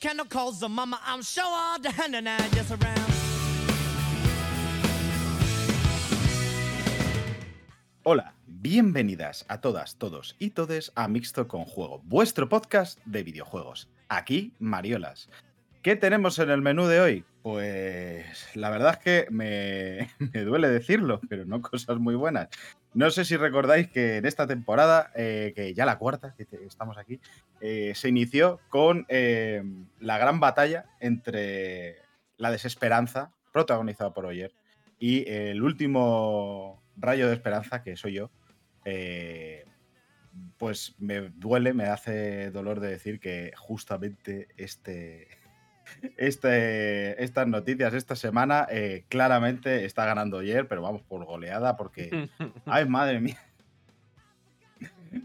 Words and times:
Hola, 8.02 8.34
bienvenidas 8.46 9.44
a 9.48 9.60
todas, 9.60 9.96
todos 9.96 10.36
y 10.38 10.52
todes 10.52 10.90
a 10.94 11.06
Mixto 11.06 11.46
con 11.48 11.66
Juego, 11.66 12.00
vuestro 12.04 12.48
podcast 12.48 12.98
de 13.04 13.22
videojuegos. 13.22 13.90
Aquí, 14.08 14.54
Mariolas. 14.58 15.28
¿Qué 15.82 15.96
tenemos 15.96 16.38
en 16.38 16.48
el 16.48 16.62
menú 16.62 16.86
de 16.86 17.00
hoy? 17.00 17.26
Pues 17.42 18.48
la 18.54 18.70
verdad 18.70 18.92
es 18.92 18.98
que 19.04 19.26
me, 19.30 20.08
me 20.32 20.44
duele 20.44 20.70
decirlo, 20.70 21.20
pero 21.28 21.44
no 21.44 21.60
cosas 21.60 21.98
muy 21.98 22.14
buenas. 22.14 22.48
No 22.92 23.10
sé 23.10 23.24
si 23.24 23.36
recordáis 23.36 23.88
que 23.88 24.16
en 24.16 24.26
esta 24.26 24.48
temporada, 24.48 25.12
eh, 25.14 25.52
que 25.54 25.74
ya 25.74 25.86
la 25.86 25.98
cuarta, 25.98 26.34
que 26.36 26.46
estamos 26.66 26.98
aquí, 26.98 27.20
eh, 27.60 27.92
se 27.94 28.08
inició 28.08 28.58
con 28.68 29.06
eh, 29.08 29.62
la 30.00 30.18
gran 30.18 30.40
batalla 30.40 30.86
entre 30.98 31.98
la 32.36 32.50
desesperanza, 32.50 33.32
protagonizada 33.52 34.12
por 34.12 34.26
Oyer, 34.26 34.52
y 34.98 35.28
el 35.30 35.62
último 35.62 36.82
rayo 36.96 37.28
de 37.28 37.34
esperanza, 37.34 37.82
que 37.82 37.96
soy 37.96 38.14
yo. 38.14 38.30
pues 40.58 40.94
me 40.98 41.30
duele, 41.30 41.72
me 41.74 41.84
hace 41.84 42.50
dolor 42.50 42.80
de 42.80 42.88
decir 42.88 43.20
que 43.20 43.52
justamente 43.56 44.48
este, 44.56 45.28
este, 46.16 47.22
estas 47.22 47.46
noticias 47.46 47.94
esta 47.94 48.16
semana 48.16 48.66
eh, 48.70 49.04
claramente 49.08 49.84
está 49.84 50.04
ganando 50.04 50.38
ayer, 50.38 50.66
pero 50.68 50.82
vamos 50.82 51.02
por 51.02 51.24
goleada 51.24 51.76
porque... 51.76 52.28
¡Ay, 52.66 52.88
madre 52.88 53.20
mía! 53.20 53.38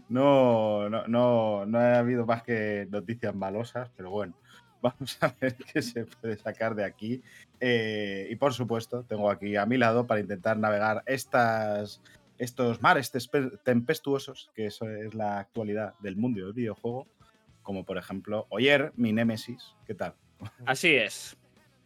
No, 0.08 0.88
no, 0.88 1.06
no, 1.06 1.66
no 1.66 1.78
ha 1.78 1.98
habido 1.98 2.26
más 2.26 2.42
que 2.42 2.88
noticias 2.90 3.34
malosas, 3.34 3.90
pero 3.96 4.10
bueno, 4.10 4.34
vamos 4.82 5.18
a 5.20 5.34
ver 5.40 5.56
qué 5.56 5.82
se 5.82 6.04
puede 6.06 6.36
sacar 6.36 6.74
de 6.74 6.84
aquí. 6.84 7.22
Eh, 7.60 8.28
y 8.30 8.36
por 8.36 8.52
supuesto, 8.52 9.04
tengo 9.04 9.30
aquí 9.30 9.56
a 9.56 9.66
mi 9.66 9.76
lado 9.78 10.06
para 10.06 10.20
intentar 10.20 10.58
navegar 10.58 11.02
estas, 11.06 12.02
estos 12.38 12.82
mares 12.82 13.12
tempestuosos, 13.64 14.50
que 14.54 14.66
eso 14.66 14.88
es 14.88 15.14
la 15.14 15.38
actualidad 15.38 15.94
del 16.00 16.16
mundo 16.16 16.44
del 16.44 16.52
videojuego, 16.52 17.06
como 17.62 17.84
por 17.84 17.98
ejemplo, 17.98 18.46
Oyer, 18.50 18.92
mi 18.96 19.12
némesis. 19.12 19.74
¿Qué 19.86 19.94
tal? 19.94 20.14
Así 20.66 20.94
es. 20.94 21.36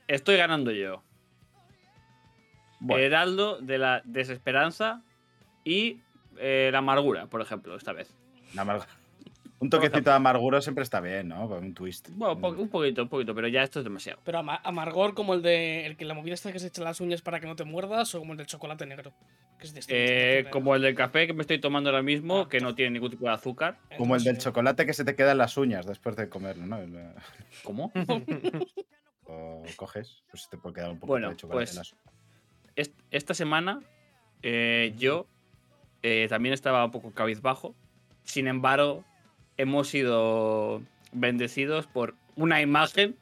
Estoy 0.09 0.37
ganando 0.37 0.71
yo. 0.71 1.03
Bueno, 2.81 3.05
Heraldo 3.05 3.61
de 3.61 3.79
la 3.79 4.03
desesperanza 4.05 5.03
y 5.65 6.01
eh, 6.39 6.71
la 6.73 6.79
amargura, 6.79 7.27
por 7.27 7.41
ejemplo, 7.43 7.77
esta 7.77 7.93
vez. 7.93 8.13
la 8.55 8.65
amarg- 8.65 8.87
un 9.61 9.71
toquecito 9.71 10.11
de 10.11 10.17
amargura 10.17 10.61
siempre 10.61 10.83
está 10.83 11.01
bien, 11.01 11.29
¿no? 11.29 11.49
Con 11.49 11.63
un 11.65 11.75
twist. 11.75 12.09
Bueno, 12.13 12.41
po- 12.41 12.49
un 12.51 12.69
poquito, 12.69 13.03
un 13.03 13.09
poquito, 13.09 13.35
pero 13.35 13.47
ya 13.47 13.63
esto 13.63 13.79
es 13.81 13.85
demasiado. 13.85 14.19
Pero 14.25 14.39
ama- 14.39 14.61
amargor 14.65 15.15
como 15.15 15.35
el 15.35 15.43
de 15.43 15.87
el 15.87 15.97
que 15.97 16.05
la 16.05 16.15
movida 16.15 16.35
esta 16.35 16.51
que 16.53 16.59
se 16.59 16.67
echa 16.69 16.83
las 16.83 17.01
uñas 17.01 17.23
para 17.23 17.39
que 17.41 17.47
no 17.47 17.55
te 17.57 17.65
muerdas 17.65 18.15
o 18.15 18.19
como 18.21 18.33
el 18.33 18.39
del 18.39 18.47
chocolate 18.47 18.87
negro. 18.87 19.13
Que 19.59 19.67
es 19.67 19.75
distinto. 19.75 19.95
Eh, 20.03 20.47
como 20.51 20.75
el 20.75 20.83
del 20.83 20.95
café 20.95 21.27
que 21.27 21.35
me 21.35 21.43
estoy 21.43 21.61
tomando 21.61 21.91
ahora 21.91 22.03
mismo, 22.03 22.41
Ah, 22.41 22.49
que 22.49 22.61
no 22.61 22.75
tiene 22.75 22.93
ningún 22.93 23.11
tipo 23.11 23.27
de 23.27 23.33
azúcar. 23.33 23.79
Como 23.99 24.17
el 24.17 24.23
del 24.25 24.31
Entonces, 24.31 24.45
chocolate 24.45 24.87
que 24.87 24.95
se 24.95 25.05
te 25.05 25.15
queda 25.15 25.33
en 25.33 25.39
las 25.39 25.57
uñas 25.59 25.85
después 25.87 26.17
de 26.17 26.29
comerlo, 26.31 26.65
¿no? 26.67 26.79
Eh, 26.81 27.15
¿Cómo? 27.63 27.93
Lo 29.29 29.63
coges, 29.77 30.25
pues 30.31 30.49
te 30.49 30.57
puede 30.57 30.75
quedar 30.77 30.91
un 30.91 30.99
poco 30.99 31.13
Bueno, 31.13 31.31
de 31.31 31.37
chocolate 31.37 31.59
pues, 31.65 31.71
en 31.73 31.77
las 31.77 31.95
Est- 32.77 32.99
Esta 33.11 33.35
semana 33.35 33.81
eh, 34.43 34.95
yo 34.97 35.27
eh, 36.03 36.27
también 36.31 36.55
estaba 36.55 36.85
un 36.85 36.91
poco 36.91 37.13
cabizbajo. 37.13 37.75
Sin 38.25 38.47
embargo, 38.47 39.05
hemos 39.61 39.89
sido 39.89 40.83
bendecidos 41.13 41.87
por 41.87 42.15
una 42.37 42.61
imagen 42.61 43.17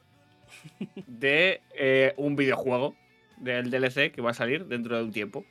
de 1.07 1.61
eh, 1.75 2.13
un 2.17 2.35
videojuego 2.35 2.95
del 3.37 3.69
DLC 3.71 4.11
que 4.11 4.21
va 4.21 4.31
a 4.31 4.33
salir 4.33 4.65
dentro 4.65 4.97
de 4.97 5.03
un 5.03 5.11
tiempo. 5.11 5.45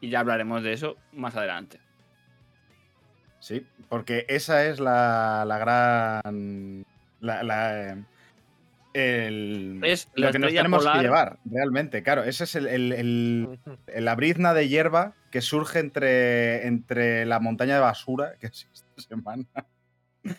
Y 0.00 0.10
ya 0.10 0.20
hablaremos 0.20 0.62
de 0.62 0.72
eso 0.72 0.96
más 1.12 1.34
adelante. 1.36 1.78
Sí, 3.40 3.66
porque 3.88 4.24
esa 4.28 4.66
es 4.66 4.80
la, 4.80 5.44
la 5.46 5.58
gran. 5.58 6.84
La, 7.20 7.42
la, 7.42 7.98
el- 8.92 9.80
Es 9.82 10.08
lo 10.14 10.30
que 10.30 10.38
nos 10.38 10.52
tenemos 10.52 10.78
polar. 10.80 10.96
que 10.98 11.02
llevar, 11.02 11.38
realmente. 11.44 12.02
Claro, 12.02 12.24
ese 12.24 12.44
es 12.44 12.54
el, 12.54 13.58
la 13.96 14.14
brizna 14.14 14.54
de 14.54 14.68
hierba 14.68 15.14
que 15.30 15.40
surge 15.40 15.78
entre, 15.80 16.66
entre 16.66 17.24
la 17.26 17.40
montaña 17.40 17.74
de 17.74 17.80
basura 17.80 18.34
que 18.40 18.46
es 18.48 18.68
esta 18.72 19.02
semana 19.02 19.44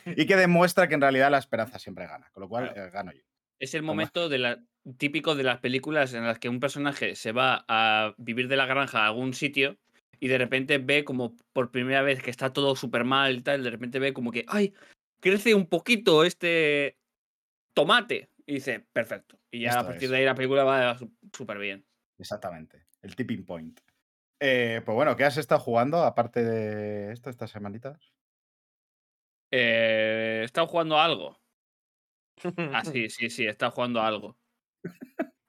y 0.05 0.25
que 0.25 0.35
demuestra 0.35 0.87
que 0.87 0.95
en 0.95 1.01
realidad 1.01 1.31
la 1.31 1.37
esperanza 1.37 1.79
siempre 1.79 2.07
gana. 2.07 2.29
Con 2.31 2.41
lo 2.41 2.49
cual, 2.49 2.71
Claro. 2.73 2.87
eh, 2.87 2.91
gano 2.91 3.11
yo. 3.11 3.21
Es 3.59 3.73
el 3.73 3.83
momento 3.83 4.27
de 4.29 4.37
la, 4.37 4.63
típico 4.97 5.35
de 5.35 5.43
las 5.43 5.59
películas 5.59 6.13
en 6.13 6.25
las 6.25 6.39
que 6.39 6.49
un 6.49 6.59
personaje 6.59 7.15
se 7.15 7.31
va 7.31 7.63
a 7.67 8.13
vivir 8.17 8.47
de 8.47 8.57
la 8.57 8.65
granja 8.65 9.03
a 9.03 9.07
algún 9.07 9.33
sitio 9.33 9.77
y 10.19 10.27
de 10.27 10.37
repente 10.37 10.77
ve 10.77 11.03
como 11.05 11.35
por 11.53 11.71
primera 11.71 12.01
vez 12.01 12.21
que 12.21 12.31
está 12.31 12.51
todo 12.51 12.75
súper 12.75 13.03
mal 13.05 13.35
y 13.37 13.41
tal, 13.41 13.63
de 13.63 13.69
repente 13.69 13.99
ve 13.99 14.13
como 14.13 14.31
que, 14.31 14.45
¡ay! 14.47 14.73
Crece 15.21 15.55
un 15.55 15.67
poquito 15.67 16.23
este 16.25 16.97
tomate. 17.73 18.29
Y 18.45 18.55
dice, 18.55 18.85
perfecto. 18.93 19.39
Y 19.49 19.61
ya 19.61 19.69
Esto 19.69 19.79
a 19.81 19.85
partir 19.87 20.03
es. 20.05 20.09
de 20.11 20.17
ahí 20.17 20.25
la 20.25 20.35
película 20.35 20.63
va 20.63 20.97
súper 21.33 21.57
bien. 21.57 21.85
Exactamente. 22.19 22.85
El 23.01 23.15
tipping 23.15 23.45
point. 23.45 23.79
Eh, 24.39 24.81
pues 24.85 24.93
bueno, 24.95 25.15
¿qué 25.15 25.23
has 25.23 25.37
estado 25.37 25.61
jugando 25.61 26.03
aparte 26.03 26.43
de 26.43 27.11
esto 27.13 27.29
estas 27.29 27.49
semanitas? 27.51 28.13
Eh, 29.57 30.39
¿He 30.41 30.43
estado 30.43 30.67
jugando 30.67 30.97
a 30.97 31.05
algo? 31.05 31.39
Ah, 32.73 32.83
sí, 32.83 33.09
sí, 33.09 33.29
sí, 33.29 33.45
he 33.45 33.49
estado 33.49 33.71
jugando 33.71 34.01
a 34.01 34.07
algo. 34.07 34.37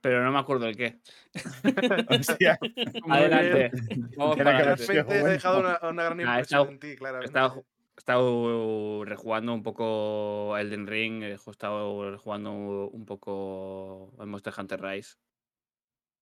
Pero 0.00 0.22
no 0.22 0.30
me 0.30 0.38
acuerdo 0.38 0.68
el 0.68 0.76
qué. 0.76 1.00
Hostia, 2.08 2.56
Adelante. 3.10 3.72
Vamos 4.16 4.36
para 4.38 4.58
De 4.58 4.76
repente 4.76 5.18
he 5.18 5.24
dejado 5.24 5.58
una, 5.60 5.80
una 5.82 6.04
gran 6.04 6.20
Ah, 6.20 6.36
he 6.36 6.40
impresión 6.42 6.42
estado- 6.60 6.68
en 6.70 6.78
ti, 6.78 6.86
He 6.90 6.96
claramente. 6.96 7.26
estado, 7.26 7.66
he 7.96 7.98
estado 7.98 9.04
rejugando 9.04 9.54
un 9.54 9.62
poco 9.64 10.56
Elden 10.56 10.86
Ring, 10.86 11.24
he 11.24 11.32
estado 11.32 12.16
jugando 12.18 12.52
un 12.52 13.04
poco 13.06 14.12
el 14.20 14.26
Monster 14.28 14.54
Hunter 14.56 14.80
Rise 14.80 15.16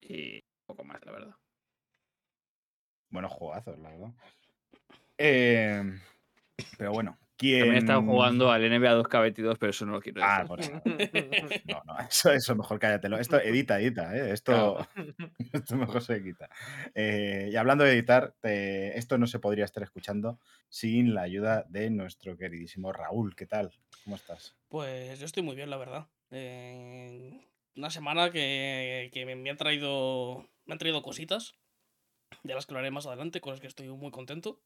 y 0.00 0.36
un 0.36 0.66
poco 0.66 0.84
más, 0.84 1.04
la 1.04 1.12
verdad. 1.12 1.36
buenos 3.10 3.32
jugazos, 3.32 3.78
la 3.78 3.90
verdad. 3.90 4.14
Eh, 5.18 5.82
pero 6.78 6.90
bueno, 6.92 7.18
¿quién. 7.36 7.60
También 7.60 7.74
he 7.74 7.78
estado 7.78 8.02
jugando 8.02 8.50
al 8.50 8.62
NBA 8.62 8.94
2K22, 9.02 9.56
pero 9.58 9.70
eso 9.70 9.86
no 9.86 9.92
lo 9.92 10.00
quiero 10.00 10.20
decir. 10.20 10.34
Ah, 10.40 10.44
por 10.46 10.60
eso. 10.60 10.72
No, 11.66 11.82
no, 11.84 11.98
eso, 12.00 12.32
eso 12.32 12.54
mejor 12.56 12.78
cállatelo. 12.78 13.18
Esto 13.18 13.40
edita, 13.40 13.80
edita, 13.80 14.16
¿eh? 14.16 14.32
Esto, 14.32 14.78
esto 15.52 15.76
mejor 15.76 16.02
se 16.02 16.22
quita. 16.22 16.48
Eh, 16.94 17.48
y 17.52 17.56
hablando 17.56 17.84
de 17.84 17.92
editar, 17.92 18.34
te- 18.40 18.98
esto 18.98 19.18
no 19.18 19.26
se 19.26 19.38
podría 19.38 19.64
estar 19.64 19.82
escuchando 19.82 20.38
sin 20.68 21.14
la 21.14 21.22
ayuda 21.22 21.64
de 21.68 21.90
nuestro 21.90 22.36
queridísimo 22.36 22.92
Raúl. 22.92 23.34
¿Qué 23.36 23.46
tal? 23.46 23.70
¿Cómo 24.04 24.16
estás? 24.16 24.56
Pues 24.68 25.18
yo 25.18 25.26
estoy 25.26 25.42
muy 25.42 25.56
bien, 25.56 25.70
la 25.70 25.76
verdad. 25.76 26.08
Eh, 26.30 27.40
una 27.76 27.90
semana 27.90 28.30
que, 28.30 29.10
que 29.12 29.26
me, 29.26 29.36
me 29.36 29.50
han 29.50 29.56
traído. 29.56 30.48
Me 30.66 30.74
han 30.74 30.78
traído 30.78 31.02
cositas. 31.02 31.54
De 32.42 32.54
las 32.54 32.66
que 32.66 32.72
hablaré 32.72 32.90
más 32.90 33.06
adelante, 33.06 33.40
con 33.40 33.52
las 33.52 33.60
que 33.60 33.66
estoy 33.68 33.88
muy 33.88 34.10
contento. 34.10 34.60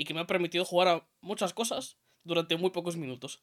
Y 0.00 0.04
que 0.06 0.14
me 0.14 0.20
han 0.20 0.26
permitido 0.26 0.64
jugar 0.64 0.88
a 0.88 1.06
muchas 1.20 1.52
cosas 1.52 1.98
durante 2.24 2.56
muy 2.56 2.70
pocos 2.70 2.96
minutos. 2.96 3.42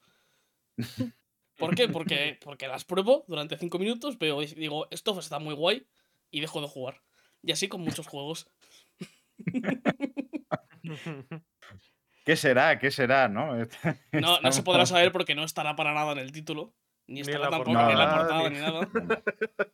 ¿Por 1.60 1.76
qué? 1.76 1.88
Porque, 1.88 2.40
porque 2.44 2.68
las 2.68 2.84
pruebo 2.84 3.26
durante 3.28 3.60
5 3.60 3.78
minutos, 3.78 4.18
veo 4.18 4.42
y 4.42 4.48
digo, 4.48 4.88
esto 4.90 5.20
está 5.20 5.38
muy 5.38 5.54
guay, 5.54 5.88
y 6.32 6.42
dejo 6.42 6.60
de 6.60 6.68
jugar. 6.68 7.04
Y 7.44 7.52
así 7.52 7.68
con 7.68 7.82
muchos 7.82 8.08
juegos. 8.08 8.50
¿Qué 12.26 12.36
será? 12.36 12.80
¿Qué 12.80 12.90
será? 12.90 13.28
¿No? 13.30 13.56
No, 14.12 14.42
no 14.42 14.52
se 14.52 14.64
podrá 14.64 14.88
saber 14.88 15.12
porque 15.12 15.36
no 15.36 15.44
estará 15.44 15.76
para 15.76 15.94
nada 15.94 16.14
en 16.14 16.18
el 16.18 16.32
título. 16.32 16.74
Ni 17.06 17.16
Ni 17.16 17.22
estará 17.22 17.46
la 17.46 17.50
tampoco 17.52 17.72
ni 17.72 17.92
en 17.92 17.98
la 18.00 18.06
ni- 18.12 18.18
portada 18.18 18.50
ni 18.50 18.60
nada. 18.60 18.90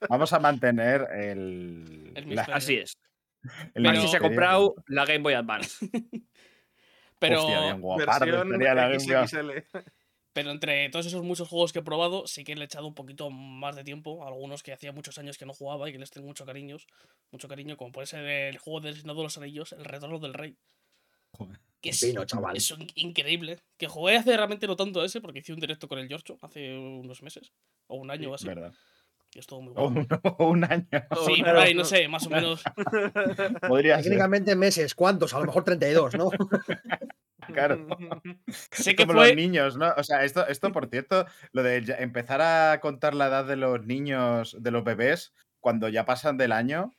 Vamos 0.09 0.33
a 0.33 0.39
mantener 0.39 1.07
el. 1.13 2.12
El 2.13 2.36
la-. 2.36 2.44
Así 2.44 2.75
es. 2.75 2.97
el 3.74 3.83
Pero- 3.83 3.89
Así 4.00 4.07
se 4.09 4.18
ha 4.18 4.19
comprado 4.19 4.75
la 4.88 5.06
Game 5.06 5.19
Boy 5.24 5.33
Advance. 5.33 5.89
Pero, 7.23 7.39
Hostia, 7.41 7.61
bien 7.61 7.79
guapardo 7.81 8.43
la. 8.43 8.99
XXL. 8.99 9.51
pero 10.33 10.51
entre 10.51 10.89
todos 10.89 11.05
esos 11.05 11.23
muchos 11.23 11.47
juegos 11.47 11.71
que 11.71 11.79
he 11.79 11.83
probado, 11.83 12.27
sí 12.27 12.43
que 12.43 12.53
le 12.55 12.63
he 12.63 12.65
echado 12.65 12.85
un 12.85 12.95
poquito 12.95 13.29
más 13.29 13.77
de 13.77 13.85
tiempo. 13.85 14.27
Algunos 14.27 14.61
que 14.61 14.73
hacía 14.73 14.91
muchos 14.91 15.17
años 15.17 15.37
que 15.37 15.45
no 15.45 15.53
jugaba 15.53 15.87
y 15.89 15.93
que 15.93 15.99
les 15.99 16.11
tengo 16.11 16.27
mucho 16.27 16.45
cariño. 16.45 16.75
Mucho 17.31 17.47
cariño, 17.47 17.77
como 17.77 17.93
puede 17.93 18.07
ser 18.07 18.25
el 18.25 18.57
juego 18.57 18.81
del 18.81 18.95
Senado 18.95 19.19
de 19.19 19.23
los 19.23 19.37
Anillos, 19.37 19.71
El 19.71 19.85
Retorno 19.85 20.19
del 20.19 20.33
Rey. 20.33 20.57
Joder. 21.31 21.59
Que 21.79 21.89
es, 21.91 22.01
Pino, 22.01 22.25
chaval. 22.25 22.57
es 22.57 22.73
increíble. 22.95 23.59
Que 23.77 23.87
jugué 23.87 24.17
hace 24.17 24.35
realmente 24.35 24.67
no 24.67 24.75
tanto 24.75 25.03
ese, 25.03 25.21
porque 25.21 25.39
hice 25.39 25.53
un 25.53 25.61
directo 25.61 25.87
con 25.87 25.99
el 25.99 26.09
Giorgio 26.09 26.37
hace 26.41 26.77
unos 26.77 27.21
meses. 27.21 27.53
O 27.87 27.95
un 27.95 28.11
año 28.11 28.31
o 28.31 28.33
así. 28.33 28.47
¿Verdad? 28.47 28.73
Y 29.35 29.39
estuvo 29.39 29.62
muy 29.62 29.74
O 29.75 29.89
bueno. 29.89 30.07
un, 30.09 30.19
o 30.38 30.50
un 30.50 30.63
año. 30.63 30.88
Sí, 31.25 31.41
por 31.44 31.57
ahí, 31.57 31.74
no 31.74 31.83
sé, 31.85 32.07
más 32.07 32.25
o 32.27 32.30
menos. 32.31 32.63
Podría 33.68 33.95
ser. 33.95 34.03
Técnicamente 34.06 34.56
meses, 34.56 34.94
¿cuántos? 34.95 35.33
A 35.33 35.39
lo 35.39 35.45
mejor 35.45 35.63
32, 35.63 36.15
¿no? 36.15 36.30
claro. 37.47 37.88
Sé 38.71 38.95
que 38.95 39.06
Como 39.06 39.19
fue. 39.19 39.27
los 39.30 39.35
niños, 39.35 39.77
¿no? 39.77 39.94
O 39.97 40.03
sea, 40.03 40.24
esto, 40.24 40.47
esto, 40.47 40.71
por 40.71 40.88
cierto, 40.88 41.25
lo 41.51 41.63
de 41.63 41.77
empezar 42.00 42.41
a 42.41 42.80
contar 42.80 43.13
la 43.13 43.27
edad 43.27 43.45
de 43.45 43.56
los 43.56 43.85
niños, 43.85 44.56
de 44.59 44.71
los 44.71 44.83
bebés, 44.83 45.33
cuando 45.59 45.89
ya 45.89 46.06
pasan 46.06 46.38
del 46.38 46.51
año, 46.51 46.94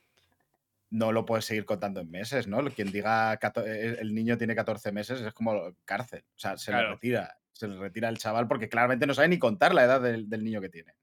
no 0.89 1.11
lo 1.11 1.25
puedes 1.25 1.45
seguir 1.45 1.65
contando 1.65 1.99
en 2.01 2.11
meses, 2.11 2.47
¿no? 2.47 2.63
Quien 2.65 2.91
diga 2.91 3.35
cato- 3.37 3.65
eh, 3.65 3.97
el 3.99 4.13
niño 4.13 4.37
tiene 4.37 4.55
14 4.55 4.91
meses 4.91 5.19
es 5.21 5.33
como 5.33 5.73
cárcel. 5.83 6.23
O 6.35 6.39
sea, 6.39 6.57
se 6.57 6.71
le 6.71 6.77
Claro. 6.77 6.93
retira. 6.93 7.37
Se 7.51 7.67
le 7.67 7.77
retira 7.77 8.09
el 8.09 8.17
chaval 8.17 8.47
porque 8.47 8.67
claramente 8.69 9.07
no 9.07 9.13
sabe 9.13 9.29
ni 9.29 9.39
contar 9.39 9.73
la 9.73 9.83
edad 9.85 10.01
del, 10.01 10.29
del 10.29 10.43
niño 10.43 10.59
que 10.61 10.69
tiene. 10.69 10.93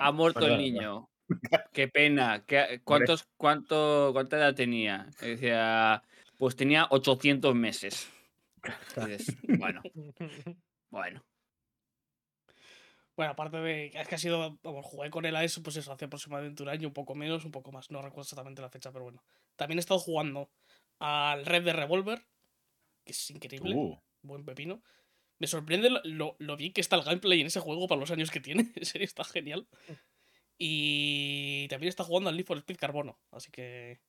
Ha 0.00 0.12
muerto 0.12 0.46
el 0.46 0.58
niño. 0.58 1.08
Qué 1.72 1.88
pena. 1.88 2.44
¿Qué- 2.46 2.80
cuántos, 2.84 3.24
cuánto, 3.36 4.10
¿Cuánta 4.12 4.36
edad 4.36 4.54
tenía? 4.54 5.08
Decía, 5.20 6.02
pues 6.38 6.56
tenía 6.56 6.86
800 6.90 7.54
meses. 7.54 8.10
Dices, 8.96 9.36
bueno, 9.58 9.82
bueno. 10.90 11.22
Bueno, 13.16 13.32
aparte 13.32 13.56
de. 13.58 13.90
Es 13.94 14.08
que 14.08 14.14
ha 14.14 14.18
sido. 14.18 14.58
Vamos, 14.62 14.84
jugué 14.84 15.10
con 15.10 15.24
él 15.24 15.34
a 15.36 15.44
eso, 15.44 15.62
pues 15.62 15.76
eso, 15.76 15.92
hace 15.92 16.04
aproximadamente 16.04 16.62
un 16.62 16.68
año, 16.68 16.88
un 16.88 16.94
poco 16.94 17.14
menos, 17.14 17.44
un 17.44 17.50
poco 17.50 17.72
más. 17.72 17.90
No 17.90 18.02
recuerdo 18.02 18.22
exactamente 18.22 18.60
la 18.60 18.68
fecha, 18.68 18.92
pero 18.92 19.04
bueno. 19.04 19.22
También 19.56 19.78
he 19.78 19.80
estado 19.80 20.00
jugando 20.00 20.50
al 20.98 21.46
Red 21.46 21.64
de 21.64 21.72
Revolver, 21.72 22.26
que 23.04 23.12
es 23.12 23.30
increíble. 23.30 23.74
Uh, 23.74 23.98
Buen 24.22 24.44
pepino. 24.44 24.82
Me 25.38 25.46
sorprende 25.46 25.90
lo, 25.90 26.00
lo, 26.04 26.36
lo 26.38 26.56
bien 26.56 26.72
que 26.72 26.80
está 26.80 26.96
el 26.96 27.02
gameplay 27.02 27.40
en 27.40 27.48
ese 27.48 27.60
juego 27.60 27.86
para 27.86 28.00
los 28.00 28.10
años 28.10 28.30
que 28.30 28.40
tiene. 28.40 28.72
En 28.76 28.84
serio, 28.84 29.04
está 29.04 29.24
genial. 29.24 29.66
Y 30.58 31.68
también 31.68 31.88
está 31.88 32.04
jugando 32.04 32.30
al 32.30 32.36
Need 32.36 32.46
for 32.46 32.58
Speed 32.58 32.78
Carbono. 32.78 33.18
Así 33.30 33.50
que. 33.50 34.00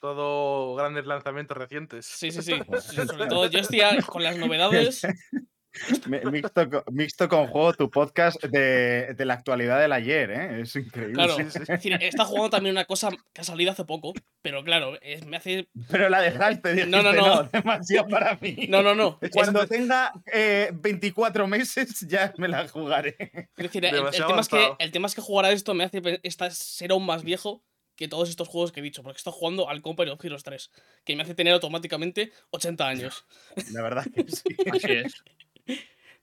Todo 0.00 0.74
grandes 0.74 1.04
lanzamientos 1.06 1.56
recientes. 1.56 2.06
Sí, 2.06 2.30
sí, 2.30 2.42
sí. 2.42 2.52
Sobre 3.06 3.26
todo 3.26 3.46
yo 3.46 3.58
estoy 3.58 3.80
con 4.06 4.22
las 4.22 4.38
novedades. 4.38 5.02
mi- 6.08 6.30
mixto, 6.30 6.70
co- 6.70 6.84
mixto 6.90 7.28
con 7.28 7.46
juego, 7.48 7.72
tu 7.74 7.90
podcast 7.90 8.42
de, 8.44 9.14
de 9.14 9.24
la 9.24 9.34
actualidad 9.34 9.80
del 9.80 9.92
ayer, 9.92 10.30
¿eh? 10.30 10.60
Es 10.62 10.76
increíble. 10.76 11.14
Claro, 11.14 11.36
sí, 11.36 11.42
es 11.42 11.66
decir, 11.66 11.92
está 12.00 12.24
jugando 12.24 12.50
también 12.50 12.74
una 12.74 12.84
cosa 12.84 13.10
que 13.32 13.40
ha 13.40 13.44
salido 13.44 13.72
hace 13.72 13.84
poco. 13.84 14.12
Pero 14.42 14.62
claro, 14.64 14.98
es- 15.02 15.24
me 15.26 15.36
hace. 15.36 15.68
Pero 15.90 16.08
la 16.08 16.20
dejaste, 16.20 16.70
dijiste, 16.74 16.90
No, 16.90 17.02
no, 17.02 17.12
no, 17.12 17.42
no. 17.42 17.48
demasiado 17.52 18.08
para 18.08 18.36
mí. 18.40 18.66
No, 18.68 18.82
no, 18.82 18.94
no. 18.94 19.18
Es- 19.22 19.30
Cuando 19.32 19.66
tenga 19.66 20.12
eh, 20.32 20.70
24 20.74 21.46
meses 21.46 22.00
ya 22.08 22.32
me 22.38 22.48
la 22.48 22.66
jugaré. 22.68 23.16
Es 23.56 23.62
decir, 23.64 23.84
el, 23.84 23.92
tema 23.92 24.10
es 24.10 24.16
que, 24.16 24.22
avanzado. 24.22 24.76
el 24.78 24.92
tema 24.92 25.06
es 25.08 25.14
que 25.14 25.20
jugar 25.20 25.46
a 25.46 25.52
esto 25.52 25.74
me 25.74 25.84
hace 25.84 26.00
pe- 26.00 26.20
esta- 26.22 26.50
ser 26.50 26.92
aún 26.92 27.04
más 27.06 27.22
viejo 27.24 27.62
que 27.96 28.08
todos 28.08 28.28
estos 28.28 28.46
juegos 28.48 28.72
que 28.72 28.80
he 28.80 28.82
dicho, 28.82 29.02
porque 29.02 29.16
estoy 29.16 29.32
jugando 29.34 29.70
al 29.70 29.80
Company 29.80 30.10
of 30.10 30.22
Heroes 30.22 30.42
3, 30.42 30.70
que 31.04 31.16
me 31.16 31.22
hace 31.22 31.34
tener 31.34 31.54
automáticamente 31.54 32.30
80 32.50 32.86
años. 32.86 33.24
La 33.72 33.82
verdad 33.82 34.04
que 34.14 34.22
sí. 34.30 34.42
Así 34.70 34.92
es. 34.92 35.14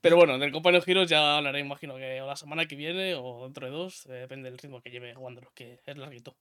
Pero 0.01 0.17
bueno, 0.17 0.37
del 0.37 0.51
Company 0.51 0.77
of 0.77 0.87
Heroes 0.87 1.09
ya 1.09 1.37
hablaré, 1.37 1.59
imagino 1.59 1.95
que 1.95 2.21
o 2.21 2.27
la 2.27 2.35
semana 2.35 2.65
que 2.65 2.75
viene 2.75 3.15
o 3.15 3.45
dentro 3.45 3.65
de 3.65 3.71
dos, 3.71 4.05
eh, 4.07 4.13
depende 4.13 4.49
del 4.49 4.59
ritmo 4.59 4.81
que 4.81 4.91
lleve 4.91 5.13
jugándolo, 5.13 5.51
que 5.55 5.79
es 5.85 5.97
larguito. 5.97 6.35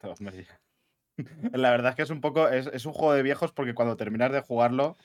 La 1.52 1.70
verdad 1.70 1.90
es 1.90 1.96
que 1.96 2.02
es 2.02 2.10
un 2.10 2.20
poco. 2.20 2.48
Es, 2.48 2.68
es 2.68 2.86
un 2.86 2.92
juego 2.92 3.12
de 3.12 3.22
viejos 3.22 3.52
porque 3.52 3.74
cuando 3.74 3.96
terminas 3.96 4.32
de 4.32 4.40
jugarlo 4.40 4.96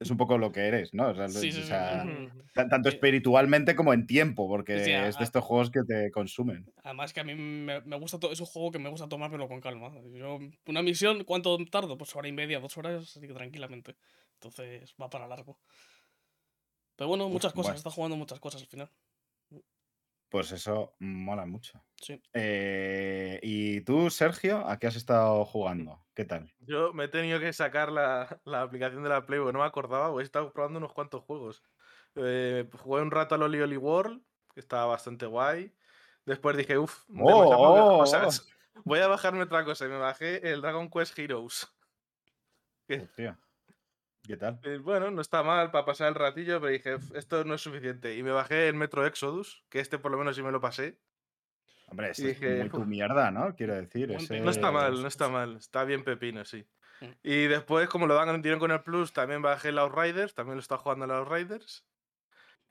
es 0.00 0.10
un 0.10 0.16
poco 0.16 0.38
lo 0.38 0.50
que 0.50 0.66
eres, 0.66 0.92
¿no? 0.92 1.08
O 1.10 1.14
sea, 1.14 1.28
Sí, 1.28 1.52
sí, 1.52 1.60
o 1.60 1.64
sea, 1.64 2.04
sí. 2.54 2.60
tanto 2.68 2.88
espiritualmente 2.88 3.76
como 3.76 3.94
en 3.94 4.06
tiempo, 4.06 4.48
porque 4.48 4.74
es 4.74 5.16
de 5.18 5.24
estos 5.24 5.44
juegos 5.44 5.70
que 5.70 5.80
te 5.86 6.10
consumen. 6.10 6.66
Además 6.82 7.12
que 7.12 7.20
a 7.20 7.24
mí 7.24 7.34
me, 7.34 7.80
me 7.82 7.96
gusta, 7.96 8.18
es 8.30 8.40
un 8.40 8.46
juego 8.46 8.72
que 8.72 8.78
me 8.78 8.88
gusta 8.88 9.08
tomármelo 9.08 9.48
con 9.48 9.60
calma. 9.60 9.92
Yo, 10.14 10.40
una 10.66 10.82
misión, 10.82 11.24
¿cuánto 11.24 11.56
tardo? 11.70 11.96
Pues 11.96 12.14
hora 12.16 12.28
y 12.28 12.32
media, 12.32 12.58
dos 12.58 12.76
horas, 12.76 13.16
así 13.16 13.26
que 13.26 13.34
tranquilamente. 13.34 13.96
Entonces 14.34 14.94
va 15.00 15.08
para 15.08 15.28
largo. 15.28 15.60
Pero 16.96 17.08
bueno, 17.08 17.28
muchas 17.28 17.52
cosas, 17.52 17.70
bueno. 17.70 17.78
está 17.78 17.90
jugando 17.90 18.16
muchas 18.16 18.40
cosas 18.40 18.62
al 18.62 18.68
final. 18.68 18.90
Pues 20.28 20.50
eso 20.50 20.94
mola 20.98 21.44
mucho. 21.44 21.84
Sí. 22.00 22.18
Eh, 22.32 23.38
¿Y 23.42 23.82
tú, 23.82 24.08
Sergio, 24.08 24.66
a 24.66 24.78
qué 24.78 24.86
has 24.86 24.96
estado 24.96 25.44
jugando? 25.44 26.06
¿Qué 26.14 26.24
tal? 26.24 26.50
Yo 26.60 26.94
me 26.94 27.04
he 27.04 27.08
tenido 27.08 27.38
que 27.38 27.52
sacar 27.52 27.92
la, 27.92 28.40
la 28.44 28.62
aplicación 28.62 29.02
de 29.02 29.10
la 29.10 29.26
Play 29.26 29.40
porque 29.40 29.52
no 29.52 29.58
me 29.58 29.66
acordaba, 29.66 30.08
porque 30.08 30.22
he 30.22 30.24
estado 30.24 30.50
probando 30.52 30.78
unos 30.78 30.94
cuantos 30.94 31.22
juegos. 31.24 31.62
Eh, 32.14 32.66
jugué 32.78 33.02
un 33.02 33.10
rato 33.10 33.34
al 33.34 33.42
Oli 33.42 33.60
Oli 33.60 33.76
World, 33.76 34.22
que 34.54 34.60
estaba 34.60 34.86
bastante 34.86 35.26
guay. 35.26 35.74
Después 36.24 36.56
dije, 36.56 36.78
uff, 36.78 37.04
Oh, 37.18 37.50
oh, 37.54 37.98
cosas. 37.98 38.46
Voy 38.84 39.00
a 39.00 39.08
bajarme 39.08 39.42
otra 39.42 39.64
cosa 39.64 39.84
y 39.84 39.88
me 39.88 39.98
bajé 39.98 40.50
el 40.50 40.62
Dragon 40.62 40.88
Quest 40.88 41.18
Heroes. 41.18 41.68
Hostia. 42.88 43.38
¿Qué 44.26 44.36
tal? 44.36 44.60
eh, 44.62 44.78
bueno, 44.78 45.10
no 45.10 45.20
está 45.20 45.42
mal 45.42 45.70
para 45.70 45.84
pasar 45.84 46.08
el 46.08 46.14
ratillo, 46.14 46.60
pero 46.60 46.72
dije, 46.72 46.94
"Uf, 46.94 47.12
esto 47.14 47.44
no 47.44 47.54
es 47.54 47.60
suficiente. 47.60 48.16
Y 48.16 48.22
me 48.22 48.30
bajé 48.30 48.68
el 48.68 48.74
Metro 48.76 49.04
Exodus, 49.06 49.64
que 49.68 49.80
este 49.80 49.98
por 49.98 50.12
lo 50.12 50.18
menos 50.18 50.36
sí 50.36 50.42
me 50.42 50.52
lo 50.52 50.60
pasé. 50.60 51.00
Hombre, 51.88 52.10
eso 52.10 52.22
Y 52.22 52.30
es 52.30 52.40
dije, 52.40 52.58
muy 52.60 52.70
tu 52.70 52.84
mierda, 52.86 53.30
¿no? 53.30 53.54
Quiero 53.54 53.74
decir. 53.74 54.10
Ese. 54.12 54.40
No 54.40 54.50
está 54.50 54.70
mal, 54.70 55.00
no 55.02 55.08
está 55.08 55.28
mal. 55.28 55.56
Está 55.56 55.84
bien 55.84 56.04
pepino, 56.04 56.44
sí. 56.44 56.66
Mm. 57.00 57.06
Y 57.22 57.46
después, 57.48 57.88
como 57.88 58.06
lo 58.06 58.14
dan 58.14 58.40
dieron 58.42 58.60
con 58.60 58.70
el 58.70 58.82
Plus, 58.82 59.12
también 59.12 59.42
bajé 59.42 59.70
el 59.70 59.78
Outriders, 59.78 60.34
también 60.34 60.56
lo 60.56 60.60
está 60.60 60.78
jugando 60.78 61.04
el 61.04 61.10
Outriders. 61.10 61.84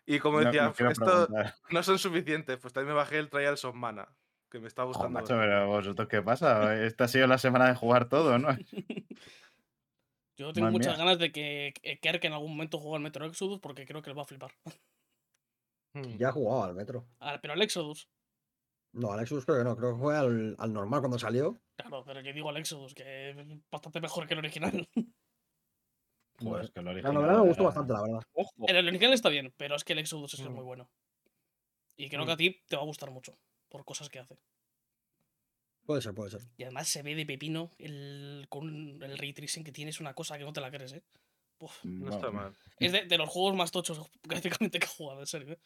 Y 0.06 0.20
como 0.20 0.40
No- 0.40 0.46
decía, 0.46 0.68
esto 0.90 1.28
preguntar. 1.28 1.56
no 1.72 1.84
son 1.84 2.00
suficientes, 2.00 2.58
pues 2.60 2.74
también 2.74 2.94
me 2.96 3.00
bajé 3.00 3.20
el 3.20 3.30
Trials 3.30 3.66
of 3.66 3.76
Mana, 3.76 4.16
que 4.50 4.60
me 4.60 4.68
está 4.68 4.84
gustando. 4.84 5.10
macho, 5.10 5.36
bastante. 5.36 5.46
pero 5.48 5.68
vosotros, 5.68 6.08
¿qué 6.08 6.22
pasa? 6.22 6.76
Esta 6.84 7.06
ha 7.06 7.08
sido 7.08 7.28
la 7.28 7.38
semana 7.38 7.68
de 7.68 7.76
jugar 7.76 8.10
todo, 8.10 8.40
¿no? 8.40 8.50
Yo 10.42 10.54
tengo 10.54 10.66
Madre 10.66 10.78
muchas 10.80 10.98
mía. 10.98 11.06
ganas 11.06 11.20
de 11.20 11.32
que 11.32 11.74
que 11.82 12.00
Kerk 12.00 12.24
en 12.26 12.34
algún 12.34 12.52
momento 12.52 12.80
juegue 12.80 12.96
al 12.98 13.04
Metro 13.04 13.26
Exodus 13.26 13.60
porque 13.60 13.86
creo 13.86 14.02
que 14.02 14.10
le 14.10 14.16
va 14.16 14.24
a 14.24 14.26
flipar. 14.26 14.52
Hmm. 15.94 16.18
Ya 16.18 16.30
he 16.30 16.32
jugado 16.32 16.64
al 16.64 16.74
Metro. 16.76 17.06
Ah, 17.20 17.38
pero 17.42 17.54
al 17.54 17.62
Exodus. 17.62 18.10
No, 18.94 19.12
al 19.12 19.20
Exodus 19.22 19.46
creo 19.46 19.58
que 19.60 19.64
no. 19.64 19.76
Creo 19.78 19.94
que 19.94 20.00
fue 20.00 20.18
al, 20.18 20.56
al 20.58 20.74
normal 20.74 21.00
cuando 21.02 21.20
salió. 21.20 21.62
Claro, 21.78 22.04
pero 22.06 22.22
yo 22.22 22.34
digo 22.34 22.50
al 22.50 22.58
Exodus, 22.58 22.94
que 22.94 23.30
es 23.30 23.38
bastante 23.72 24.02
mejor 24.02 24.28
que 24.28 24.34
el 24.34 24.40
original. 24.40 24.88
Joder, 26.40 26.66
es 26.66 26.72
que 26.72 26.80
el 26.80 26.86
La 26.86 26.92
original 26.92 27.14
novela 27.14 27.34
me 27.34 27.40
gustó 27.48 27.62
era- 27.62 27.68
bastante, 27.70 27.94
la 27.94 28.02
verdad. 28.02 28.22
Ojo. 28.34 28.66
El 28.68 28.88
original 28.88 29.14
está 29.14 29.30
bien, 29.30 29.54
pero 29.58 29.76
es 29.76 29.84
que 29.84 29.94
el 29.94 30.00
Exodus 30.00 30.34
es 30.34 30.40
que 30.40 30.46
es 30.46 30.52
Mm. 30.52 30.56
muy 30.56 30.64
bueno. 30.64 30.90
Y 31.98 32.10
creo 32.10 32.24
Mm. 32.24 32.26
que 32.26 32.32
a 32.32 32.38
ti 32.38 32.62
te 32.68 32.76
va 32.76 32.82
a 32.82 32.86
gustar 32.86 33.12
mucho 33.12 33.38
por 33.70 33.86
cosas 33.86 34.10
que 34.10 34.20
hace. 34.20 34.40
Puede 35.86 36.02
ser, 36.02 36.14
puede 36.14 36.32
ser. 36.32 36.42
Y 36.58 36.64
además 36.64 36.88
se 36.88 37.02
ve 37.02 37.16
de 37.16 37.26
pepino 37.26 37.72
el, 37.78 38.46
con 38.50 39.02
el 39.02 39.18
ray 39.18 39.34
tracing 39.34 39.64
que 39.64 39.72
tiene, 39.72 39.90
es 39.92 40.00
una 40.00 40.14
cosa 40.14 40.38
que 40.38 40.44
no 40.44 40.54
te 40.54 40.62
la 40.62 40.72
crees, 40.72 40.94
¿eh? 40.94 41.04
Uf. 41.60 41.84
No 41.84 42.10
está 42.10 42.32
mal. 42.32 42.56
Es 42.80 42.92
de, 42.92 43.06
de 43.06 43.18
los 43.18 43.30
juegos 43.30 43.56
más 43.56 43.72
tochos 43.72 44.10
gráficamente 44.24 44.80
que 44.80 44.86
he 44.86 44.90
jugado, 44.90 45.20
en 45.20 45.28
serio. 45.28 45.54
¿eh? 45.54 45.60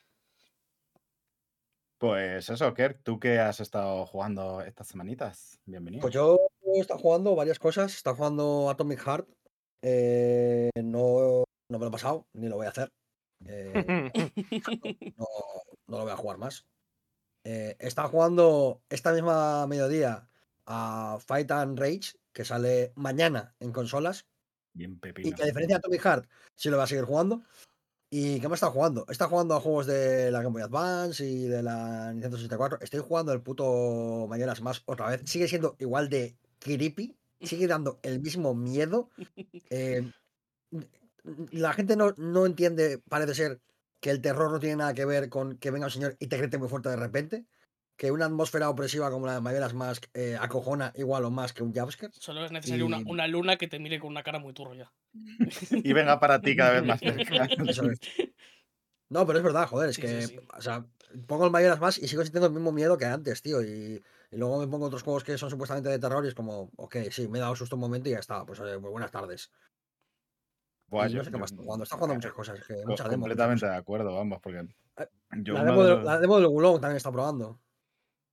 Pues 1.98 2.50
eso, 2.50 2.74
Kerk, 2.74 3.02
¿tú 3.04 3.20
qué 3.20 3.40
has 3.40 3.62
estado 3.62 4.06
jugando 4.06 4.62
estas 4.62 4.88
semanitas? 4.88 5.60
Bienvenido. 5.66 6.02
Pues 6.02 6.14
yo 6.14 6.38
he 6.74 6.80
estado 6.80 7.00
jugando 7.00 7.36
varias 7.36 7.58
cosas. 7.58 7.94
He 7.94 7.98
estado 7.98 8.18
jugando 8.18 8.70
Atomic 8.70 9.00
Heart. 9.00 9.30
Eh, 9.82 10.70
no, 10.76 11.46
no 11.70 11.80
me 11.80 11.86
lo 11.86 11.88
he 11.88 11.92
pasado, 11.92 12.28
ni 12.34 12.50
lo 12.50 12.58
voy 12.58 12.66
a 12.66 12.70
hacer. 12.70 12.92
Eh, 13.46 13.72
no, 15.18 15.28
no 15.88 15.98
lo 15.98 16.04
voy 16.04 16.12
a 16.12 16.18
jugar 16.18 16.38
más. 16.38 16.66
Eh, 17.46 17.76
estado 17.80 18.10
jugando 18.10 18.82
esta 18.90 19.14
misma 19.14 19.68
mediodía 19.68 20.28
a 20.66 21.20
Fight 21.26 21.52
and 21.52 21.80
Rage, 21.80 22.14
que 22.34 22.44
sale 22.44 22.92
mañana 22.96 23.56
en 23.60 23.72
consolas. 23.72 24.26
Bien 24.74 24.94
Y 24.94 24.96
pepino. 24.96 25.36
que 25.38 25.44
a 25.44 25.46
diferencia 25.46 25.76
de 25.76 25.80
Atomic 25.80 26.02
Heart, 26.02 26.30
sí 26.56 26.70
lo 26.70 26.78
voy 26.78 26.84
a 26.84 26.88
seguir 26.88 27.06
jugando. 27.06 27.44
¿Y 28.10 28.40
qué 28.40 28.50
me 28.50 28.56
está 28.56 28.72
jugando? 28.72 29.06
Está 29.10 29.28
jugando 29.28 29.56
a 29.56 29.62
juegos 29.62 29.86
de 29.86 30.32
la 30.32 30.40
Game 30.42 30.54
Boy 30.54 30.64
Advance 30.64 31.24
y 31.26 31.48
de 31.48 31.62
la 31.62 32.12
Nintendo 32.14 32.38
64. 32.38 32.80
Estoy 32.82 33.02
jugando 33.02 33.32
el 33.34 33.42
puto 33.42 34.26
Mayoras 34.28 34.62
más 34.62 34.82
otra 34.86 35.10
vez. 35.10 35.22
Sigue 35.26 35.48
siendo 35.48 35.76
igual 35.80 36.10
de 36.10 36.36
creepy. 36.60 37.16
Sigue 37.42 37.68
dando 37.68 38.00
el 38.04 38.20
mismo 38.22 38.56
miedo. 38.56 39.10
Eh, 39.70 40.12
la 41.52 41.74
gente 41.74 41.96
no, 41.96 42.14
no 42.18 42.46
entiende, 42.46 43.00
parece 43.10 43.34
ser, 43.36 43.62
que 44.06 44.12
el 44.12 44.22
terror 44.22 44.52
no 44.52 44.60
tiene 44.60 44.76
nada 44.76 44.94
que 44.94 45.04
ver 45.04 45.30
con 45.30 45.58
que 45.58 45.72
venga 45.72 45.88
un 45.88 45.92
señor 45.92 46.16
y 46.20 46.28
te 46.28 46.38
grite 46.38 46.60
muy 46.60 46.70
fuerte 46.70 46.90
de 46.90 46.96
repente. 46.96 47.48
Que 47.98 48.12
una 48.12 48.26
atmósfera 48.26 48.70
opresiva 48.70 49.10
como 49.10 49.26
la 49.26 49.34
de 49.34 49.42
Mayoras 49.42 49.74
Mask 49.74 50.06
eh, 50.14 50.38
acojona 50.40 50.92
igual 50.94 51.26
o 51.26 51.32
más 51.32 51.54
que 51.54 51.64
un 51.64 51.74
jumpscare. 51.74 52.14
Solo 52.14 52.46
es 52.46 52.52
necesario 52.52 52.86
una, 52.86 53.00
Y- 53.00 53.04
una 53.08 53.28
luna 53.28 53.58
que 53.58 53.68
te 53.68 53.80
mire 53.80 54.00
con 54.00 54.12
una 54.12 54.22
cara 54.22 54.38
muy 54.38 54.54
turria. 54.54 54.94
Y 55.84 55.92
venga 55.94 56.20
para 56.20 56.40
ti 56.40 56.56
cada 56.56 56.74
vez 56.74 56.86
más 56.86 57.00
cerca. 57.02 57.46
Eso 57.68 57.90
es. 57.90 58.00
No, 59.10 59.26
pero 59.26 59.40
es 59.40 59.44
verdad, 59.44 59.68
joder, 59.68 59.90
es 59.90 59.96
Sí, 59.96 60.04
que, 60.04 60.22
sí, 60.22 60.28
sí. 60.40 60.40
o 60.56 60.62
sea, 60.62 60.86
pongo 61.28 61.46
el 61.46 61.52
Mayoras 61.52 61.80
más 61.80 61.98
y 61.98 62.08
sigo 62.08 62.22
sintiendo 62.24 62.48
el 62.48 62.54
mismo 62.54 62.72
miedo 62.72 62.96
que 62.98 63.06
antes, 63.06 63.42
tío. 63.42 63.64
Y, 63.64 64.04
y 64.32 64.38
luego 64.38 64.60
me 64.60 64.68
pongo 64.68 64.86
otros 64.86 65.02
juegos 65.02 65.24
que 65.24 65.38
son 65.40 65.50
supuestamente 65.50 65.90
de 65.90 65.98
terror 65.98 66.24
y 66.26 66.28
es 66.28 66.36
como, 66.36 66.70
ok, 66.78 66.98
sí, 67.10 67.28
me 67.28 67.40
he 67.40 67.42
dado 67.42 67.56
susto 67.56 67.76
un 67.76 67.82
momento 67.82 68.10
y 68.10 68.12
ya 68.12 68.20
está. 68.20 68.46
Pues 68.46 68.60
muy 68.60 68.92
buenas 68.92 69.12
tardes. 69.12 69.52
Buah, 70.88 71.08
yo- 71.08 71.18
no 71.18 71.24
sé 71.24 71.30
qué 71.30 71.34
yo- 71.36 71.40
más 71.40 71.52
está 71.52 71.64
jugando. 71.64 71.84
Está 71.84 71.96
jugando 71.96 72.16
muchas 72.16 72.34
cosas. 72.34 72.64
que 72.66 72.76
co- 72.76 72.88
mucha 72.90 73.04
demo, 73.10 73.22
completamente 73.24 73.66
de 73.66 73.76
acuerdo, 73.76 74.16
vamos, 74.16 74.40
porque 74.42 74.60
Eh, 74.98 75.08
yo 75.42 75.54
La 75.56 75.64
demo, 75.66 75.84
de 75.84 75.90
de- 75.90 75.96
los- 75.96 76.06
la 76.06 76.20
demo 76.20 76.38
del 76.38 76.48
Wulong 76.48 76.80
también 76.80 76.98
está 76.98 77.12
probando. 77.12 77.60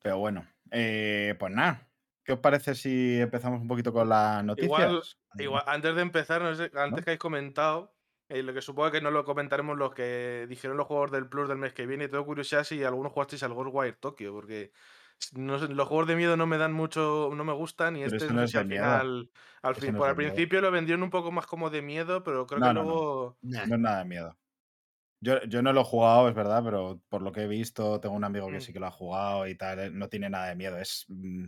Pero 0.00 0.18
bueno, 0.18 0.46
eh, 0.70 1.34
pues 1.38 1.52
nada. 1.52 1.88
¿Qué 2.24 2.32
os 2.32 2.38
parece 2.38 2.74
si 2.74 3.20
empezamos 3.20 3.60
un 3.60 3.68
poquito 3.68 3.92
con 3.92 4.08
las 4.08 4.44
noticias? 4.44 4.70
Igual, 4.70 5.02
igual, 5.38 5.64
antes 5.66 5.94
de 5.94 6.02
empezar, 6.02 6.40
no 6.40 6.54
sé, 6.54 6.64
antes 6.74 6.90
¿No? 6.90 6.96
que 6.96 7.10
habéis 7.10 7.18
comentado, 7.18 7.96
eh, 8.28 8.42
lo 8.42 8.54
que 8.54 8.62
supongo 8.62 8.90
que 8.90 9.00
no 9.00 9.10
lo 9.10 9.24
comentaremos 9.24 9.76
los 9.76 9.92
que 9.92 10.46
dijeron 10.48 10.76
los 10.76 10.86
juegos 10.86 11.10
del 11.10 11.28
Plus 11.28 11.48
del 11.48 11.58
mes 11.58 11.72
que 11.72 11.86
viene, 11.86 12.04
y 12.04 12.08
tengo 12.08 12.24
curiosidad 12.24 12.64
si 12.64 12.84
algunos 12.84 13.12
jugasteis 13.12 13.42
al 13.42 13.54
Ghostwire 13.54 13.96
Tokyo, 13.96 14.32
porque 14.32 14.72
no 15.34 15.58
los 15.58 15.88
juegos 15.88 16.06
de 16.08 16.16
miedo 16.16 16.36
no 16.36 16.46
me 16.46 16.58
dan 16.58 16.72
mucho, 16.72 17.30
no 17.34 17.44
me 17.44 17.52
gustan, 17.52 17.96
y 17.96 18.02
Pero 18.04 18.16
este 18.16 18.32
no 18.32 18.42
es 18.42 18.54
al 18.54 18.66
final, 18.66 19.30
al, 19.62 19.72
Eso 19.72 19.80
fin, 19.80 19.92
no 19.92 19.98
por 19.98 20.08
al 20.08 20.16
miedo. 20.16 20.30
principio 20.32 20.60
lo 20.60 20.70
vendieron 20.70 21.02
un 21.02 21.10
poco 21.10 21.32
más 21.32 21.46
como 21.46 21.70
de 21.70 21.82
miedo, 21.82 22.22
pero 22.24 22.46
creo 22.46 22.60
que 22.60 22.70
luego... 22.70 23.36
No 23.42 23.60
es 23.62 23.68
nada 23.68 23.98
de 24.00 24.04
miedo. 24.04 24.38
Yo, 25.20 25.42
yo 25.44 25.62
no 25.62 25.72
lo 25.72 25.80
he 25.80 25.84
jugado, 25.84 26.28
es 26.28 26.34
verdad, 26.34 26.62
pero 26.64 27.02
por 27.08 27.22
lo 27.22 27.32
que 27.32 27.42
he 27.42 27.48
visto, 27.48 28.00
tengo 28.00 28.14
un 28.14 28.24
amigo 28.24 28.46
que 28.48 28.58
Mm. 28.58 28.60
sí 28.60 28.72
que 28.72 28.80
lo 28.80 28.86
ha 28.86 28.90
jugado 28.92 29.46
y 29.48 29.56
tal, 29.56 29.78
eh, 29.80 29.90
no 29.90 30.08
tiene 30.08 30.30
nada 30.30 30.48
de 30.48 30.54
miedo. 30.56 30.78
Es, 30.78 31.06
mm, 31.08 31.46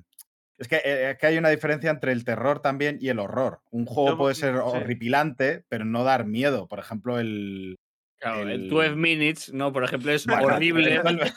es, 0.59 0.69
que, 0.69 0.77
eh, 0.77 1.11
es 1.13 1.19
que 1.19 1.27
hay 1.29 1.39
una 1.39 1.51
diferencia 1.51 1.91
entre 1.91 2.13
el 2.13 2.25
terror 2.25 2.61
también 2.61 2.99
y 3.01 3.09
el 3.11 3.21
horror. 3.21 3.61
Un 3.71 3.87
juego 3.87 4.11
Yo- 4.11 4.19
puede 4.19 4.35
ser 4.35 4.55
sí. 4.57 4.61
horripilante, 4.65 5.65
pero 5.69 5.85
no 5.85 6.05
dar 6.05 6.27
miedo. 6.27 6.67
Por 6.69 6.81
ejemplo, 6.81 7.19
el. 7.21 7.79
Claro, 8.21 8.43
el 8.43 8.51
El- 8.51 8.69
12 8.69 8.91
Minutes, 8.97 9.53
no, 9.53 9.73
por 9.73 9.83
ejemplo, 9.85 10.13
es 10.13 10.27
Bueno, 10.47 10.47
horrible. 10.55 10.95
el- 11.05 11.33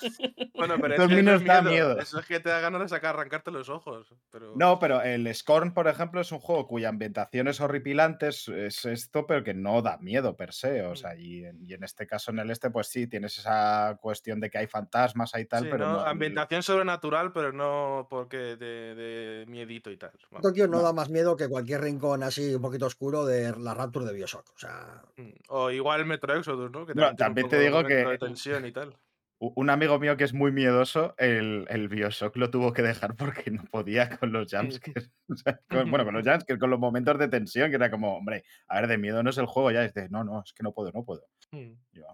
Bueno, 0.53 0.75
pero 0.79 0.93
eso, 0.95 1.03
es 1.05 1.45
da 1.45 1.61
miedo. 1.61 1.71
miedo. 1.71 1.99
Eso 1.99 2.19
es 2.19 2.25
que 2.25 2.39
te 2.39 2.49
da 2.49 2.59
ganas 2.59 2.81
de 2.81 2.89
sacar, 2.89 3.15
arrancarte 3.15 3.51
los 3.51 3.69
ojos. 3.69 4.13
Pero... 4.31 4.53
No, 4.55 4.79
pero 4.79 5.01
el 5.01 5.33
Scorn, 5.33 5.73
por 5.73 5.87
ejemplo, 5.87 6.21
es 6.21 6.31
un 6.31 6.39
juego 6.39 6.67
cuya 6.67 6.89
ambientación 6.89 7.47
es 7.47 7.59
horripilante, 7.61 8.27
es, 8.27 8.47
es 8.49 8.85
esto, 8.85 9.25
pero 9.25 9.43
que 9.43 9.53
no 9.53 9.81
da 9.81 9.97
miedo 9.97 10.35
per 10.37 10.53
se. 10.53 10.83
O 10.85 10.91
Mm. 10.91 10.95
sea, 10.95 11.15
y 11.15 11.45
en, 11.45 11.61
y 11.65 11.73
en 11.73 11.83
este 11.83 12.05
caso, 12.05 12.31
en 12.31 12.39
el 12.39 12.51
este, 12.51 12.69
pues 12.69 12.87
sí, 12.87 13.07
tienes 13.07 13.37
esa 13.37 13.97
cuestión 14.01 14.39
de 14.39 14.49
que 14.49 14.57
hay 14.59 14.67
fantasmas 14.67 15.31
y 15.37 15.45
tal, 15.45 15.63
Sí, 15.63 15.69
pero 15.71 15.87
no, 15.87 15.93
no. 15.93 15.99
ambientación 16.05 16.63
sobrenatural, 16.63 17.31
pero 17.33 17.51
no 17.51 18.07
porque 18.09 18.37
de, 18.37 18.95
de 18.95 19.45
miedito 19.47 19.89
y 19.89 19.97
tal. 19.97 20.11
vamos. 20.31 20.41
Tokio 20.43 20.67
no, 20.67 20.77
No. 20.77 20.83
da 20.83 20.93
más 20.93 21.09
miedo 21.09 21.35
que 21.35 21.47
cualquier 21.49 21.81
rincón 21.81 22.23
así 22.23 22.53
un 22.55 22.61
poquito 22.61 22.85
oscuro 22.85 23.25
de 23.25 23.53
la 23.57 23.73
Rapture 23.73 24.05
de 24.05 24.13
Bioshock. 24.13 24.49
O 24.55 24.59
sea, 24.59 25.01
Mm, 25.17 25.29
O 25.49 25.69
igual 25.71 25.99
el 26.01 26.05
Metro 26.07 26.35
Exodus, 26.35 26.71
¿no? 26.73 26.85
Que 26.85 26.93
No, 26.93 27.01
tiene 27.01 27.09
un 27.11 27.15
también 27.15 27.47
te 27.49 27.55
de 27.57 27.63
digo 27.63 27.83
que- 27.85 27.95
de 28.05 28.17
tensión 28.17 28.65
y 28.65 28.71
tal. 28.73 28.97
U- 29.39 29.51
Un 29.55 29.69
amigo 29.69 29.99
mío 29.99 30.15
que 30.17 30.23
es 30.25 30.33
muy 30.33 30.51
miedoso, 30.51 31.15
el, 31.17 31.65
el 31.69 31.87
Bioshock 31.89 32.35
lo 32.37 32.49
tuvo 32.49 32.71
que 32.73 32.81
dejar 32.81 33.15
porque 33.45 33.51
no 33.51 33.63
podía 33.65 34.17
con 34.17 34.31
los 34.33 34.51
jumpscares. 34.51 35.11
O 35.29 35.35
sea, 35.35 35.59
con- 35.69 35.89
bueno, 35.89 36.03
con 36.05 36.13
los 36.13 36.23
jumpscares, 36.25 36.59
con 36.59 36.69
los 36.69 36.79
momentos 36.79 37.17
de 37.19 37.27
tensión, 37.29 37.69
que 37.69 37.75
era 37.77 37.89
como, 37.91 38.17
hombre, 38.17 38.43
a 38.67 38.79
ver, 38.81 38.87
de 38.89 38.97
miedo 38.97 39.21
no 39.23 39.29
es 39.29 39.37
el 39.37 39.45
juego 39.45 39.71
ya. 39.71 39.83
Y 39.83 39.87
dice, 39.87 40.09
no, 40.09 40.23
no, 40.23 40.41
es 40.45 40.53
que 40.53 40.63
no 40.63 40.73
puedo, 40.73 40.91
no 40.91 41.03
puedo. 41.05 41.25
Mm. 41.51 41.71
Yo, 41.93 42.05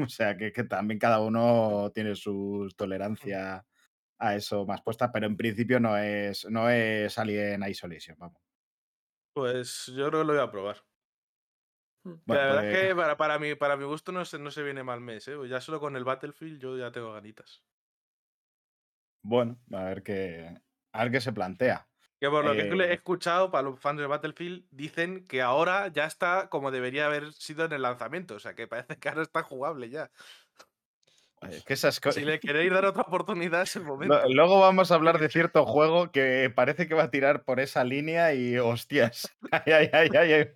o 0.00 0.08
sea, 0.08 0.36
que, 0.36 0.52
que 0.52 0.64
también 0.64 0.98
cada 1.00 1.20
uno 1.20 1.90
tiene 1.92 2.14
su 2.14 2.68
tolerancia 2.76 3.64
a 4.20 4.34
eso 4.34 4.64
más 4.66 4.82
puesta, 4.82 5.10
pero 5.12 5.26
en 5.26 5.36
principio 5.36 5.80
no 5.80 5.96
es, 5.96 6.44
no 6.50 6.68
es 6.70 7.16
Alien 7.18 7.62
Isolation, 7.68 8.16
vamos. 8.18 8.40
Pues 9.34 9.86
yo 9.86 10.08
creo 10.08 10.20
que 10.22 10.26
lo 10.26 10.32
voy 10.34 10.42
a 10.42 10.50
probar. 10.50 10.76
Bueno, 12.04 12.22
la 12.26 12.38
verdad 12.46 12.64
pues- 12.66 12.70
es 12.70 12.88
que 12.88 12.94
para, 12.96 13.16
para, 13.16 13.38
mi, 13.38 13.54
para 13.54 13.76
mi 13.76 13.84
gusto 13.84 14.12
no 14.12 14.24
se, 14.24 14.38
no 14.38 14.50
se 14.50 14.62
viene 14.62 14.82
mal 14.84 15.00
mes, 15.00 15.28
¿eh? 15.28 15.36
Ya 15.48 15.60
solo 15.60 15.80
con 15.80 15.96
el 15.96 16.04
Battlefield 16.04 16.60
yo 16.60 16.76
ya 16.78 16.92
tengo 16.92 17.12
ganitas. 17.12 17.64
Bueno, 19.22 19.60
a 19.72 19.84
ver 19.84 20.02
qué, 20.02 20.62
a 20.92 21.02
ver 21.04 21.12
qué 21.12 21.20
se 21.20 21.32
plantea. 21.32 21.90
Que 22.20 22.28
por 22.30 22.44
lo 22.44 22.56
que 22.56 22.62
he 22.62 22.92
Eh, 22.92 22.94
escuchado, 22.94 23.50
para 23.52 23.62
los 23.62 23.78
fans 23.78 24.00
de 24.00 24.06
Battlefield, 24.06 24.66
dicen 24.72 25.24
que 25.24 25.40
ahora 25.40 25.86
ya 25.88 26.04
está 26.04 26.48
como 26.48 26.72
debería 26.72 27.06
haber 27.06 27.32
sido 27.32 27.64
en 27.64 27.72
el 27.72 27.82
lanzamiento. 27.82 28.34
O 28.34 28.38
sea, 28.40 28.54
que 28.56 28.66
parece 28.66 28.98
que 28.98 29.08
ahora 29.08 29.22
está 29.22 29.42
jugable 29.44 29.88
ya. 29.88 30.10
Es 31.48 31.64
que 31.64 31.74
esas 31.74 32.00
cosas. 32.00 32.16
Si 32.16 32.24
le 32.24 32.40
queréis 32.40 32.70
dar 32.72 32.84
otra 32.84 33.02
oportunidad 33.02 33.62
es 33.62 33.76
el 33.76 33.82
momento. 33.84 34.20
Luego 34.28 34.60
vamos 34.60 34.90
a 34.90 34.94
hablar 34.96 35.18
de 35.18 35.28
cierto 35.28 35.64
juego 35.66 36.10
que 36.10 36.50
parece 36.54 36.88
que 36.88 36.94
va 36.94 37.04
a 37.04 37.10
tirar 37.10 37.44
por 37.44 37.60
esa 37.60 37.84
línea 37.84 38.34
y 38.34 38.58
hostias, 38.58 39.36
ahí 39.52 39.72
hay, 39.72 39.90
hay- 39.92 40.10
hay- 40.16 40.50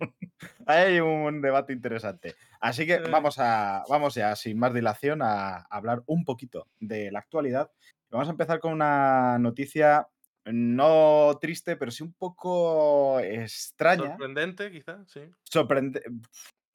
hay 0.65 0.99
un, 0.99 1.41
debate 1.41 1.73
interesante. 1.73 2.35
Así 2.59 2.85
que 2.85 2.93
Eh. 2.95 3.03
vamos, 3.09 3.39
a, 3.39 3.83
vamos 3.89 4.15
ya, 4.15 4.35
sin 4.35 4.57
más 4.59 4.73
dilación, 4.73 5.21
a 5.21 5.63
hablar 5.69 6.03
un 6.05 6.23
poquito 6.25 6.67
de 6.79 7.11
la 7.11 7.19
actualidad. 7.19 7.71
Vamos 8.09 8.27
a 8.27 8.31
empezar 8.31 8.59
con 8.59 8.73
una 8.73 9.37
noticia 9.39 10.07
no 10.45 11.37
triste, 11.39 11.77
pero 11.77 11.89
sí 11.89 12.03
un 12.03 12.13
poco 12.13 13.19
extraña. 13.21 14.07
Sorprendente, 14.09 14.69
quizá, 14.71 15.03
sí. 15.07 15.21
Sorprende- 15.43 16.03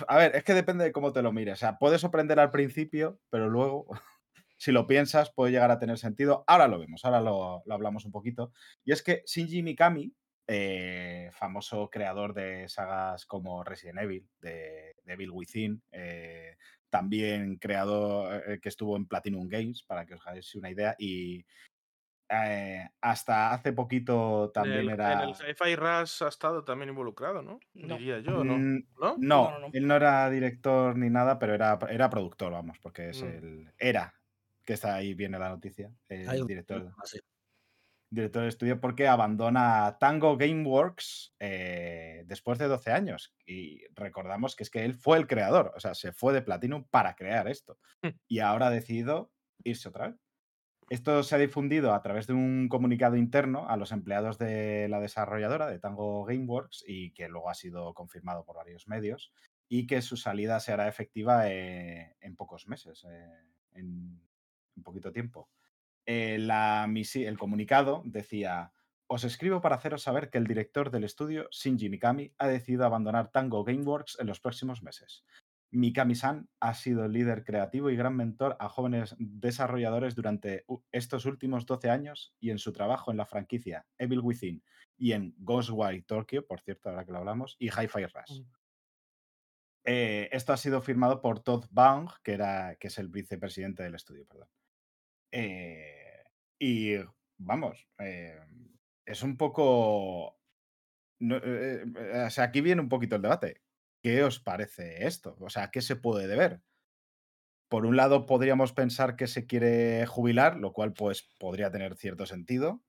A 0.07 0.17
ver, 0.17 0.37
es 0.37 0.45
que 0.45 0.55
depende 0.55 0.85
de 0.85 0.93
cómo 0.93 1.13
te 1.13 1.23
lo 1.23 1.33
mires. 1.33 1.55
O 1.55 1.57
sea, 1.57 1.79
puede 1.79 1.99
sorprender 1.99 2.39
al 2.39 2.51
principio, 2.51 3.19
pero 3.31 3.49
luego, 3.49 3.87
si 4.59 4.73
lo 4.73 4.87
piensas, 4.87 5.33
puede 5.33 5.53
llegar 5.53 5.71
a 5.71 5.79
tener 5.79 5.99
sentido. 5.99 6.45
Ahora 6.47 6.69
lo 6.69 6.79
vemos, 6.79 7.05
ahora 7.05 7.21
lo, 7.21 7.63
lo 7.67 7.75
hablamos 7.75 8.05
un 8.05 8.13
poquito. 8.13 8.53
Y 8.85 8.93
es 8.93 9.03
que 9.03 9.23
Shinji 9.27 9.63
Mikami, 9.63 10.13
eh, 10.51 11.29
famoso 11.33 11.91
creador 11.91 12.33
de 12.33 12.69
sagas 12.69 13.27
como 13.27 13.63
Resident 13.65 13.99
Evil, 13.99 14.27
de, 14.41 14.95
de 15.05 15.13
Evil 15.13 15.31
Within, 15.31 15.83
eh, 15.93 16.57
también 16.89 17.57
creador 17.57 18.43
eh, 18.47 18.59
que 18.61 18.71
estuvo 18.71 18.97
en 18.97 19.07
Platinum 19.07 19.47
Games, 19.47 19.83
para 19.83 20.07
que 20.07 20.15
os 20.15 20.27
hagáis 20.27 20.55
una 20.55 20.71
idea, 20.71 20.97
y 20.99 21.45
eh, 22.31 22.89
hasta 23.01 23.53
hace 23.53 23.73
poquito 23.73 24.51
también 24.53 24.81
el, 24.81 24.91
era... 24.91 25.13
en 25.23 25.29
el 25.31 25.35
Sci-Fi 25.35 25.77
Rush 25.77 26.23
ha 26.25 26.29
estado 26.29 26.65
también 26.65 26.91
involucrado, 26.91 27.43
¿no? 27.43 27.59
No. 27.75 27.97
Diría 27.97 28.19
yo, 28.21 28.45
¿no? 28.45 28.57
Mm, 28.59 28.85
¿No? 29.01 29.17
No, 29.17 29.17
No, 29.19 29.51
no, 29.51 29.59
no. 29.61 29.71
él 29.73 29.87
no 29.87 29.95
era 29.97 30.29
director 30.31 30.97
ni 30.97 31.09
nada, 31.11 31.39
pero 31.39 31.55
era, 31.55 31.79
era 31.91 32.11
productor, 32.11 32.53
vamos, 32.53 32.79
porque 32.81 33.11
es 33.11 33.23
Mm. 33.23 33.27
el. 33.27 33.73
Era, 33.79 34.15
que 34.65 34.75
está 34.75 34.95
ahí, 34.97 35.15
viene 35.15 35.39
la 35.39 35.49
noticia. 35.49 35.91
El 36.09 36.29
hay 36.29 36.41
un- 36.41 36.47
director, 36.47 36.93
así. 37.03 37.19
director 38.11 38.43
de 38.43 38.49
estudio, 38.49 38.81
porque 38.81 39.07
abandona 39.09 39.97
Tango 40.01 40.37
Gameworks 40.39 41.35
eh, 41.41 42.25
después 42.27 42.59
de 42.59 42.67
12 42.69 42.91
años. 42.91 43.35
Y 43.47 43.83
recordamos 43.95 44.57
que 44.57 44.63
es 44.65 44.71
que 44.71 44.85
él 44.85 44.95
fue 44.95 45.19
el 45.19 45.27
creador, 45.27 45.73
o 45.77 45.81
sea, 45.81 45.95
se 45.95 46.13
fue 46.13 46.33
de 46.33 46.41
Platinum 46.43 46.85
para 46.91 47.15
crear 47.17 47.49
esto. 47.49 47.79
Mm. 48.03 48.09
Y 48.29 48.39
ahora 48.41 48.67
ha 48.69 48.71
decidido 48.71 49.31
irse 49.65 49.89
otra 49.91 50.09
vez. 50.09 50.17
Esto 50.91 51.23
se 51.23 51.35
ha 51.35 51.39
difundido 51.39 51.93
a 51.93 52.01
través 52.01 52.27
de 52.27 52.33
un 52.33 52.69
comunicado 52.69 53.17
interno 53.17 53.69
a 53.69 53.77
los 53.77 53.93
empleados 53.93 54.39
de 54.39 54.89
la 54.89 55.01
desarrolladora 55.01 55.67
de 55.67 55.79
Tango 55.79 56.25
Gameworks 56.25 56.83
y 56.87 57.13
que 57.13 57.29
luego 57.29 57.51
ha 57.51 57.55
sido 57.55 57.93
confirmado 57.93 58.45
por 58.45 58.57
varios 58.57 58.89
medios 58.89 59.33
y 59.69 59.87
que 59.87 60.01
su 60.01 60.17
salida 60.17 60.61
se 60.61 60.73
hará 60.73 60.89
efectiva 60.89 61.51
eh, 61.51 62.17
en 62.21 62.37
pocos 62.37 62.69
meses, 62.69 63.05
eh, 63.05 63.27
en, 63.73 64.19
en 64.77 64.83
poquito 64.83 65.13
tiempo. 65.13 65.51
Eh, 66.07 66.37
el 66.37 67.39
comunicado 67.39 68.01
decía, 68.07 68.73
os 69.09 69.25
escribo 69.25 69.61
para 69.61 69.77
haceros 69.77 70.03
saber 70.03 70.31
que 70.31 70.39
el 70.39 70.47
director 70.47 70.91
del 70.91 71.05
estudio, 71.05 71.49
Shinji 71.51 71.91
Mikami, 71.91 72.33
ha 72.39 72.49
decidido 72.49 72.87
abandonar 72.87 73.31
Tango 73.31 73.63
Gameworks 73.63 74.19
en 74.21 74.27
los 74.27 74.41
próximos 74.41 74.83
meses. 74.83 75.25
Mikami-san 75.71 76.49
ha 76.61 76.75
sido 76.75 77.09
líder 77.09 77.45
creativo 77.45 77.91
y 77.91 77.97
gran 77.97 78.17
mentor 78.17 78.57
a 78.59 78.69
jóvenes 78.69 79.15
desarrolladores 79.19 80.15
durante 80.15 80.65
estos 80.93 81.27
últimos 81.27 81.67
12 81.67 81.91
años 81.91 82.35
y 82.41 82.51
en 82.51 82.59
su 82.59 82.73
trabajo 82.73 83.11
en 83.11 83.19
la 83.19 83.27
franquicia 83.27 83.87
Evil 83.99 84.21
Within 84.21 84.63
y 84.97 85.13
en 85.13 85.35
Ghostwire 85.39 86.03
Tokyo, 86.03 86.47
por 86.47 86.61
cierto, 86.61 86.89
ahora 86.89 87.05
que 87.05 87.13
lo 87.13 87.19
hablamos, 87.19 87.57
y 87.59 87.67
Hi-Fi 87.67 88.07
Rush. 88.07 88.41
Mm. 88.41 88.51
Eh, 89.85 90.29
esto 90.33 90.53
ha 90.53 90.57
sido 90.57 90.81
firmado 90.81 91.21
por 91.21 91.41
Todd 91.41 91.67
Baung, 91.71 92.11
que, 92.23 92.33
era, 92.33 92.77
que 92.77 92.89
es 92.89 92.99
el 92.99 93.09
vicepresidente 93.09 93.83
del 93.83 93.95
estudio, 93.95 94.27
perdón. 94.27 94.49
Eh, 95.31 96.25
y 96.59 96.95
vamos, 97.37 97.87
eh, 97.99 98.39
es 99.05 99.23
un 99.23 99.37
poco 99.37 100.39
no, 101.21 101.37
o 101.37 102.31
sea, 102.31 102.45
aquí 102.45 102.61
viene 102.61 102.81
un 102.81 102.89
poquito 102.89 103.17
el 103.17 103.23
debate. 103.23 103.63
¿Qué 104.09 104.17
os 104.31 104.37
parece 104.49 104.87
esto? 105.13 105.31
O 105.41 105.51
sea, 105.51 105.71
¿qué 105.73 105.81
se 105.83 105.97
puede 106.05 106.27
deber? 106.33 106.53
Por 107.71 107.87
un 107.87 107.97
lado, 107.97 108.27
podríamos 108.27 108.73
pensar 108.75 109.17
que 109.17 109.27
se 109.27 109.47
quiere 109.47 110.05
jubilar, 110.07 110.57
lo 110.59 110.73
cual 110.75 110.93
pues 110.93 111.23
podría 111.39 111.71
tener 111.71 111.97
cierto 111.97 112.27
sentido. 112.27 112.83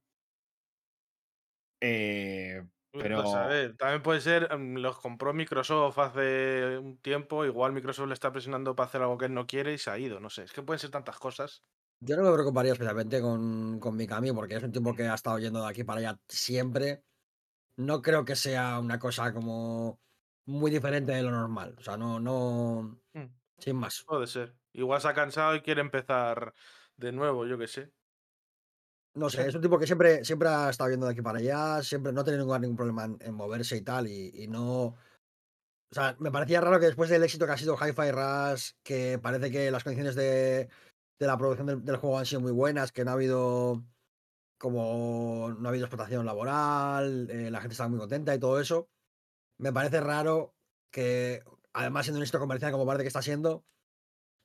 Eh, 1.81 2.63
Pues, 2.91 3.07
pero 3.13 3.35
a 3.35 3.45
ver, 3.47 3.77
también 3.77 4.01
puede 4.01 4.19
ser, 4.19 4.55
mm, 4.57 4.77
los 4.77 4.97
compró 4.99 5.31
Microsoft 5.33 5.99
hace 5.99 6.77
un 6.79 6.99
tiempo, 6.99 7.45
igual 7.45 7.71
Microsoft 7.71 8.07
le 8.07 8.13
está 8.15 8.31
presionando 8.31 8.75
para 8.75 8.87
hacer 8.87 9.01
algo 9.01 9.17
que 9.17 9.25
él 9.25 9.33
no 9.35 9.45
quiere 9.45 9.73
y 9.73 9.77
se 9.77 9.91
ha 9.91 9.97
ido, 9.99 10.19
no 10.19 10.29
sé, 10.31 10.43
es 10.43 10.53
que 10.53 10.63
pueden 10.63 10.79
ser 10.79 10.89
tantas 10.89 11.19
cosas. 11.19 11.63
Yo 12.01 12.15
no 12.15 12.23
me 12.23 12.33
preocuparía 12.33 12.71
especialmente 12.73 13.21
con, 13.21 13.79
con 13.79 13.95
Mikami 13.95 14.31
porque 14.31 14.55
es 14.55 14.63
un 14.63 14.71
tipo 14.71 14.95
que 14.95 15.03
ha 15.03 15.15
estado 15.15 15.37
yendo 15.39 15.61
de 15.61 15.67
aquí 15.69 15.83
para 15.83 15.99
allá 15.99 16.19
siempre. 16.29 17.03
No 17.77 18.01
creo 18.01 18.25
que 18.25 18.35
sea 18.35 18.79
una 18.79 18.99
cosa 18.99 19.33
como 19.33 20.01
muy 20.49 20.71
diferente 20.71 21.11
de 21.11 21.23
lo 21.23 21.31
normal. 21.31 21.75
O 21.77 21.83
sea, 21.83 21.95
no, 21.95 22.19
no. 22.19 22.99
Mm, 23.13 23.25
Sin 23.59 23.75
más. 23.75 24.03
Puede 24.05 24.27
ser. 24.27 24.55
Igual 24.73 25.01
se 25.01 25.07
ha 25.07 25.13
cansado 25.13 25.55
y 25.55 25.61
quiere 25.61 25.81
empezar 25.81 26.53
de 26.97 27.11
nuevo, 27.11 27.45
yo 27.45 27.57
qué 27.57 27.67
sé. 27.67 27.91
No 29.15 29.29
sé, 29.29 29.47
es 29.47 29.55
un 29.55 29.61
tipo 29.61 29.79
que 29.79 29.87
siempre, 29.87 30.23
siempre 30.25 30.49
ha 30.49 30.69
estado 30.69 30.89
yendo 30.89 31.05
de 31.05 31.13
aquí 31.13 31.21
para 31.21 31.39
allá, 31.39 31.83
siempre 31.83 32.11
no 32.11 32.21
ha 32.21 32.23
tenido 32.23 32.59
ningún, 32.59 32.75
problema 32.75 33.05
en, 33.05 33.17
en 33.21 33.33
moverse 33.33 33.77
y 33.77 33.81
tal, 33.81 34.07
y, 34.07 34.31
y 34.43 34.47
no. 34.47 34.95
O 35.91 35.95
sea, 35.95 36.15
me 36.19 36.31
parecía 36.31 36.61
raro 36.61 36.79
que 36.79 36.85
después 36.85 37.09
del 37.09 37.23
éxito 37.23 37.45
que 37.45 37.51
ha 37.51 37.57
sido 37.57 37.75
Hi-Fi 37.75 38.11
Rush, 38.11 38.71
que 38.83 39.19
parece 39.19 39.49
que 39.49 39.71
las 39.71 39.83
condiciones 39.83 40.15
de, 40.15 40.69
de 41.19 41.27
la 41.27 41.37
producción 41.37 41.67
del, 41.67 41.83
del 41.83 41.97
juego 41.97 42.19
han 42.19 42.25
sido 42.25 42.41
muy 42.41 42.51
buenas, 42.51 42.91
que 42.91 43.03
no 43.03 43.11
ha 43.11 43.15
habido 43.15 43.83
como 44.59 45.55
no 45.57 45.67
ha 45.67 45.71
habido 45.71 45.85
explotación 45.85 46.25
laboral, 46.25 47.29
eh, 47.31 47.49
la 47.49 47.61
gente 47.61 47.73
estaba 47.73 47.89
muy 47.89 47.97
contenta 47.97 48.35
y 48.35 48.39
todo 48.39 48.59
eso. 48.59 48.89
Me 49.59 49.73
parece 49.73 49.99
raro 50.01 50.55
que, 50.91 51.43
además 51.73 52.05
siendo 52.05 52.17
un 52.19 52.23
éxito 52.23 52.39
comercial 52.39 52.71
como 52.71 52.85
parece 52.85 53.03
que 53.03 53.09
está 53.09 53.21
siendo, 53.21 53.65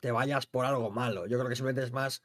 te 0.00 0.12
vayas 0.12 0.46
por 0.46 0.66
algo 0.66 0.90
malo. 0.90 1.26
Yo 1.26 1.38
creo 1.38 1.48
que 1.48 1.56
simplemente 1.56 1.84
es 1.86 1.92
más, 1.92 2.22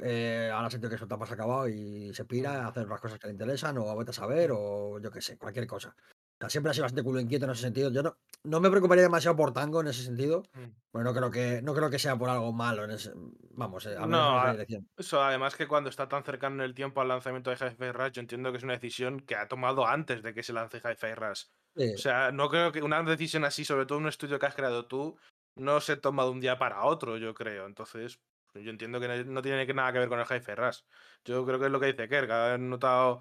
eh, 0.00 0.50
ahora 0.52 0.70
siento 0.70 0.90
que 0.90 0.98
su 0.98 1.04
etapa 1.06 1.26
se 1.26 1.32
ha 1.32 1.36
acabado 1.36 1.68
y 1.68 2.12
se 2.14 2.24
pira 2.24 2.64
a 2.64 2.68
hacer 2.68 2.88
las 2.88 3.00
cosas 3.00 3.18
que 3.18 3.28
le 3.28 3.32
interesan 3.34 3.78
o 3.78 3.88
a 3.90 3.94
vete 3.96 4.10
a 4.10 4.14
saber 4.14 4.50
o 4.52 4.98
yo 5.00 5.10
qué 5.10 5.20
sé, 5.22 5.38
cualquier 5.38 5.66
cosa. 5.66 5.96
O 5.98 6.36
sea, 6.40 6.50
siempre 6.50 6.70
ha 6.70 6.74
sido 6.74 6.84
bastante 6.84 7.04
culo 7.04 7.20
inquieto 7.20 7.44
en 7.46 7.52
ese 7.52 7.62
sentido. 7.62 7.90
Yo 7.92 8.02
no, 8.02 8.18
no 8.42 8.60
me 8.60 8.68
preocuparía 8.70 9.04
demasiado 9.04 9.36
por 9.36 9.52
Tango 9.52 9.80
en 9.80 9.86
ese 9.88 10.02
sentido. 10.02 10.42
Mm. 10.54 10.74
Bueno, 10.92 11.10
no 11.10 11.14
creo 11.16 11.30
que, 11.30 11.62
no 11.62 11.74
creo 11.74 11.90
que 11.90 11.98
sea 11.98 12.16
por 12.16 12.28
algo 12.28 12.52
malo 12.52 12.84
en 12.84 12.90
ese, 12.90 13.12
vamos, 13.52 13.86
eh, 13.86 13.96
a 13.96 14.06
menos 14.06 14.10
No, 14.10 14.38
a- 14.40 14.52
dirección. 14.52 14.88
Eso, 14.96 15.22
además 15.22 15.56
que 15.56 15.68
cuando 15.68 15.90
está 15.90 16.08
tan 16.08 16.24
cercano 16.24 16.56
en 16.56 16.62
el 16.62 16.74
tiempo 16.74 17.00
al 17.00 17.08
lanzamiento 17.08 17.50
de 17.50 17.56
Hi-Fi 17.56 17.92
Rush, 17.92 18.12
yo 18.12 18.20
entiendo 18.20 18.50
que 18.50 18.58
es 18.58 18.64
una 18.64 18.74
decisión 18.74 19.20
que 19.20 19.36
ha 19.36 19.48
tomado 19.48 19.86
antes 19.86 20.22
de 20.22 20.34
que 20.34 20.42
se 20.42 20.52
lance 20.52 20.78
Hi-Fi 20.78 21.14
Rush. 21.14 21.44
Sí. 21.76 21.94
O 21.94 21.98
sea, 21.98 22.30
no 22.32 22.48
creo 22.48 22.70
que 22.72 22.82
una 22.82 23.02
decisión 23.02 23.44
así, 23.44 23.64
sobre 23.64 23.86
todo 23.86 23.98
en 23.98 24.04
un 24.04 24.08
estudio 24.08 24.38
que 24.38 24.46
has 24.46 24.54
creado 24.54 24.86
tú, 24.86 25.16
no 25.56 25.80
se 25.80 25.96
toma 25.96 26.24
de 26.24 26.30
un 26.30 26.40
día 26.40 26.58
para 26.58 26.84
otro, 26.84 27.16
yo 27.16 27.34
creo. 27.34 27.66
Entonces, 27.66 28.18
yo 28.54 28.70
entiendo 28.70 29.00
que 29.00 29.24
no- 29.24 29.42
tiene 29.42 29.66
nada 29.74 29.92
que 29.92 29.98
ver 29.98 30.08
con 30.08 30.20
el 30.20 30.26
Hi-Fi 30.26 30.54
Rush. 30.54 30.80
Yo 31.24 31.44
creo 31.44 31.58
que 31.58 31.66
es 31.66 31.72
lo 31.72 31.80
que 31.80 31.86
dice 31.86 32.08
Kerr, 32.08 32.26
que 32.26 32.32
ha 32.32 32.58
notado 32.58 33.20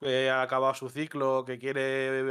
que 0.00 0.28
ha 0.28 0.42
acabado 0.42 0.74
su 0.74 0.88
ciclo, 0.90 1.44
que 1.44 1.60
quiere... 1.60 2.24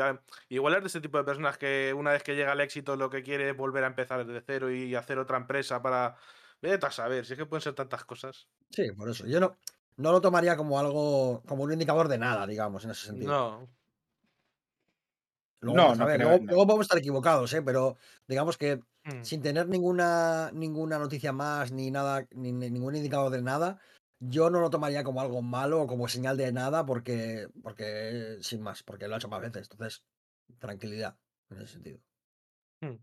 Igual 0.49 0.73
es 0.75 0.81
de 0.81 0.87
ese 0.87 0.99
tipo 0.99 1.17
de 1.17 1.23
personas 1.23 1.57
que 1.57 1.93
una 1.95 2.11
vez 2.11 2.21
que 2.21 2.35
llega 2.35 2.51
al 2.51 2.59
éxito 2.59 2.97
lo 2.97 3.09
que 3.09 3.23
quiere 3.23 3.49
es 3.51 3.55
volver 3.55 3.85
a 3.85 3.87
empezar 3.87 4.25
desde 4.25 4.43
cero 4.45 4.69
y 4.69 4.93
hacer 4.93 5.17
otra 5.17 5.37
empresa 5.37 5.81
para... 5.81 6.17
Vete 6.61 6.85
a 6.85 6.91
saber, 6.91 7.25
si 7.25 7.31
es 7.33 7.39
que 7.39 7.45
pueden 7.45 7.61
ser 7.61 7.73
tantas 7.73 8.03
cosas. 8.03 8.49
Sí, 8.71 8.91
por 8.91 9.09
eso. 9.09 9.25
Yo 9.25 9.39
no, 9.39 9.55
no 9.95 10.11
lo 10.11 10.19
tomaría 10.19 10.57
como 10.57 10.79
algo, 10.79 11.41
como 11.47 11.63
un 11.63 11.71
indicador 11.71 12.09
de 12.09 12.17
nada, 12.17 12.45
digamos, 12.45 12.83
en 12.83 12.91
ese 12.91 13.07
sentido. 13.07 13.31
No. 13.31 13.69
Luego, 15.61 15.77
No, 15.77 15.83
vamos 15.83 15.99
a 15.99 16.03
no 16.03 16.07
ver, 16.07 16.17
creo- 16.17 16.29
luego, 16.29 16.43
no. 16.45 16.51
luego 16.51 16.65
podemos 16.67 16.85
estar 16.85 16.97
equivocados, 16.97 17.53
¿eh? 17.53 17.61
pero 17.61 17.97
digamos 18.27 18.57
que 18.57 18.81
Mm. 19.05 19.23
sin 19.23 19.41
tener 19.41 19.67
ninguna, 19.67 20.51
ninguna 20.53 20.99
noticia 20.99 21.31
más, 21.33 21.71
ni 21.71 21.91
nada, 21.91 22.27
ni, 22.31 22.51
ni 22.51 22.69
ningún 22.71 22.95
indicador 22.95 23.31
de 23.31 23.41
nada, 23.41 23.79
yo 24.19 24.49
no 24.49 24.59
lo 24.59 24.69
tomaría 24.69 25.03
como 25.03 25.21
algo 25.21 25.41
malo 25.41 25.81
o 25.81 25.87
como 25.87 26.07
señal 26.07 26.37
de 26.37 26.51
nada, 26.51 26.85
porque, 26.85 27.47
porque 27.63 28.37
sin 28.41 28.61
más, 28.61 28.83
porque 28.83 29.07
lo 29.07 29.15
ha 29.15 29.17
hecho 29.17 29.27
más 29.29 29.41
veces. 29.41 29.67
Entonces, 29.71 30.03
tranquilidad 30.59 31.17
en 31.49 31.57
ese 31.61 31.73
sentido. 31.73 32.01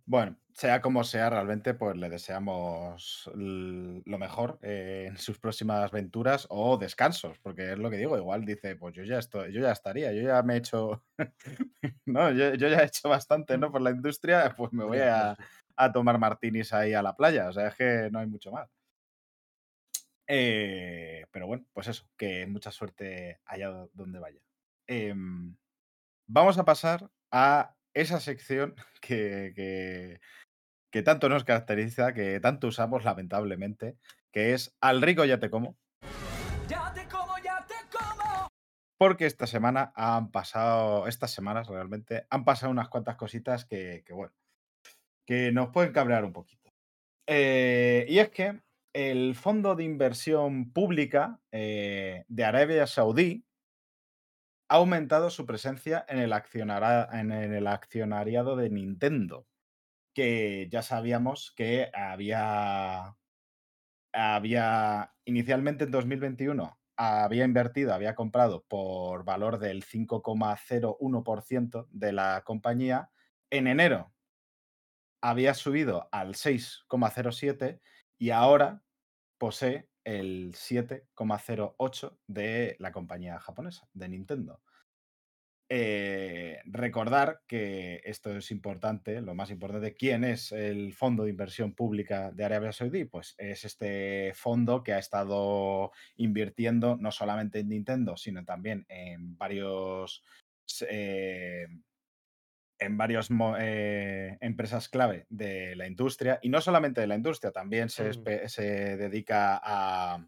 Bueno, 0.07 0.39
sea 0.55 0.81
como 0.81 1.05
sea, 1.05 1.29
realmente 1.31 1.75
pues 1.75 1.95
le 1.97 2.09
deseamos 2.09 3.31
lo 3.35 4.19
mejor 4.19 4.59
eh, 4.63 5.05
en 5.09 5.19
sus 5.19 5.39
próximas 5.39 5.91
aventuras 5.93 6.47
o 6.51 6.79
descansos, 6.79 7.39
porque 7.41 7.73
es 7.73 7.79
lo 7.79 7.91
que 7.91 7.99
digo, 7.99 8.17
igual 8.17 8.45
dice, 8.47 8.75
pues 8.77 8.95
yo 8.95 9.05
ya 9.05 9.19
estoy, 9.19 9.53
yo 9.53 9.61
ya 9.61 9.71
estaría, 9.73 10.13
yo 10.13 10.23
ya 10.23 10.43
me 10.43 10.55
he 10.55 10.57
hecho, 10.59 11.05
no, 12.07 12.31
yo, 12.33 12.55
yo 12.55 12.69
ya 12.69 12.81
he 12.81 12.87
hecho 12.87 13.09
bastante, 13.09 13.59
¿no? 13.59 13.71
Por 13.73 13.83
la 13.83 13.91
industria, 13.91 14.55
pues 14.57 14.73
me 14.73 14.85
voy 14.85 15.01
a, 15.01 15.37
tomar 15.93 16.19
martinis 16.19 16.73
ahí 16.73 16.95
a 16.95 17.03
la 17.03 17.15
playa, 17.17 17.49
o 17.49 17.53
sea, 17.53 17.69
es 17.69 17.77
que 17.77 18.09
no 18.11 18.19
hay 18.21 18.27
mucho 18.27 18.51
más. 18.53 18.69
Eh, 20.27 21.27
pero 21.31 21.47
bueno, 21.47 21.65
pues 21.73 21.89
eso, 21.89 22.09
que 22.17 22.47
mucha 22.47 22.71
suerte 22.71 23.41
allá 23.47 23.69
do- 23.71 23.91
donde 23.95 24.19
vaya. 24.19 24.41
Em, 24.87 25.57
vamos 26.29 26.59
a 26.59 26.67
pasar 26.67 27.11
a 27.33 27.77
esa 28.01 28.21
sección 28.21 28.75
que, 29.01 29.53
que- 29.55 30.21
que 30.91 31.03
tanto 31.03 31.29
nos 31.29 31.45
caracteriza, 31.45 32.15
que 32.15 32.41
tanto 32.41 32.67
usamos 32.69 33.05
lamentablemente, 33.05 33.97
que 34.33 34.55
es 34.55 34.75
Al 34.81 35.03
rico 35.03 35.25
ya 35.25 35.39
te 35.39 35.51
como. 35.51 35.77
Ya 36.67 36.93
te 36.95 37.07
como, 37.09 37.37
ya 37.45 37.65
te 37.67 37.75
como. 37.97 38.49
Porque 38.99 39.27
esta 39.27 39.47
semana 39.47 39.93
han 39.95 40.31
pasado, 40.31 41.07
estas 41.07 41.31
semanas 41.31 41.69
realmente, 41.69 42.27
han 42.31 42.45
pasado 42.45 42.73
unas 42.73 42.89
cuantas 42.89 43.17
cositas 43.17 43.65
que, 43.67 44.03
que, 44.07 44.13
bueno, 44.15 44.33
que 45.27 45.53
nos 45.53 45.69
pueden 45.69 45.93
cabrear 45.93 46.25
un 46.25 46.33
poquito. 46.33 46.71
Eh, 47.27 48.07
y 48.09 48.19
es 48.19 48.31
que 48.31 48.63
el 48.95 49.35
Fondo 49.35 49.75
de 49.75 49.85
Inversión 49.85 50.73
Pública 50.73 51.39
eh, 51.53 52.25
de 52.29 52.45
Arabia 52.45 52.87
Saudí 52.87 53.45
ha 54.69 54.77
aumentado 54.77 55.31
su 55.31 55.47
presencia 55.47 56.05
en 56.09 56.19
el, 56.19 56.33
accionariado 56.33 58.57
de 58.57 58.71
Nintendo, 58.71 59.47
que 60.15 60.69
ya 60.71 60.83
sabíamos 60.83 61.53
que 61.57 61.91
había, 61.95 63.17
había 64.13 65.15
inicialmente 65.25 65.85
en 65.85 65.91
2021 65.91 66.79
había 66.99 67.45
invertido, 67.45 67.95
había 67.95 68.17
comprado 68.17 68.65
por 68.65 69.25
valor 69.25 69.61
del 69.61 69.85
5,01% 69.85 71.87
de 71.91 72.13
la 72.13 72.43
compañía. 72.45 73.11
En 73.51 73.69
enero 73.69 74.13
había 75.21 75.55
subido 75.55 76.09
al 76.11 76.35
6,07 76.35 77.81
y 78.19 78.31
ahora 78.31 78.83
posee 79.39 79.89
el 80.09 80.53
7,08 80.55 82.19
de 82.27 82.77
la 82.79 82.93
compañía 82.93 83.39
japonesa, 83.39 83.89
de 83.93 84.09
Nintendo. 84.09 84.63
Eh, 85.71 86.63
recordar 86.65 87.43
que 87.47 88.01
esto 88.05 88.35
es 88.35 88.51
importante, 88.51 89.21
lo 89.21 89.35
más 89.35 89.51
importante, 89.51 89.95
¿quién 89.95 90.25
es 90.25 90.51
el 90.51 90.95
Fondo 90.95 91.25
de 91.25 91.31
Inversión 91.31 91.75
Pública 91.75 92.33
de 92.33 92.43
Arabia 92.43 92.73
Saudí? 92.73 93.05
Pues 93.05 93.35
es 93.37 93.67
este 93.67 94.33
fondo 94.35 94.83
que 94.83 94.95
ha 94.95 94.99
estado 94.99 95.93
invirtiendo 96.17 96.97
no 96.97 97.13
solamente 97.13 97.59
en 97.59 97.69
Nintendo, 97.69 98.17
sino 98.17 98.47
también 98.47 98.87
en 98.89 99.37
varios 99.37 100.25
eh, 100.89 101.67
en 102.79 102.97
varias 102.97 103.29
empresas 103.31 104.89
clave 104.89 105.27
de 105.29 105.75
la 105.77 105.87
industria, 105.87 106.39
y 106.43 106.49
no 106.49 106.61
solamente 106.61 107.01
de 107.01 107.07
la 107.07 107.17
industria, 107.17 107.51
también 107.53 107.89
se, 107.89 108.11
Mm. 108.11 108.49
se 108.49 108.97
dedica 108.97 109.61
a 109.63 110.27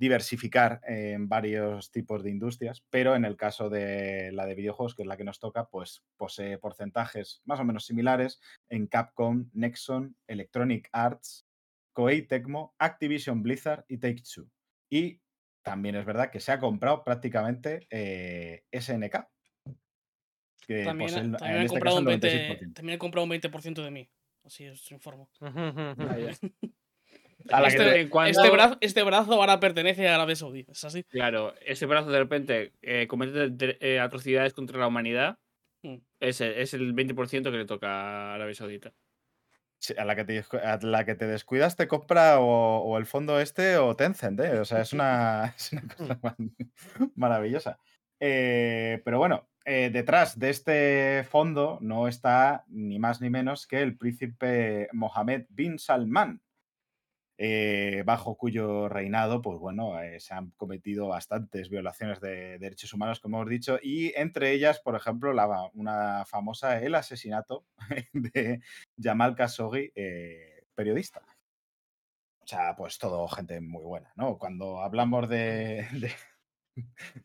diversificar 0.00 0.80
en 0.84 1.28
varios 1.28 1.90
tipos 1.90 2.22
de 2.22 2.30
industrias, 2.30 2.84
pero 2.88 3.16
en 3.16 3.24
el 3.24 3.36
caso 3.36 3.68
de 3.68 4.30
la 4.32 4.46
de 4.46 4.54
videojuegos, 4.54 4.94
que 4.94 5.02
es 5.02 5.08
la 5.08 5.16
que 5.16 5.24
nos 5.24 5.40
toca, 5.40 5.68
pues 5.70 6.04
posee 6.16 6.56
porcentajes 6.58 7.42
más 7.44 7.58
o 7.58 7.64
menos 7.64 7.84
similares 7.84 8.40
en 8.68 8.86
Capcom, 8.86 9.50
Nexon, 9.54 10.16
Electronic 10.28 10.88
Arts, 10.92 11.46
Koei 11.92 12.22
Tecmo, 12.22 12.76
Activision 12.78 13.42
Blizzard 13.42 13.84
y 13.88 13.98
Take-Two. 13.98 14.48
Y 14.88 15.20
también 15.64 15.96
es 15.96 16.06
verdad 16.06 16.30
que 16.30 16.38
se 16.38 16.52
ha 16.52 16.60
comprado 16.60 17.02
prácticamente 17.02 17.88
eh, 17.90 18.62
SNK. 18.70 19.26
Que 20.68 20.84
También, 20.84 21.10
el- 21.14 21.32
también 21.32 21.54
en 21.56 21.62
he 21.62 21.64
este 21.64 21.68
comprado 21.70 21.96
caso 21.96 22.02
un 22.06 22.12
el 22.12 22.20
20, 22.20 22.58
96%. 22.68 22.74
también 22.74 22.94
he 22.94 22.98
comprado 22.98 23.24
un 23.24 23.30
20% 23.30 23.82
de 23.82 23.90
mí. 23.90 24.10
Así 24.44 24.68
os 24.68 24.90
informo. 24.92 25.30
A 27.50 27.60
la 27.62 27.68
que 27.68 27.76
Este, 27.76 27.84
te- 27.90 28.00
en 28.02 28.08
cuando- 28.10 28.38
este 28.42 28.50
brazo, 28.52 28.76
este 28.80 29.02
brazo 29.04 29.32
ahora 29.32 29.58
pertenece 29.60 30.06
a 30.08 30.16
Arabia 30.16 30.36
Saudí. 30.36 30.66
¿Es 30.68 30.84
así? 30.84 31.04
Claro, 31.04 31.54
ese 31.64 31.86
brazo 31.86 32.10
de 32.10 32.18
repente 32.18 32.72
eh, 32.82 33.06
comete 33.06 33.48
de- 33.48 33.78
eh, 33.80 34.00
atrocidades 34.00 34.52
contra 34.52 34.78
la 34.78 34.86
humanidad. 34.88 35.38
Mm. 35.82 35.96
Ese 36.20 36.60
es 36.60 36.74
el 36.74 36.92
20% 36.94 37.50
que 37.50 37.56
le 37.56 37.64
toca 37.64 37.88
a 37.88 38.34
Arabia 38.34 38.54
Saudita. 38.54 38.92
Sí, 39.80 39.94
a 39.96 40.04
la 40.04 40.16
que 40.16 40.24
te, 40.24 40.44
a 40.62 40.78
la 40.82 41.04
que 41.06 41.14
te 41.14 41.26
descuidas 41.26 41.76
te 41.76 41.86
compra 41.88 42.40
o, 42.40 42.78
o 42.80 42.98
el 42.98 43.06
fondo 43.06 43.40
este 43.40 43.76
o 43.78 43.94
Tencent, 43.96 44.40
¿eh? 44.40 44.58
O 44.58 44.64
sea, 44.64 44.80
es 44.82 44.92
una, 44.92 45.46
es 45.56 45.72
una 45.72 45.82
cosa 45.96 46.18
man- 46.22 46.54
maravillosa. 47.14 47.78
Eh, 48.20 49.00
pero 49.04 49.18
bueno, 49.18 49.48
eh, 49.68 49.90
detrás 49.90 50.38
de 50.38 50.50
este 50.50 51.24
fondo 51.24 51.78
no 51.80 52.08
está 52.08 52.64
ni 52.68 52.98
más 52.98 53.20
ni 53.20 53.30
menos 53.30 53.66
que 53.66 53.82
el 53.82 53.96
príncipe 53.96 54.88
Mohammed 54.92 55.46
bin 55.50 55.78
Salman, 55.78 56.42
eh, 57.40 58.02
bajo 58.04 58.36
cuyo 58.36 58.88
reinado, 58.88 59.40
pues 59.40 59.60
bueno, 59.60 60.00
eh, 60.02 60.18
se 60.18 60.34
han 60.34 60.50
cometido 60.56 61.06
bastantes 61.06 61.68
violaciones 61.70 62.20
de 62.20 62.58
derechos 62.58 62.92
humanos, 62.92 63.20
como 63.20 63.36
hemos 63.38 63.48
dicho, 63.48 63.78
y 63.80 64.12
entre 64.16 64.50
ellas, 64.50 64.80
por 64.80 64.96
ejemplo, 64.96 65.32
la, 65.32 65.70
una 65.74 66.24
famosa, 66.24 66.80
el 66.80 66.96
asesinato 66.96 67.64
de 68.12 68.60
Jamal 69.00 69.36
Khashoggi, 69.36 69.92
eh, 69.94 70.64
periodista. 70.74 71.22
O 72.40 72.46
sea, 72.48 72.74
pues 72.74 72.98
todo 72.98 73.28
gente 73.28 73.60
muy 73.60 73.84
buena, 73.84 74.12
¿no? 74.16 74.36
Cuando 74.36 74.80
hablamos 74.80 75.28
de, 75.28 75.86
de, 75.92 76.10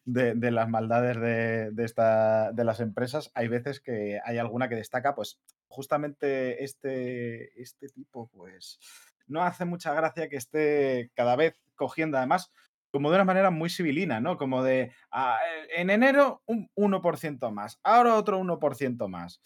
de- 0.06 0.52
las 0.52 0.70
maldades 0.70 1.20
de, 1.20 1.72
de 1.72 2.54
de 2.54 2.64
las 2.64 2.80
empresas, 2.80 3.32
hay 3.34 3.48
veces 3.48 3.80
que 3.82 4.20
hay 4.24 4.38
alguna 4.38 4.70
que 4.70 4.76
destaca, 4.76 5.16
pues 5.16 5.40
justamente 5.68 6.64
este, 6.64 7.60
este 7.62 7.90
tipo, 7.90 8.30
pues 8.30 8.80
no 9.28 9.44
hace 9.44 9.66
mucha 9.66 9.94
gracia 9.94 10.30
que 10.30 10.36
esté 10.38 11.12
cada 11.16 11.36
vez 11.36 11.56
cogiendo, 11.76 12.18
además, 12.18 12.52
como 12.92 13.10
de 13.10 13.16
una 13.16 13.26
manera 13.26 13.50
muy 13.50 13.70
civilina, 13.70 14.20
¿no? 14.20 14.38
Como 14.38 14.64
de, 14.64 14.92
ah, 15.12 15.40
en 15.76 15.90
enero 15.90 16.44
un 16.46 16.70
1% 16.76 17.52
más, 17.52 17.80
ahora 17.84 18.16
otro 18.16 18.40
1% 18.40 19.08
más. 19.08 19.42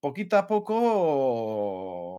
Poquito 0.00 0.36
a 0.36 0.46
poco... 0.46 2.16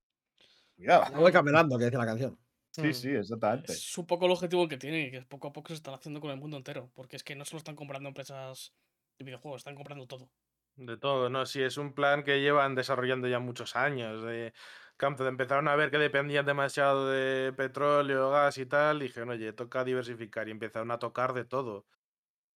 Cuidado. 0.76 1.06
Voy 1.16 1.32
caminando, 1.32 1.78
que 1.78 1.86
dice 1.86 1.98
la 1.98 2.06
canción. 2.06 2.38
Sí, 2.80 2.94
Mm. 2.94 2.94
sí, 2.94 3.10
exactamente. 3.10 3.84
Es 3.84 3.98
un 3.98 4.06
poco 4.08 4.26
el 4.26 4.32
objetivo 4.32 4.68
que 4.68 4.78
tienen 4.78 5.08
y 5.08 5.12
que 5.12 5.22
poco 5.24 5.48
a 5.50 5.54
poco 5.54 5.70
se 5.70 5.76
están 5.76 5.94
haciendo 5.96 6.22
con 6.22 6.32
el 6.32 6.38
mundo 6.38 6.58
entero. 6.58 6.92
Porque 6.96 7.16
es 7.18 7.24
que 7.24 7.36
no 7.36 7.46
solo 7.46 7.58
están 7.60 7.76
comprando 7.76 8.10
empresas 8.10 8.76
de 9.20 9.26
videojuegos, 9.26 9.60
están 9.62 9.76
comprando 9.76 10.08
todo. 10.08 10.32
De 10.76 10.96
todo, 10.96 11.30
¿no? 11.32 11.48
Sí, 11.48 11.64
es 11.64 11.78
un 11.78 11.94
plan 11.96 12.24
que 12.24 12.40
llevan 12.40 12.76
desarrollando 12.76 13.28
ya 13.28 13.40
muchos 13.40 13.76
años. 13.76 14.22
De, 14.24 14.54
empezaron 15.00 15.68
a 15.68 15.76
ver 15.76 15.90
que 15.90 15.98
dependían 15.98 16.46
demasiado 16.46 17.10
de 17.10 17.52
petróleo, 17.54 18.30
gas 18.30 18.60
y 18.60 18.68
tal, 18.68 19.00
dijeron, 19.00 19.30
oye, 19.30 19.54
toca 19.54 19.84
diversificar 19.84 20.48
y 20.48 20.52
empezaron 20.52 20.92
a 20.92 21.00
tocar 21.00 21.34
de 21.34 21.46
todo. 21.46 21.88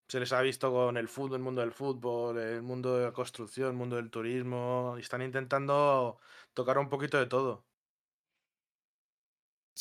Se 0.10 0.20
les 0.20 0.34
ha 0.34 0.42
visto 0.42 0.72
con 0.72 0.98
el 0.98 1.10
fútbol, 1.10 1.38
el 1.38 1.44
mundo 1.44 1.62
del 1.62 1.74
fútbol, 1.74 2.40
el 2.40 2.64
mundo 2.64 2.98
de 2.98 3.06
la 3.06 3.14
construcción, 3.14 3.70
el 3.70 3.76
mundo 3.78 3.98
del 3.98 4.12
turismo, 4.12 4.96
y 4.98 5.02
están 5.02 5.22
intentando 5.24 6.20
tocar 6.54 6.78
un 6.80 6.90
poquito 6.90 7.20
de 7.20 7.28
todo. 7.28 7.68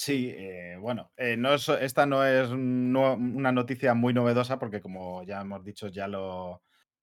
Sí, 0.03 0.31
eh, 0.35 0.77
bueno, 0.81 1.13
eh, 1.17 1.37
no 1.37 1.53
es- 1.55 1.69
esta 1.69 2.07
no 2.07 2.25
es 2.25 2.49
no- 2.51 3.15
una 3.15 3.53
noticia 3.53 3.93
muy 3.95 4.15
novedosa 4.15 4.59
porque 4.59 4.81
como 4.81 5.23
ya 5.25 5.41
hemos 5.43 5.63
dicho, 5.65 5.89
ya 5.89 6.09
lo 6.09 6.63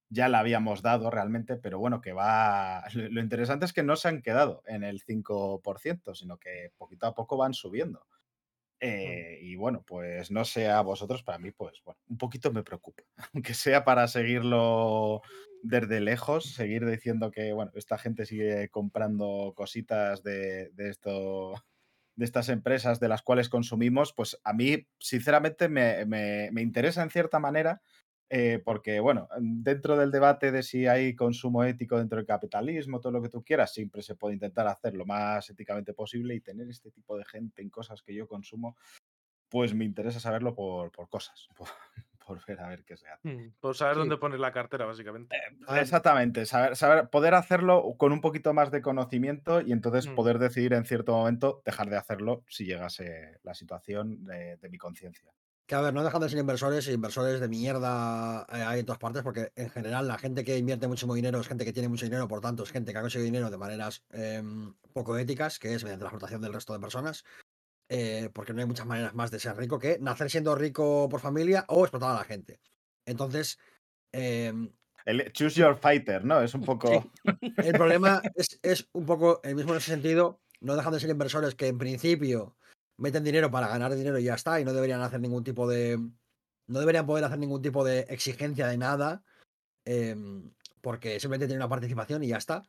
ya 0.09 0.29
la 0.29 0.39
habíamos 0.39 0.81
dado 0.81 1.11
realmente, 1.11 1.57
pero 1.57 1.79
bueno, 1.79 1.99
que 2.01 2.13
va... 2.13 2.83
Lo 2.95 3.09
lo 3.09 3.21
interesante 3.21 3.65
es 3.65 3.73
que 3.73 3.83
no 3.83 3.97
se 3.97 4.07
han 4.07 4.21
quedado 4.21 4.63
en 4.65 4.83
el 4.83 5.01
5%, 5.01 6.15
sino 6.15 6.37
que 6.39 6.71
poquito 6.77 7.07
a 7.07 7.13
poco 7.13 7.35
van 7.37 7.53
subiendo. 7.53 8.07
Eh, 8.79 9.39
y 9.41 9.55
bueno, 9.55 9.83
pues 9.87 10.31
no 10.31 10.45
sé 10.45 10.69
a 10.69 10.81
vosotros, 10.81 11.23
para 11.23 11.39
mí, 11.39 11.51
pues 11.51 11.81
bueno, 11.85 11.99
un 12.09 12.17
poquito 12.17 12.51
me 12.53 12.63
preocupa. 12.63 13.03
Aunque 13.33 13.53
sea 13.55 13.83
para 13.85 14.07
seguirlo 14.07 15.21
desde 15.63 15.99
lejos, 16.01 16.53
seguir 16.53 16.85
diciendo 16.85 17.31
que, 17.31 17.53
bueno, 17.53 17.71
esta 17.75 17.97
gente 17.97 18.25
sigue 18.27 18.69
comprando 18.69 19.53
cositas 19.55 20.23
de, 20.23 20.69
de 20.73 20.89
esto, 20.89 21.55
de 22.17 22.25
estas 22.25 22.49
empresas 22.49 22.99
de 22.99 23.07
las 23.09 23.21
cuales 23.23 23.49
consumimos, 23.49 24.13
pues 24.13 24.37
a 24.43 24.53
mí, 24.53 24.87
sinceramente, 24.99 25.69
me, 25.69 26.05
me- 26.05 26.49
me 26.51 26.61
interesa 26.61 27.03
en 27.03 27.09
cierta 27.11 27.39
manera, 27.39 27.81
eh, 28.29 28.61
porque, 28.65 28.99
bueno, 28.99 29.29
dentro 29.39 29.95
del 29.95 30.11
debate 30.11 30.51
de 30.51 30.61
si 30.63 30.87
hay 30.87 31.15
consumo 31.15 31.63
ético 31.63 31.97
dentro 31.97 32.17
del 32.17 32.25
capitalismo, 32.27 32.99
todo 32.99 33.13
lo 33.13 33.21
que 33.21 33.29
tú 33.29 33.43
quieras, 33.43 33.73
siempre 33.73 34.01
se 34.01 34.15
puede 34.15 34.33
intentar 34.35 34.67
hacer 34.67 34.95
lo 34.95 35.05
más 35.05 35.49
éticamente 35.49 35.93
posible 35.93 36.35
y 36.35 36.41
tener 36.41 36.69
este 36.69 36.91
tipo 36.91 37.17
de 37.17 37.23
gente 37.25 37.61
en 37.61 37.69
cosas 37.69 38.01
que 38.03 38.13
yo 38.13 38.27
consumo, 38.27 38.75
pues 39.49 39.73
me 39.75 39.85
interesa 39.85 40.19
saberlo 40.19 40.55
por, 40.55 40.91
por 40.91 41.09
cosas, 41.09 41.47
por 42.27 42.45
ver 42.45 42.59
a 42.61 42.67
ver 42.69 42.83
qué 42.85 42.97
se 42.97 43.07
hace. 43.09 43.23
Mm, 43.23 43.53
Por 43.59 43.75
saber 43.75 43.95
Sí. 43.95 44.01
dónde 44.01 44.17
poner 44.17 44.39
la 44.39 44.51
cartera, 44.51 44.85
básicamente. 44.85 45.35
A 45.65 45.73
ver, 45.73 45.81
Exactamente, 45.81 46.45
saber, 46.45 46.75
saber, 46.77 47.09
poder 47.09 47.33
hacerlo 47.33 47.95
con 47.97 48.11
un 48.13 48.21
poquito 48.21 48.53
más 48.53 48.71
de 48.71 48.81
conocimiento 48.81 49.61
y 49.61 49.71
entonces 49.73 50.07
Mm. 50.07 50.13
poder 50.17 50.39
decidir 50.39 50.73
en 50.73 50.85
cierto 50.85 51.11
momento 51.13 51.61
dejar 51.65 51.89
de 51.89 51.97
hacerlo 51.97 52.43
si 52.47 52.65
llegase 52.65 53.39
la 53.43 53.53
situación 53.53 54.23
de, 54.23 54.57
de 54.57 54.69
mi 54.69 54.77
conciencia. 54.77 55.33
Que 55.69 55.75
a 55.75 55.81
ver, 55.81 55.93
no 55.93 56.01
dejan 56.01 56.21
de 56.21 56.29
ser 56.29 56.39
inversores, 56.39 56.87
e 56.87 56.93
inversores 56.93 57.41
de 57.41 57.49
mierda 57.49 58.45
eh, 58.49 58.61
hay 58.63 58.79
en 58.79 58.85
todas 58.85 58.99
partes, 58.99 59.21
porque 59.21 59.51
en 59.55 59.69
general 59.69 60.07
la 60.07 60.17
gente 60.17 60.45
que 60.45 60.57
invierte 60.57 60.87
muchísimo 60.87 61.13
dinero 61.13 61.41
es 61.41 61.47
gente 61.49 61.65
que 61.65 61.73
tiene 61.73 61.89
mucho 61.89 62.05
dinero, 62.05 62.25
por 62.29 62.39
tanto 62.39 62.63
es 62.63 62.71
gente 62.71 62.93
que 62.93 62.97
ha 62.99 63.01
conseguido 63.01 63.25
dinero 63.25 63.49
de 63.49 63.57
maneras 63.57 64.05
em, 64.11 64.75
poco 64.93 65.17
éticas, 65.17 65.59
que 65.59 65.73
es 65.73 65.83
mediante 65.83 66.05
la 66.05 66.09
explotación 66.09 66.41
del 66.41 66.53
resto 66.53 66.71
de 66.71 66.79
personas, 66.79 67.25
eh, 67.89 68.29
porque 68.33 68.53
no 68.53 68.61
hay 68.61 68.67
muchas 68.67 68.85
maneras 68.85 69.13
más 69.15 69.31
de 69.31 69.39
ser 69.39 69.55
rico 69.55 69.79
que 69.79 69.97
nacer 69.99 70.29
siendo 70.29 70.55
rico 70.55 71.07
por 71.09 71.21
familia 71.21 71.65
o 71.67 71.83
explotar 71.83 72.11
a 72.11 72.19
la 72.19 72.23
gente. 72.23 72.59
Entonces, 73.05 73.57
em, 74.11 74.71
El 75.05 75.31
choose 75.31 75.59
your 75.59 75.77
fighter, 75.77 76.25
¿no? 76.25 76.41
Es 76.41 76.53
un 76.53 76.63
poco... 76.63 77.11
el 77.57 77.73
problema 77.73 78.21
es, 78.35 78.59
es 78.61 78.89
un 78.91 79.05
poco 79.05 79.39
el 79.43 79.55
mismo 79.55 79.71
en 79.71 79.77
ese 79.77 79.91
sentido. 79.91 80.41
No 80.59 80.75
dejan 80.75 80.91
de 80.91 80.99
ser 80.99 81.09
inversores 81.09 81.55
que 81.55 81.67
en 81.67 81.77
principio 81.77 82.57
meten 82.97 83.23
dinero 83.23 83.49
para 83.49 83.67
ganar 83.67 83.95
dinero 83.95 84.17
y 84.17 84.23
ya 84.23 84.33
está, 84.33 84.59
y 84.59 84.65
no 84.65 84.73
deberían 84.73 85.01
hacer 85.01 85.19
ningún 85.21 85.43
tipo 85.43 85.67
de. 85.67 85.97
No 86.67 86.79
deberían 86.79 87.05
poder 87.05 87.23
hacer 87.23 87.39
ningún 87.39 87.61
tipo 87.61 87.85
de 87.85 88.01
exigencia 88.09 88.67
de 88.67 88.77
nada, 88.77 89.23
em, 89.85 90.51
porque 90.81 91.19
simplemente 91.19 91.47
tienen 91.47 91.61
una 91.61 91.69
participación 91.69 92.23
y 92.23 92.29
ya 92.29 92.37
está. 92.37 92.67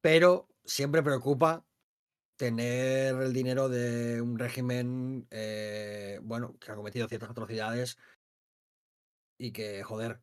Pero 0.00 0.48
siempre 0.64 1.02
preocupa 1.02 1.66
tener 2.42 3.14
el 3.22 3.32
dinero 3.32 3.68
de 3.68 4.20
un 4.20 4.36
régimen, 4.36 5.28
eh, 5.30 6.18
bueno, 6.24 6.58
que 6.58 6.72
ha 6.72 6.74
cometido 6.74 7.06
ciertas 7.06 7.30
atrocidades 7.30 7.98
y 9.38 9.52
que, 9.52 9.84
joder, 9.84 10.20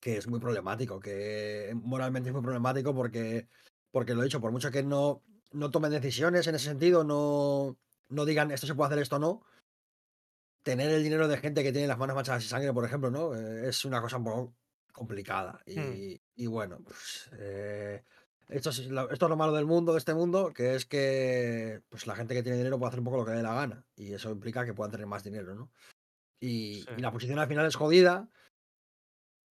que 0.00 0.16
es 0.16 0.26
muy 0.26 0.40
problemático, 0.40 0.98
que 1.00 1.70
moralmente 1.74 2.30
es 2.30 2.32
muy 2.32 2.42
problemático 2.42 2.94
porque, 2.94 3.46
porque 3.90 4.14
lo 4.14 4.22
he 4.22 4.24
dicho, 4.24 4.40
por 4.40 4.52
mucho 4.52 4.70
que 4.70 4.82
no, 4.82 5.22
no 5.52 5.70
tomen 5.70 5.90
decisiones 5.90 6.46
en 6.46 6.54
ese 6.54 6.64
sentido, 6.64 7.04
no, 7.04 7.76
no 8.08 8.24
digan 8.24 8.50
esto 8.50 8.66
se 8.66 8.74
puede 8.74 8.86
hacer, 8.86 9.02
esto 9.02 9.18
no, 9.18 9.42
tener 10.62 10.90
el 10.92 11.02
dinero 11.02 11.28
de 11.28 11.36
gente 11.36 11.62
que 11.62 11.72
tiene 11.72 11.88
las 11.88 11.98
manos 11.98 12.16
manchadas 12.16 12.42
de 12.42 12.48
sangre, 12.48 12.72
por 12.72 12.86
ejemplo, 12.86 13.10
¿no? 13.10 13.36
Eh, 13.36 13.68
es 13.68 13.84
una 13.84 14.00
cosa 14.00 14.16
un 14.16 14.24
poco 14.24 14.56
complicada. 14.92 15.60
Y, 15.66 16.18
y 16.36 16.46
bueno, 16.46 16.78
pues, 16.82 17.28
eh, 17.38 18.02
esto, 18.48 18.70
es 18.70 18.86
lo, 18.88 19.10
esto 19.10 19.26
es 19.26 19.30
lo 19.30 19.36
malo 19.36 19.52
del 19.52 19.66
mundo, 19.66 19.92
de 19.92 19.98
este 19.98 20.14
mundo, 20.14 20.52
que 20.52 20.74
es 20.74 20.86
que 20.86 21.82
pues, 21.88 22.06
la 22.06 22.16
gente 22.16 22.34
que 22.34 22.42
tiene 22.42 22.58
dinero 22.58 22.78
puede 22.78 22.88
hacer 22.88 23.00
un 23.00 23.04
poco 23.04 23.18
lo 23.18 23.24
que 23.24 23.32
le 23.32 23.36
dé 23.38 23.42
la 23.42 23.54
gana. 23.54 23.86
Y 23.96 24.12
eso 24.12 24.30
implica 24.30 24.64
que 24.64 24.74
puedan 24.74 24.90
tener 24.90 25.06
más 25.06 25.22
dinero, 25.24 25.54
¿no? 25.54 25.70
Y, 26.40 26.82
Sí. 26.82 26.94
y 26.96 27.00
la 27.00 27.12
posición 27.12 27.38
al 27.38 27.48
final 27.48 27.66
es 27.66 27.76
jodida, 27.76 28.28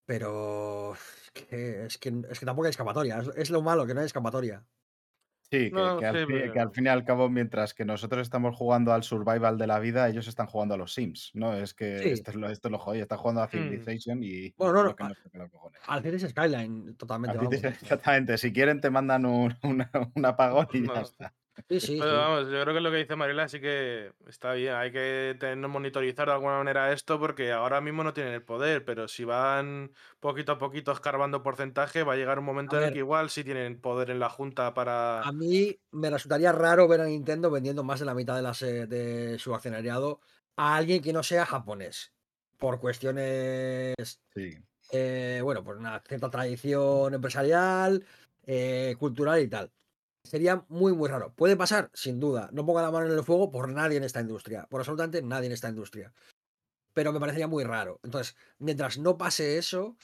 pero 0.06 0.94
es 0.94 1.32
que, 1.34 1.86
es 1.86 1.98
que, 1.98 2.10
es 2.30 2.40
que 2.40 2.46
tampoco 2.46 2.66
hay 2.66 2.72
escapatoria. 2.72 3.20
Es, 3.20 3.28
es 3.36 3.50
lo 3.50 3.62
malo, 3.62 3.86
que 3.86 3.94
no 3.94 4.00
hay 4.00 4.06
escapatoria. 4.06 4.66
Sí, 5.50 5.70
que, 5.70 5.72
No, 5.72 5.98
que 5.98 6.06
al 6.06 6.18
sí, 6.18 6.26
pero- 6.28 6.52
que 6.54 6.60
al 6.60 6.72
fin 6.72 6.86
y 6.86 6.90
al 6.90 7.06
cabo, 7.06 7.30
mientras 7.30 7.74
que 7.74 7.86
nosotros 7.86 8.22
estamos 8.24 8.54
jugando 8.56 8.92
al 8.94 9.04
survival 9.04 9.58
de 9.58 9.66
la 9.68 9.80
vida, 9.80 10.10
ellos 10.10 10.28
están 10.28 10.48
jugando 10.48 10.74
a 10.74 10.78
los 10.78 10.94
Sims, 10.94 11.32
¿no? 11.36 11.54
Es 11.56 11.74
que 11.74 12.00
Sí. 12.00 12.10
esto 12.10 12.32
es 12.32 12.36
lo, 12.38 12.50
esto 12.50 12.68
es 12.68 12.72
lo 12.74 12.80
jodido, 12.80 13.04
están 13.04 13.18
jugando 13.18 13.42
a 13.42 13.46
Mm. 13.46 13.50
Civilization 13.52 14.24
y 14.24 14.54
Bueno, 14.58 14.74
no, 14.74 14.84
no, 14.84 14.96
a- 15.00 15.10
no. 15.34 15.72
Al 15.88 16.04
Cities 16.04 16.30
Skyline, 16.32 16.96
totalmente. 16.98 17.38
Te- 17.48 17.68
Exactamente, 18.02 18.38
si 18.38 18.52
quieren 18.52 18.82
te 18.82 18.90
mandan 18.90 19.26
un, 19.26 19.56
una- 19.64 19.90
un 20.16 20.26
apagón 20.26 20.68
y 20.74 20.86
ya 20.86 21.02
está. 21.02 21.34
Sí, 21.70 21.80
sí, 21.80 21.98
Pero 22.00 22.12
sí. 22.12 22.18
vamos, 22.18 22.44
yo 22.50 22.62
creo 22.62 22.74
que 22.74 22.82
lo 22.82 22.92
que 22.92 22.98
dice 22.98 23.16
Mariela 23.16 23.48
sí 23.48 23.60
que 23.60 24.14
está 24.28 24.54
bien. 24.54 24.74
Hay 24.76 24.92
que 24.92 25.36
tener, 25.40 25.58
monitorizar 25.68 26.28
de 26.28 26.34
alguna 26.34 26.58
manera 26.58 26.92
esto 26.94 27.20
porque 27.20 27.52
ahora 27.52 27.82
mismo 27.82 28.04
no 28.04 28.14
tienen 28.14 28.34
el 28.34 28.44
poder, 28.44 28.86
pero 28.86 29.08
si 29.08 29.24
van 29.26 29.92
poquito 30.20 30.54
a 30.54 30.58
poquito 30.58 30.92
escarbando 30.92 31.44
porcentaje, 31.44 32.04
va 32.04 32.14
a 32.14 32.16
llegar 32.16 32.40
un 32.40 32.46
momento 32.46 32.76
A 32.76 32.80
en 32.80 32.86
el 32.86 32.94
que 32.94 33.00
igual 33.00 33.30
sí 33.30 33.44
tienen 33.44 33.82
poder 33.82 34.10
en 34.12 34.20
la 34.20 34.30
Junta 34.30 34.74
para... 34.74 35.22
A 35.22 35.32
mí 35.32 35.78
me 35.92 36.10
resultaría 36.10 36.52
raro 36.52 36.88
ver 36.88 37.02
a 37.02 37.06
Nintendo 37.06 37.50
vendiendo 37.52 37.84
más 37.84 38.00
de 38.00 38.06
la 38.06 38.14
mitad 38.14 38.36
de, 38.36 38.42
las, 38.44 38.62
eh, 38.62 38.88
de 38.88 39.40
su 39.40 39.54
accionariado 39.54 40.22
a 40.56 40.76
alguien 40.76 41.02
que 41.02 41.14
no 41.14 41.24
sea 41.24 41.46
japonés. 41.46 42.14
Por 42.58 42.80
cuestiones, 42.80 44.20
Sí. 44.34 44.58
eh, 44.92 45.42
bueno, 45.44 45.64
por 45.64 45.78
una 45.78 46.00
cierta 46.08 46.30
tradición 46.30 47.14
empresarial, 47.14 48.06
eh, 48.46 48.96
cultural 49.00 49.42
y 49.42 49.48
tal. 49.48 49.72
Sería 50.28 50.66
muy, 50.68 50.94
muy 50.94 51.08
raro. 51.08 51.34
¿Puede 51.34 51.56
pasar? 51.56 51.90
Sin 51.94 52.20
duda. 52.20 52.50
No 52.52 52.66
ponga 52.66 52.82
la 52.82 52.92
mano 52.92 53.06
en 53.06 53.14
el 53.14 53.24
fuego 53.24 53.50
por 53.50 53.70
nadie 53.70 53.98
en 53.98 54.04
esta 54.04 54.20
industria. 54.20 54.68
Por 54.70 54.82
absolutamente 54.82 55.22
nadie 55.22 55.48
en 55.48 55.54
esta 55.54 55.70
industria. 55.70 56.14
Pero 56.94 57.14
me 57.14 57.20
parecería 57.20 57.48
muy 57.48 57.64
raro. 57.64 58.00
Entonces, 58.04 58.36
mientras 58.60 58.98
no 58.98 59.18
pase 59.18 59.58
eso, 59.58 59.96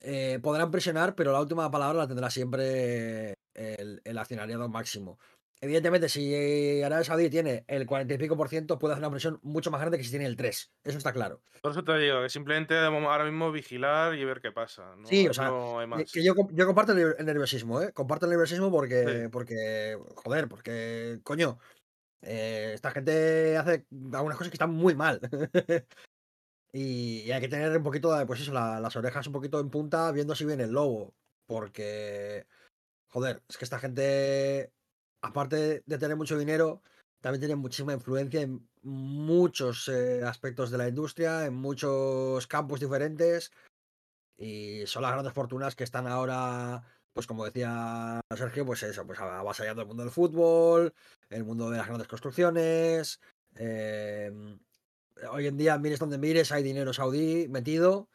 eh, 0.00 0.38
podrán 0.42 0.70
presionar, 0.70 1.14
pero 1.14 1.32
la 1.32 1.40
última 1.40 1.70
palabra 1.70 1.98
la 1.98 2.08
tendrá 2.08 2.30
siempre 2.30 3.34
el, 3.54 4.00
el 4.02 4.18
accionariado 4.18 4.66
máximo. 4.70 5.18
Evidentemente, 5.60 6.08
si 6.08 6.82
Arabia 6.82 7.04
Saudí 7.04 7.28
tiene 7.30 7.64
el 7.68 7.86
40 7.86 8.14
y 8.14 8.18
pico 8.18 8.36
por 8.36 8.48
ciento, 8.48 8.78
puede 8.78 8.94
hacer 8.94 9.02
una 9.04 9.10
presión 9.10 9.38
mucho 9.42 9.70
más 9.70 9.80
grande 9.80 9.98
que 9.98 10.04
si 10.04 10.10
tiene 10.10 10.26
el 10.26 10.36
3. 10.36 10.72
Eso 10.84 10.98
está 10.98 11.12
claro. 11.12 11.42
Por 11.62 11.72
eso 11.72 11.84
te 11.84 11.96
digo, 11.98 12.22
que 12.22 12.28
simplemente 12.28 12.74
debemos 12.74 13.04
ahora 13.04 13.24
mismo 13.24 13.52
vigilar 13.52 14.14
y 14.14 14.24
ver 14.24 14.40
qué 14.40 14.52
pasa. 14.52 14.96
No, 14.96 15.06
Sí, 15.06 15.28
o 15.28 15.34
sea, 15.34 15.48
no 15.48 15.78
hay 15.80 15.86
más. 15.86 16.10
Que 16.10 16.22
yo, 16.24 16.34
com- 16.34 16.48
yo 16.52 16.66
comparto 16.66 16.92
el, 16.92 16.98
ner- 16.98 17.16
el 17.18 17.26
nerviosismo, 17.26 17.82
¿eh? 17.82 17.92
Comparto 17.92 18.26
el 18.26 18.30
nerviosismo 18.30 18.70
porque, 18.70 19.28
porque 19.30 19.98
joder, 20.16 20.48
porque, 20.48 21.20
coño, 21.22 21.58
eh, 22.22 22.72
esta 22.74 22.90
gente 22.90 23.56
hace 23.56 23.86
algunas 24.12 24.36
cosas 24.38 24.50
que 24.50 24.56
están 24.56 24.70
muy 24.70 24.94
mal. 24.94 25.20
y, 26.72 27.22
y 27.22 27.32
hay 27.32 27.40
que 27.40 27.48
tener 27.48 27.76
un 27.76 27.82
poquito, 27.82 28.14
de, 28.16 28.26
pues 28.26 28.40
eso, 28.40 28.52
la- 28.52 28.80
las 28.80 28.96
orejas 28.96 29.26
un 29.26 29.32
poquito 29.32 29.60
en 29.60 29.70
punta 29.70 30.10
viendo 30.12 30.34
si 30.34 30.44
viene 30.44 30.64
el 30.64 30.72
lobo. 30.72 31.14
Porque, 31.46 32.46
joder, 33.08 33.42
es 33.48 33.56
que 33.58 33.64
esta 33.64 33.80
gente, 33.80 34.72
aparte 35.22 35.82
de 35.86 35.98
tener 35.98 36.16
mucho 36.16 36.38
dinero, 36.38 36.82
también 37.20 37.40
tiene 37.40 37.56
muchísima 37.56 37.92
influencia 37.92 38.40
en 38.40 38.68
muchos 38.82 39.88
eh, 39.88 40.22
aspectos 40.24 40.70
de 40.70 40.78
la 40.78 40.88
industria, 40.88 41.44
en 41.46 41.54
muchos 41.54 42.46
campos 42.46 42.80
diferentes. 42.80 43.52
Y 44.38 44.86
son 44.86 45.02
las 45.02 45.12
grandes 45.12 45.34
fortunas 45.34 45.76
que 45.76 45.84
están 45.84 46.06
ahora, 46.06 46.82
pues 47.12 47.26
como 47.26 47.44
decía 47.44 48.20
Sergio, 48.34 48.64
pues 48.64 48.82
eso, 48.82 49.06
pues 49.06 49.18
avasallando 49.20 49.82
el 49.82 49.88
mundo 49.88 50.02
del 50.02 50.12
fútbol, 50.12 50.94
el 51.28 51.44
mundo 51.44 51.68
de 51.70 51.76
las 51.76 51.86
grandes 51.86 52.08
construcciones. 52.08 53.20
em, 53.56 54.58
hoy 55.30 55.46
en 55.48 55.56
día, 55.58 55.76
mires 55.76 55.98
donde 55.98 56.16
mires, 56.18 56.52
hay 56.52 56.62
dinero 56.62 56.92
saudí 56.94 57.48
metido. 57.48 58.08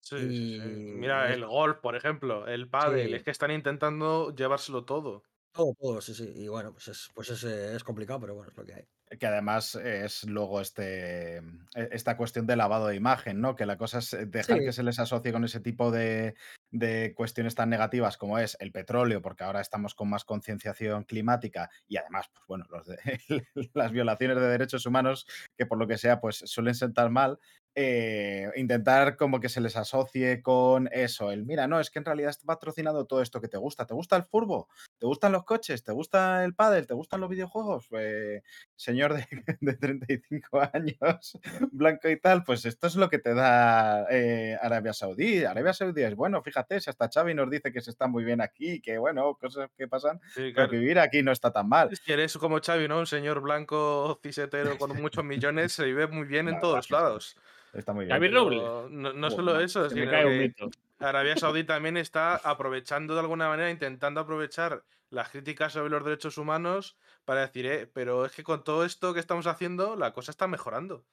Sí, 0.00 0.18
sí, 0.18 0.26
sí. 0.28 0.60
y- 0.62 0.92
Mira, 0.92 1.32
el 1.32 1.46
golf, 1.46 1.78
por 1.78 1.96
ejemplo, 1.96 2.46
el 2.46 2.68
pádel, 2.68 3.14
es 3.14 3.22
que 3.24 3.30
están 3.30 3.50
intentando 3.50 4.34
llevárselo 4.34 4.84
todo. 4.84 5.24
Todo, 5.52 5.74
todo, 5.80 6.00
sí, 6.02 6.14
sí. 6.14 6.30
Y 6.34 6.48
bueno, 6.48 6.72
pues 6.72 6.88
es, 6.88 7.10
pues 7.14 7.30
es, 7.30 7.44
eh, 7.44 7.74
es 7.76 7.84
complicado, 7.84 8.20
pero 8.20 8.34
bueno, 8.34 8.50
es 8.50 8.56
lo 8.56 8.64
que 8.64 8.74
hay. 8.74 8.88
Que 9.20 9.26
además 9.26 9.74
es 9.74 10.24
luego 10.24 10.62
este, 10.62 11.36
e- 11.36 11.42
esta 11.74 12.16
cuestión 12.16 12.46
de 12.46 12.56
lavado 12.56 12.86
de 12.86 12.96
imagen, 12.96 13.42
¿no? 13.42 13.56
Que 13.56 13.66
la 13.66 13.76
cosa 13.76 13.98
es 13.98 14.14
eh, 14.14 14.24
dejar 14.24 14.62
Sí. 14.62 14.64
que 14.64 14.72
se 14.72 14.82
les 14.82 14.98
asocie 14.98 15.32
con 15.32 15.44
ese 15.44 15.60
tipo 15.60 15.90
de, 15.90 16.34
de 16.70 17.12
cuestiones 17.14 17.54
tan 17.54 17.68
negativas 17.68 18.16
como 18.16 18.38
es 18.38 18.56
el 18.58 18.72
petróleo, 18.72 19.20
porque 19.20 19.44
ahora 19.44 19.60
estamos 19.60 19.94
con 19.94 20.08
más 20.08 20.24
concienciación 20.24 21.04
climática 21.04 21.68
y 21.86 21.98
además, 21.98 22.30
pues 22.32 22.46
bueno, 22.46 22.64
los 22.70 22.86
de- 22.86 22.96
las 23.74 23.92
violaciones 23.92 24.38
de 24.38 24.46
derechos 24.48 24.86
humanos, 24.86 25.26
que 25.58 25.66
por 25.66 25.76
lo 25.78 25.86
que 25.86 25.98
sea, 25.98 26.18
pues 26.20 26.36
suelen 26.46 26.74
sentar 26.74 27.10
mal. 27.10 27.38
eh, 27.74 28.50
intentar 28.56 29.16
como 29.16 29.40
que 29.40 29.48
se 29.50 29.60
les 29.60 29.76
asocie 29.76 30.42
con 30.42 30.88
eso, 30.92 31.30
el 31.32 31.44
mira, 31.44 31.66
no, 31.68 31.80
es 31.80 31.90
que 31.90 31.98
en 31.98 32.04
realidad 32.06 32.30
está 32.30 32.44
patrocinando 32.46 33.06
todo 33.06 33.20
esto 33.22 33.40
que 33.42 33.48
te 33.48 33.56
gusta. 33.58 33.86
¿Te 33.86 33.94
gusta 33.94 34.16
el 34.16 34.24
furbo? 34.24 34.68
¿Te 35.02 35.06
gustan 35.08 35.32
los 35.32 35.42
coches? 35.42 35.82
¿Te 35.82 35.90
gusta 35.90 36.44
el 36.44 36.54
pádel? 36.54 36.86
¿Te 36.86 36.94
gustan 36.94 37.20
los 37.20 37.28
videojuegos? 37.28 37.88
Eh, 37.98 38.42
señor 38.76 39.14
de, 39.14 39.26
de 39.60 39.74
35 39.74 40.60
años, 40.72 41.38
blanco 41.72 42.08
y 42.08 42.20
tal, 42.20 42.44
pues 42.44 42.64
esto 42.66 42.86
es 42.86 42.94
lo 42.94 43.08
que 43.10 43.18
te 43.18 43.34
da 43.34 44.06
eh, 44.12 44.56
Arabia 44.62 44.92
Saudí. 44.92 45.42
Arabia 45.44 45.72
Saudí 45.72 46.02
es 46.04 46.14
bueno, 46.14 46.40
fíjate, 46.40 46.80
si 46.80 46.88
hasta 46.88 47.08
Xavi 47.12 47.34
nos 47.34 47.50
dice 47.50 47.72
que 47.72 47.80
se 47.80 47.90
está 47.90 48.06
muy 48.06 48.22
bien 48.22 48.40
aquí, 48.40 48.80
que 48.80 48.96
bueno, 48.96 49.34
cosas 49.40 49.70
que 49.76 49.88
pasan, 49.88 50.20
Sí, 50.28 50.34
pero 50.36 50.54
claro. 50.54 50.70
que 50.70 50.78
vivir 50.78 51.00
aquí 51.00 51.20
no 51.24 51.32
está 51.32 51.50
tan 51.50 51.68
mal. 51.68 51.90
Si 51.96 52.12
eres 52.12 52.38
como 52.38 52.60
Xavi, 52.60 52.86
¿no? 52.86 53.00
Un 53.00 53.06
señor 53.08 53.40
blanco 53.40 54.20
cisetero 54.22 54.78
con 54.78 54.96
muchos 55.02 55.24
millones, 55.24 55.72
se 55.72 55.84
vive 55.84 56.06
muy 56.06 56.28
bien 56.28 56.48
en 56.48 56.60
todos 56.60 56.86
que 56.86 56.94
lados. 56.94 57.36
Está 57.72 57.92
muy 57.92 58.04
bien. 58.04 58.14
Xavi 58.14 58.28
Robles. 58.28 58.62
No, 58.92 59.12
no 59.14 59.26
Oh, 59.26 59.30
solo 59.30 59.54
no, 59.54 59.60
eso, 59.60 59.90
sino 59.90 60.08
cae 60.08 60.26
un 60.26 60.30
que 60.30 60.38
mito. 60.38 60.70
Arabia 61.02 61.36
Saudí 61.36 61.64
también 61.64 61.96
está 61.96 62.36
aprovechando 62.36 63.14
de 63.14 63.20
alguna 63.20 63.48
manera, 63.48 63.70
intentando 63.70 64.20
aprovechar 64.20 64.84
las 65.10 65.28
críticas 65.30 65.72
sobre 65.74 65.90
los 65.90 66.04
derechos 66.04 66.38
humanos 66.38 66.96
para 67.24 67.42
decir, 67.42 67.66
eh, 67.66 67.86
pero 67.86 68.24
es 68.24 68.32
que 68.32 68.42
con 68.42 68.64
todo 68.64 68.84
esto 68.84 69.12
que 69.14 69.20
estamos 69.20 69.46
haciendo, 69.46 69.96
la 69.96 70.12
cosa 70.12 70.30
está 70.30 70.46
mejorando. 70.48 71.04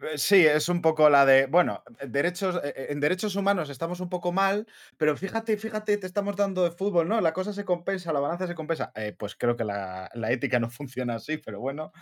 Eh, 0.00 0.16
Sí, 0.18 0.46
es 0.46 0.68
un 0.68 0.80
poco 0.80 1.10
la 1.10 1.26
de, 1.26 1.46
bueno, 1.46 1.82
derechos, 2.06 2.56
eh, 2.64 2.72
eh, 2.74 2.86
en 2.90 3.00
derechos 3.00 3.36
humanos 3.36 3.68
estamos 3.68 4.00
un 4.00 4.08
poco 4.08 4.32
mal, 4.32 4.66
pero 4.96 5.16
fíjate, 5.16 5.56
fíjate, 5.56 5.98
te 5.98 6.06
estamos 6.06 6.36
dando 6.36 6.64
de 6.64 6.70
fútbol, 6.70 7.08
¿no? 7.08 7.20
La 7.20 7.32
cosa 7.32 7.52
se 7.52 7.64
compensa, 7.64 8.12
la 8.12 8.20
balanza 8.20 8.46
se 8.46 8.54
compensa. 8.54 8.92
Pues 9.18 9.34
creo 9.36 9.56
que 9.56 9.64
la, 9.64 10.10
la 10.14 10.30
ética 10.32 10.58
no 10.58 10.70
funciona 10.70 11.16
así, 11.16 11.36
pero 11.38 11.60
bueno, 11.60 11.92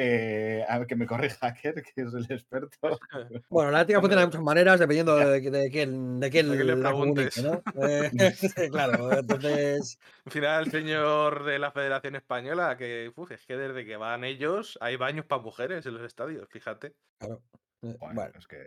eh, 0.00 0.64
a 0.68 0.78
ver 0.78 0.86
que 0.86 0.94
me 0.96 1.06
corrija 1.06 1.52
Ker, 1.54 1.74
que 1.94 2.02
es 2.02 2.14
el 2.14 2.24
experto. 2.30 2.78
Bueno, 3.50 3.70
la 3.72 3.80
ética 3.82 4.00
funciona 4.00 4.20
de 4.22 4.26
muchas 4.28 4.42
maneras 4.42 4.78
dependiendo 4.78 5.16
de, 5.16 5.26
de 5.26 5.40
quién, 5.40 5.52
de 5.52 5.70
quién 5.70 6.20
De 6.20 6.30
quién 6.30 6.66
le 6.66 6.76
la 6.76 6.90
comunique, 6.92 7.30
preguntes. 7.32 7.44
¿no? 7.44 7.62
Eh, 7.88 8.70
claro, 8.70 9.12
entonces. 9.18 9.98
Al 10.26 10.32
final, 10.32 10.64
el 10.64 10.70
señor 10.70 11.44
de 11.44 11.58
la 11.58 11.72
Federación 11.72 12.14
Española, 12.16 12.76
que 12.76 13.10
uf, 13.16 13.30
es 13.32 13.44
que 13.46 13.56
desde 13.56 13.84
que 13.84 13.96
van 13.96 14.24
ellos 14.24 14.78
hay 14.80 14.96
baños 14.96 15.26
para 15.26 15.42
mujeres 15.42 15.84
en 15.86 15.94
los 15.94 16.02
estadios, 16.04 16.48
fíjate. 16.50 16.94
Claro. 17.18 17.42
eh, 17.82 17.96
Bueno, 17.98 18.14
bueno. 18.14 18.32
es 18.38 18.46
que, 18.46 18.58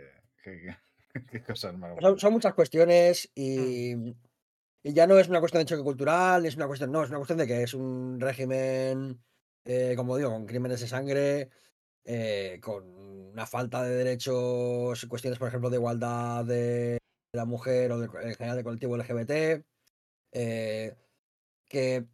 que- 0.43 0.75
que- 1.13 1.25
qué 1.29 1.41
cosas. 1.43 1.75
Son, 2.01 2.19
son 2.19 2.33
muchas 2.33 2.53
cuestiones 2.53 3.29
Mm. 3.35 3.41
y, 3.41 4.15
y 4.83 4.93
ya 4.93 5.05
no 5.07 5.19
es 5.19 5.27
una 5.29 5.39
cuestión 5.39 5.61
de 5.61 5.65
choque 5.67 5.83
cultural, 5.83 6.41
ni 6.41 6.47
es 6.47 6.55
una 6.55 6.67
cuestión, 6.67 6.91
no, 6.91 7.03
es 7.03 7.09
una 7.09 7.19
cuestión 7.19 7.37
de 7.37 7.47
que 7.47 7.63
es 7.63 7.73
un 7.73 8.19
régimen, 8.19 9.21
eh, 9.65 9.93
como 9.95 10.17
digo, 10.17 10.31
con 10.31 10.45
crímenes 10.45 10.81
de 10.81 10.87
sangre, 10.87 11.49
eh, 12.05 12.59
con 12.61 12.85
una 13.33 13.45
falta 13.45 13.83
de 13.83 13.95
derechos, 13.95 15.05
cuestiones, 15.07 15.39
por 15.39 15.47
ejemplo, 15.49 15.69
de 15.69 15.77
igualdad 15.77 16.45
de 16.45 16.97
la 17.33 17.45
mujer 17.45 17.91
o 17.91 17.99
de- 17.99 18.05
en 18.29 18.35
general 18.35 18.55
del 18.57 18.63
colectivo 18.65 18.95
LGBT, 18.97 19.65
eh, 20.33 20.95
que 21.69 22.05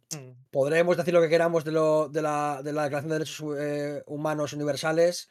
podremos 0.50 0.96
decir 0.96 1.14
lo 1.14 1.20
que 1.22 1.28
queramos 1.28 1.64
de, 1.64 1.72
lo, 1.72 2.08
de, 2.08 2.22
la, 2.22 2.62
de 2.62 2.72
la 2.72 2.84
Declaración 2.84 3.10
de 3.10 3.14
Derechos 3.18 3.44
eh, 3.58 4.02
Humanos 4.06 4.52
Universales, 4.52 5.30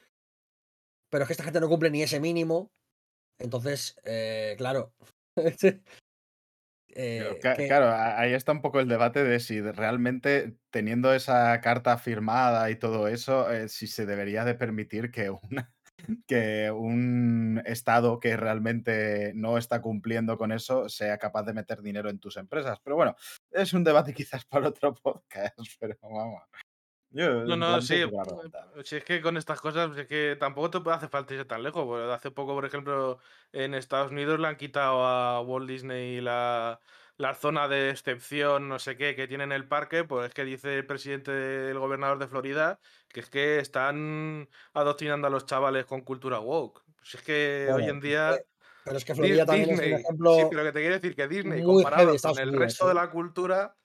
pero 1.10 1.24
es 1.24 1.28
que 1.28 1.34
esta 1.34 1.44
gente 1.44 1.60
no 1.60 1.70
cumple 1.70 1.90
ni 1.90 2.04
ese 2.04 2.20
mínimo. 2.20 2.72
Entonces, 3.40 3.98
eh, 4.06 4.56
claro. 4.58 4.94
Eh, 6.98 7.40
que- 7.42 7.68
Claro, 7.68 7.92
ahí 7.92 8.34
está 8.34 8.52
un 8.52 8.62
poco 8.62 8.80
el 8.80 8.88
debate 8.88 9.24
de 9.24 9.40
si 9.40 9.62
realmente 9.62 10.58
teniendo 10.72 11.14
esa 11.14 11.60
carta 11.62 11.98
firmada 11.98 12.70
y 12.72 12.76
todo 12.76 13.08
eso, 13.08 13.52
eh, 13.52 13.70
si 13.70 13.88
se 13.88 14.06
debería 14.06 14.44
de 14.46 14.56
permitir 14.56 15.12
que, 15.12 15.30
una, 15.30 15.72
que 16.28 16.72
un 16.72 17.62
Estado 17.66 18.20
que 18.20 18.36
realmente 18.38 19.32
no 19.36 19.58
está 19.58 19.82
cumpliendo 19.82 20.38
con 20.38 20.52
eso 20.52 20.90
sea 20.90 21.18
capaz 21.18 21.44
de 21.44 21.54
meter 21.54 21.82
dinero 21.82 22.10
en 22.10 22.20
tus 22.20 22.38
empresas. 22.38 22.80
Pero 22.84 22.96
bueno, 22.96 23.16
es 23.52 23.74
un 23.74 23.84
debate 23.84 24.14
quizás 24.16 24.46
para 24.46 24.70
otro 24.70 24.94
podcast, 24.96 25.58
pero 25.80 25.96
vamos. 26.02 26.42
Yo 27.10 27.44
No, 27.46 27.56
no, 27.56 27.82
sí. 27.82 28.06
pregunta. 28.06 28.68
Si 28.84 28.98
es 28.98 29.04
que 29.04 29.22
con 29.22 29.38
estas 29.38 29.62
cosas, 29.62 29.96
es 29.98 30.08
que 30.08 30.36
tampoco 30.40 30.70
te 30.84 30.90
hace 30.92 31.08
falta 31.08 31.34
irse 31.34 31.46
tan 31.46 31.64
lejos. 31.64 31.86
porque 31.86 32.12
hace 32.12 32.32
poco, 32.32 32.54
por 32.54 32.66
ejemplo, 32.66 33.20
en 33.52 33.74
Estados 33.74 34.12
Unidos 34.12 34.40
le 34.40 34.48
han 34.48 34.58
quitado 34.58 35.04
a 35.06 35.42
Walt 35.42 35.68
Disney 35.68 36.20
la, 36.22 36.80
la 37.18 37.34
zona 37.34 37.68
de 37.68 37.90
excepción, 37.92 38.68
no 38.70 38.78
sé 38.80 38.98
qué, 38.98 39.16
que 39.16 39.28
tiene 39.28 39.46
en 39.46 39.52
el 39.54 39.68
parque. 39.68 40.04
Pues 40.04 40.28
es 40.28 40.34
que 40.34 40.44
dice 40.44 40.76
el 40.76 40.86
presidente 40.86 41.32
del 41.32 41.80
gobernador 41.80 42.20
de 42.20 42.28
Florida 42.28 42.80
que 43.08 43.22
es 43.22 43.30
que 43.30 43.60
están 43.60 44.50
adoctrinando 44.74 45.28
a 45.28 45.30
los 45.30 45.46
chavales 45.46 45.86
con 45.86 46.02
cultura 46.02 46.40
woke. 46.40 46.84
Pues 46.98 47.16
es 47.16 47.22
que 47.22 47.70
hoy 47.74 47.88
en 47.90 48.00
día. 48.02 48.36
eh, 48.36 48.46
pero 48.84 48.98
es 48.98 49.06
que 49.06 49.16
Florida 49.16 49.46
también 49.46 49.72
es 49.72 49.80
un 49.80 49.86
Disney, 49.86 50.02
ejemplo. 50.02 50.36
sí, 50.36 50.46
pero 50.50 50.64
que 50.64 50.72
te 50.74 50.80
quiero 50.80 50.96
decir 50.96 51.16
que 51.16 51.28
Disney, 51.28 51.64
comparado 51.64 52.08
con 52.22 52.40
el 52.40 52.50
Unidos, 52.50 52.64
resto 52.64 52.86
de 52.88 52.92
¿eh? 52.92 52.96
la 52.96 53.10
cultura, 53.12 53.78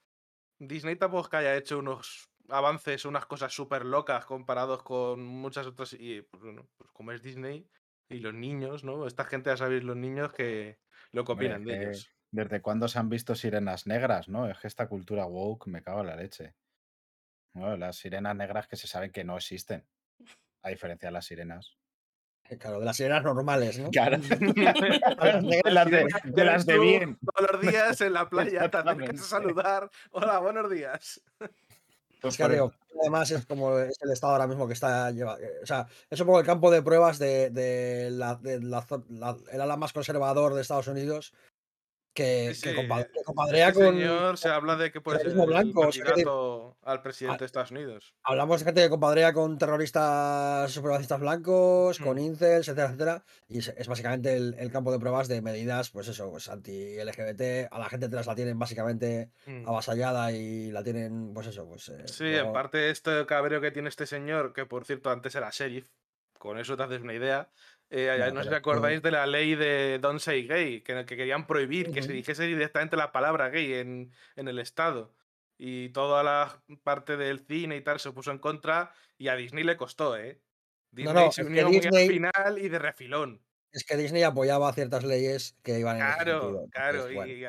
Disney 0.59 0.95
tampoco 0.95 1.23
es 1.23 1.29
que 1.29 1.37
haya 1.37 1.55
hecho 1.55 1.79
unos 1.79 2.29
avances, 2.49 3.05
unas 3.05 3.25
cosas 3.25 3.53
súper 3.53 3.85
locas 3.85 4.25
comparados 4.25 4.83
con 4.83 5.25
muchas 5.25 5.67
otras. 5.67 5.93
Y 5.93 6.21
pues, 6.21 6.43
bueno, 6.43 6.67
pues 6.77 6.91
como 6.91 7.11
es 7.11 7.21
Disney 7.21 7.67
y 8.09 8.19
los 8.19 8.33
niños, 8.33 8.83
¿no? 8.83 9.07
Esta 9.07 9.25
gente 9.25 9.49
ya 9.49 9.57
sabéis, 9.57 9.83
los 9.83 9.95
niños 9.95 10.33
que 10.33 10.79
lo 11.11 11.23
que 11.23 11.31
Hombre, 11.31 11.47
opinan 11.47 11.63
de 11.65 11.73
que 11.73 11.83
ellos. 11.83 12.09
¿Desde 12.31 12.61
cuándo 12.61 12.87
se 12.87 12.97
han 12.97 13.09
visto 13.09 13.35
sirenas 13.35 13.85
negras, 13.85 14.27
no? 14.27 14.49
Es 14.49 14.57
que 14.57 14.67
esta 14.67 14.87
cultura 14.87 15.25
woke 15.25 15.67
me 15.67 15.83
cago 15.83 16.01
en 16.01 16.07
la 16.07 16.15
leche. 16.15 16.55
No, 17.53 17.77
las 17.77 17.97
sirenas 17.97 18.35
negras 18.35 18.67
que 18.67 18.75
se 18.75 18.87
saben 18.87 19.11
que 19.11 19.23
no 19.23 19.37
existen. 19.37 19.85
A 20.63 20.69
diferencia 20.69 21.09
de 21.09 21.13
las 21.13 21.25
sirenas. 21.25 21.77
Claro, 22.59 22.79
de 22.79 22.85
las 22.85 22.97
sirenas 22.97 23.23
normales, 23.23 23.79
¿no? 23.79 23.89
Claro. 23.89 24.17
De 24.27 25.71
las 25.71 25.89
de, 25.89 26.43
las 26.43 26.65
bien. 26.65 27.17
Todos 27.19 27.51
los 27.51 27.61
días 27.61 28.01
en 28.01 28.13
la 28.13 28.29
playa 28.29 28.69
te 28.69 28.77
acercas 28.77 29.21
a 29.21 29.23
saludar. 29.23 29.89
Hola, 30.11 30.39
buenos 30.39 30.69
días. 30.69 31.21
Pues 32.23 32.35
Es 32.35 32.37
que 32.37 32.43
por 32.43 32.51
digo, 32.53 32.71
además 33.01 33.29
es 33.31 33.45
como 33.45 33.77
es 33.79 33.97
el 34.01 34.11
estado 34.11 34.31
ahora 34.33 34.47
mismo 34.47 34.65
que 34.65 34.71
está 34.73 35.11
lleva, 35.11 35.37
eh, 35.41 35.59
o 35.61 35.65
sea, 35.65 35.87
es 36.09 36.19
un 36.21 36.25
poco 36.25 36.39
el 36.39 36.45
campo 36.45 36.71
de 36.71 36.81
pruebas 36.81 37.19
de, 37.19 37.49
de 37.49 38.09
la, 38.11 38.35
de 38.35 38.61
la 38.61 38.81
zo- 38.87 39.03
la- 39.09 39.35
el 39.51 39.59
ala 39.59 39.75
más 39.75 39.91
conservador 39.91 40.53
de 40.53 40.61
Estados 40.61 40.87
Unidos 40.87 41.33
que, 42.13 42.53
Sí, 42.53 42.61
que 42.61 42.69
sí, 42.71 42.75
compa- 42.75 43.09
que 43.11 43.23
compadrea 43.23 43.69
Este 43.69 43.83
con. 43.83 43.95
señor 43.95 44.37
se 44.37 44.49
habla 44.49 44.75
de 44.75 44.91
que 44.91 45.01
puede 45.01 45.19
ser 45.19 45.33
blanco, 45.33 45.81
candidato 45.81 46.77
al 46.83 47.01
presidente 47.01 47.39
de 47.39 47.45
Estados 47.47 47.71
Unidos. 47.71 48.13
Hablamos 48.23 48.59
de 48.59 48.65
gente 48.65 48.81
que 48.81 48.89
compadrea 48.89 49.33
con 49.33 49.57
terroristas 49.57 50.71
supremacistas 50.71 51.19
blancos, 51.19 51.99
con 51.99 52.17
Mm. 52.17 52.19
incels, 52.19 52.67
etcétera, 52.67 52.87
etcétera. 52.87 53.23
Y 53.47 53.59
es, 53.59 53.67
es 53.75 53.87
básicamente 53.87 54.35
el, 54.35 54.55
el 54.59 54.71
campo 54.71 54.91
de 54.91 54.99
pruebas 54.99 55.27
de 55.27 55.41
medidas, 55.41 55.89
pues 55.89 56.07
eso, 56.07 56.29
pues 56.29 56.49
anti-LGBT. 56.49 57.67
A 57.71 57.79
la 57.79 57.89
gente 57.89 58.09
trans 58.09 58.27
la 58.27 58.35
tienen 58.35 58.59
básicamente 58.59 59.31
Mm. 59.45 59.67
avasallada 59.67 60.31
y 60.31 60.71
la 60.71 60.83
tienen, 60.83 61.33
pues 61.33 61.47
eso, 61.47 61.67
pues. 61.67 61.89
eh, 61.89 62.03
Sí, 62.07 62.23
luego- 62.25 62.47
en 62.47 62.53
parte 62.53 62.89
este 62.89 63.25
cabreo 63.25 63.59
que 63.61 63.71
tiene 63.71 63.89
este 63.89 64.05
señor, 64.05 64.53
que 64.53 64.65
por 64.65 64.85
cierto 64.85 65.09
antes 65.09 65.33
era 65.35 65.49
sheriff, 65.51 65.89
con 66.37 66.57
eso 66.59 66.75
te 66.77 66.83
haces 66.83 67.01
una 67.01 67.13
idea. 67.13 67.49
Eh, 67.93 68.15
Ya, 68.17 68.31
no 68.31 68.43
sé 68.43 68.49
si 68.49 68.55
acordáis 68.55 69.01
de 69.01 69.11
la 69.11 69.27
ley 69.27 69.55
de 69.55 69.99
Don't 69.99 70.19
Say 70.19 70.47
Gay, 70.47 70.81
que, 70.81 71.05
que 71.05 71.15
querían 71.17 71.47
prohibir 71.47 71.91
que 71.91 72.01
se 72.01 72.11
dijese 72.13 72.43
directamente 72.45 72.97
la 72.97 73.11
palabra 73.11 73.49
gay 73.49 73.73
en, 73.75 74.11
en 74.35 74.47
el 74.47 74.59
Estado. 74.59 75.15
Y 75.57 75.89
toda 75.89 76.23
la 76.23 76.63
parte 76.83 77.15
del 77.17 77.45
cine 77.45 77.77
y 77.77 77.81
tal 77.81 77.99
se 77.99 78.11
puso 78.11 78.31
en 78.31 78.39
contra 78.39 78.93
y 79.17 79.27
a 79.27 79.35
Disney 79.35 79.63
le 79.63 79.77
costó, 79.77 80.17
¿eh? 80.17 80.41
Disney 80.91 81.13
no, 81.25 81.31
se 81.31 81.43
unió 81.43 81.69
muy 81.69 81.85
al 81.85 82.07
final 82.07 82.57
y 82.59 82.69
de 82.69 82.79
refilón. 82.79 83.41
Es 83.71 83.83
que 83.83 83.97
Disney 83.97 84.23
apoyaba 84.23 84.71
ciertas 84.73 85.03
leyes 85.03 85.57
que 85.63 85.79
iban 85.79 85.97
en 85.97 86.09
ese 86.09 86.17
Claro, 86.17 86.41
sentido. 86.41 86.67
claro. 86.71 87.11
Y, 87.11 87.45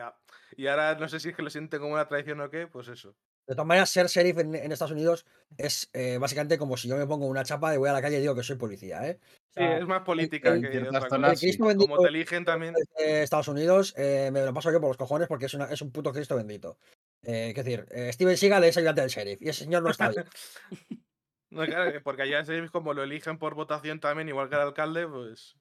y 0.57 0.67
ahora 0.67 0.95
no 0.97 1.09
sé 1.09 1.21
si 1.21 1.31
es 1.31 1.37
que 1.37 1.43
lo 1.43 1.51
sienten 1.51 1.81
como 1.81 1.95
una 1.95 2.09
traición 2.09 2.41
o 2.41 2.51
qué, 2.51 2.67
pues 2.67 2.89
eso. 2.89 3.17
De 3.47 3.55
todas 3.55 3.67
maneras, 3.67 3.91
ser 3.91 4.07
sheriff 4.07 4.39
en, 4.39 4.55
en 4.55 4.73
Estados 4.73 4.93
Unidos 4.93 5.27
es 5.59 5.91
eh, 5.93 6.17
básicamente 6.19 6.57
como 6.57 6.79
si 6.79 6.89
yo 6.89 6.97
me 6.97 7.07
pongo 7.07 7.27
una 7.27 7.45
chapa 7.45 7.75
y 7.75 7.77
voy 7.77 7.91
a 7.91 7.93
la 7.93 8.01
calle 8.01 8.17
y 8.17 8.21
digo 8.21 8.35
que 8.35 8.43
soy 8.43 8.57
policía, 8.57 9.07
¿eh? 9.07 9.19
O 9.57 9.61
Sí, 9.61 9.63
es 9.63 9.87
más 9.87 10.01
política 10.03 10.55
en 10.55 10.63
que 10.63 10.69
el. 10.69 10.89
Cristo 11.37 11.67
bendito 11.67 11.91
Como 11.91 12.03
te 12.03 12.09
eligen 12.09 12.45
también. 12.45 12.75
de 12.99 13.23
Estados 13.23 13.49
Unidos 13.49 13.93
eh, 13.99 14.31
me 14.33 14.43
lo 14.45 14.55
paso 14.55 14.73
yo 14.73 14.81
por 14.81 14.89
los 14.89 14.97
cojones 14.97 15.29
porque 15.29 15.47
es, 15.47 15.55
una, 15.55 15.67
es 15.67 15.83
un 15.83 15.93
puto 15.93 16.13
Cristo 16.13 16.37
bendito. 16.37 16.79
Eh, 17.23 17.51
es 17.51 17.55
decir, 17.55 17.87
eh, 17.91 18.11
Steven 18.13 18.37
Seagal 18.37 18.65
es 18.65 18.77
ayudante 18.79 19.03
del 19.03 19.11
sheriff 19.11 19.43
y 19.43 19.49
ese 19.51 19.65
señor 19.65 19.83
no 19.83 19.91
está 19.91 20.09
bien. 20.09 20.25
No, 21.51 21.65
claro, 21.67 21.93
que 21.93 22.01
porque 22.01 22.23
allá 22.23 22.45
se 22.45 22.69
como 22.71 22.95
lo 22.95 23.05
eligen 23.05 23.39
por 23.39 23.55
votación 23.55 24.01
también, 24.01 24.29
igual 24.29 24.49
que 24.49 24.57
el 24.57 24.63
alcalde, 24.63 25.07
pues. 25.07 25.57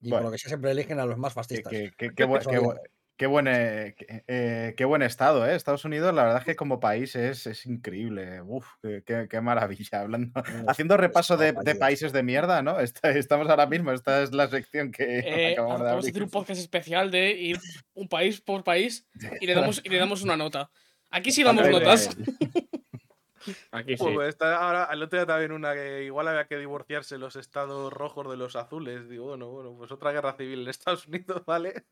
Y 0.00 0.08
Bueno. 0.08 0.22
por 0.22 0.30
lo 0.30 0.32
que 0.32 0.38
sea, 0.38 0.48
siempre 0.48 0.70
eligen 0.70 0.98
a 1.00 1.04
los 1.04 1.18
más 1.18 1.32
Qué, 1.32 1.34
fascistas. 1.34 1.70
qué- 1.70 1.90
qué- 1.98 2.08
qué 2.14 2.14
qué 2.14 2.24
qué 3.18 3.26
buen, 3.26 3.46
eh, 3.48 3.94
qué- 3.98 4.24
eh, 4.26 4.74
qué 4.76 4.84
buen 4.86 5.02
estado, 5.02 5.46
¿eh? 5.46 5.54
Estados 5.54 5.84
Unidos, 5.84 6.14
la 6.14 6.22
verdad 6.22 6.38
es 6.38 6.44
que 6.46 6.56
como 6.56 6.80
país 6.80 7.14
es, 7.16 7.46
es 7.46 7.66
increíble. 7.66 8.40
Uf, 8.40 8.66
qué, 8.80 9.26
qué- 9.28 9.40
maravilla. 9.42 10.00
Hablando, 10.00 10.40
haciendo 10.66 10.96
repaso 10.96 11.36
de, 11.36 11.52
países 11.74 12.12
de 12.12 12.22
mierda, 12.22 12.62
¿no? 12.62 12.80
Esta- 12.80 13.10
estamos 13.10 13.48
ahora 13.50 13.66
mismo, 13.66 13.92
esta 13.92 14.22
es 14.22 14.32
la 14.32 14.48
sección 14.48 14.90
que 14.92 15.18
Eh, 15.26 15.52
acabamos 15.52 15.80
de 15.80 15.84
vamos 15.84 15.96
a 15.96 15.98
hacer 15.98 16.10
abrir. 16.14 16.22
un 16.22 16.30
podcast 16.30 16.60
especial 16.60 17.10
de 17.10 17.30
ir 17.32 17.58
un 17.94 18.08
país 18.08 18.40
por 18.40 18.64
país 18.64 19.06
y 19.42 19.46
le 19.46 19.54
damos, 19.54 19.82
y 19.84 19.88
le 19.90 19.98
damos 19.98 20.22
una 20.22 20.36
nota. 20.36 20.70
Aquí 21.10 21.32
sí 21.32 21.42
damos 21.42 21.68
notas. 21.68 22.16
Aquí 23.70 23.96
sí. 23.96 24.04
Pues 24.12 24.28
está 24.28 24.56
ahora, 24.62 24.88
el 24.92 25.02
otro 25.02 25.18
día 25.18 25.26
también 25.26 25.52
una 25.52 25.72
que 25.72 26.04
igual 26.04 26.28
había 26.28 26.46
que 26.46 26.58
divorciarse 26.58 27.16
los 27.16 27.34
estados 27.36 27.90
rojos 27.92 28.28
de 28.30 28.36
los 28.36 28.56
azules. 28.56 29.08
Digo, 29.08 29.26
bueno, 29.28 29.48
bueno, 29.48 29.74
pues 29.76 29.90
otra 29.90 30.12
guerra 30.12 30.34
civil 30.36 30.62
en 30.62 30.68
Estados 30.68 31.06
Unidos, 31.06 31.42
¿vale? 31.46 31.84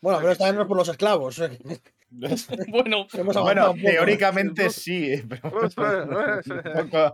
Bueno, 0.00 0.18
pero 0.20 0.32
esta 0.32 0.44
vez 0.46 0.54
no 0.54 0.62
es 0.62 0.68
por 0.68 0.76
los 0.76 0.88
esclavos. 0.88 1.38
eh, 1.40 1.58
Bueno, 2.68 3.06
Bueno, 3.42 3.74
teóricamente 3.74 4.70
sí, 4.70 5.22
pero 5.28 5.50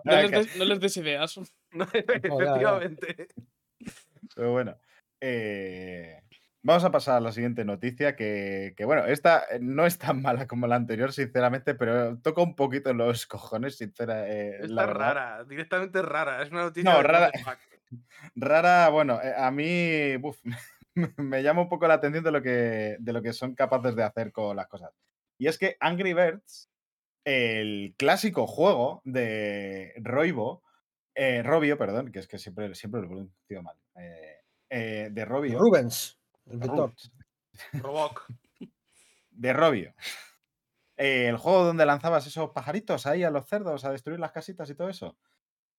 no 0.04 0.12
les, 0.22 0.30
des, 0.30 0.56
no 0.56 0.64
les 0.64 0.80
des 0.80 0.96
ideas. 0.98 1.36
no, 1.72 1.84
efectivamente. 1.92 3.28
Pero 4.36 4.52
bueno, 4.52 4.76
eh, 5.20 6.20
vamos 6.62 6.84
a 6.84 6.90
pasar 6.92 7.16
a 7.16 7.20
la 7.20 7.32
siguiente 7.32 7.64
noticia, 7.64 8.14
que, 8.16 8.74
que, 8.76 8.84
bueno, 8.84 9.04
esta 9.06 9.44
no 9.60 9.84
es 9.86 9.98
tan 9.98 10.22
mala 10.22 10.46
como 10.46 10.66
la 10.66 10.76
anterior, 10.76 11.12
sinceramente, 11.12 11.74
pero 11.74 12.18
toca 12.20 12.42
un 12.42 12.54
poquito 12.54 12.92
los 12.94 13.26
cojones, 13.26 13.76
sincera. 13.76 14.28
eh, 14.28 14.58
Está 14.62 14.86
rara, 14.86 15.44
directamente 15.44 16.02
rara. 16.02 16.42
Es 16.42 16.50
una 16.50 16.62
noticia 16.62 16.92
No, 16.92 17.02
rara. 17.02 17.30
Rara, 18.34 18.88
bueno, 18.88 19.20
eh, 19.22 19.32
a 19.36 19.50
mí 19.50 20.16
uf, 20.22 20.38
me 21.18 21.42
llama 21.42 21.62
un 21.62 21.68
poco 21.68 21.86
la 21.86 21.94
atención 21.94 22.24
de 22.24 22.32
lo, 22.32 22.42
que, 22.42 22.96
de 22.98 23.12
lo 23.12 23.22
que 23.22 23.32
son 23.32 23.54
capaces 23.54 23.96
de 23.96 24.02
hacer 24.02 24.32
con 24.32 24.56
las 24.56 24.68
cosas. 24.68 24.92
Y 25.38 25.48
es 25.48 25.58
que 25.58 25.76
Angry 25.80 26.14
Birds, 26.14 26.70
el 27.24 27.94
clásico 27.96 28.46
juego 28.46 29.00
de 29.04 29.92
Roibo, 29.96 30.62
eh, 31.14 31.42
Robio, 31.42 31.78
perdón, 31.78 32.10
que 32.10 32.18
es 32.18 32.28
que 32.28 32.38
siempre, 32.38 32.74
siempre 32.74 33.00
lo 33.00 33.08
pronuncio 33.08 33.62
mal, 33.62 33.76
eh, 33.96 34.40
eh, 34.70 35.08
de 35.10 35.24
Robio. 35.24 35.58
Rubens, 35.58 36.18
el. 36.46 36.60
Roboc. 37.80 38.26
de 39.30 39.52
Robio. 39.52 39.94
Eh, 40.96 41.28
el 41.28 41.36
juego 41.36 41.64
donde 41.64 41.86
lanzabas 41.86 42.26
esos 42.26 42.50
pajaritos 42.50 43.06
ahí 43.06 43.24
a 43.24 43.30
los 43.30 43.46
cerdos 43.48 43.84
a 43.84 43.90
destruir 43.90 44.20
las 44.20 44.32
casitas 44.32 44.70
y 44.70 44.74
todo 44.74 44.88
eso. 44.88 45.16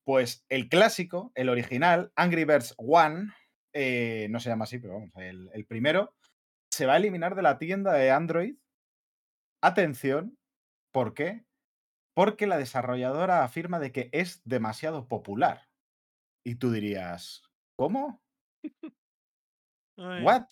Pues 0.04 0.46
el 0.50 0.70
clásico, 0.70 1.32
el 1.36 1.50
original, 1.50 2.12
Angry 2.16 2.46
Birds 2.46 2.76
One, 2.78 3.34
eh, 3.76 4.28
no 4.30 4.40
se 4.40 4.50
llama 4.50 4.64
así, 4.64 4.80
pero 4.80 4.94
vamos, 4.94 5.12
el, 5.18 5.50
el 5.54 5.66
primero, 5.66 6.16
se 6.72 6.86
va 6.86 6.94
a 6.94 6.98
eliminar 6.98 7.36
de 7.36 7.42
la 7.42 7.60
tienda 7.60 7.92
de 7.94 8.10
Android. 8.10 8.56
Atención, 9.62 10.38
¿por 10.94 11.14
qué? 11.14 11.46
Porque 12.16 12.48
la 12.48 12.58
desarrolladora 12.58 13.44
afirma 13.44 13.80
de 13.80 13.92
que 13.92 14.10
es 14.14 14.42
demasiado 14.46 15.10
popular. 15.10 15.68
Y 16.46 16.56
tú 16.56 16.72
dirías, 16.72 17.44
¿cómo? 17.76 18.24
¿What? 19.98 20.46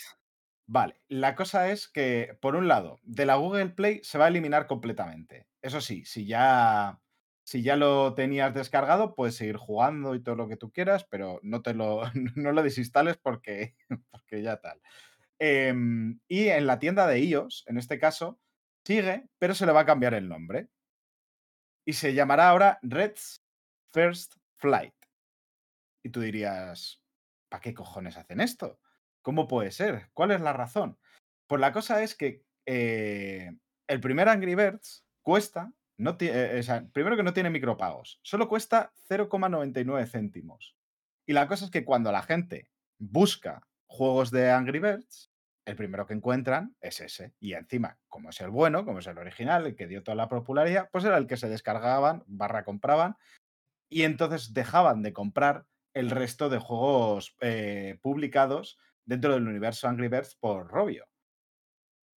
Vale, 0.67 1.01
la 1.07 1.35
cosa 1.35 1.71
es 1.71 1.87
que, 1.87 2.37
por 2.41 2.55
un 2.55 2.67
lado, 2.67 2.99
de 3.03 3.25
la 3.25 3.35
Google 3.35 3.69
Play 3.69 4.01
se 4.03 4.17
va 4.17 4.25
a 4.25 4.29
eliminar 4.29 4.67
completamente. 4.67 5.47
Eso 5.61 5.79
sí, 5.79 6.03
si 6.03 6.25
ya, 6.25 7.01
si 7.45 7.61
ya 7.61 7.75
lo 7.75 8.13
tenías 8.13 8.53
descargado, 8.53 9.15
puedes 9.15 9.35
seguir 9.35 9.57
jugando 9.57 10.15
y 10.15 10.23
todo 10.23 10.35
lo 10.35 10.47
que 10.47 10.57
tú 10.57 10.71
quieras, 10.71 11.05
pero 11.05 11.39
no 11.43 11.61
te 11.61 11.73
lo, 11.73 12.01
no 12.35 12.51
lo 12.51 12.63
desinstales 12.63 13.17
porque, 13.17 13.75
porque 14.11 14.41
ya 14.41 14.57
tal. 14.57 14.81
Em, 15.39 16.19
y 16.27 16.47
en 16.47 16.67
la 16.67 16.79
tienda 16.79 17.05
de 17.07 17.19
iOS, 17.19 17.65
en 17.67 17.77
este 17.77 17.99
caso, 17.99 18.39
sigue, 18.85 19.27
pero 19.39 19.53
se 19.53 19.65
le 19.65 19.73
va 19.73 19.81
a 19.81 19.85
cambiar 19.85 20.13
el 20.13 20.29
nombre. 20.29 20.69
Y 21.85 21.93
se 21.93 22.13
llamará 22.13 22.49
ahora 22.49 22.79
Red's 22.81 23.43
First 23.91 24.35
Flight. 24.55 24.95
Y 26.01 26.09
tú 26.09 26.21
dirías, 26.21 27.01
¿para 27.49 27.61
qué 27.61 27.73
cojones 27.73 28.15
hacen 28.15 28.39
esto? 28.39 28.79
¿Cómo 29.21 29.47
puede 29.47 29.71
ser? 29.71 30.09
¿Cuál 30.13 30.31
es 30.31 30.41
la 30.41 30.53
razón? 30.53 30.97
Pues 31.47 31.59
la 31.59 31.73
cosa 31.73 32.01
es 32.03 32.15
que 32.15 32.43
eh, 32.65 33.51
el 33.87 33.99
primer 33.99 34.29
Angry 34.29 34.55
Birds 34.55 35.05
cuesta, 35.21 35.73
no 35.97 36.17
ti- 36.17 36.29
eh, 36.29 36.59
o 36.59 36.63
sea, 36.63 36.85
primero 36.93 37.15
que 37.15 37.23
no 37.23 37.33
tiene 37.33 37.49
micropagos, 37.49 38.19
solo 38.23 38.47
cuesta 38.49 38.93
0,99 39.07 40.05
céntimos. 40.07 40.75
Y 41.27 41.33
la 41.33 41.47
cosa 41.47 41.65
es 41.65 41.71
que 41.71 41.85
cuando 41.85 42.11
la 42.11 42.23
gente 42.23 42.69
busca 42.99 43.67
juegos 43.87 44.31
de 44.31 44.51
Angry 44.51 44.79
Birds, 44.79 45.31
el 45.65 45.75
primero 45.77 46.05
que 46.05 46.13
encuentran 46.13 46.75
es 46.81 46.99
ese. 46.99 47.33
Y 47.39 47.53
encima, 47.53 47.99
como 48.09 48.29
es 48.31 48.41
el 48.41 48.49
bueno, 48.49 48.85
como 48.85 48.99
es 48.99 49.07
el 49.07 49.17
original, 49.17 49.65
el 49.65 49.75
que 49.75 49.87
dio 49.87 50.03
toda 50.03 50.15
la 50.15 50.27
popularidad, 50.29 50.89
pues 50.91 51.05
era 51.05 51.17
el 51.17 51.27
que 51.27 51.37
se 51.37 51.47
descargaban, 51.49 52.23
barra 52.27 52.65
compraban, 52.65 53.15
y 53.89 54.03
entonces 54.03 54.53
dejaban 54.53 55.03
de 55.03 55.13
comprar 55.13 55.67
el 55.93 56.09
resto 56.11 56.49
de 56.49 56.59
juegos 56.59 57.35
eh, 57.41 57.99
publicados 58.01 58.77
dentro 59.05 59.33
del 59.33 59.47
universo 59.47 59.87
Angry 59.87 60.07
Birds 60.09 60.35
por 60.35 60.67
Robio. 60.67 61.07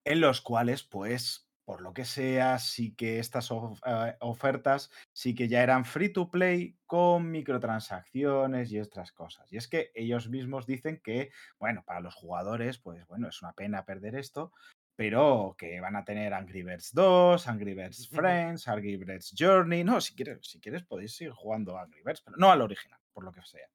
En 0.05 0.21
los 0.21 0.41
cuales, 0.41 0.85
pues, 0.85 1.46
por 1.67 1.81
lo 1.83 1.93
que 1.93 2.05
sea, 2.05 2.59
sí 2.61 2.95
que 2.95 3.19
estas 3.19 3.51
of- 3.51 3.81
eh, 3.85 4.17
ofertas 4.21 4.91
sí 5.13 5.35
que 5.35 5.49
ya 5.49 5.63
eran 5.63 5.85
free 5.85 6.13
to 6.13 6.31
play 6.31 6.79
con 6.87 7.31
microtransacciones 7.31 8.71
y 8.73 8.79
otras 8.81 9.13
cosas. 9.13 9.53
Y 9.53 9.57
es 9.57 9.67
que 9.69 9.91
ellos 9.95 10.29
mismos 10.31 10.65
dicen 10.67 11.01
que, 11.03 11.31
bueno, 11.59 11.83
para 11.85 12.01
los 12.01 12.15
jugadores, 12.15 12.79
pues 12.79 13.05
bueno, 13.09 13.29
es 13.29 13.43
una 13.43 13.53
pena 13.53 13.85
perder 13.85 14.15
esto, 14.15 14.53
pero 14.95 15.57
que 15.59 15.81
van 15.81 15.97
a 15.97 16.05
tener 16.05 16.33
Angry 16.35 16.63
Birds 16.63 16.93
2, 16.95 17.49
Angry 17.49 17.75
Birds. 17.75 18.09
Friends, 18.09 18.69
Angry 18.69 18.97
Birds 18.97 19.35
Journey. 19.37 19.83
No, 19.85 20.01
si 20.01 20.15
quieres, 20.15 20.47
si 20.47 20.61
quieres 20.61 20.85
podéis 20.85 21.17
seguir 21.17 21.33
jugando 21.33 21.77
a 21.77 21.83
Angry 21.83 22.03
Birds, 22.05 22.23
pero 22.23 22.37
no 22.39 22.51
al 22.51 22.63
original, 22.63 23.01
por 23.13 23.25
lo 23.25 23.33
que 23.33 23.43
sea. 23.43 23.69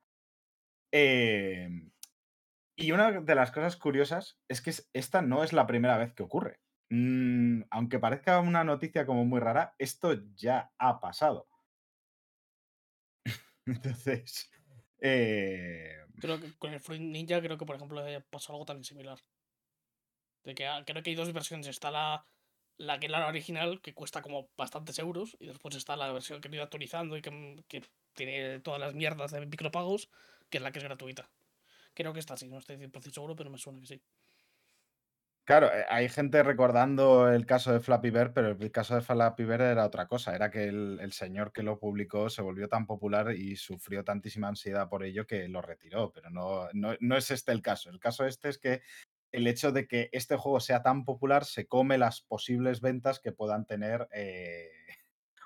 Em, 0.94 1.92
y 2.76 2.92
una 2.92 3.12
de 3.12 3.36
las 3.36 3.52
cosas 3.52 3.78
curiosas 3.78 4.40
es 4.50 4.62
que 4.62 4.72
es- 4.72 4.90
esta 4.94 5.22
no 5.22 5.44
es 5.44 5.54
la 5.54 5.68
primera 5.68 5.98
vez 5.98 6.14
que 6.14 6.24
ocurre. 6.24 6.60
Mm, 6.92 7.64
aunque 7.70 8.00
parezca 8.00 8.42
una 8.42 8.66
noticia 8.66 9.06
como 9.06 9.24
muy 9.24 9.40
rara, 9.40 9.74
esto 9.78 10.14
ya 10.36 10.74
ha 10.78 11.00
pasado. 11.00 11.48
Entonces, 13.66 14.52
eh, 15.00 15.96
Creo 16.20 16.42
que 16.42 16.52
con 16.60 16.74
el 16.74 16.82
Fruit 16.82 17.02
Ninja, 17.02 17.42
creo 17.42 17.58
que 17.58 17.66
por 17.66 17.78
ejemplo 17.78 18.06
eh, 18.06 18.22
pasó 18.30 18.52
algo 18.52 18.66
también 18.66 18.84
similar. 18.84 19.18
De 20.44 20.54
que 20.54 20.68
ah, 20.68 20.84
creo 20.86 21.02
que 21.02 21.12
hay 21.12 21.16
dos 21.16 21.32
versiones. 21.32 21.68
Está 21.68 21.92
la, 21.92 22.26
la 22.78 23.00
que 23.00 23.06
es 23.06 23.12
la 23.12 23.26
original, 23.26 23.80
que 23.82 23.94
cuesta 23.94 24.22
como 24.22 24.50
bastantes 24.58 25.00
euros. 25.00 25.38
Y 25.40 25.48
después 25.48 25.76
está 25.76 25.96
la 25.96 26.12
versión 26.12 26.42
que 26.42 26.50
han 26.50 26.56
ido 26.56 26.64
actualizando 26.64 27.16
y 27.16 27.22
que, 27.22 27.64
que 27.70 27.86
tiene 28.16 28.60
todas 28.60 28.82
las 28.82 28.94
mierdas 28.94 29.32
de 29.32 29.46
micropagos, 29.46 30.10
que 30.50 30.58
es 30.58 30.62
la 30.62 30.74
que 30.74 30.80
es 30.80 30.86
gratuita. 30.86 31.30
Creo 31.94 32.12
que 32.12 32.20
está 32.20 32.34
así, 32.34 32.50
no 32.50 32.58
estoy 32.58 32.76
100% 32.76 33.14
seguro, 33.14 33.36
pero 33.38 33.50
me 33.50 33.58
suena 33.58 33.80
que 33.80 33.88
sí. 33.88 34.02
Claro, 35.52 35.68
eh, 35.68 35.84
hay 35.90 36.08
gente 36.08 36.44
recordando 36.44 37.30
el 37.30 37.46
caso 37.46 37.74
de 37.74 37.82
Flappy 37.82 38.10
Bird, 38.10 38.32
pero 38.32 38.52
el 38.52 38.72
caso 38.72 38.96
de 38.96 39.02
Flappy 39.02 39.44
Bird 39.44 39.60
era 39.60 39.86
otra 39.86 40.08
cosa. 40.08 40.34
Era 40.34 40.50
que 40.50 40.64
el, 40.64 41.12
señor 41.12 41.52
que 41.52 41.62
lo 41.62 41.78
publicó 41.78 42.30
se 42.30 42.42
volvió 42.42 42.70
tan 42.70 42.88
popular 42.88 43.36
y 43.36 43.58
sufrió 43.58 44.06
tantísima 44.06 44.48
ansiedad 44.48 44.88
por 44.88 45.04
ello 45.04 45.28
que 45.28 45.50
lo 45.50 45.62
retiró. 45.62 46.14
Pero 46.14 46.30
no, 46.30 46.70
no, 46.74 47.18
es 47.18 47.32
este 47.32 47.52
el 47.52 47.62
caso. 47.62 47.90
El 47.90 48.00
caso 48.00 48.26
este 48.26 48.48
es 48.48 48.60
que 48.60 48.82
el 49.34 49.46
hecho 49.46 49.74
de 49.74 49.90
que 49.90 50.08
este 50.14 50.38
juego 50.38 50.62
sea 50.62 50.84
tan 50.84 51.04
popular 51.04 51.44
se 51.44 51.68
come 51.68 51.98
las 51.98 52.22
posibles 52.22 52.80
ventas 52.80 53.20
que 53.20 53.34
puedan 53.34 53.66
tener 53.66 54.08
eh, 54.14 54.70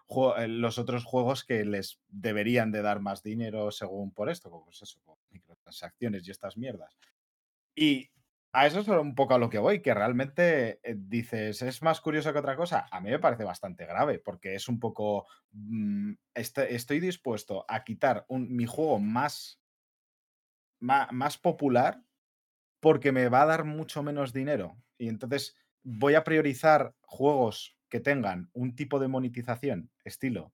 eh, 0.37 0.47
los 0.47 0.77
otros 0.77 1.03
juegos 1.03 1.43
que 1.43 1.65
les 1.65 1.99
deberían 2.09 2.71
de 2.71 2.83
dar 2.83 2.99
más 2.99 3.23
dinero 3.23 3.71
según 3.71 4.13
por 4.13 4.29
esto, 4.29 4.51
como 4.51 4.69
es 4.69 4.83
eso, 4.83 4.99
como 5.03 5.17
microtransacciones 5.31 6.27
y 6.27 6.29
estas 6.29 6.57
mierdas. 6.57 6.95
Y 7.73 8.11
a 8.55 8.67
eso 8.67 8.79
es 8.79 8.87
un 8.87 9.15
poco 9.15 9.33
a 9.35 9.37
lo 9.39 9.49
que 9.49 9.59
voy, 9.59 9.81
que 9.81 9.93
realmente 9.93 10.79
eh, 10.83 10.95
dices, 10.97 11.61
¿es 11.61 11.81
más 11.81 12.01
curioso 12.01 12.31
que 12.33 12.39
otra 12.39 12.55
cosa? 12.55 12.85
A 12.91 13.01
mí 13.01 13.09
me 13.09 13.19
parece 13.19 13.43
bastante 13.43 13.85
grave, 13.85 14.19
porque 14.19 14.55
es 14.55 14.67
un 14.69 14.79
poco, 14.79 15.27
mm, 15.51 16.13
estoy 16.33 16.99
dispuesto 16.99 17.65
a 17.67 17.83
quitar 17.83 18.25
un- 18.29 18.55
mi 18.55 18.65
juego 18.65 18.99
más, 18.99 19.61
más 20.79 21.37
popular 21.37 22.03
porque 22.81 23.11
me 23.11 23.29
va 23.29 23.43
a 23.43 23.47
dar 23.47 23.65
mucho 23.65 24.03
menos 24.03 24.33
dinero. 24.33 24.77
Y 24.97 25.09
entonces 25.09 25.55
voy 25.83 26.15
a 26.15 26.23
priorizar 26.23 26.95
juegos 27.01 27.77
que 27.89 27.99
tengan 28.01 28.49
un 28.53 28.75
tipo 28.75 28.99
de 28.99 29.07
monetización, 29.09 29.91
estilo 30.03 30.53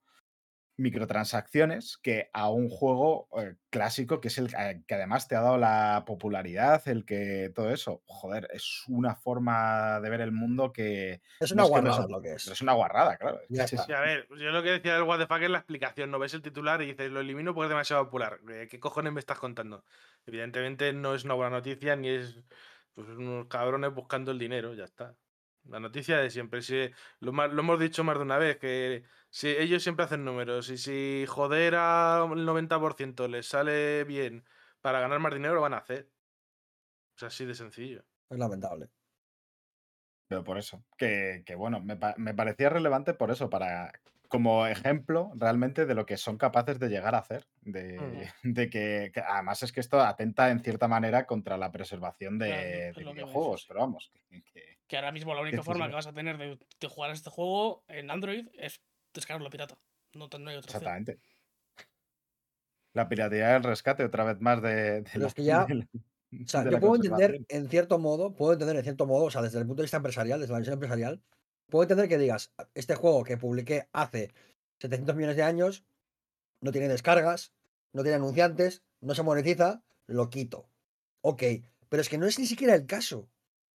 microtransacciones, 0.82 1.98
que 1.98 2.30
a 2.34 2.50
un 2.50 2.70
juego 2.70 3.28
eh, 3.40 3.56
clásico 3.70 4.20
que 4.22 4.28
es 4.30 4.38
el 4.38 4.48
eh, 4.58 4.84
que 4.88 4.96
además 4.96 5.28
te 5.28 5.36
ha 5.36 5.42
dado 5.42 5.58
la 5.58 6.04
popularidad, 6.06 6.88
el 6.88 7.06
que 7.06 7.52
todo 7.56 7.72
eso. 7.72 8.02
Joder, 8.06 8.48
es 8.54 8.84
una 8.88 9.16
forma 9.16 10.00
de 10.02 10.10
ver 10.10 10.22
el 10.22 10.32
mundo 10.32 10.72
que. 10.74 11.22
Es 11.40 11.54
no 11.56 11.56
una 11.56 11.64
es 11.64 11.72
que 11.72 11.82
guarrada 11.82 11.98
reso- 12.04 12.10
lo 12.10 12.22
que 12.22 12.34
es. 12.34 12.62
una 12.62 12.74
guarrada, 12.74 13.18
claro. 13.18 13.40
Ya 13.50 13.68
Sí, 13.68 13.76
está. 13.76 13.84
sí. 13.84 13.88
Sí, 13.88 13.94
a 13.94 14.02
ver, 14.02 14.28
yo 14.30 14.52
lo 14.52 14.64
que 14.64 14.72
decía 14.72 14.94
del 14.96 15.04
What 15.04 15.20
the 15.20 15.28
fuck 15.28 15.42
es 15.42 15.50
la 15.50 15.58
explicación. 15.60 16.12
No 16.12 16.20
ves 16.20 16.34
el 16.34 16.42
titular 16.42 16.82
y 16.82 16.88
dices, 16.88 17.12
lo 17.12 17.20
elimino 17.20 17.54
porque 17.54 17.66
es 17.66 17.70
demasiado 17.70 18.06
popular. 18.06 18.40
Eh, 18.50 18.68
¿Qué 18.70 18.80
cojones 18.80 19.14
me 19.14 19.20
estás 19.20 19.40
contando? 19.40 19.84
Evidentemente 20.26 20.94
no 20.94 21.16
es 21.16 21.24
una 21.24 21.34
buena 21.36 21.52
noticia 21.58 21.96
ni 21.96 22.10
es 22.10 22.36
pues, 22.94 23.08
unos 23.10 23.48
cabrones 23.48 23.94
buscando 23.94 24.32
el 24.32 24.40
dinero, 24.40 24.74
ya 24.74 24.86
está. 24.86 25.16
La 25.66 25.80
noticia 25.80 26.18
de 26.18 26.30
siempre. 26.30 26.62
Si, 26.62 26.90
lo, 27.20 27.32
lo 27.32 27.62
hemos 27.62 27.80
dicho 27.80 28.04
más 28.04 28.18
de 28.18 28.24
una 28.24 28.38
vez, 28.38 28.58
que 28.58 29.04
si 29.30 29.50
ellos 29.50 29.84
siempre 29.84 30.06
hacen 30.06 30.26
números 30.26 30.70
y 30.70 30.78
si 30.78 31.26
joder 31.28 31.76
al 31.76 32.30
90% 32.30 33.28
les 33.28 33.48
sale 33.48 34.04
bien 34.04 34.44
para 34.82 35.00
ganar 35.00 35.20
más 35.20 35.34
dinero, 35.34 35.56
lo 35.56 35.62
van 35.62 35.74
a 35.74 35.78
hacer. 35.78 36.10
Es 37.16 37.24
así 37.24 37.46
de 37.46 37.56
sencillo. 37.56 38.04
Es 38.30 38.38
lamentable. 38.38 38.90
Pero 40.28 40.44
por 40.44 40.58
eso, 40.58 40.84
que, 40.98 41.44
que 41.46 41.56
bueno, 41.56 41.82
me, 41.82 42.00
me 42.18 42.34
parecía 42.34 42.70
relevante 42.70 43.14
por 43.14 43.32
eso, 43.32 43.50
para 43.50 43.92
como 44.32 44.66
ejemplo 44.66 45.32
realmente 45.36 45.86
de 45.86 45.94
lo 45.94 46.06
que 46.06 46.18
son 46.18 46.38
capaces 46.38 46.80
de 46.80 46.88
llegar 46.90 47.14
a 47.14 47.20
hacer. 47.20 47.46
De, 47.62 48.00
de 48.44 48.70
que, 48.70 49.12
que 49.14 49.20
además 49.20 49.62
es 49.62 49.72
que 49.72 49.80
esto 49.82 50.00
atenta 50.02 50.50
en 50.50 50.62
cierta 50.62 50.88
manera 50.88 51.28
contra 51.28 51.58
la 51.58 51.72
preservación 51.72 52.40
de, 52.40 52.48
Claro, 52.48 53.10
de 53.10 53.14
videojuegos, 53.14 53.66
pero 53.68 53.82
vamos, 53.82 54.10
que- 54.30 54.42
que- 54.44 54.78
Que 54.88 54.96
ahora 54.98 55.12
mismo 55.12 55.34
la 55.36 55.42
única 55.42 55.62
forma 55.62 55.88
que 55.88 55.94
vas 55.96 56.08
a 56.08 56.14
tener 56.14 56.38
de, 56.38 56.58
de 56.80 56.88
jugar 56.88 57.12
a 57.12 57.14
este 57.14 57.30
juego 57.30 57.84
en 57.88 58.10
Android 58.10 58.48
es 58.54 58.82
descargarlo 59.14 59.50
pirata. 59.50 59.78
No, 60.14 60.24
hay 60.26 60.28
otra 60.30 60.48
opción. 60.50 60.58
exactamente. 60.60 61.20
La 62.94 63.08
piratería 63.08 63.50
del 63.54 63.64
rescate, 63.64 64.04
otra 64.04 64.24
vez 64.26 64.40
más 64.42 64.62
de, 64.62 65.04
que 65.36 65.44
ya- 65.44 65.66
la- 65.70 65.86
O 66.44 66.48
sea, 66.48 66.64
yo 66.70 66.80
puedo 66.80 66.96
entender 66.96 67.42
en 67.50 67.70
cierto 67.70 68.00
modo, 68.00 68.34
puedo 68.34 68.54
entender 68.54 68.78
en 68.78 68.84
cierto 68.84 69.06
modo, 69.06 69.26
o 69.26 69.32
sea, 69.32 69.42
desde 69.42 69.60
el 69.60 69.66
punto 69.68 69.82
de 69.82 69.86
vista 69.86 69.98
empresarial, 69.98 70.40
desde 70.40 70.54
la 70.54 70.60
visión 70.60 70.74
empresarial, 70.74 71.22
puedo 71.72 71.84
entender 71.84 72.08
que 72.08 72.20
digas, 72.20 72.54
este 72.76 72.94
juego 72.94 73.24
que 73.24 73.38
publiqué 73.38 73.88
hace 73.94 74.32
700 74.80 75.16
millones 75.16 75.38
de 75.38 75.44
años, 75.44 75.84
no 76.62 76.72
tiene 76.72 76.88
descargas, 76.88 77.54
no 77.94 78.04
tiene 78.04 78.18
anunciantes, 78.18 78.84
no 79.00 79.16
se 79.16 79.24
monetiza, 79.24 79.82
lo 80.06 80.30
quito. 80.30 80.70
Ok, 81.22 81.42
pero 81.90 82.02
es 82.02 82.10
que 82.10 82.18
no 82.20 82.28
es 82.28 82.38
ni 82.38 82.46
siquiera 82.46 82.76
el 82.76 82.86
caso, 82.86 83.28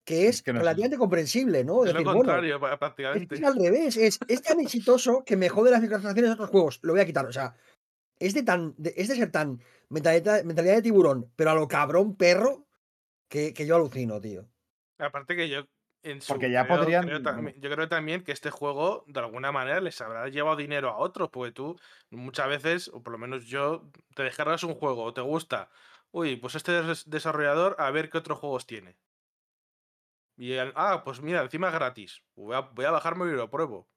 que 0.06 0.28
es, 0.28 0.36
Es 0.38 0.44
que 0.44 0.52
no 0.52 0.60
es 0.60 0.64
relativamente 0.64 0.98
comprensible, 0.98 1.64
¿no? 1.64 1.86
Es 1.86 1.94
lo 1.94 2.00
decir, 2.00 2.06
bueno, 2.06 2.20
contrario, 2.20 2.56
es, 2.56 2.78
prácticamente. 2.78 3.36
es 3.36 3.44
al 3.44 3.56
revés, 3.56 3.96
es, 3.98 4.20
es 4.28 4.42
tan 4.42 4.60
exitoso 4.60 5.24
que 5.26 5.38
me 5.38 5.48
jode 5.50 5.72
las 5.72 5.82
microtransacciones 5.82 6.30
de 6.32 6.34
otros 6.34 6.50
juegos, 6.50 6.80
lo 6.84 6.92
voy 6.94 7.02
a 7.02 7.06
quitar, 7.06 7.26
o 7.26 7.32
sea, 7.32 7.56
es 8.20 8.34
de 8.34 8.44
tan, 8.44 8.74
de- 8.78 8.94
es 8.98 9.08
de 9.08 9.16
ser 9.16 9.32
tan 9.32 9.62
mentalidad, 9.90 10.44
mentalidad 10.44 10.76
de 10.76 10.82
tiburón, 10.82 11.32
pero 11.36 11.52
a 11.52 11.56
lo 11.56 11.68
cabrón 11.68 12.16
perro, 12.16 12.66
que, 13.30 13.54
que 13.54 13.66
yo 13.66 13.76
alucino, 13.78 14.20
tío. 14.22 14.46
Aparte 15.00 15.36
que 15.36 15.50
yo 15.50 15.66
en 16.04 16.22
su 16.22 16.34
Porque 16.34 16.52
ya 16.52 16.66
creo- 16.66 16.78
podrían- 16.78 17.06
creo 17.06 17.50
yo 17.58 17.70
creo 17.72 17.88
también 17.88 18.24
que 18.24 18.32
este 18.34 18.50
juego 18.52 19.04
de 19.08 19.20
alguna 19.20 19.52
manera 19.52 19.80
les 19.82 20.00
habrá 20.02 20.28
llevado 20.28 20.58
dinero 20.58 20.90
a 20.90 20.98
otros, 20.98 21.30
porque 21.30 21.52
tú 21.52 21.80
muchas 22.12 22.48
veces, 22.48 22.90
o 22.94 23.02
por 23.02 23.14
lo 23.14 23.18
menos 23.20 23.46
yo, 23.46 23.90
te 24.16 24.24
descargas 24.24 24.64
un 24.64 24.76
juego 24.76 25.04
o 25.04 25.14
te 25.14 25.22
gusta, 25.22 25.70
uy, 26.12 26.36
pues 26.36 26.56
este 26.56 26.82
des- 26.84 27.10
desarrollador 27.10 27.76
a 27.80 27.90
ver 27.92 28.10
qué 28.10 28.18
otros 28.18 28.38
juegos 28.40 28.66
tiene. 28.68 28.98
Y 30.36 30.58
ah, 30.58 31.02
pues 31.06 31.22
mira, 31.22 31.42
encima 31.42 31.68
es 31.68 31.74
gratis. 31.74 32.22
Voy 32.36 32.56
a, 32.56 32.62
voy 32.62 32.86
a 32.86 32.92
bajarme 32.92 33.26
y 33.32 33.36
lo 33.36 33.50
pruebo. 33.50 33.88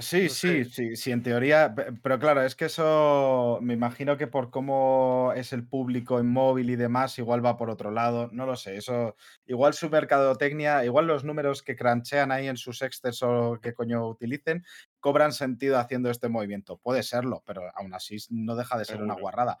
Sí, 0.00 0.30
No 0.30 0.34
sí, 0.34 0.64
sé. 0.64 0.64
sí, 0.64 0.96
sí, 0.96 1.10
en 1.12 1.22
teoría, 1.22 1.74
pe- 1.74 1.92
pero 2.02 2.18
claro, 2.18 2.40
es 2.42 2.56
que 2.56 2.64
eso 2.64 3.58
me 3.60 3.74
imagino 3.74 4.16
que 4.16 4.26
por 4.26 4.48
cómo 4.50 5.34
es 5.36 5.52
el 5.52 5.68
público 5.68 6.18
en 6.18 6.28
móvil 6.32 6.70
y 6.70 6.76
demás, 6.76 7.18
igual 7.18 7.44
va 7.44 7.58
por 7.58 7.68
otro 7.68 7.90
lado, 7.90 8.30
no 8.32 8.46
lo 8.46 8.56
sé, 8.56 8.78
eso, 8.78 9.16
igual 9.44 9.74
su 9.74 9.90
mercadotecnia, 9.90 10.82
igual 10.86 11.06
los 11.06 11.24
números 11.24 11.62
que 11.62 11.76
cranchean 11.76 12.32
ahí 12.32 12.48
en 12.48 12.56
sus 12.56 12.80
exters 12.80 13.22
o 13.22 13.58
que 13.60 13.74
coño 13.74 14.08
utilicen, 14.08 14.64
cobran 14.98 15.32
sentido 15.34 15.78
haciendo 15.78 16.08
este 16.08 16.30
movimiento. 16.30 16.78
Puede 16.78 17.02
serlo, 17.02 17.42
pero 17.44 17.64
aún 17.74 17.92
así 17.92 18.16
no 18.30 18.56
deja 18.56 18.78
de 18.78 18.86
ser 18.86 19.02
una 19.02 19.14
guarrada. 19.14 19.58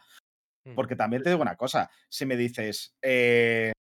Mm. 0.66 0.76
Porque 0.76 0.96
también 0.96 1.22
te 1.22 1.30
digo 1.30 1.42
una 1.42 1.56
cosa, 1.56 1.90
si 2.08 2.24
me 2.26 2.36
dices, 2.36 2.96
eh, 3.02 3.72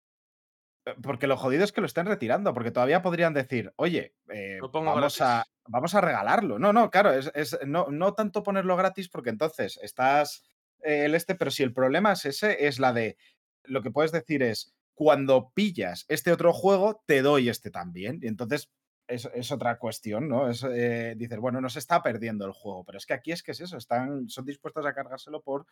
porque 1.03 1.27
lo 1.27 1.37
jodido 1.37 1.65
es 1.65 1.73
que 1.73 1.81
lo 1.81 1.87
estén 1.87 2.07
retirando, 2.07 2.55
porque 2.55 2.71
todavía 2.71 3.03
podrían 3.03 3.35
decir, 3.35 3.73
oye, 3.77 4.15
eh, 4.29 4.59
vamos, 4.73 5.21
a, 5.21 5.27
gratis. 5.27 5.53
vamos 5.69 5.95
a 5.95 6.01
regalarlo. 6.01 6.59
No, 6.59 6.73
no, 6.73 6.91
claro, 6.91 7.13
es, 7.13 7.31
es- 7.35 7.59
no, 7.67 7.89
no 7.91 8.15
tanto 8.15 8.43
ponerlo 8.43 8.77
gratis 8.77 9.09
porque 9.09 9.31
entonces 9.31 9.79
estás 9.83 10.43
eh, 10.83 11.05
el 11.05 11.15
este, 11.15 11.35
pero 11.35 11.51
si 11.51 11.63
el 11.63 11.73
problema 11.75 12.13
es 12.13 12.25
ese, 12.25 12.67
es 12.67 12.79
la 12.79 12.93
de, 12.93 13.17
lo 13.65 13.83
que 13.83 13.91
puedes 13.91 14.13
decir 14.13 14.43
es, 14.43 14.75
cuando 14.95 15.51
pillas 15.55 16.05
este 16.09 16.33
otro 16.33 16.53
juego, 16.53 17.03
te 17.07 17.23
doy 17.23 17.49
este 17.49 17.71
también. 17.71 18.19
Y 18.23 18.27
entonces 18.29 18.71
es, 19.09 19.29
es 19.35 19.51
otra 19.51 19.79
cuestión, 19.79 20.29
¿no? 20.29 20.49
Es, 20.49 20.63
eh, 20.63 21.15
dices, 21.17 21.39
bueno, 21.39 21.61
no 21.61 21.69
se 21.69 21.79
está 21.79 22.03
perdiendo 22.03 22.45
el 22.47 22.53
juego, 22.53 22.85
pero 22.85 22.99
es 22.99 23.07
que 23.07 23.15
aquí 23.15 23.33
es 23.33 23.43
que 23.43 23.53
es 23.53 23.61
eso, 23.61 23.77
están, 23.77 24.29
son 24.29 24.45
dispuestos 24.45 24.85
a 24.87 24.93
cargárselo 24.95 25.41
por 25.43 25.67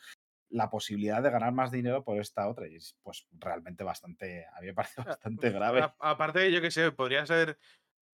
la 0.51 0.71
posibilidad 0.71 1.23
de 1.23 1.31
ganar 1.31 1.53
más 1.53 1.71
dinero 1.71 2.05
por 2.05 2.19
esta 2.21 2.49
otra. 2.49 2.69
Y 2.69 2.77
es 2.77 2.97
pues 3.03 3.27
realmente 3.33 3.85
bastante, 3.85 4.47
a 4.47 4.61
mí 4.61 4.67
me 4.69 4.75
parece 4.75 5.01
Ah, 5.05 5.19
bastante 5.19 5.51
pues, 5.51 5.51
grave. 5.51 5.93
aparte, 5.99 6.51
yo 6.53 6.61
que 6.61 6.71
sé, 6.71 6.93
podría 6.93 7.25
ser 7.27 7.59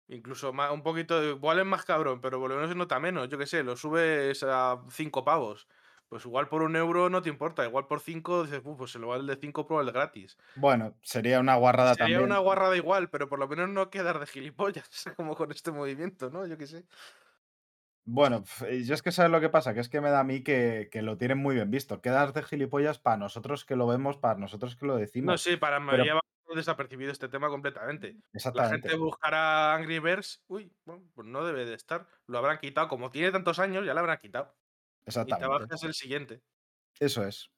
incluso 0.09 0.53
más, 0.53 0.73
un 0.73 0.83
poquito, 0.83 1.23
igual 1.25 1.61
es 1.61 1.67
más 1.67 1.85
cabrón, 1.85 2.21
pero 2.23 2.41
por 2.41 2.51
lo 2.51 2.57
menos 2.57 2.71
se 2.71 2.77
nota 2.77 3.01
menos. 3.01 3.29
Yo 3.31 3.39
que 3.39 3.47
sé, 3.47 3.63
lo 3.65 3.77
subes 3.77 4.43
a 4.45 4.85
5 4.91 5.25
pavos. 5.25 5.69
Pues 6.09 6.27
igual 6.27 6.49
por 6.49 6.63
un 6.63 6.77
euro 6.77 7.11
no 7.11 7.23
te 7.23 7.31
importa, 7.31 7.65
igual 7.67 7.87
por 7.89 8.01
5 8.01 8.45
dices, 8.45 8.63
"Uf, 8.65 8.79
pues 8.79 8.93
se 8.93 8.99
lo 9.01 9.09
vale 9.09 9.23
el 9.23 9.27
de 9.29 9.37
5 9.41 9.67
por 9.67 9.81
el 9.81 9.87
de 9.87 9.93
gratis. 9.93 10.39
Bueno, 10.55 10.99
sería 11.03 11.41
una 11.41 11.57
guarrada 11.57 11.97
Sería 11.97 11.99
también. 11.99 12.23
una 12.23 12.39
guarrada 12.39 12.77
igual, 12.77 13.11
pero 13.11 13.29
por 13.29 13.39
lo 13.39 13.49
menos 13.49 13.69
no 13.69 13.91
quedar 13.91 14.19
de 14.21 14.27
gilipollas, 14.27 15.05
como 15.17 15.35
con 15.37 15.51
este 15.53 15.73
movimiento, 15.73 16.31
¿no? 16.31 16.47
Yo 16.47 16.57
qué 16.57 16.67
sé. 16.67 16.87
Bueno, 18.05 18.43
y 18.71 18.85
yo 18.85 18.95
es 18.95 19.03
que 19.03 19.13
sabes 19.13 19.31
lo 19.31 19.41
que 19.41 19.49
pasa, 19.49 19.75
que 19.75 19.81
es 19.81 19.89
que 19.89 20.01
me 20.01 20.11
da 20.11 20.21
a 20.21 20.25
mí 20.25 20.43
que, 20.43 20.89
que 20.91 21.03
lo 21.03 21.17
tienen 21.17 21.39
muy 21.39 21.55
bien 21.55 21.71
visto. 21.71 22.01
Quedas 22.01 22.35
de 22.35 22.43
gilipollas 22.43 22.99
para 22.99 23.17
nosotros 23.17 23.65
que 23.65 23.77
lo 23.77 23.87
vemos, 23.87 24.17
para 24.17 24.39
nosotros 24.39 24.75
que 24.77 24.87
lo 24.87 24.95
No, 24.95 24.99
decimos. 24.99 25.41
sí, 25.43 25.57
para 25.57 25.77
pero- 25.77 25.87
mayoría 25.87 26.15
va 26.15 26.21
desapercibido 26.55 27.11
este 27.11 27.29
tema 27.31 27.49
completamente. 27.49 28.13
La 28.13 28.21
Exactamente. 28.35 28.89
gente 28.91 28.97
buscará 29.03 29.75
Angry 29.75 30.01
Birds, 30.01 30.45
uy, 30.49 30.71
bueno, 30.85 31.09
pues 31.15 31.27
no 31.27 31.45
debe 31.47 31.65
de 31.65 31.75
estar. 31.75 32.07
Lo 32.27 32.37
habrán 32.39 32.59
quitado, 32.59 32.89
como 32.89 33.11
tiene 33.11 33.31
tantos 33.33 33.59
años, 33.59 33.87
ya 33.87 33.95
lo 33.95 34.01
habrán 34.01 34.19
quitado. 34.19 34.55
Y 35.01 35.05
te 35.05 35.09
Exactamente. 35.11 35.49
bajas 35.49 35.83
el 35.85 35.95
siguiente. 35.95 36.43
Eso 37.01 37.25
es. 37.27 37.51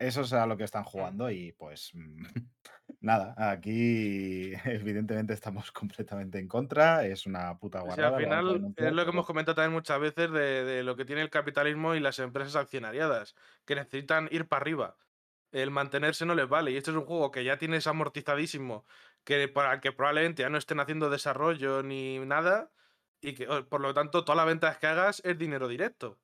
Eso 0.00 0.22
es 0.22 0.32
a 0.32 0.46
lo 0.46 0.56
que 0.56 0.64
están 0.64 0.82
jugando 0.82 1.30
y 1.30 1.52
pues 1.52 1.90
mm, 1.94 2.24
nada, 3.00 3.34
aquí 3.52 4.52
evidentemente 4.64 5.32
estamos 5.34 5.72
completamente 5.72 6.38
en 6.38 6.48
contra, 6.48 7.06
es 7.06 7.26
una 7.26 7.58
puta 7.58 7.80
O 7.82 7.90
guarrada. 7.90 7.90
sea, 7.90 8.08
al 8.08 8.14
final 8.14 8.66
es 8.76 8.92
lo 8.92 9.04
que 9.04 9.10
hemos 9.10 9.26
comentado 9.26 9.54
también 9.54 9.72
muchas 9.72 9.98
veces 10.00 10.30
de, 10.30 10.64
de 10.64 10.82
lo 10.82 10.96
que 10.96 11.04
tiene 11.06 11.22
el 11.22 11.30
capitalismo 11.30 11.94
y 11.94 12.00
las 12.00 12.18
empresas 12.18 12.56
accionariadas, 12.56 13.34
que 13.64 13.74
necesitan 13.74 14.28
ir 14.30 14.48
para 14.48 14.60
arriba. 14.62 14.96
El 15.52 15.70
mantenerse 15.70 16.26
no 16.26 16.34
les 16.34 16.48
vale. 16.48 16.70
Y 16.72 16.76
este 16.76 16.90
es 16.90 16.96
un 16.96 17.06
juego 17.06 17.30
que 17.30 17.42
ya 17.44 17.58
tienes 17.58 17.86
amortizadísimo, 17.86 18.86
que 19.24 19.48
para 19.48 19.74
el 19.74 19.80
que 19.80 19.92
probablemente 19.92 20.42
ya 20.42 20.50
no 20.50 20.58
estén 20.58 20.78
haciendo 20.80 21.08
desarrollo 21.10 21.82
ni 21.82 22.18
nada, 22.20 22.72
y 23.22 23.34
que 23.34 23.48
o- 23.48 23.68
por 23.68 23.80
lo 23.80 23.94
tanto 23.94 24.24
todas 24.24 24.36
las 24.36 24.46
ventas 24.46 24.78
que 24.78 24.86
hagas 24.86 25.20
es 25.24 25.38
dinero 25.38 25.66
directo. 25.68 26.20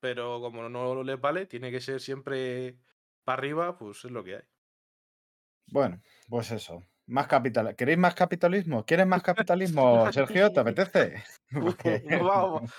Pero 0.00 0.40
como 0.40 0.68
no 0.70 1.02
les 1.04 1.20
vale, 1.20 1.46
tiene 1.46 1.70
que 1.72 1.80
ser 1.82 2.00
siempre 2.00 2.80
para 3.24 3.38
arriba, 3.40 3.78
pues 3.78 4.04
es 4.06 4.10
lo 4.12 4.24
que 4.24 4.36
hay. 4.36 4.42
Bueno, 5.68 6.00
pues 6.28 6.50
eso. 6.50 6.82
Más 7.06 7.28
capital. 7.28 7.76
¿Queréis 7.76 7.98
más 7.98 8.14
capitalismo? 8.14 8.84
¿Quieres 8.84 9.06
más 9.06 9.22
capitalismo, 9.22 10.10
Sergio? 10.12 10.52
¿Te 10.52 10.60
apetece? 10.60 11.22
Vamos. 12.20 12.72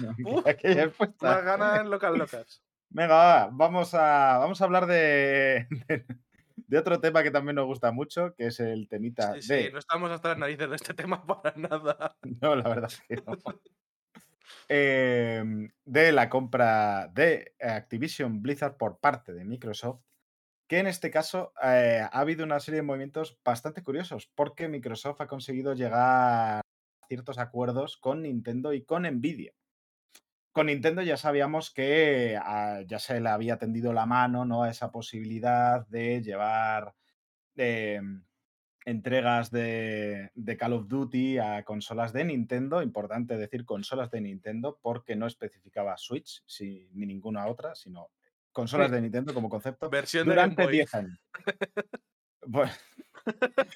Más 1.21 1.43
ganas 1.43 1.85
local 1.85 2.17
locas. 2.17 2.61
Venga, 2.89 3.15
va, 3.15 3.49
vamos 3.51 3.93
a, 3.93 4.38
vamos 4.38 4.61
a 4.61 4.63
hablar 4.63 4.85
de, 4.85 5.67
de, 5.88 6.05
de 6.55 6.77
otro 6.77 6.99
tema 6.99 7.21
que 7.21 7.31
también 7.31 7.55
nos 7.55 7.65
gusta 7.65 7.91
mucho, 7.91 8.33
que 8.35 8.47
es 8.47 8.59
el 8.61 8.88
temita 8.88 9.33
Sí, 9.33 9.41
sí, 9.41 9.53
de... 9.53 9.71
no 9.71 9.79
estamos 9.79 10.09
hasta 10.09 10.29
las 10.29 10.38
narices 10.38 10.69
de 10.69 10.75
este 10.75 10.93
tema 10.93 11.25
para 11.25 11.53
nada. 11.57 12.15
No, 12.41 12.55
la 12.55 12.69
verdad 12.69 12.89
es 12.89 13.01
que 13.01 13.15
no. 13.25 13.38
Em, 14.69 15.69
de 15.85 16.11
la 16.11 16.29
compra 16.29 17.07
de 17.07 17.53
Activision 17.59 18.41
Blizzard 18.41 18.75
por 18.75 18.99
parte 18.99 19.33
de 19.33 19.45
Microsoft, 19.45 20.01
que 20.68 20.80
en 20.80 20.88
este 20.88 21.09
caso 21.09 21.53
eh, 21.63 22.01
ha 22.03 22.20
habido 22.20 22.43
una 22.43 22.59
serie 22.59 22.82
de 22.82 22.88
movimientos 22.88 23.39
bastante 23.43 23.84
curiosos, 23.84 24.30
porque 24.36 24.68
Microsoft 24.68 25.22
ha 25.22 25.28
conseguido 25.28 25.74
llegar 25.74 26.01
a 26.01 26.61
ciertos 27.07 27.38
acuerdos 27.38 27.97
con 27.97 28.24
Nintendo 28.24 28.74
y 28.74 28.84
con 28.84 29.03
Nvidia. 29.03 29.53
Con 30.51 30.68
Nintendo 30.68 31.01
ya 31.03 31.18
sabíamos 31.18 31.72
que 31.72 32.38
ah, 32.41 32.82
ya 32.86 32.99
se 32.99 33.20
le 33.22 33.30
había 33.30 33.57
tendido 33.57 33.93
la 33.93 34.05
mano 34.05 34.43
¿no? 34.43 34.63
a 34.63 34.70
esa 34.70 34.91
posibilidad 34.91 35.88
de 35.88 36.22
llevar 36.22 36.95
em, 37.55 38.26
entregas 38.84 39.51
de, 39.51 40.32
Call 40.59 40.74
of 40.74 40.88
Duty 40.88 41.38
a 41.38 41.63
consolas 41.63 42.11
de 42.11 42.26
Nintendo. 42.26 42.82
Importante 42.82 43.38
decir 43.38 43.65
consolas 43.65 44.09
de 44.09 44.22
Nintendo 44.22 44.80
porque 44.82 45.15
no 45.15 45.28
especificaba 45.28 45.97
Switch 45.97 46.43
ni 46.93 47.05
ninguna 47.05 47.47
otra, 47.47 47.76
sino 47.76 48.09
consolas 48.58 48.91
de 48.91 48.99
Nintendo 49.01 49.34
como 49.34 49.49
concepto 49.49 49.89
Versión 49.89 50.28
durante 50.28 50.64
Boy. 50.64 50.74
10 50.74 50.95
años. 50.95 51.20
Pues, 52.49 52.72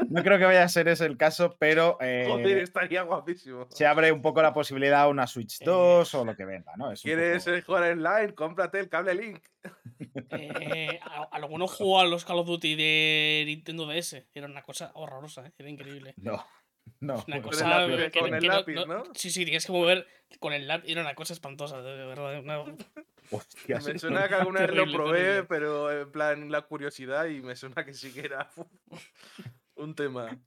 no 0.07 0.23
creo 0.23 0.37
que 0.37 0.45
vaya 0.45 0.63
a 0.63 0.69
ser 0.69 0.87
ese 0.87 1.05
el 1.05 1.17
caso, 1.17 1.57
pero 1.59 1.97
eh, 1.99 2.23
Joder, 2.25 2.59
estaría 2.59 3.01
guapísimo. 3.01 3.67
se 3.69 3.85
abre 3.85 4.13
un 4.13 4.21
poco 4.21 4.41
la 4.41 4.53
posibilidad 4.53 5.01
a 5.01 5.07
una 5.09 5.27
Switch 5.27 5.59
2 5.61 6.15
o 6.15 6.23
lo 6.23 6.37
que 6.37 6.45
venga, 6.45 6.71
¿no? 6.77 6.89
Es 6.89 7.01
¿Quieres 7.01 7.43
poco- 7.43 7.57
eh, 7.57 7.61
jugar 7.63 7.83
online? 7.91 8.33
Cómprate 8.33 8.79
el 8.79 8.87
cable 8.87 9.13
Link. 9.15 9.43
Eh, 10.29 10.99
a- 11.03 11.27
alguno 11.33 11.67
jugó 11.67 11.99
a 11.99 12.05
los 12.05 12.23
Call 12.23 12.39
of 12.39 12.47
Duty 12.47 12.75
de 12.75 13.43
Nintendo 13.45 13.85
DS. 13.87 14.25
Era 14.33 14.45
una 14.47 14.61
cosa 14.61 14.91
horrorosa, 14.93 15.45
¿eh? 15.45 15.51
era 15.57 15.69
increíble. 15.69 16.13
No, 16.15 16.45
no. 16.99 17.23
Una 17.27 17.35
no, 17.37 17.41
cosa 17.41 17.67
lápiz, 17.67 18.11
que- 18.11 18.19
con 18.19 18.29
que 18.31 18.37
el 18.37 18.43
no- 18.47 18.53
lápiz, 18.53 18.73
no- 18.75 18.85
¿no? 18.85 19.03
Sí, 19.13 19.29
sí, 19.31 19.43
tienes 19.45 19.65
que 19.65 19.71
mover 19.71 20.07
con 20.39 20.53
el 20.53 20.67
lápiz. 20.67 20.89
Era 20.91 21.01
una 21.01 21.15
cosa 21.15 21.33
espantosa, 21.33 21.81
de 21.81 22.05
verdad. 22.05 22.39
una- 22.39 22.63
Me 23.85 23.99
suena 23.99 24.27
que 24.27 24.35
alguna 24.35 24.61
vez 24.61 24.75
lo 24.75 24.91
probé, 24.91 25.19
terrible. 25.19 25.43
pero 25.47 25.91
en 26.01 26.11
plan 26.11 26.51
la 26.51 26.61
curiosidad 26.63 27.25
y 27.27 27.41
me 27.41 27.55
suena 27.55 27.85
que 27.85 27.93
sí 27.93 28.11
que 28.13 28.21
era 28.25 28.49
un 29.75 29.95
tema. 29.95 30.37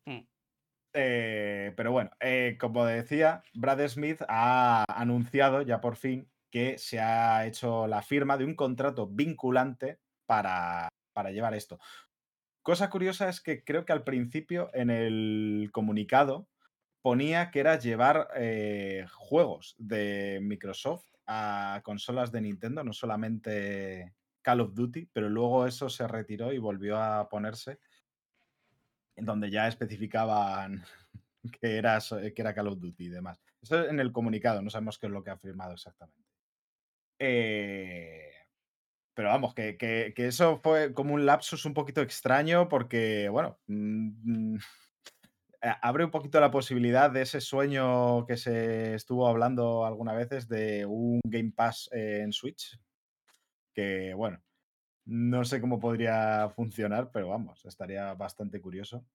Eh, 0.92 1.72
pero 1.76 1.92
bueno, 1.92 2.10
eh, 2.20 2.56
como 2.60 2.84
decía, 2.84 3.42
Brad 3.54 3.86
Smith 3.88 4.20
ha 4.28 4.84
anunciado 4.88 5.62
ya 5.62 5.80
por 5.80 5.96
fin 5.96 6.30
que 6.50 6.78
se 6.78 7.00
ha 7.00 7.46
hecho 7.46 7.86
la 7.88 8.02
firma 8.02 8.36
de 8.36 8.44
un 8.44 8.54
contrato 8.54 9.08
vinculante 9.08 9.98
para, 10.26 10.88
para 11.12 11.30
llevar 11.32 11.54
esto. 11.54 11.80
Cosa 12.64 12.88
curiosa 12.88 13.28
es 13.28 13.42
que 13.42 13.62
creo 13.62 13.84
que 13.84 13.92
al 13.92 14.04
principio 14.04 14.70
en 14.72 14.88
el 14.88 15.68
comunicado 15.70 16.48
ponía 17.02 17.50
que 17.50 17.60
era 17.60 17.78
llevar 17.78 18.28
eh, 18.36 19.04
juegos 19.12 19.74
de 19.76 20.38
Microsoft 20.40 21.04
a 21.26 21.82
consolas 21.84 22.32
de 22.32 22.40
Nintendo, 22.40 22.82
no 22.82 22.94
solamente 22.94 24.14
Call 24.40 24.62
of 24.62 24.72
Duty, 24.72 25.10
pero 25.12 25.28
luego 25.28 25.66
eso 25.66 25.90
se 25.90 26.08
retiró 26.08 26.54
y 26.54 26.58
volvió 26.58 26.96
a 26.96 27.28
ponerse 27.28 27.80
en 29.14 29.26
donde 29.26 29.50
ya 29.50 29.68
especificaban 29.68 30.82
que 31.60 31.76
era, 31.76 31.98
que 32.00 32.34
era 32.34 32.54
Call 32.54 32.68
of 32.68 32.80
Duty 32.80 33.04
y 33.04 33.10
demás. 33.10 33.42
Eso 33.60 33.86
en 33.86 34.00
el 34.00 34.10
comunicado, 34.10 34.62
no 34.62 34.70
sabemos 34.70 34.98
qué 34.98 35.04
es 35.04 35.12
lo 35.12 35.22
que 35.22 35.32
ha 35.32 35.36
firmado 35.36 35.74
exactamente. 35.74 36.30
Eh, 37.18 38.33
pero 39.14 39.28
vamos, 39.28 39.54
que, 39.54 39.76
que- 39.78 40.12
eso 40.16 40.60
fue 40.62 40.92
como 40.94 41.14
un 41.14 41.26
lapsus 41.26 41.64
un 41.66 41.74
poquito 41.74 42.00
extraño 42.02 42.68
porque, 42.68 43.28
bueno, 43.28 43.58
mm, 43.66 44.56
abre 45.82 46.04
un 46.04 46.10
poquito 46.10 46.40
la 46.40 46.50
posibilidad 46.50 47.10
de 47.10 47.22
ese 47.22 47.40
sueño 47.40 48.26
que 48.26 48.36
se 48.36 48.94
estuvo 48.94 49.26
hablando 49.28 49.84
algunas 49.86 50.16
veces 50.16 50.48
de 50.48 50.86
un 50.86 51.20
Game 51.24 51.52
Pass 51.56 51.88
en 51.92 52.32
Switch. 52.32 52.78
Que, 53.74 54.14
bueno, 54.14 54.42
no 55.06 55.44
sé 55.44 55.60
cómo 55.60 55.80
podría 55.80 56.50
funcionar, 56.50 57.10
pero 57.12 57.28
vamos, 57.30 57.64
estaría 57.66 58.14
bastante 58.14 58.60
curioso. 58.62 59.06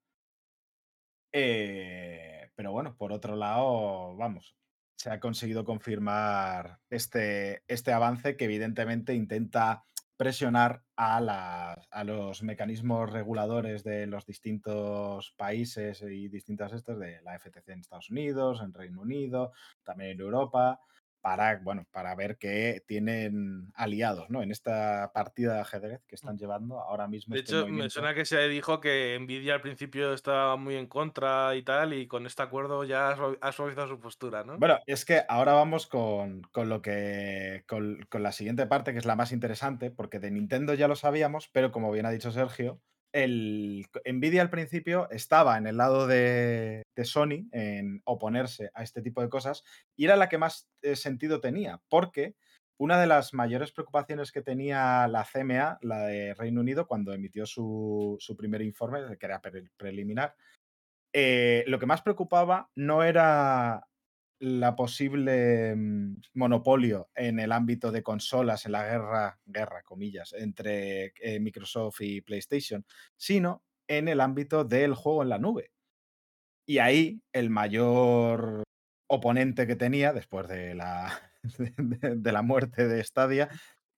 Eh, 1.31 2.51
pero 2.55 2.71
bueno, 2.71 2.97
por 2.97 3.11
otro 3.11 3.35
lado, 3.35 4.15
vamos, 4.15 4.57
se 4.99 5.09
ha 5.09 5.19
conseguido 5.21 5.63
confirmar 5.63 6.79
este, 6.89 7.63
este 7.69 7.93
avance 7.93 8.35
que 8.35 8.43
evidentemente 8.45 9.13
intenta 9.13 9.85
presionar 10.17 10.83
a, 10.97 11.21
las- 11.21 11.87
a 11.89 12.03
los 12.03 12.43
mecanismos 12.43 13.09
reguladores 13.09 13.85
de 13.85 14.05
los 14.07 14.25
distintos 14.25 15.33
países 15.37 16.01
y 16.01 16.27
distintas 16.27 16.73
estas 16.73 16.99
de 16.99 17.21
la 17.21 17.39
FTC 17.39 17.69
en 17.69 17.79
Estados 17.79 18.09
Unidos, 18.09 18.59
en 18.61 18.73
Reino 18.73 18.99
Unido, 18.99 19.53
también 19.85 20.11
en 20.11 20.19
Europa, 20.19 20.81
para, 21.21 21.59
bueno, 21.59 21.85
para 21.91 22.15
ver 22.15 22.37
que 22.37 22.83
tienen 22.87 23.71
aliados 23.75 24.29
¿no? 24.29 24.41
en 24.41 24.51
esta 24.51 25.11
partida 25.13 25.55
de 25.55 25.61
ajedrez 25.61 26.01
que 26.07 26.15
están 26.15 26.37
llevando 26.37 26.79
ahora 26.79 27.07
mismo. 27.07 27.35
De 27.35 27.39
este 27.39 27.53
hecho, 27.53 27.67
me 27.67 27.83
movimiento. 27.83 27.89
suena 27.89 28.13
que 28.13 28.25
se 28.25 28.47
dijo 28.47 28.79
que 28.81 29.17
Nvidia 29.19 29.55
al 29.55 29.61
principio 29.61 30.13
estaba 30.13 30.55
muy 30.57 30.75
en 30.75 30.87
contra 30.87 31.55
y 31.55 31.63
tal, 31.63 31.93
y 31.93 32.07
con 32.07 32.25
este 32.25 32.41
acuerdo 32.43 32.83
ya 32.83 33.15
ha 33.41 33.51
suavizado 33.51 33.87
su 33.87 33.99
postura, 33.99 34.43
¿no? 34.43 34.57
Bueno, 34.57 34.79
es 34.87 35.05
que 35.05 35.23
ahora 35.29 35.53
vamos 35.53 35.87
con, 35.87 36.41
con 36.51 36.69
lo 36.69 36.81
que. 36.81 37.63
Con, 37.67 38.05
con 38.09 38.23
la 38.23 38.31
siguiente 38.31 38.67
parte, 38.67 38.91
que 38.91 38.99
es 38.99 39.05
la 39.05 39.15
más 39.15 39.31
interesante, 39.31 39.91
porque 39.91 40.19
de 40.19 40.31
Nintendo 40.31 40.73
ya 40.73 40.87
lo 40.87 40.95
sabíamos, 40.95 41.49
pero 41.53 41.71
como 41.71 41.91
bien 41.91 42.05
ha 42.05 42.11
dicho 42.11 42.31
Sergio, 42.31 42.81
el 43.11 43.85
Nvidia 44.05 44.41
al 44.41 44.49
principio 44.49 45.09
estaba 45.09 45.57
en 45.57 45.67
el 45.67 45.77
lado 45.77 46.07
de, 46.07 46.83
Sony 47.03 47.47
en 47.53 48.01
oponerse 48.03 48.71
a 48.73 48.83
este 48.83 49.01
tipo 49.01 49.21
de 49.21 49.29
cosas 49.29 49.63
y 49.95 50.05
era 50.05 50.17
la 50.17 50.27
que 50.27 50.37
más 50.37 50.69
eh, 50.81 50.95
sentido 50.95 51.39
tenía, 51.39 51.81
porque 51.87 52.35
una 52.77 52.99
de 52.99 53.07
las 53.07 53.33
mayores 53.33 53.71
preocupaciones 53.71 54.31
que 54.31 54.41
tenía 54.41 55.07
la 55.07 55.25
CMA, 55.25 55.79
la 55.81 56.07
de 56.07 56.33
Reino 56.33 56.61
Unido, 56.61 56.87
cuando 56.87 57.13
emitió 57.13 57.45
su, 57.45 58.17
su 58.19 58.35
primer 58.37 58.61
informe, 58.61 59.17
que 59.17 59.25
era 59.25 59.41
pre- 59.41 59.69
preliminar, 59.77 60.35
eh, 61.13 61.63
lo 61.67 61.79
que 61.79 61.85
más 61.85 62.01
preocupaba 62.01 62.69
no 62.75 63.03
era 63.03 63.88
la 64.39 64.75
posible 64.75 65.75
mm, 65.75 66.21
monopolio 66.33 67.09
en 67.15 67.39
el 67.39 67.51
ámbito 67.51 67.91
de 67.91 68.03
consolas, 68.03 68.65
en 68.65 68.73
la 68.73 68.85
guerra, 68.85 69.39
guerra, 69.45 69.83
comillas, 69.83 70.33
entre 70.33 71.13
eh, 71.21 71.39
Microsoft 71.39 72.01
y 72.01 72.21
PlayStation, 72.21 72.85
sino 73.17 73.63
en 73.87 74.07
el 74.07 74.21
ámbito 74.21 74.63
del 74.63 74.93
juego 74.93 75.23
en 75.23 75.29
la 75.29 75.39
nube. 75.39 75.71
Y 76.65 76.77
ahí 76.77 77.21
el 77.33 77.49
mayor 77.49 78.63
oponente 79.07 79.67
que 79.67 79.75
tenía, 79.75 80.13
después 80.13 80.47
de 80.47 80.75
la, 80.75 81.31
de, 81.57 82.15
de 82.15 82.31
la 82.31 82.41
muerte 82.41 82.87
de 82.87 83.03
Stadia, 83.03 83.49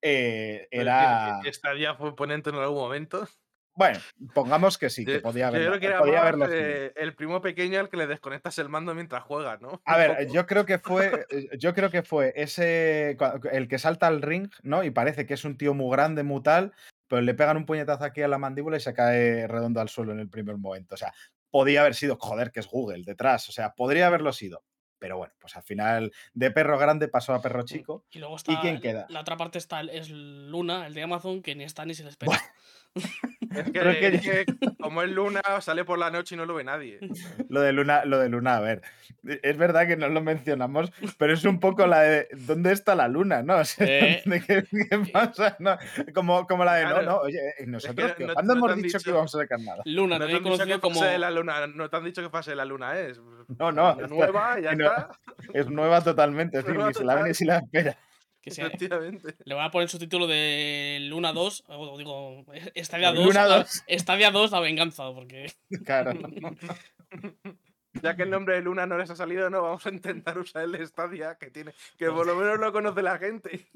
eh, 0.01 0.67
era... 0.71 1.39
Stadia 1.45 1.95
fue 1.95 2.09
oponente 2.09 2.49
en 2.49 2.55
algún 2.55 2.77
momento. 2.77 3.27
Bueno, 3.73 3.99
pongamos 4.33 4.77
que 4.77 4.89
sí, 4.89 5.05
que 5.05 5.13
Yo- 5.15 5.21
podía 5.21 5.43
yo 5.45 5.47
haberlo, 5.47 5.67
creo 5.69 5.79
que 5.79 5.85
era 5.87 5.99
podía 5.99 6.13
más, 6.15 6.21
haberlo 6.23 6.45
sido. 6.47 6.57
eh, 6.59 6.93
el 6.97 7.15
primo 7.15 7.41
pequeño 7.41 7.79
al 7.79 7.89
que 7.89 7.97
le 7.97 8.05
desconectas 8.07 8.57
el 8.59 8.67
mando 8.69 8.93
mientras 8.93 9.23
juega, 9.23 9.57
¿no? 9.57 9.81
A 9.85 9.97
ver, 10.25 10.27
yo 10.31 10.45
creo 10.45 10.65
que 10.65 10.77
fue, 10.77 11.25
eh, 11.29 11.49
yo 11.57 11.73
creo 11.73 11.89
que 11.89 12.03
fue 12.03 12.33
ese 12.35 13.17
el 13.51 13.67
que 13.67 13.79
salta 13.79 14.07
al 14.07 14.21
ring, 14.21 14.49
¿no? 14.63 14.83
Y 14.83 14.91
parece 14.91 15.25
que 15.25 15.33
es 15.35 15.45
un 15.45 15.57
tío 15.57 15.73
muy 15.73 15.89
grande, 15.95 16.23
muy 16.23 16.43
tal, 16.43 16.73
pero 17.07 17.21
le 17.21 17.33
pegan 17.33 17.57
un 17.57 17.65
puñetazo 17.65 18.03
aquí 18.03 18.21
a 18.21 18.27
la 18.27 18.37
mandíbula 18.37 18.77
y 18.77 18.81
se 18.81 18.93
cae 18.93 19.47
redondo 19.47 19.79
al 19.81 19.89
suelo 19.89 20.11
en 20.11 20.19
el 20.19 20.29
primer 20.29 20.57
momento. 20.57 20.95
O 20.95 20.97
sea, 20.97 21.13
podía 21.49 21.81
haber 21.81 21.95
sido, 21.95 22.17
joder, 22.19 22.51
que 22.51 22.59
es 22.59 22.67
Google 22.67 23.03
detrás. 23.05 23.47
O 23.49 23.51
sea, 23.51 23.73
podría 23.73 24.07
haberlo 24.07 24.31
sido. 24.33 24.63
Pero 24.99 25.17
bueno, 25.17 25.33
pues 25.39 25.55
al 25.57 25.63
final 25.63 26.11
de 26.33 26.51
perro 26.51 26.77
grande 26.77 27.07
pasó 27.07 27.33
a 27.33 27.41
perro 27.41 27.63
chico. 27.63 28.05
Y 28.11 28.19
luego 28.19 28.35
está. 28.35 28.61
quién 28.61 28.75
la- 28.75 28.81
queda? 28.81 29.05
La 29.09 29.21
otra 29.21 29.35
parte 29.35 29.57
está, 29.57 29.81
es 29.81 30.09
Luna, 30.11 30.85
el 30.85 30.93
de 30.93 31.01
Amazon, 31.03 31.41
que 31.41 31.55
ni 31.55 31.63
está 31.63 31.85
ni 31.85 31.95
se 31.95 32.03
le 32.03 32.09
espera. 32.09 32.31
Es 32.93 33.03
que, 33.71 33.79
es 33.89 33.97
que- 33.97 34.07
es 34.07 34.21
que 34.21 34.45
como 34.79 35.01
es 35.03 35.09
Luna, 35.11 35.41
sale 35.61 35.85
por 35.85 35.97
la 35.99 36.09
noche 36.09 36.35
y 36.35 36.37
no 36.37 36.45
lo 36.45 36.55
ve 36.55 36.63
nadie. 36.63 36.99
Lo 37.49 37.61
de 37.61 37.71
Luna, 37.73 38.05
lo 38.05 38.19
de 38.19 38.29
Luna, 38.29 38.57
a 38.57 38.59
ver, 38.61 38.81
es 39.23 39.57
verdad 39.57 39.87
que 39.87 39.97
no 39.97 40.07
lo 40.09 40.21
mencionamos, 40.21 40.91
pero 41.17 41.33
es 41.33 41.43
un 41.45 41.59
poco 41.59 41.85
la 41.87 42.01
de 42.01 42.27
¿dónde 42.31 42.71
está 42.71 42.95
la 42.95 43.07
luna? 43.07 43.43
¿No? 43.43 43.57
O 43.61 43.65
sea, 43.65 43.85
Eh. 43.87 44.21
¿de 44.25 44.41
qué, 44.41 44.63
qué 44.89 44.97
pasa? 45.11 45.55
No, 45.59 45.77
como, 46.13 46.47
como 46.47 46.63
la 46.65 46.75
de 46.75 46.83
no, 46.85 46.89
Claro. 46.91 47.05
no, 47.05 47.17
oye, 47.19 47.39
eh, 47.59 47.65
nosotros 47.67 48.13
no- 48.19 48.33
¿cuándo 48.33 48.55
no 48.55 48.65
hemos 48.67 48.81
dicho, 48.81 48.99
que 48.99 49.09
íbamos 49.09 49.35
a 49.35 49.39
sacar 49.39 49.59
nada? 49.59 49.81
Luna, 49.85 50.17
No 50.17 50.25
te 50.27 50.31
han 50.31 50.37
dicho 50.39 50.43
conocido 50.51 50.77
que 50.77 50.81
como. 50.81 50.99
fase 50.99 51.11
de 51.11 51.17
la 51.19 51.31
luna, 51.31 51.67
no 51.67 51.89
te 51.89 51.97
han 51.97 52.03
dicho 52.05 52.21
que 52.21 52.29
fase 52.29 52.51
de 52.51 52.55
la 52.55 52.65
luna 52.65 52.97
es. 52.99 53.19
No, 53.59 53.71
no, 53.71 53.83
La 53.83 53.91
está- 54.03 54.07
nueva, 54.07 54.59
ya 54.59 54.69
que 54.71 54.75
no- 54.77 54.85
está. 54.85 55.09
Es 55.53 55.69
nueva 55.69 56.01
totalmente, 56.01 56.57
es 56.59 56.63
decir, 56.63 56.75
Nueva 56.75 56.89
ni 56.89 56.93
se 56.95 57.03
la 57.05 57.15
ve 57.15 57.23
ni 57.29 57.33
se 57.33 57.45
la 57.45 57.57
espera. 57.57 57.97
Que 58.41 58.49
sea, 58.51 58.65
Efectivamente. 58.67 59.35
le 59.45 59.53
van 59.53 59.65
a 59.65 59.71
poner 59.71 59.87
su 59.87 59.99
título 59.99 60.25
de 60.25 60.97
Luna 61.01 61.31
2, 61.31 61.63
o 61.67 61.97
digo, 61.97 62.43
Stadia 62.75 63.11
2. 63.13 63.25
Luna 63.25 63.43
a- 63.43 63.57
2. 63.59 63.83
Stadia 63.99 64.31
2, 64.31 64.51
la 64.51 64.59
venganza, 64.59 65.03
porque. 65.13 65.51
Claro. 65.85 66.13
Ya 68.01 68.15
que 68.15 68.23
el 68.23 68.29
nombre 68.29 68.55
de 68.55 68.61
Luna 68.61 68.85
no 68.85 68.97
les 68.97 69.09
ha 69.09 69.17
salido, 69.17 69.49
no, 69.49 69.61
vamos 69.61 69.85
a 69.85 69.89
intentar 69.89 70.37
usar 70.37 70.63
el 70.63 70.71
de 70.71 70.87
Stadia, 70.87 71.35
que 71.37 71.51
tiene, 71.51 71.73
que 71.97 72.09
por 72.09 72.25
lo 72.25 72.35
menos 72.37 72.57
lo 72.57 72.71
conoce 72.71 73.03
la 73.03 73.17
gente. 73.17 73.67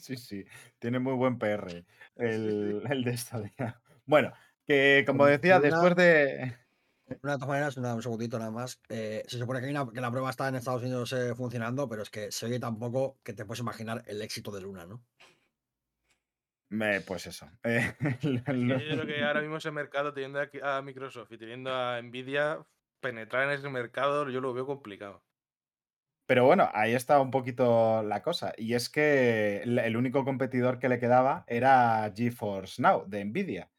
Sí, 0.00 0.16
sí. 0.16 0.44
Tiene 0.78 0.98
muy 0.98 1.12
buen 1.12 1.38
PR 1.38 1.84
el, 2.16 2.82
el 2.88 3.04
de 3.04 3.16
Stadia. 3.16 3.78
Bueno, 4.06 4.32
que 4.66 5.04
como 5.06 5.26
decía, 5.26 5.58
Luna- 5.58 5.68
después 5.70 5.96
de. 5.96 6.56
Una 7.06 7.32
de 7.34 7.38
todas 7.38 7.48
maneras, 7.48 7.76
una- 7.76 7.94
un 7.94 8.02
segundito 8.02 8.38
nada 8.38 8.50
más. 8.50 8.80
eh, 8.88 9.22
se 9.28 9.38
supone 9.38 9.60
que, 9.60 9.66
hay 9.66 9.72
una- 9.72 9.90
que 9.92 10.00
la 10.00 10.10
prueba 10.10 10.30
está 10.30 10.48
en 10.48 10.54
Estados 10.56 10.82
Unidos 10.82 11.12
eh, 11.12 11.34
funcionando, 11.34 11.88
pero 11.88 12.02
es 12.02 12.10
que 12.10 12.30
se 12.32 12.46
oye 12.46 12.58
tampoco 12.60 13.20
que 13.22 13.32
te 13.34 13.44
puedes 13.44 13.60
imaginar 13.60 14.02
el 14.06 14.22
éxito 14.22 14.50
de 14.50 14.60
Luna, 14.62 14.86
¿no? 14.86 15.04
me- 16.70 17.00
pues 17.02 17.26
eso. 17.26 17.50
eh, 17.64 17.94
Yo 18.00 18.76
creo 18.76 19.06
que 19.06 19.22
ahora 19.22 19.40
mismo 19.40 19.56
ese 19.56 19.70
mercado, 19.70 20.12
teniendo 20.14 20.40
aquí 20.40 20.58
a 20.62 20.80
Microsoft 20.82 21.32
y 21.32 21.38
teniendo 21.38 21.74
a 21.74 22.00
Nvidia, 22.00 22.66
penetrar 23.00 23.44
en 23.44 23.50
ese 23.58 23.68
mercado 23.68 24.28
yo 24.30 24.40
lo 24.40 24.54
veo 24.54 24.66
complicado. 24.66 25.22
Pero 26.26 26.46
bueno, 26.46 26.70
ahí 26.72 26.94
está 26.94 27.20
un 27.20 27.30
poquito 27.30 28.02
la 28.02 28.22
cosa. 28.22 28.52
Y 28.56 28.74
es 28.74 28.88
que 28.88 29.62
el 29.64 29.96
único 29.96 30.24
competidor 30.24 30.78
que 30.78 30.88
le 30.88 30.98
quedaba 31.00 31.44
era 31.46 32.10
GeForce 32.14 32.80
Now 32.80 33.04
de 33.06 33.24
Nvidia. 33.24 33.71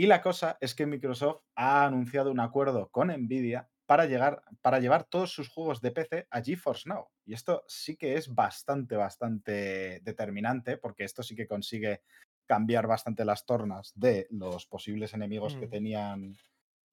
Y 0.00 0.06
la 0.06 0.22
cosa 0.22 0.56
es 0.62 0.74
que 0.74 0.86
Microsoft 0.86 1.42
ha 1.54 1.84
anunciado 1.84 2.30
un 2.30 2.40
acuerdo 2.40 2.88
con 2.88 3.08
Nvidia 3.08 3.68
para, 3.84 4.06
llegar, 4.06 4.40
para 4.62 4.78
llevar 4.80 5.04
todos 5.04 5.30
sus 5.30 5.50
juegos 5.50 5.82
de 5.82 5.90
PC 5.90 6.26
a 6.30 6.40
GeForce 6.40 6.88
Now. 6.88 7.08
Y 7.26 7.34
esto 7.34 7.64
sí 7.68 7.98
que 7.98 8.14
es 8.14 8.34
bastante, 8.34 8.96
bastante 8.96 10.00
determinante, 10.02 10.78
porque 10.78 11.04
esto 11.04 11.22
sí 11.22 11.36
que 11.36 11.46
consigue 11.46 12.00
cambiar 12.46 12.86
bastante 12.86 13.26
las 13.26 13.44
tornas 13.44 13.92
de 13.94 14.26
los 14.30 14.64
posibles 14.64 15.12
enemigos 15.12 15.54
que 15.54 15.66
Mm. 15.66 15.70
tenían 15.70 16.36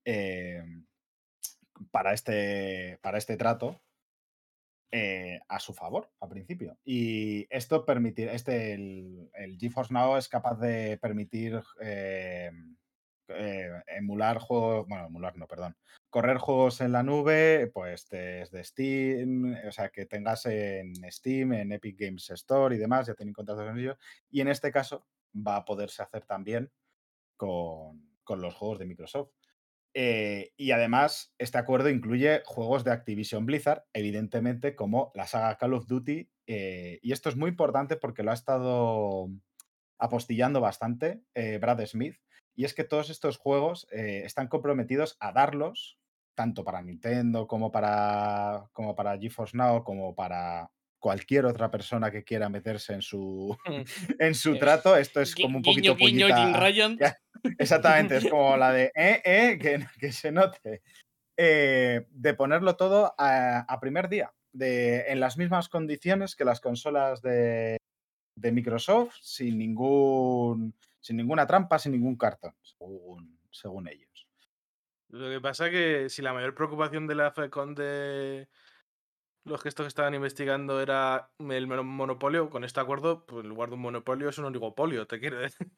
eh, 0.04 0.62
para, 1.92 2.12
este, 2.12 3.00
para 3.02 3.20
este 3.20 3.38
trato 3.38 3.82
eh, 4.92 5.40
a 5.48 5.60
su 5.60 5.74
favor 5.74 6.12
al 6.20 6.28
principio. 6.28 6.78
Y 6.84 7.48
esto 7.50 7.86
permitir, 7.86 8.28
este, 8.28 8.74
el, 8.74 9.30
el 9.34 9.58
GeForce 9.58 9.94
Now 9.94 10.18
es 10.18 10.28
capaz 10.28 10.60
de 10.60 10.98
permitir 10.98 11.62
eh, 11.80 12.52
eh, 13.30 13.70
emular 13.88 14.40
juegos, 14.40 14.88
bueno, 14.88 15.08
emular 15.08 15.38
no, 15.38 15.48
perdón, 15.48 15.76
correr 16.10 16.38
juegos 16.38 16.82
en 16.82 16.92
la 16.92 17.04
nube, 17.04 17.70
pues 17.74 18.08
desde 18.10 18.64
Steam, 18.64 19.56
o 19.68 19.72
sea, 19.72 19.90
que 19.90 20.06
tengas 20.06 20.46
en 20.46 20.94
Steam, 21.12 21.54
en 21.54 21.72
Epic 21.72 22.00
Games 22.00 22.30
Store 22.32 22.76
y 22.76 22.80
demás, 22.80 23.08
ya 23.08 23.14
tienen 23.14 23.34
contratos 23.34 23.66
con 23.66 23.78
ellos. 23.78 23.98
Y 24.30 24.42
en 24.42 24.48
este 24.48 24.72
caso 24.72 25.06
va 25.36 25.58
a 25.58 25.66
poderse 25.66 26.02
hacer 26.02 26.26
también 26.26 26.72
con, 27.36 28.10
con 28.24 28.42
los 28.42 28.56
juegos 28.56 28.80
de 28.80 28.86
Microsoft. 28.86 29.30
Eh, 29.94 30.54
y 30.58 30.72
además, 30.72 31.34
este 31.38 31.58
acuerdo 31.58 31.90
incluye 31.90 32.42
juegos 32.46 32.84
de 32.84 32.92
Activision 32.92 33.46
Blizzard, 33.46 33.86
evidentemente, 33.94 34.76
como 34.76 35.12
la 35.16 35.26
saga 35.28 35.58
Call 35.58 35.74
of 35.74 35.88
Duty. 35.88 36.30
eh, 36.46 37.00
y 37.02 37.12
esto 37.12 37.30
es 37.30 37.36
muy 37.36 37.50
importante 37.50 37.98
porque 37.98 38.24
lo 38.24 38.32
ha 38.32 38.36
estado 38.36 39.30
apostillando 39.98 40.62
bastante 40.62 41.24
Brad 41.60 41.86
Smith. 41.88 42.16
Y 42.58 42.66
es 42.66 42.74
que 42.74 42.84
todos 42.84 43.10
estos 43.10 43.38
juegos 43.38 43.88
eh, 43.92 44.24
están 44.26 44.48
comprometidos 44.48 45.16
a 45.20 45.32
darlos, 45.32 45.98
tanto 46.36 46.64
para 46.66 46.82
Nintendo 46.82 47.48
como 47.48 47.72
para, 47.72 48.68
como 48.74 48.96
para 48.96 49.18
GeForce 49.18 49.56
Now, 49.56 49.84
como 49.84 50.14
para 50.16 50.70
cualquier 51.00 51.46
otra 51.46 51.70
persona 51.70 52.10
que 52.12 52.24
quiera 52.24 52.50
meterse 52.50 52.94
en 52.94 53.02
su, 53.04 53.56
en 54.20 54.34
su 54.36 54.56
Eh, 54.56 54.60
trato. 54.60 54.98
Esto 54.98 55.22
es 55.22 55.36
como 55.36 55.58
un 55.60 55.62
guiño, 55.64 55.94
poquito 55.94 55.96
guiño, 55.96 56.28
pullita- 56.28 56.46
Jim 56.46 56.54
Ryan. 56.56 56.98
Ya. 57.00 57.18
Exactamente, 57.60 58.18
es 58.18 58.28
como 58.28 58.58
la 58.58 58.72
de 58.74 58.92
eh, 58.96 59.22
eh, 59.24 59.60
que, 59.62 59.86
que 60.00 60.12
se 60.12 60.32
note. 60.32 60.82
Eh, 61.38 62.08
de 62.10 62.34
ponerlo 62.34 62.76
todo 62.76 63.14
a, 63.16 63.60
a 63.60 63.80
primer 63.80 64.10
día, 64.10 64.34
de, 64.52 65.02
en 65.12 65.20
las 65.20 65.38
mismas 65.38 65.70
condiciones 65.70 66.36
que 66.36 66.44
las 66.46 66.60
consolas 66.60 67.22
de, 67.22 67.78
de 68.36 68.52
Microsoft, 68.52 69.14
sin 69.22 69.60
ningún 69.60 70.74
sin 71.08 71.16
ninguna 71.16 71.48
trampa, 71.48 71.80
sin 71.80 71.94
ningún 71.94 72.18
cartón, 72.18 72.54
según, 73.50 73.88
ellos. 73.88 74.28
Lo 75.08 75.30
que 75.30 75.40
pasa 75.40 75.70
que 75.70 76.10
si 76.10 76.22
la 76.22 76.34
mayor 76.34 76.54
preocupación 76.54 77.08
de 77.08 77.16
la 77.16 77.32
FECON 77.32 77.76
de 77.76 78.50
los 79.46 79.62
gestos 79.62 79.86
que 79.86 79.88
estaban 79.88 80.16
investigando 80.16 80.82
era 80.82 81.32
el 81.40 81.68
mono- 81.68 81.86
monopolio, 81.86 82.50
con 82.50 82.66
este 82.66 82.82
acuerdo, 82.82 83.26
pues 83.26 83.46
en 83.46 83.50
lugar 83.50 83.70
de 83.70 83.76
un 83.76 83.82
monopolio 83.84 84.28
es 84.28 84.38
un 84.38 84.46
oligopolio, 84.46 85.08
te 85.08 85.22
quiero 85.22 85.40
decir. 85.40 85.72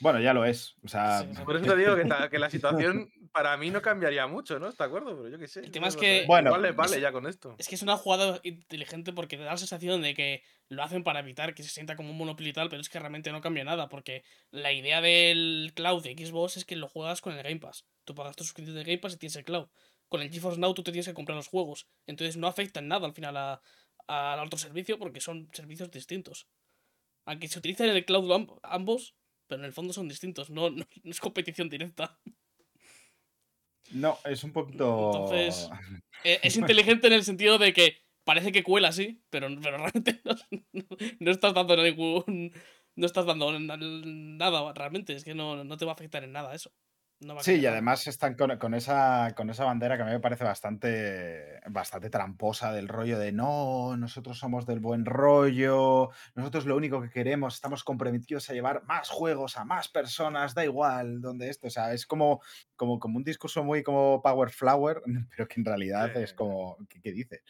Bueno, 0.00 0.20
ya 0.20 0.32
lo 0.34 0.44
es. 0.44 0.74
O 0.84 0.88
sea, 0.88 1.20
Sí. 1.22 1.42
Por 1.44 1.56
eso 1.56 1.66
te 1.66 1.76
digo 1.76 1.96
que, 1.96 2.04
ta- 2.04 2.28
que 2.30 2.38
la 2.38 2.48
situación 3.00 3.10
para 3.32 3.56
mí 3.56 3.70
no 3.70 3.82
cambiaría 3.82 4.26
mucho, 4.26 4.58
¿no? 4.58 4.68
¿Está 4.68 4.84
de 4.84 4.88
acuerdo? 4.88 5.16
Pero 5.16 5.28
yo 5.28 5.38
qué 5.38 5.48
sé. 5.48 5.60
El 5.60 5.70
tema 5.70 5.86
no 5.86 5.90
es 5.90 5.96
que-. 5.96 6.24
Bueno, 6.26 6.50
vale 6.50 6.96
es- 6.96 7.00
ya 7.00 7.12
con 7.12 7.26
esto. 7.26 7.54
Es 7.58 7.68
que 7.68 7.74
es 7.74 7.82
una 7.82 7.96
jugada 7.96 8.40
inteligente 8.42 9.12
porque 9.12 9.36
te 9.36 9.42
da 9.44 9.50
la 9.52 9.56
sensación 9.56 10.02
de 10.02 10.14
que 10.14 10.42
lo 10.68 10.82
hacen 10.82 11.02
para 11.04 11.20
evitar 11.20 11.54
que 11.54 11.62
se 11.62 11.68
sienta 11.68 11.96
como 11.96 12.10
un 12.10 12.16
monopolio 12.18 12.50
y 12.50 12.52
tal, 12.52 12.68
pero 12.68 12.80
es 12.80 12.88
que 12.88 12.98
realmente 12.98 13.32
no 13.32 13.40
cambia 13.40 13.64
nada, 13.64 13.88
porque 13.88 14.24
la 14.50 14.72
idea 14.72 15.00
del 15.00 15.72
cloud 15.74 16.02
de 16.02 16.12
Xbox 16.14 16.56
es 16.56 16.64
que 16.64 16.76
lo 16.76 16.88
juegas 16.88 17.20
con 17.20 17.34
el 17.34 17.42
Game 17.42 17.58
Pass. 17.60 17.84
Tú 18.04 18.14
pagas 18.14 18.36
tu 18.36 18.44
suscripción 18.44 18.76
de 18.76 18.84
Game 18.84 18.98
Pass 18.98 19.14
y 19.14 19.18
tienes 19.18 19.36
el 19.36 19.44
cloud. 19.44 19.68
Con 20.08 20.20
el 20.22 20.30
GeForce 20.30 20.60
Now 20.60 20.74
tú 20.74 20.82
te 20.82 20.92
tienes 20.92 21.06
que 21.08 21.14
comprar 21.14 21.36
los 21.36 21.48
juegos. 21.48 21.86
Entonces 22.06 22.36
no 22.36 22.46
afecta 22.46 22.80
en 22.80 22.88
nada 22.88 23.06
al 23.06 23.14
final 23.14 23.36
a- 23.36 23.60
al 24.08 24.40
otro 24.40 24.58
servicio 24.58 24.98
porque 24.98 25.20
son 25.20 25.48
servicios 25.52 25.90
distintos. 25.90 26.46
Aunque 27.24 27.48
se 27.48 27.58
utilicen 27.60 27.88
en 27.88 27.96
el 27.96 28.04
cloud 28.04 28.28
amb- 28.30 28.58
ambos, 28.62 29.14
pero 29.52 29.60
en 29.60 29.66
el 29.66 29.72
fondo 29.74 29.92
son 29.92 30.08
distintos, 30.08 30.48
no, 30.48 30.70
no, 30.70 30.86
no 31.02 31.10
es 31.10 31.20
competición 31.20 31.68
directa. 31.68 32.18
no, 33.90 34.18
es 34.24 34.42
un 34.44 34.52
poquito. 34.52 35.12
Entonces- 35.12 35.68
Eh, 36.24 36.38
es 36.44 36.56
inteligente 36.56 37.08
en 37.08 37.14
el 37.14 37.24
sentido 37.24 37.58
de 37.58 37.72
que 37.72 37.96
parece 38.22 38.52
que 38.52 38.62
cuela 38.62 38.88
así, 38.88 39.20
pero, 39.28 39.48
pero 39.60 39.76
realmente 39.78 40.20
no, 40.72 40.86
no- 41.18 41.30
estás 41.32 41.52
dando 41.52 41.76
ningún. 41.76 42.52
No 42.94 43.06
estás 43.06 43.26
dando 43.26 43.58
na- 43.58 43.76
nada 43.76 44.72
realmente, 44.72 45.14
es 45.14 45.24
que 45.24 45.34
no, 45.34 45.64
no 45.64 45.76
te 45.76 45.84
va 45.84 45.92
a 45.92 45.94
afectar 45.94 46.22
en 46.22 46.30
nada 46.32 46.54
eso. 46.54 46.70
No 47.22 47.34
va 47.34 47.40
a 47.40 47.44
Sí, 47.44 47.54
y 47.56 47.66
además 47.66 48.06
están 48.06 48.34
con, 48.34 48.58
con 48.58 48.74
esa, 48.74 49.32
con 49.36 49.48
esa 49.50 49.64
bandera 49.64 49.96
que 49.96 50.02
a 50.02 50.06
mí 50.06 50.12
me 50.12 50.20
parece 50.20 50.44
bastante, 50.44 51.60
bastante 51.70 52.10
tramposa 52.10 52.72
del 52.72 52.88
rollo 52.88 53.18
de 53.18 53.32
no, 53.32 53.96
nosotros 53.96 54.38
somos 54.38 54.66
del 54.66 54.80
buen 54.80 55.04
rollo, 55.04 56.10
nosotros 56.34 56.66
lo 56.66 56.76
único 56.76 57.00
que 57.00 57.10
queremos, 57.10 57.54
estamos 57.54 57.84
comprometidos 57.84 58.50
a 58.50 58.54
llevar 58.54 58.84
más 58.84 59.08
juegos 59.10 59.56
a 59.56 59.64
más 59.64 59.88
personas, 59.88 60.54
da 60.54 60.64
igual 60.64 61.20
donde 61.20 61.48
esto, 61.48 61.68
o 61.68 61.70
sea, 61.70 61.92
es 61.92 62.06
como, 62.06 62.40
como, 62.76 62.98
como 62.98 63.18
un 63.18 63.24
discurso 63.24 63.62
muy 63.62 63.82
como 63.82 64.20
Power 64.22 64.50
Flower, 64.50 65.02
pero 65.30 65.46
que 65.48 65.60
en 65.60 65.64
realidad 65.64 66.10
Sí. 66.14 66.20
es 66.20 66.34
como, 66.34 66.76
¿qué, 66.88 67.00
qué 67.00 67.12
dice? 67.12 67.42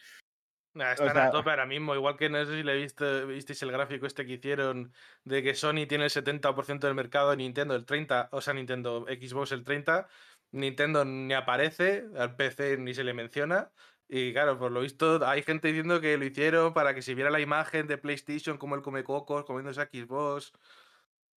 Nah, 0.75 0.93
están 0.93 1.13
sea- 1.13 1.27
a 1.27 1.31
tope 1.31 1.49
ahora 1.51 1.65
mismo. 1.65 1.93
Igual 1.95 2.17
que 2.17 2.29
no 2.29 2.43
sé 2.45 2.55
si 2.57 2.63
le 2.63 2.75
viste, 2.75 3.25
visteis 3.25 3.61
el 3.61 3.71
gráfico 3.71 4.05
este 4.07 4.25
que 4.25 4.33
hicieron 4.33 4.91
de 5.23 5.43
que 5.43 5.53
Sony 5.53 5.85
tiene 5.87 6.05
el 6.05 6.09
70% 6.09 6.87
del 6.87 6.95
mercado, 6.95 7.35
Nintendo 7.35 7.75
el 7.75 7.85
30%, 7.85 8.29
o 8.31 8.41
sea, 8.41 8.53
Nintendo 8.53 9.05
Xbox 9.07 9.51
el 9.51 9.63
30%, 9.63 10.07
Nintendo 10.51 11.05
ni 11.05 11.33
aparece, 11.33 12.05
al 12.17 12.35
PC 12.35 12.77
ni 12.77 12.93
se 12.93 13.03
le 13.03 13.13
menciona. 13.13 13.71
Y 14.07 14.33
claro, 14.33 14.57
por 14.59 14.71
lo 14.71 14.81
visto 14.81 15.25
hay 15.27 15.43
gente 15.43 15.67
diciendo 15.69 16.01
que 16.01 16.17
lo 16.17 16.25
hicieron 16.25 16.73
para 16.73 16.93
que 16.93 17.01
se 17.01 17.15
viera 17.15 17.29
la 17.31 17.39
imagen 17.39 17.87
de 17.87 17.97
PlayStation 17.97 18.57
como 18.57 18.75
el 18.75 18.81
come 18.81 19.03
cocos 19.03 19.45
comiéndose 19.45 19.81
a 19.81 19.85
Xbox. 19.91 20.53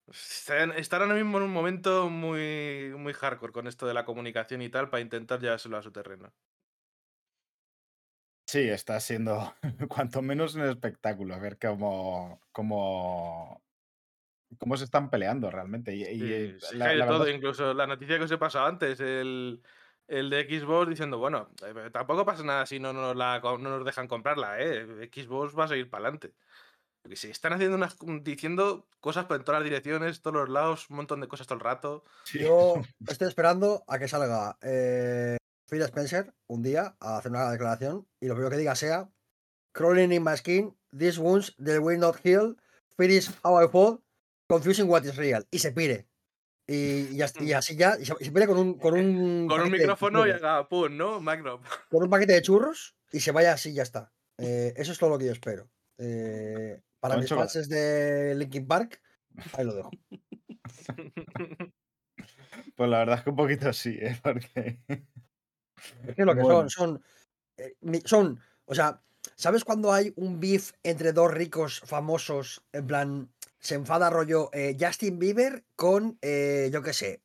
Están, 0.07 0.71
están 0.73 1.01
ahora 1.01 1.15
mismo 1.15 1.37
en 1.37 1.43
un 1.45 1.51
momento 1.53 2.09
muy, 2.09 2.93
muy 2.97 3.13
hardcore 3.13 3.51
con 3.53 3.67
esto 3.67 3.87
de 3.87 3.93
la 3.93 4.05
comunicación 4.05 4.61
y 4.61 4.69
tal 4.69 4.89
para 4.89 5.01
intentar 5.01 5.39
llevárselo 5.39 5.77
a 5.77 5.81
su 5.81 5.91
terreno. 5.91 6.31
Sí, 8.55 8.69
está 8.69 9.01
siendo 9.01 9.53
cuanto 9.89 10.21
menos 10.21 10.55
un 10.55 10.61
espectáculo, 10.61 11.37
ver 11.41 11.59
cómo, 11.59 12.39
cómo, 12.53 13.61
cómo 14.57 14.77
se 14.77 14.85
están 14.85 15.09
peleando 15.09 15.51
realmente. 15.51 15.93
Y, 15.93 16.03
y, 16.03 16.19
Sí, 16.19 16.33
eh, 16.33 16.57
sí, 16.61 16.77
la- 16.77 16.85
hay 16.85 16.99
todo, 16.99 17.29
incluso 17.29 17.73
la 17.73 17.85
noticia 17.85 18.17
que 18.17 18.23
os 18.23 18.31
he 18.31 18.37
pasado 18.37 18.67
antes, 18.67 19.01
el, 19.01 19.61
el 20.07 20.29
de 20.29 20.45
Xbox 20.45 20.87
diciendo, 20.87 21.17
bueno, 21.17 21.49
eh, 21.65 21.89
tampoco 21.91 22.25
pasa 22.25 22.43
nada 22.43 22.65
si 22.65 22.79
no 22.79 22.93
nos, 22.93 23.13
la, 23.13 23.41
no 23.41 23.57
nos 23.57 23.83
dejan 23.83 24.07
comprarla, 24.07 24.61
¿eh? 24.61 25.09
Xbox 25.13 25.53
va 25.59 25.65
a 25.65 25.67
seguir 25.67 25.89
para 25.89 26.05
adelante. 26.05 26.31
Porque 27.01 27.17
si 27.17 27.29
están 27.29 27.51
haciendo 27.51 27.75
unas, 27.75 27.97
diciendo 28.21 28.87
cosas 29.01 29.25
por 29.25 29.35
en 29.35 29.43
todas 29.43 29.59
las 29.59 29.69
direcciones, 29.69 30.21
todos 30.21 30.37
los 30.37 30.49
lados, 30.49 30.89
un 30.89 30.95
montón 30.95 31.19
de 31.19 31.27
cosas 31.27 31.45
todo 31.45 31.57
el 31.57 31.63
rato. 31.65 32.05
Yo 32.33 32.75
estoy 33.09 33.27
esperando 33.27 33.83
a 33.85 33.99
que 33.99 34.07
salga 34.07 34.57
eh, 34.61 35.35
Phil 35.69 35.81
Spencer 35.81 36.33
un 36.47 36.61
día 36.61 36.95
a 36.99 37.17
hacer 37.17 37.31
una 37.31 37.51
declaración 37.51 38.07
y 38.19 38.27
lo 38.27 38.35
primero 38.35 38.51
que 38.51 38.57
diga 38.57 38.75
sea 38.75 39.09
Crawling 39.73 40.13
in 40.13 40.23
my 40.23 40.37
skin, 40.37 40.73
these 40.97 41.19
wounds 41.19 41.53
they 41.57 41.79
will 41.79 41.99
not 41.99 42.15
heal, 42.23 42.55
fear 42.97 43.09
is 43.09 43.29
how 43.43 43.61
I 43.61 43.67
fall, 43.67 44.01
confusing 44.47 44.87
what 44.87 45.03
is 45.03 45.17
real. 45.17 45.45
Y 45.51 45.59
se 45.59 45.73
pire. 45.73 46.07
Y, 46.67 47.15
y 47.15 47.21
así 47.21 47.75
ya, 47.75 47.97
y 47.99 48.05
se, 48.05 48.31
pire 48.31 48.47
con 48.47 48.57
un, 48.57 48.79
con 48.79 48.93
un, 48.93 49.47
Con 49.49 49.69
micrófono 49.69 50.25
y 50.25 50.31
haga 50.31 50.67
pum, 50.69 50.95
¿no? 50.95 51.19
Macro. 51.19 51.61
con 51.89 52.03
un 52.03 52.09
paquete 52.09 52.33
de 52.33 52.41
churros 52.41 52.95
y 53.11 53.19
se 53.19 53.31
vaya 53.31 53.53
así 53.53 53.71
y 53.71 53.73
ya 53.73 53.83
está. 53.83 54.13
Eh, 54.37 54.73
eso 54.77 54.93
es 54.93 54.97
todo 54.97 55.09
lo 55.09 55.17
que 55.17 55.25
yo 55.25 55.33
espero. 55.33 55.69
Eh, 55.97 56.81
Para 56.99 57.17
mis 57.17 57.29
fans 57.29 57.67
de 57.67 58.33
Linkin 58.35 58.67
Park, 58.67 59.01
ahí 59.53 59.65
lo 59.65 59.75
dejo. 59.75 59.91
Pues 62.75 62.89
la 62.89 62.99
verdad 62.99 63.19
es 63.19 63.23
que 63.23 63.29
un 63.29 63.35
poquito 63.37 63.71
sí, 63.71 63.97
¿eh? 64.01 64.19
Porque. 64.23 64.81
Es 66.07 66.15
que 66.15 66.25
lo 66.25 66.35
que 66.35 66.41
Bueno. 66.41 66.69
son, 66.69 66.69
son, 66.69 67.03
eh, 67.57 68.01
son, 68.05 68.39
o 68.65 68.75
sea, 68.75 69.01
¿sabes 69.35 69.63
cuando 69.63 69.91
hay 69.93 70.13
un 70.15 70.39
beef 70.39 70.71
entre 70.83 71.13
dos 71.13 71.31
ricos 71.31 71.81
famosos? 71.85 72.63
En 72.71 72.87
plan, 72.87 73.29
se 73.59 73.75
enfada 73.75 74.09
rollo 74.09 74.49
eh, 74.53 74.75
Justin 74.79 75.19
Bieber 75.19 75.63
con, 75.75 76.17
eh, 76.21 76.69
yo 76.71 76.81
qué 76.81 76.93
sé, 76.93 77.21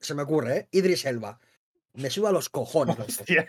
se 0.00 0.14
me 0.14 0.22
ocurre, 0.22 0.56
¿eh? 0.56 0.68
Idris 0.72 1.04
Elba. 1.04 1.38
Me 1.94 2.10
suba 2.10 2.32
los 2.32 2.48
cojones. 2.48 2.98
los. 2.98 3.06
Hostia. 3.20 3.48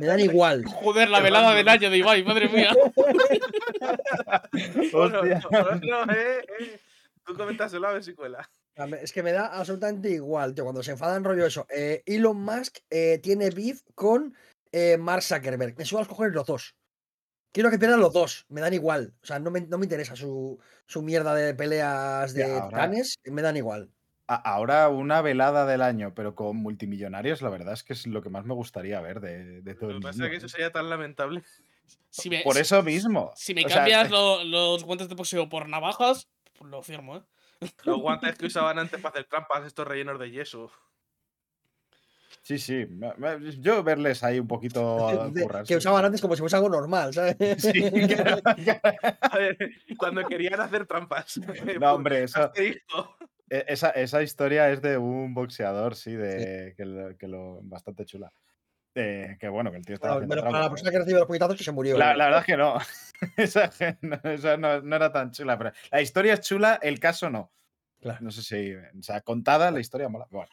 Me 0.00 0.06
dan 0.06 0.18
igual. 0.18 0.64
Joder, 0.64 1.08
la 1.08 1.20
velada 1.20 1.54
del 1.54 1.68
año 1.68 1.88
de 1.88 1.98
Ibai, 1.98 2.24
madre 2.24 2.48
mía. 2.48 2.74
Hostia. 4.92 5.40
no, 5.50 6.04
no, 6.04 6.12
eh, 6.12 6.44
eh. 6.58 6.80
Tú 7.24 7.36
coméntaselo 7.36 7.86
a 7.86 7.92
ver 7.92 8.02
si 8.02 8.14
cuela. 8.14 8.50
A 8.78 8.84
Es 9.02 9.12
que 9.12 9.22
me 9.22 9.32
da 9.32 9.46
absolutamente 9.46 10.08
igual, 10.10 10.54
tío, 10.54 10.64
cuando 10.64 10.82
se 10.82 10.92
enfadan 10.92 11.24
rollo 11.24 11.44
eso. 11.46 11.66
eh, 11.68 12.02
Elon 12.06 12.40
Musk 12.40 12.78
eh, 12.90 13.18
tiene 13.22 13.50
beef 13.50 13.82
con 13.94 14.34
eh, 14.72 14.96
Mark 14.98 15.22
Zuckerberg. 15.22 15.76
Me 15.76 15.84
suba 15.84 16.00
los 16.02 16.08
cojones 16.08 16.34
los 16.34 16.46
dos. 16.46 16.74
Quiero 17.50 17.70
que 17.70 17.78
pierdan 17.78 18.00
los 18.00 18.12
dos, 18.12 18.44
me 18.50 18.60
dan 18.60 18.74
igual. 18.74 19.14
O 19.22 19.26
sea, 19.26 19.38
no 19.38 19.50
me, 19.50 19.62
no 19.62 19.78
me 19.78 19.86
interesa 19.86 20.14
su, 20.14 20.58
su 20.86 21.02
mierda 21.02 21.34
de 21.34 21.54
peleas 21.54 22.34
de 22.34 22.44
ahora- 22.44 22.68
titanes, 22.68 23.18
me 23.24 23.42
dan 23.42 23.56
igual. 23.56 23.90
A- 24.28 24.34
Ahora 24.52 24.88
una 24.90 25.22
velada 25.22 25.64
del 25.66 25.80
año, 25.82 26.12
pero 26.14 26.34
con 26.34 26.58
multimillonarios, 26.58 27.40
la 27.42 27.48
verdad 27.48 27.72
es 27.72 27.82
que 27.82 27.94
es 27.94 28.06
lo 28.06 28.22
que 28.22 28.28
más 28.28 28.44
me 28.44 28.52
gustaría 28.54 29.00
ver 29.00 29.20
de, 29.20 29.62
de 29.62 29.74
todo 29.74 29.86
Lo 29.88 29.96
el 29.96 30.00
que 30.00 30.06
pasa 30.06 30.12
mundo. 30.18 30.24
es 30.26 30.30
que 30.30 30.36
eso 30.36 30.48
sería 30.48 30.70
tan 30.70 30.88
lamentable. 30.90 31.42
Si 32.10 32.28
me, 32.28 32.42
Por 32.42 32.54
si- 32.56 32.60
eso 32.60 32.82
mismo. 32.82 33.32
Si 33.34 33.54
me 33.54 33.64
O 33.64 33.68
sea, 33.68 33.78
cambias 33.78 34.10
lo- 34.10 34.44
los 34.44 34.84
guantes 34.84 35.08
de 35.08 35.14
boxeo 35.14 35.48
por 35.48 35.68
navajas, 35.68 36.28
lo 36.60 36.82
firmo, 36.82 37.16
¿eh? 37.16 37.22
Los 37.84 37.98
guantes 38.00 38.36
que 38.36 38.46
usaban 38.46 38.78
antes 38.78 39.00
para 39.00 39.14
hacer 39.14 39.24
trampas, 39.28 39.66
estos 39.66 39.86
rellenos 39.86 40.18
de 40.18 40.30
yeso. 40.30 40.70
Sí, 42.42 42.58
sí. 42.58 42.86
Yo 43.60 43.82
verles 43.82 44.22
ahí 44.22 44.38
un 44.38 44.46
poquito 44.46 45.28
De- 45.32 45.64
que 45.66 45.76
usaban 45.76 46.04
antes 46.04 46.20
como 46.20 46.34
si 46.34 46.40
fuese 46.40 46.56
algo 46.56 46.68
normal, 46.68 47.12
¿sabes? 47.12 47.36
Sí, 47.58 47.72
claro, 48.08 48.40
claro. 48.42 48.80
A 49.22 49.38
ver, 49.38 49.56
cuando 49.98 50.24
querían 50.26 50.60
hacer 50.60 50.86
trampas. 50.86 51.38
No, 51.80 51.92
hombre, 51.94 52.22
eso, 52.24 52.44
Asterisco. 52.44 53.16
e- 53.50 53.64
esa, 53.68 53.90
esa 53.90 54.22
historia 54.22 54.70
es 54.70 54.80
de 54.80 54.96
un 54.98 55.34
boxeador, 55.34 55.94
sí, 55.94 56.12
de 56.14 56.74
que 56.76 56.84
lo, 56.84 57.16
que 57.18 57.28
lo- 57.28 57.60
bastante 57.62 58.04
chula. 58.06 58.32
Eh, 59.00 59.36
que 59.38 59.48
bueno, 59.48 59.70
que 59.70 59.76
el 59.76 59.86
tío 59.86 59.94
estaba 59.94 60.14
Bueno, 60.14 60.28
menos 60.28 60.44
para 60.44 60.60
la 60.64 60.70
persona 60.70 60.90
que 60.90 60.98
recibe 60.98 61.18
los 61.20 61.26
puñetazos 61.28 61.56
que 61.56 61.62
se 61.62 61.70
murió. 61.70 61.96
La, 61.96 62.16
la 62.16 62.24
verdad 62.24 62.40
es 62.40 62.46
que 62.46 62.56
no. 62.56 62.78
esa, 63.36 63.70
no, 64.02 64.20
esa 64.24 64.56
no- 64.56 64.80
no 64.80 64.96
era 64.96 65.12
tan 65.12 65.30
chula. 65.30 65.56
Pero 65.56 65.72
la 65.92 66.00
historia 66.02 66.34
es 66.34 66.40
chula, 66.40 66.80
el 66.82 66.98
caso 66.98 67.30
no. 67.30 67.52
Claro. 68.00 68.18
No 68.22 68.30
sé 68.32 68.42
si. 68.42 68.74
O 68.74 69.02
sea, 69.02 69.20
contada 69.20 69.70
la 69.70 69.78
historia 69.80 70.08
mola. 70.08 70.26
Bueno. 70.30 70.50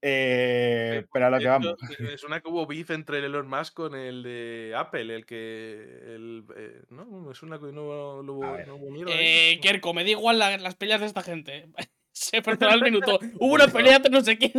Eh, 0.00 1.04
pero 1.12 1.26
a 1.26 1.30
lo 1.30 1.38
que 1.40 1.48
vamos. 1.48 1.74
hecho, 1.90 2.02
Me 2.04 2.16
suena 2.16 2.40
que 2.40 2.48
hubo 2.48 2.66
beef 2.66 2.90
entre 2.90 3.18
el 3.18 3.24
Elon 3.24 3.48
Musk 3.48 3.74
con 3.74 3.96
el 3.96 4.22
de 4.22 4.72
Apple, 4.76 5.12
el 5.14 5.26
que. 5.26 6.02
El, 6.14 6.44
eh, 6.56 6.82
no, 6.90 7.04
me 7.06 7.34
suena 7.34 7.58
que 7.58 7.72
no, 7.72 7.82
hubo, 7.82 8.22
no 8.22 8.32
hubo 8.76 8.90
mierda. 8.92 9.10
Eh, 9.14 9.58
Kerko, 9.60 9.92
me 9.94 10.04
da 10.04 10.10
igual 10.10 10.38
la- 10.38 10.56
las 10.58 10.76
peleas 10.76 11.00
de 11.00 11.06
esta 11.06 11.22
gente. 11.22 11.66
Se 12.18 12.42
perderá 12.42 12.74
el 12.74 12.82
minuto. 12.82 13.20
Hubo 13.38 13.54
una 13.54 13.68
pelea 13.68 13.96
entre 13.96 14.10
no 14.10 14.20
sé 14.22 14.36
quién. 14.36 14.52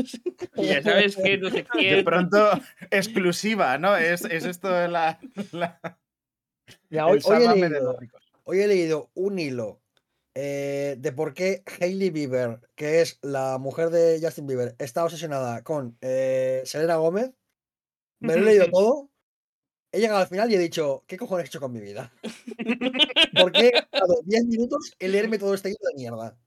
Ya 0.56 0.82
sabes 0.82 1.16
que 1.18 1.38
no 1.38 1.50
sé 1.50 1.56
De 1.58 1.66
quién. 1.66 2.06
pronto, 2.06 2.52
exclusiva, 2.90 3.78
¿no? 3.78 3.98
Es, 3.98 4.24
es 4.26 4.46
esto 4.46 4.70
de 4.70 4.88
la. 4.88 5.20
la- 5.52 5.80
el 6.90 7.00
hoy, 7.00 7.20
hoy 7.26 7.44
he 7.44 7.48
de 7.48 7.58
leído, 7.70 7.84
los 7.92 8.00
ricos. 8.00 8.24
hoy 8.46 8.60
he 8.62 8.68
leído 8.68 9.10
un 9.14 9.40
hilo 9.40 9.82
eh, 10.36 10.96
de 11.00 11.12
por 11.12 11.34
qué 11.34 11.64
Hailey 11.80 12.10
Bieber, 12.12 12.60
que 12.76 13.02
es 13.02 13.20
la 13.22 13.58
mujer 13.58 13.90
de 13.90 14.20
Justin 14.22 14.48
Bieber, 14.48 14.76
está 14.80 15.04
obsesionada 15.04 15.64
con 15.64 15.98
eh, 16.02 16.62
Selena 16.66 16.96
Gómez. 16.96 17.32
Me 18.22 18.36
lo 18.36 18.42
he 18.44 18.46
leído 18.46 18.68
todo. 18.70 19.10
He 19.92 20.00
llegado 20.00 20.20
al 20.22 20.28
final 20.28 20.52
y 20.52 20.56
he 20.56 20.60
dicho, 20.60 21.04
¿qué 21.08 21.18
cojones 21.18 21.46
he 21.46 21.48
hecho 21.48 21.60
con 21.60 21.72
mi 21.74 21.82
vida? 21.82 22.14
¿Por 23.42 23.52
qué 23.52 23.68
he 23.68 23.72
gastado 23.72 24.22
10 24.24 24.46
minutos 24.46 24.94
en 25.00 25.12
leerme 25.12 25.40
todo 25.40 25.54
este 25.56 25.70
hilo 25.70 25.80
de 25.90 25.96
mierda? 25.96 26.38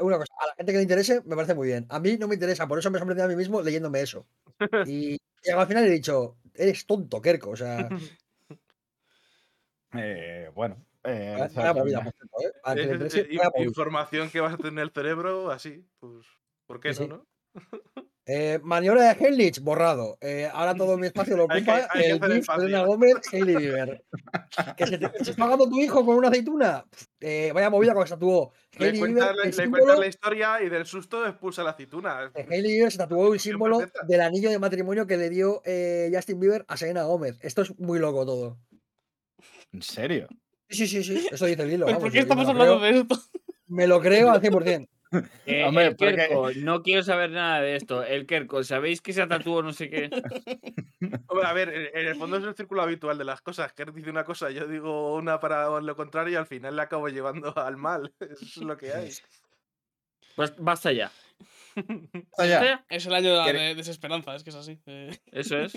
Una 0.00 0.18
cosa, 0.18 0.32
a 0.40 0.46
la 0.46 0.54
gente 0.54 0.72
que 0.72 0.78
le 0.78 0.82
interese, 0.82 1.22
me 1.24 1.34
parece 1.36 1.54
muy 1.54 1.68
bien. 1.68 1.86
A 1.88 2.00
mí 2.00 2.16
no 2.18 2.28
me 2.28 2.34
interesa, 2.34 2.66
por 2.66 2.78
eso 2.78 2.90
me 2.90 2.98
he 2.98 3.00
sorprendido 3.00 3.26
a 3.26 3.28
mí 3.28 3.36
mismo 3.36 3.62
leyéndome 3.62 4.00
eso. 4.00 4.26
Y 4.86 5.18
al 5.52 5.66
final 5.66 5.84
he 5.86 5.90
dicho, 5.90 6.38
eres 6.54 6.86
tonto, 6.86 7.20
Kerko. 7.20 7.50
O 7.50 7.56
sea, 7.56 7.88
Eh, 9.92 10.50
bueno. 10.54 10.84
información 13.62 14.30
que 14.30 14.40
vas 14.40 14.54
a 14.54 14.56
tener 14.56 14.72
en 14.72 14.78
el 14.80 14.90
cerebro, 14.90 15.50
así, 15.50 15.86
pues. 16.00 16.26
¿Por 16.66 16.80
qué 16.80 16.92
Sí, 16.92 17.06
no, 17.06 17.06
sí. 17.06 17.22
no? 17.54 17.54
Eh, 18.28 18.58
maniobra 18.62 19.02
de 19.14 19.24
Heinrich, 19.24 19.60
borrado. 19.60 20.18
Eh, 20.20 20.50
ahora 20.52 20.74
todo 20.74 20.98
mi 20.98 21.06
espacio 21.06 21.36
lo 21.36 21.46
Hay 21.48 21.62
que- 21.64 21.70
ocupa 21.70 21.88
hay 21.92 22.02
que 22.02 22.10
el 22.10 22.18
beef 22.18 22.32
espacio. 22.40 22.62
Selena 22.62 22.84
Gómez, 22.84 23.14
Hailey 23.32 23.56
Bieber. 23.56 24.04
Que 24.76 24.86
se 24.88 24.98
te 24.98 25.06
está 25.06 25.32
pagando 25.36 25.68
tu 25.68 25.80
hijo 25.80 26.04
con 26.04 26.16
una 26.16 26.28
aceituna. 26.28 26.84
Eh, 27.20 27.52
vaya 27.54 27.70
movida 27.70 27.94
con 27.94 28.02
que 28.02 28.08
se 28.08 28.14
tatuó. 28.14 28.52
Le 28.78 28.86
Hailey 28.86 29.00
Bieber, 29.00 29.28
el 29.30 29.46
le 29.46 29.52
símbolo 29.52 29.84
cuentas 29.84 30.00
la 30.00 30.06
historia 30.08 30.62
y 30.62 30.68
del 30.68 30.86
susto 30.86 31.24
expulsa 31.24 31.62
la 31.62 31.70
aceituna. 31.70 32.30
de 32.34 32.42
Hailey 32.42 32.72
Bieber 32.72 32.90
se 32.90 32.98
tatuó 32.98 33.26
el 33.28 33.34
Opción 33.34 33.52
símbolo 33.52 33.78
perfecta. 33.78 34.06
del 34.08 34.20
anillo 34.20 34.50
de 34.50 34.58
matrimonio 34.58 35.06
que 35.06 35.16
le 35.16 35.30
dio 35.30 35.62
eh, 35.64 36.10
Justin 36.12 36.40
Bieber 36.40 36.64
a 36.66 36.76
Selena 36.76 37.04
Gómez. 37.04 37.38
Esto 37.42 37.62
es 37.62 37.78
muy 37.78 38.00
loco 38.00 38.26
todo. 38.26 38.58
¿En 39.72 39.82
serio? 39.82 40.26
Sí, 40.68 40.88
sí, 40.88 41.04
sí, 41.04 41.18
sí. 41.20 41.28
Eso 41.30 41.46
dice 41.46 41.62
el 41.62 41.72
hilo. 41.72 41.86
¿Pero 41.86 41.98
vamos, 41.98 42.02
por 42.02 42.12
qué 42.12 42.18
estamos 42.18 42.48
hablando 42.48 42.80
creo- 42.80 42.92
de 42.92 42.98
esto? 43.02 43.20
Me 43.68 43.86
lo 43.86 44.00
creo 44.00 44.30
al 44.30 44.40
100%. 44.40 44.88
Eh, 45.46 45.64
Hombre, 45.64 45.86
el 45.86 45.96
porque- 45.96 46.16
Kerko, 46.16 46.50
no 46.56 46.82
quiero 46.82 47.02
saber 47.02 47.30
nada 47.30 47.60
de 47.60 47.76
esto. 47.76 48.02
El 48.02 48.26
Kerko, 48.26 48.64
¿sabéis 48.64 49.00
que 49.00 49.12
se 49.12 49.26
tatuó 49.26 49.62
no 49.62 49.72
sé 49.72 49.88
qué? 49.88 50.10
Hombre, 51.28 51.46
a 51.46 51.52
ver, 51.52 51.90
en 51.94 52.06
el 52.06 52.16
fondo 52.16 52.36
es 52.38 52.44
el 52.44 52.54
círculo 52.56 52.82
habitual 52.82 53.16
de 53.16 53.24
las 53.24 53.40
cosas. 53.40 53.72
Que 53.72 53.84
dice 53.84 54.10
una 54.10 54.24
cosa, 54.24 54.50
yo 54.50 54.66
digo 54.66 55.14
una 55.14 55.38
para 55.38 55.80
lo 55.80 55.96
contrario 55.96 56.32
y 56.32 56.36
al 56.36 56.46
final 56.46 56.74
le 56.76 56.82
acabo 56.82 57.08
llevando 57.08 57.56
al 57.56 57.76
mal. 57.76 58.12
Eso 58.20 58.44
es 58.44 58.56
lo 58.58 58.76
que 58.76 58.92
hay. 58.92 59.10
Pues 60.34 60.54
basta 60.58 60.92
ya. 60.92 61.10
Basta 62.36 62.46
ya. 62.46 62.84
Es 62.88 63.06
el 63.06 63.14
año 63.14 63.36
de, 63.38 63.44
¿Quiere- 63.44 63.60
de 63.68 63.74
desesperanza, 63.76 64.34
es 64.34 64.42
que 64.44 64.50
es 64.50 64.56
así. 64.56 64.78
eh. 64.86 65.16
Eso 65.32 65.58
es. 65.58 65.74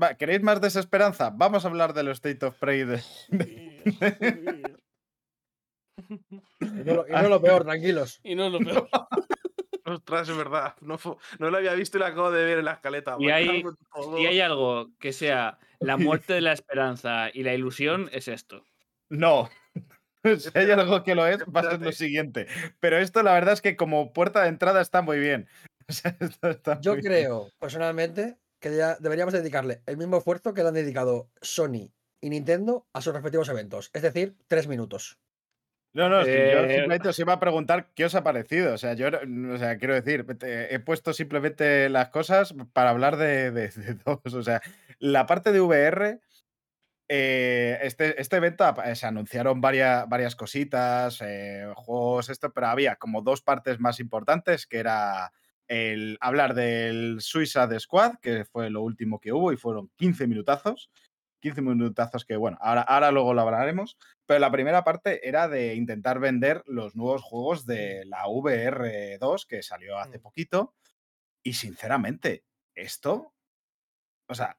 Va, 0.00 0.14
¿Queréis 0.14 0.42
más 0.42 0.60
desesperanza? 0.60 1.30
Vamos 1.34 1.64
a 1.64 1.68
hablar 1.68 1.92
del 1.92 2.08
State 2.08 2.44
of 2.46 2.58
Play 2.58 2.84
de, 2.84 3.00
Y 6.60 6.64
no, 6.84 6.94
lo, 6.94 7.08
y 7.08 7.12
no 7.12 7.28
lo 7.28 7.40
peor, 7.42 7.64
tranquilos. 7.64 8.20
y 8.22 8.34
no 8.34 8.46
es 8.46 8.52
lo 8.52 8.58
peor. 8.60 8.88
Ostras, 9.84 10.28
es 10.28 10.36
verdad. 10.36 10.74
No, 10.82 10.98
no 11.38 11.50
lo 11.50 11.56
había 11.56 11.72
visto 11.74 11.96
y 11.96 12.00
lo 12.00 12.06
acabo 12.06 12.30
de 12.30 12.44
ver 12.44 12.58
en 12.58 12.66
la 12.66 12.72
escaleta. 12.72 13.16
Y 13.18 13.30
hay-. 13.30 13.64
Si 14.18 14.26
hay 14.26 14.40
algo 14.40 14.90
que 14.98 15.12
sea 15.14 15.58
la 15.80 15.96
muerte 15.96 16.34
de 16.34 16.42
la 16.42 16.52
esperanza 16.52 17.30
y 17.32 17.42
la 17.42 17.54
ilusión, 17.54 18.10
es 18.12 18.28
esto. 18.28 18.64
No. 19.08 19.48
Si 20.24 20.50
hay 20.58 20.68
algo 20.72 21.04
que 21.04 21.14
lo 21.14 21.26
es, 21.28 21.38
va 21.44 21.60
a 21.60 21.70
ser 21.70 21.80
lo 21.80 21.92
siguiente. 21.92 22.48
Pero 22.80 22.98
esto, 22.98 23.22
la 23.22 23.32
verdad 23.32 23.54
es 23.54 23.62
que 23.62 23.76
como 23.76 24.12
puerta 24.12 24.42
de 24.42 24.48
entrada 24.48 24.80
está 24.82 25.00
muy 25.00 25.20
bien. 25.20 25.48
O 25.88 25.92
sea, 25.92 26.16
esto 26.18 26.50
está 26.50 26.80
Yo 26.80 26.94
muy 26.94 27.00
bien. 27.02 27.12
creo, 27.12 27.48
personalmente, 27.60 28.36
que 28.60 28.76
ya 28.76 28.96
deberíamos 28.96 29.32
dedicarle 29.32 29.80
el 29.86 29.96
mismo 29.96 30.18
esfuerzo 30.18 30.52
que 30.52 30.62
le 30.62 30.68
han 30.68 30.74
dedicado 30.74 31.30
Sony 31.40 31.92
y 32.20 32.30
Nintendo 32.30 32.88
a 32.92 33.00
sus 33.00 33.14
respectivos 33.14 33.48
eventos. 33.48 33.90
Es 33.94 34.02
decir, 34.02 34.36
tres 34.48 34.66
minutos. 34.66 35.18
No, 35.94 36.08
no, 36.08 36.20
yo 36.20 36.26
Eh, 36.28 36.68
simplemente 36.68 37.08
os 37.08 37.18
iba 37.18 37.32
a 37.32 37.40
preguntar 37.40 37.90
qué 37.94 38.04
os 38.04 38.14
ha 38.14 38.22
parecido. 38.22 38.74
O 38.74 38.78
sea, 38.78 38.94
yo, 38.94 39.08
o 39.08 39.56
sea, 39.58 39.78
quiero 39.78 39.94
decir, 39.94 40.24
he 40.42 40.78
puesto 40.80 41.12
simplemente 41.12 41.88
las 41.88 42.10
cosas 42.10 42.54
para 42.72 42.90
hablar 42.90 43.16
de, 43.16 43.50
de, 43.50 43.68
de 43.70 43.94
todos. 43.96 44.34
O 44.34 44.42
sea, 44.42 44.60
la 44.98 45.26
parte 45.26 45.50
de 45.52 45.60
VR, 45.60 46.20
eh, 47.08 47.78
este, 47.82 48.20
este 48.20 48.36
evento 48.36 48.64
apa- 48.64 48.94
se 48.94 49.06
anunciaron 49.06 49.60
varias, 49.60 50.08
varias 50.08 50.36
cositas, 50.36 51.20
eh, 51.22 51.66
juegos, 51.76 52.28
esto, 52.30 52.52
pero 52.52 52.68
había 52.68 52.96
como 52.96 53.22
dos 53.22 53.42
partes 53.42 53.80
más 53.80 54.00
importantes, 54.00 54.66
que 54.66 54.78
era 54.78 55.32
el 55.68 56.16
hablar 56.20 56.54
del 56.54 57.18
Suicide 57.20 57.78
Squad, 57.80 58.14
que 58.22 58.44
fue 58.44 58.70
lo 58.70 58.82
último 58.82 59.20
que 59.20 59.32
hubo 59.32 59.52
y 59.52 59.56
fueron 59.56 59.90
15 59.96 60.26
minutazos. 60.26 60.90
15 61.40 61.62
minutazos 61.62 62.24
que, 62.24 62.36
bueno, 62.36 62.58
ahora, 62.60 62.82
ahora 62.82 63.10
luego 63.12 63.34
lo 63.34 63.42
hablaremos. 63.42 63.98
Pero 64.26 64.40
la 64.40 64.50
primera 64.52 64.84
parte 64.84 65.26
era 65.28 65.48
de 65.48 65.74
intentar 65.74 66.20
vender 66.20 66.62
los 66.66 66.94
nuevos 66.96 67.22
juegos 67.22 67.66
de 67.66 68.04
la 68.06 68.26
VR2 68.28 69.46
que 69.46 69.62
salió 69.62 69.98
hace 69.98 70.18
Mm. 70.18 70.22
poquito. 70.22 70.74
Y 71.44 71.54
sinceramente, 71.54 72.44
esto, 72.76 73.34
o 74.28 74.34
sea, 74.34 74.58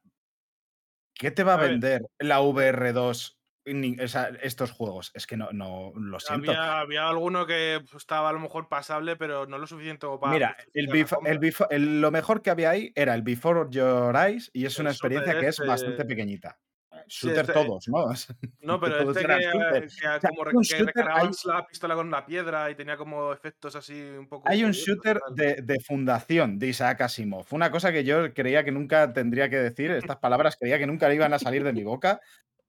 ¿qué 1.14 1.32
te 1.32 1.44
va 1.44 1.54
a, 1.54 1.56
A 1.56 1.62
ver. 1.62 1.72
vender 1.72 2.02
la 2.20 2.42
VR2 2.42 3.36
ni- 3.66 4.00
o 4.00 4.08
sea, 4.08 4.30
estos 4.42 4.72
juegos? 4.72 5.12
Es 5.14 5.28
que 5.28 5.38
no, 5.38 5.52
no 5.52 5.92
lo 5.96 6.20
siento. 6.20 6.52
Había, 6.52 6.80
había 6.80 7.08
alguno 7.10 7.46
que 7.46 7.80
pues, 7.82 8.02
estaba 8.04 8.30
a 8.30 8.34
lo 8.34 8.40
mejor 8.40 8.68
pasable, 8.70 9.16
pero 9.16 9.46
no 9.46 9.58
lo 9.58 9.68
suficiente 9.68 10.08
para. 10.20 10.34
Mira, 10.34 10.58
el 10.74 10.90
el 11.70 12.02
lo 12.02 12.12
mejor 12.12 12.42
que 12.42 12.50
había 12.50 12.72
ahí 12.72 12.92
era 12.96 13.14
el 13.16 13.22
Before 13.22 13.68
Your 13.70 14.16
Eyes 14.16 14.50
y 14.54 14.66
es 14.66 14.80
una 14.80 14.90
experiencia 14.92 15.38
que 15.40 15.48
es 15.48 15.60
bastante 15.60 16.06
pequeñita. 16.06 16.60
Shooter 17.10 17.42
este- 17.42 17.54
todos, 17.54 17.88
¿no? 17.88 18.06
No, 18.62 18.80
pero 18.80 19.00
Todos 19.00 19.18
este 19.18 19.28
que, 19.28 19.82
que 19.82 19.90
sea, 19.90 20.20
como 20.20 20.44
que 20.46 20.58
shooter, 20.64 21.06
la 21.46 21.66
pistola 21.68 21.96
con 21.96 22.08
una 22.08 22.26
piedra 22.26 22.70
y 22.70 22.76
tenía 22.76 22.96
como 22.96 23.34
efectos 23.34 23.76
así 23.76 24.00
un 24.02 24.28
poco. 24.28 24.48
Hay 24.48 24.64
un 24.64 24.72
shooter 24.72 25.20
de, 25.36 25.62
de 25.62 25.80
fundación 25.82 26.60
de 26.60 26.68
Isaac 26.68 27.02
Asimov. 27.02 27.46
Una 27.52 27.72
cosa 27.72 27.92
que 27.92 28.04
yo 28.04 28.34
creía 28.34 28.64
que 28.64 28.72
nunca 28.72 29.12
tendría 29.12 29.50
que 29.50 29.58
decir, 29.58 29.92
estas 29.92 30.18
palabras 30.22 30.56
creía 30.58 30.78
que 30.78 30.88
nunca 30.88 31.14
iban 31.14 31.34
a 31.34 31.40
salir 31.40 31.64
de 31.64 31.74
mi 31.74 31.84
boca. 31.84 32.22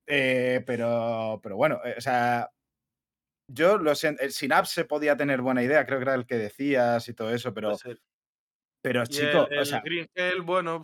eh, 0.07 0.63
pero, 0.67 1.39
pero 1.43 1.57
bueno, 1.57 1.81
eh, 1.85 1.95
o 1.97 2.01
sea, 2.01 2.51
yo 3.47 3.79
lo 3.79 3.95
sé, 3.95 4.17
el 4.21 4.33
Synapse 4.33 4.85
podía 4.85 5.17
tener 5.17 5.43
buena 5.43 5.63
idea, 5.63 5.85
creo 5.85 5.99
que 5.99 6.05
era 6.05 6.15
el 6.15 6.27
que 6.27 6.37
decías 6.37 7.09
y 7.09 7.15
todo 7.15 7.35
eso, 7.35 7.53
pero, 7.53 7.77
pero 8.81 9.05
chico, 9.07 9.49
el, 9.51 9.59
o 9.59 9.65
sea, 9.65 9.81
Green 9.81 10.09
Hell, 10.15 10.43
bueno. 10.43 10.83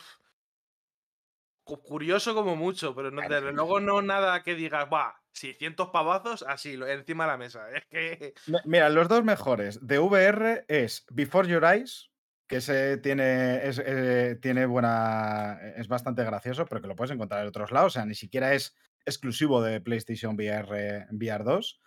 Curioso 1.67 2.35
como 2.35 2.55
mucho, 2.55 2.95
pero 2.95 3.11
no, 3.11 3.23
desde 3.23 3.53
luego 3.53 3.81
no 3.81 4.01
nada 4.01 4.43
que 4.45 4.55
digas, 4.55 4.87
va, 4.93 5.21
600 5.33 5.89
pavazos 5.91 6.45
así, 6.47 6.79
encima 6.87 7.25
de 7.25 7.31
la 7.33 7.37
mesa. 7.37 7.67
Es 7.75 7.85
que. 7.91 8.35
Mi- 8.47 8.59
Mira, 8.65 8.89
los 8.89 9.09
dos 9.09 9.25
mejores 9.25 9.85
de 9.85 9.99
VR 9.99 10.65
es 10.69 11.05
Before 11.11 11.49
Your 11.49 11.65
Eyes, 11.65 12.11
que 12.49 12.61
se 12.61 12.99
tiene, 12.99 13.67
es, 13.67 13.83
eh, 13.85 14.39
tiene 14.41 14.67
buena. 14.67 15.59
es 15.77 15.89
bastante 15.89 16.23
gracioso, 16.23 16.65
pero 16.67 16.81
que 16.81 16.87
lo 16.87 16.95
puedes 16.95 17.11
encontrar 17.11 17.43
en 17.43 17.49
otros 17.49 17.73
lados. 17.73 17.89
O 17.89 17.95
sea, 17.99 18.07
ni 18.07 18.15
siquiera 18.15 18.55
es 18.55 18.77
exclusivo 19.05 19.61
de 19.63 19.81
PlayStation 19.81 20.37
VR, 20.37 21.07
VR 21.11 21.43
2. 21.45 21.81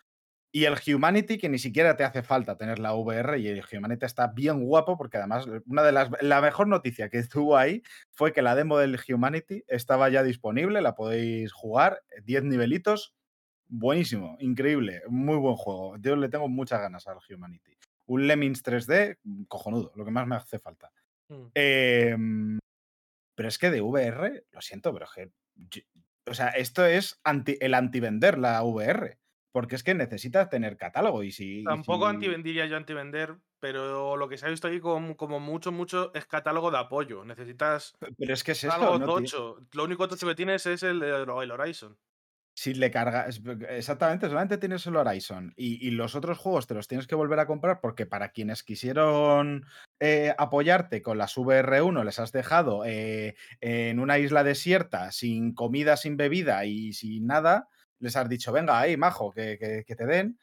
Y 0.51 0.65
el 0.65 0.75
Humanity, 0.87 1.37
que 1.37 1.47
ni 1.49 1.59
siquiera 1.59 1.95
te 1.95 2.03
hace 2.03 2.23
falta 2.23 2.57
tener 2.57 2.79
la 2.79 2.93
VR, 2.95 3.37
y 3.39 3.47
el 3.47 3.63
Humanity 3.71 4.05
está 4.05 4.27
bien 4.27 4.63
guapo, 4.63 4.97
porque 4.97 5.17
además, 5.17 5.45
una 5.67 5.83
de 5.83 5.91
las. 5.91 6.09
La 6.21 6.41
mejor 6.41 6.67
noticia 6.67 7.09
que 7.09 7.17
estuvo 7.29 7.55
ahí 7.57 7.83
fue 8.11 8.33
que 8.33 8.41
la 8.41 8.55
demo 8.55 8.77
del 8.77 8.99
Humanity 9.07 9.63
estaba 9.67 10.09
ya 10.09 10.23
disponible, 10.23 10.81
la 10.81 10.95
podéis 10.95 11.51
jugar, 11.53 12.03
10 12.23 12.43
nivelitos, 12.43 13.13
Buenísimo, 13.71 14.35
increíble, 14.39 15.03
muy 15.09 15.37
buen 15.37 15.55
juego. 15.55 15.95
Yo 15.97 16.15
le 16.15 16.27
tengo 16.29 16.49
muchas 16.49 16.81
ganas 16.81 17.05
al 17.07 17.19
Humanity. 17.29 17.77
Un 18.07 18.25
Lemmings 18.25 18.63
3D, 18.63 19.19
cojonudo, 19.47 19.91
lo 19.95 20.03
que 20.05 20.09
más 20.09 20.25
me 20.25 20.35
hace 20.37 20.57
falta. 20.57 20.91
Mm. 21.27 21.45
Em, 21.53 22.59
pero 23.35 23.47
es 23.47 23.59
que 23.59 23.69
de 23.69 23.81
VR, 23.81 24.43
lo 24.51 24.61
siento, 24.61 24.91
pero 24.91 25.05
es 25.05 25.11
que. 25.11 25.31
yo- 25.55 25.83
o 26.25 26.33
sea, 26.33 26.47
esto 26.49 26.83
es 26.83 27.19
anti, 27.23 27.57
el 27.61 27.75
antivender 27.75 28.39
la 28.39 28.63
VR. 28.63 29.19
Porque 29.51 29.75
es 29.75 29.83
que 29.83 29.95
necesitas 29.95 30.49
tener 30.49 30.77
catálogo 30.77 31.23
y 31.23 31.31
si. 31.31 31.61
y 31.61 31.63
Tampoco 31.63 32.05
si- 32.05 32.11
antivendiría 32.15 32.65
yo 32.67 32.77
antivender, 32.77 33.37
pero 33.59 34.15
lo 34.17 34.29
que 34.29 34.37
se 34.37 34.45
ha 34.45 34.49
visto 34.49 34.67
aquí 34.67 34.79
como, 34.79 35.17
como 35.17 35.39
mucho, 35.39 35.71
mucho 35.71 36.11
es 36.13 36.25
catálogo 36.25 36.71
de 36.71 36.77
apoyo. 36.77 37.25
Necesitas 37.25 37.93
Pero 38.17 38.33
es 38.33 38.43
que 38.43 38.51
es 38.53 38.63
esto. 38.63 38.75
algo 38.75 38.99
no 38.99 39.05
ti- 39.17 39.31
tocho. 39.31 39.57
Lo 39.73 39.83
único 39.85 40.07
tocho 40.07 40.27
que 40.27 40.35
tienes 40.35 40.65
es 40.65 40.83
el, 40.83 41.01
el 41.03 41.29
Horizon. 41.29 41.97
si 42.55 42.73
le 42.73 42.91
cargas. 42.91 43.41
Exactamente, 43.69 44.27
solamente 44.27 44.57
tienes 44.57 44.85
el 44.85 44.95
Horizon. 44.97 45.53
Y, 45.55 45.85
y 45.87 45.91
los 45.91 46.15
otros 46.15 46.37
juegos 46.37 46.67
te 46.67 46.73
los 46.73 46.87
tienes 46.89 47.07
que 47.07 47.15
volver 47.15 47.39
a 47.39 47.47
comprar 47.47 47.79
porque 47.81 48.05
para 48.05 48.29
quienes 48.31 48.63
quisieron 48.63 49.65
eh, 50.01 50.33
apoyarte 50.37 51.01
con 51.01 51.17
las 51.17 51.37
VR1 51.37 52.03
les 52.03 52.19
has 52.19 52.31
dejado 52.33 52.83
eh, 52.85 53.35
en 53.61 53.99
una 53.99 54.19
isla 54.19 54.43
desierta, 54.43 55.11
sin 55.13 55.53
comida, 55.53 55.95
sin 55.97 56.17
bebida 56.17 56.65
y 56.65 56.91
sin 56.93 57.27
nada. 57.27 57.69
Les 57.99 58.15
has 58.15 58.27
dicho, 58.29 58.51
venga, 58.51 58.79
ahí, 58.79 58.97
majo, 58.97 59.31
que, 59.31 59.57
que- 59.57 59.83
que 59.85 59.95
te 59.95 60.05
den. 60.05 60.39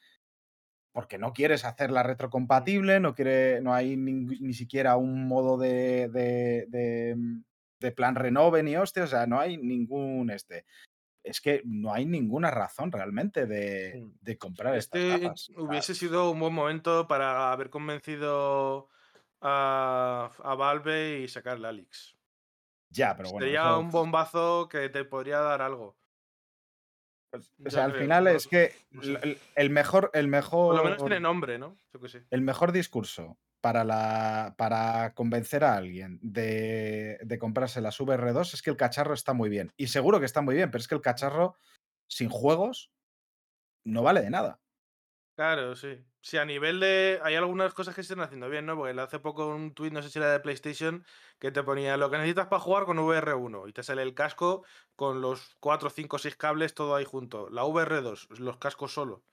Porque 0.93 1.17
no 1.17 1.31
quieres 1.33 1.63
hacerla 1.65 2.01
retrocompatible, 2.03 2.99
no, 2.99 3.13
quiere, 3.13 3.61
no 3.61 3.73
hay 3.73 3.95
ning- 3.95 4.39
ni 4.39 4.53
siquiera 4.53 4.95
un 4.97 5.27
modo 5.27 5.57
de, 5.57 6.09
de, 6.09 6.65
de, 6.69 7.15
mm, 7.15 7.43
de 7.79 7.91
plan 7.91 8.15
renove 8.15 8.63
ni 8.63 8.75
hostia, 8.75 9.03
o 9.03 9.07
sea, 9.07 9.27
no 9.27 9.39
hay 9.39 9.57
ningún 9.57 10.29
este 10.31 10.65
es 11.23 11.41
que 11.41 11.61
no 11.65 11.93
hay 11.93 12.05
ninguna 12.05 12.49
razón 12.51 12.89
realmente 12.91 13.45
de, 13.47 14.01
Mm. 14.01 14.11
de 14.21 14.37
comprar 14.37 14.75
Este 14.75 15.29
hubiese 15.57 15.93
sido 15.93 16.31
un 16.31 16.39
buen 16.39 16.53
momento 16.53 17.05
para 17.07 17.51
haber 17.51 17.69
convencido 17.69 18.87
a, 19.41 20.31
a 20.41 20.55
Valve 20.55 21.19
y 21.19 21.27
sacar 21.27 21.59
la 21.59 21.69
Alix. 21.69 22.17
ya, 22.89 23.15
pero 23.17 23.29
bueno. 23.29 23.45
Sería 23.45 23.61
eso- 23.65 23.79
un 23.79 23.91
bombazo 23.91 24.69
que 24.69 24.87
te 24.89 25.03
podría 25.05 25.39
dar 25.41 25.61
algo. 25.61 25.97
O 27.33 27.39
yo 27.39 27.69
sea, 27.69 27.85
al 27.85 27.93
final 27.93 28.27
es 28.27 28.47
que 28.47 28.73
el- 28.91 29.17
el, 29.23 29.37
el 29.55 29.69
mejor, 29.69 30.11
Por 30.13 30.75
lo 30.77 30.83
menos 30.83 30.97
mejor, 30.97 31.09
tiene 31.09 31.19
nombre, 31.21 31.57
¿no? 31.59 31.75
Yo 31.93 31.99
qué 31.99 32.09
sé. 32.09 32.23
el 32.29 32.41
mejor 32.41 32.71
discurso 32.71 33.37
para, 33.61 33.83
la, 33.83 34.55
para 34.57 35.13
convencer 35.13 35.63
a 35.63 35.75
alguien 35.75 36.19
de, 36.21 37.19
de 37.23 37.39
comprarse 37.39 37.81
las 37.81 37.99
VR2 37.99 38.53
es 38.53 38.61
que 38.61 38.69
el 38.69 38.77
cacharro 38.77 39.13
está 39.13 39.33
muy 39.33 39.49
bien. 39.49 39.71
Y 39.77 39.87
seguro 39.87 40.19
que 40.19 40.25
está 40.25 40.41
muy 40.41 40.55
bien, 40.55 40.71
pero 40.71 40.81
es 40.81 40.87
que 40.87 40.95
el 40.95 41.01
cacharro 41.01 41.57
sin 42.09 42.29
juegos 42.29 42.91
no 43.85 44.03
vale 44.03 44.21
de 44.21 44.29
nada. 44.29 44.61
Claro, 45.35 45.75
sí. 45.75 46.03
Sí, 46.27 46.35
a 46.35 46.43
nivel 46.43 46.81
de. 46.81 47.21
Hay 47.23 47.35
algunas 47.35 47.73
cosas 47.73 47.95
que 47.95 48.03
se 48.03 48.11
están 48.11 48.25
haciendo 48.25 48.49
bien, 48.49 48.65
¿no? 48.65 48.75
Porque 48.75 48.99
hace 48.99 49.17
poco 49.19 49.47
un 49.47 49.73
tuit, 49.73 49.93
no 49.93 50.01
sé 50.01 50.09
si 50.09 50.19
era 50.19 50.29
de 50.29 50.41
PlayStation, 50.41 51.05
que 51.39 51.51
te 51.51 51.63
ponía 51.63 51.95
lo 51.95 52.11
que 52.11 52.17
necesitas 52.17 52.47
para 52.47 52.59
jugar 52.59 52.83
con 52.83 52.97
VR1 52.99 53.69
y 53.69 53.71
te 53.71 53.81
sale 53.81 54.01
el 54.01 54.13
casco 54.13 54.65
con 54.97 55.21
los 55.21 55.55
4, 55.61 55.89
5, 55.89 56.17
6 56.17 56.35
cables 56.35 56.73
todo 56.73 56.95
ahí 56.95 57.05
junto. 57.05 57.49
La 57.49 57.63
VR2, 57.63 58.27
los 58.39 58.57
cascos 58.57 58.91
solo. 58.93 59.23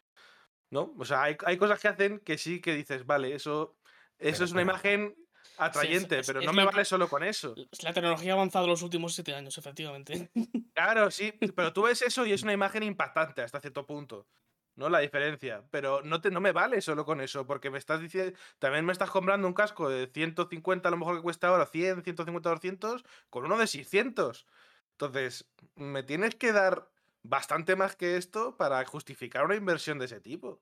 ¿No? 0.71 0.95
O 0.97 1.05
sea, 1.05 1.25
hay, 1.25 1.37
hay 1.45 1.57
cosas 1.57 1.81
que 1.81 1.89
hacen 1.89 2.21
que 2.21 2.39
sí 2.39 2.61
que 2.61 2.73
dices, 2.77 3.05
vale, 3.05 3.35
eso, 3.35 3.77
eso 4.19 4.37
Pero, 4.39 4.45
es 4.45 4.53
una 4.53 4.61
pero- 4.61 4.71
imagen 4.71 5.17
atrayente, 5.59 6.21
es- 6.21 6.27
pero 6.29 6.39
es 6.41 6.47
no 6.47 6.53
me 6.53 6.65
vale 6.65 6.85
solo 6.85 7.09
con 7.09 7.25
eso. 7.25 7.57
Es 7.73 7.83
la 7.83 7.93
tecnología 7.93 8.35
ha 8.35 8.37
avanzado 8.37 8.69
los 8.69 8.83
últimos 8.83 9.15
siete 9.15 9.35
años, 9.35 9.59
efectivamente. 9.59 10.31
Claro, 10.75 11.11
sí, 11.11 11.33
pero 11.57 11.73
tú 11.73 11.83
ves 11.83 12.03
eso 12.03 12.25
y 12.25 12.33
es 12.33 12.43
una 12.45 12.53
imagen 12.53 12.85
impactante 12.85 13.43
hasta 13.43 13.61
cierto 13.61 13.85
punto. 13.85 14.29
¿No? 14.77 14.89
La 14.89 14.99
diferencia. 14.99 15.63
Pero 15.71 16.03
no, 16.03 16.21
te, 16.21 16.31
no 16.31 16.41
me 16.41 16.53
vale 16.53 16.81
solo 16.81 17.05
con 17.05 17.21
eso, 17.21 17.47
porque 17.47 17.71
me 17.71 17.79
estás 17.79 18.01
diciendo. 18.01 18.37
También 18.59 18.85
me 18.85 18.93
estás 18.93 19.11
comprando 19.11 19.47
un 19.47 19.55
casco 19.55 19.89
de 19.89 20.09
150, 20.13 20.89
a 20.89 20.91
lo 20.91 20.97
mejor 20.97 21.17
que 21.17 21.23
cuesta 21.23 21.49
ahora 21.49 21.67
100, 21.67 22.03
150, 22.03 22.51
200, 22.51 23.05
con 23.31 23.45
uno 23.45 23.57
de 23.57 23.67
600. 23.69 24.47
Entonces, 24.93 25.47
me 25.77 26.03
tienes 26.03 26.35
que 26.35 26.53
dar 26.53 26.89
bastante 27.23 27.77
más 27.77 27.97
que 27.97 28.17
esto 28.17 28.57
para 28.57 28.85
justificar 28.85 29.45
una 29.45 29.55
inversión 29.55 29.99
de 29.99 30.07
ese 30.07 30.21
tipo. 30.21 30.61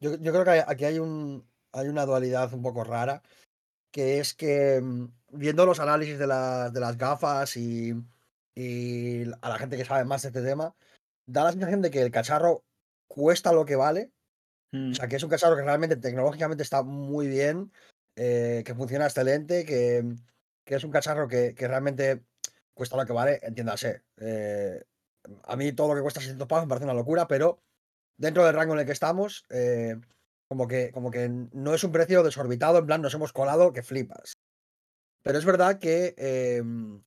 Yo, 0.00 0.16
yo 0.16 0.32
creo 0.32 0.44
que 0.44 0.64
aquí 0.66 0.84
hay, 0.84 0.98
un, 0.98 1.48
hay 1.72 1.88
una 1.88 2.04
dualidad 2.06 2.52
un 2.52 2.62
poco 2.62 2.84
rara, 2.84 3.22
que 3.92 4.18
es 4.20 4.34
que 4.34 4.80
mm, 4.82 5.06
viendo 5.30 5.64
los 5.66 5.80
análisis 5.80 6.18
de, 6.18 6.26
las- 6.26 6.72
de 6.72 6.80
las 6.80 6.96
gafas 6.98 7.56
y, 7.56 7.94
y 8.54 9.22
a 9.40 9.48
la 9.48 9.58
gente 9.58 9.76
que 9.76 9.84
sabe 9.84 10.04
más 10.04 10.22
de 10.22 10.28
este 10.28 10.42
tema, 10.42 10.74
da 11.26 11.44
la 11.44 11.52
sensación 11.52 11.82
de 11.82 11.90
que 11.90 12.02
el 12.02 12.10
cacharro 12.10 12.64
cuesta 13.12 13.52
lo 13.52 13.64
que 13.64 13.76
vale, 13.76 14.10
o 14.72 14.94
sea, 14.94 15.06
que 15.06 15.16
es 15.16 15.22
un 15.22 15.28
cacharro 15.28 15.54
que 15.54 15.62
realmente 15.62 15.96
tecnológicamente 15.96 16.62
está 16.62 16.82
muy 16.82 17.28
bien, 17.28 17.70
eh, 18.16 18.62
que 18.64 18.74
funciona 18.74 19.04
excelente, 19.04 19.66
que, 19.66 20.02
que 20.64 20.74
es 20.76 20.84
un 20.84 20.90
cacharro 20.90 21.28
que, 21.28 21.54
que 21.54 21.68
realmente 21.68 22.24
cuesta 22.72 22.96
lo 22.96 23.04
que 23.04 23.12
vale, 23.12 23.38
entiéndase. 23.42 24.02
eh, 24.16 24.82
a 25.44 25.56
mí 25.56 25.72
todo 25.72 25.88
lo 25.88 25.94
que 25.94 26.00
cuesta 26.00 26.20
600 26.20 26.48
pavos 26.48 26.64
me 26.64 26.68
parece 26.68 26.84
una 26.84 26.94
locura, 26.94 27.28
pero 27.28 27.62
dentro 28.16 28.44
del 28.44 28.54
rango 28.54 28.72
en 28.72 28.80
el 28.80 28.86
que 28.86 28.92
estamos, 28.92 29.44
eh, 29.50 29.96
como, 30.48 30.66
que, 30.66 30.90
como 30.90 31.10
que 31.10 31.28
no 31.28 31.74
es 31.74 31.84
un 31.84 31.92
precio 31.92 32.22
desorbitado, 32.22 32.78
en 32.78 32.86
plan 32.86 33.02
nos 33.02 33.14
hemos 33.14 33.32
colado 33.32 33.72
que 33.72 33.82
flipas. 33.82 34.32
Pero 35.22 35.38
es 35.38 35.44
verdad 35.44 35.78
que 35.78 36.14
em, 36.16 37.02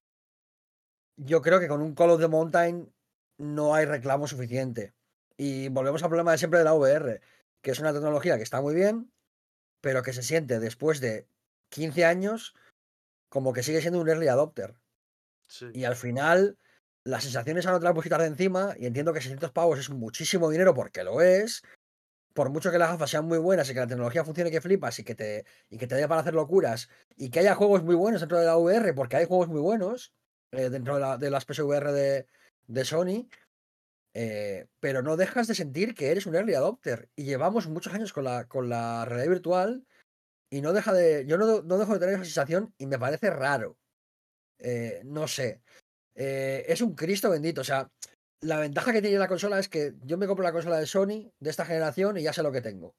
yo 1.18 1.41
creo 1.41 1.60
que 1.60 1.68
con 1.68 1.82
un 1.82 1.95
Call 1.95 2.12
of 2.12 2.22
the 2.22 2.28
Mountain 2.28 2.93
no 3.38 3.76
hay 3.76 3.86
reclamo 3.86 4.28
suficiente. 4.28 4.95
Y 5.38 5.70
volvemos 5.70 6.02
al 6.04 6.10
problema 6.10 6.32
de 6.32 6.38
siempre 6.38 6.60
de 6.60 6.66
la 6.66 6.74
VR, 6.74 7.22
que 7.62 7.72
es 7.72 7.80
una 7.80 7.94
tecnología 7.94 8.38
que 8.38 8.44
está 8.44 8.62
muy 8.62 8.74
bien, 8.74 9.12
pero 9.82 10.04
que 10.04 10.14
se 10.14 10.24
siente 10.24 10.60
después 10.60 11.02
de 11.02 11.28
15 11.70 12.06
años 12.06 12.56
como 13.30 13.54
que 13.54 13.64
sigue 13.64 13.82
siendo 13.82 14.00
un 14.00 14.08
early 14.08 14.28
adopter. 14.28 14.76
Sí. 15.48 15.68
Y 15.74 15.84
al 15.84 15.96
final, 15.96 16.58
las 17.04 17.24
sensaciones 17.24 17.66
ahora 17.66 17.80
te 17.80 17.86
las 17.86 17.94
puedes 17.94 18.06
quitar 18.06 18.22
de 18.22 18.28
encima. 18.28 18.76
Y 18.78 18.86
entiendo 18.86 19.14
que 19.14 19.22
600 19.22 19.52
pavos 19.52 19.80
es 19.80 19.90
muchísimo 19.90 20.50
dinero 20.50 20.74
porque 20.74 21.04
lo 21.04 21.22
es. 21.22 21.64
Por 22.34 22.50
mucho 22.50 22.72
que 22.72 22.78
las 22.78 22.90
gafas 22.90 23.10
sean 23.10 23.26
muy 23.26 23.38
buenas 23.38 23.70
y 23.70 23.74
que 23.74 23.80
la 23.80 23.88
tecnología 23.88 24.26
funcione 24.26 24.52
que 24.52 24.62
flipas 24.62 25.00
y 25.00 25.04
que 25.04 25.16
te, 25.16 25.46
y 25.70 25.78
que 25.78 25.88
te 25.88 25.96
dé 25.96 26.08
para 26.08 26.22
hacer 26.22 26.34
locuras. 26.34 26.90
Y 27.16 27.30
que 27.30 27.40
haya 27.40 27.56
juegos 27.56 27.84
muy 27.84 27.96
buenos 27.96 28.22
dentro 28.22 28.40
de 28.40 28.46
la 28.46 28.58
VR, 28.58 28.94
porque 28.94 29.18
hay 29.18 29.26
juegos 29.26 29.48
muy 29.48 29.62
buenos 29.62 30.14
eh, 30.52 30.70
dentro 30.70 30.96
de, 30.96 31.02
la, 31.02 31.18
de 31.18 31.30
las 31.30 31.46
PSVR 31.46 31.92
de, 31.92 32.28
de 32.68 32.86
Sony. 32.86 33.28
Eh, 34.18 34.68
pero 34.80 35.01
no 35.01 35.18
dejas 35.18 35.45
de 35.47 35.55
sentir 35.55 35.93
que 35.93 36.09
eres 36.09 36.26
un 36.26 36.36
early 36.36 36.53
adopter. 36.53 37.09
Y 37.18 37.26
llevamos 37.26 37.68
muchos 37.68 37.93
años 37.93 38.13
con 38.13 38.24
la, 38.24 38.47
con 38.47 38.70
la 38.70 39.03
realidad 39.03 39.30
virtual. 39.30 39.86
Y 40.49 40.61
no 40.61 40.72
deja 40.72 40.93
de. 40.93 41.26
Yo 41.28 41.38
no, 41.38 41.61
no 41.63 41.78
dejo 41.78 41.93
de 41.93 41.99
tener 41.99 42.16
esa 42.16 42.24
sensación 42.24 42.74
y 42.78 42.86
me 42.86 42.97
parece 42.97 43.30
raro. 43.30 43.78
Eh, 44.59 45.01
no 45.03 45.28
sé. 45.28 45.61
Eh, 46.16 46.63
es 46.70 46.80
un 46.80 46.95
Cristo 46.95 47.30
bendito. 47.30 47.59
O 47.59 47.66
sea, 47.66 47.91
la 48.39 48.59
ventaja 48.59 48.93
que 48.93 49.01
tiene 49.01 49.18
la 49.20 49.28
consola 49.28 49.59
es 49.59 49.68
que 49.68 49.95
yo 50.03 50.18
me 50.18 50.28
compro 50.28 50.43
la 50.43 50.53
consola 50.53 50.80
de 50.80 50.88
Sony 50.88 51.34
de 51.39 51.49
esta 51.49 51.66
generación 51.66 52.18
y 52.18 52.24
ya 52.24 52.32
sé 52.32 52.41
lo 52.41 52.53
que 52.53 52.61
tengo. 52.61 52.95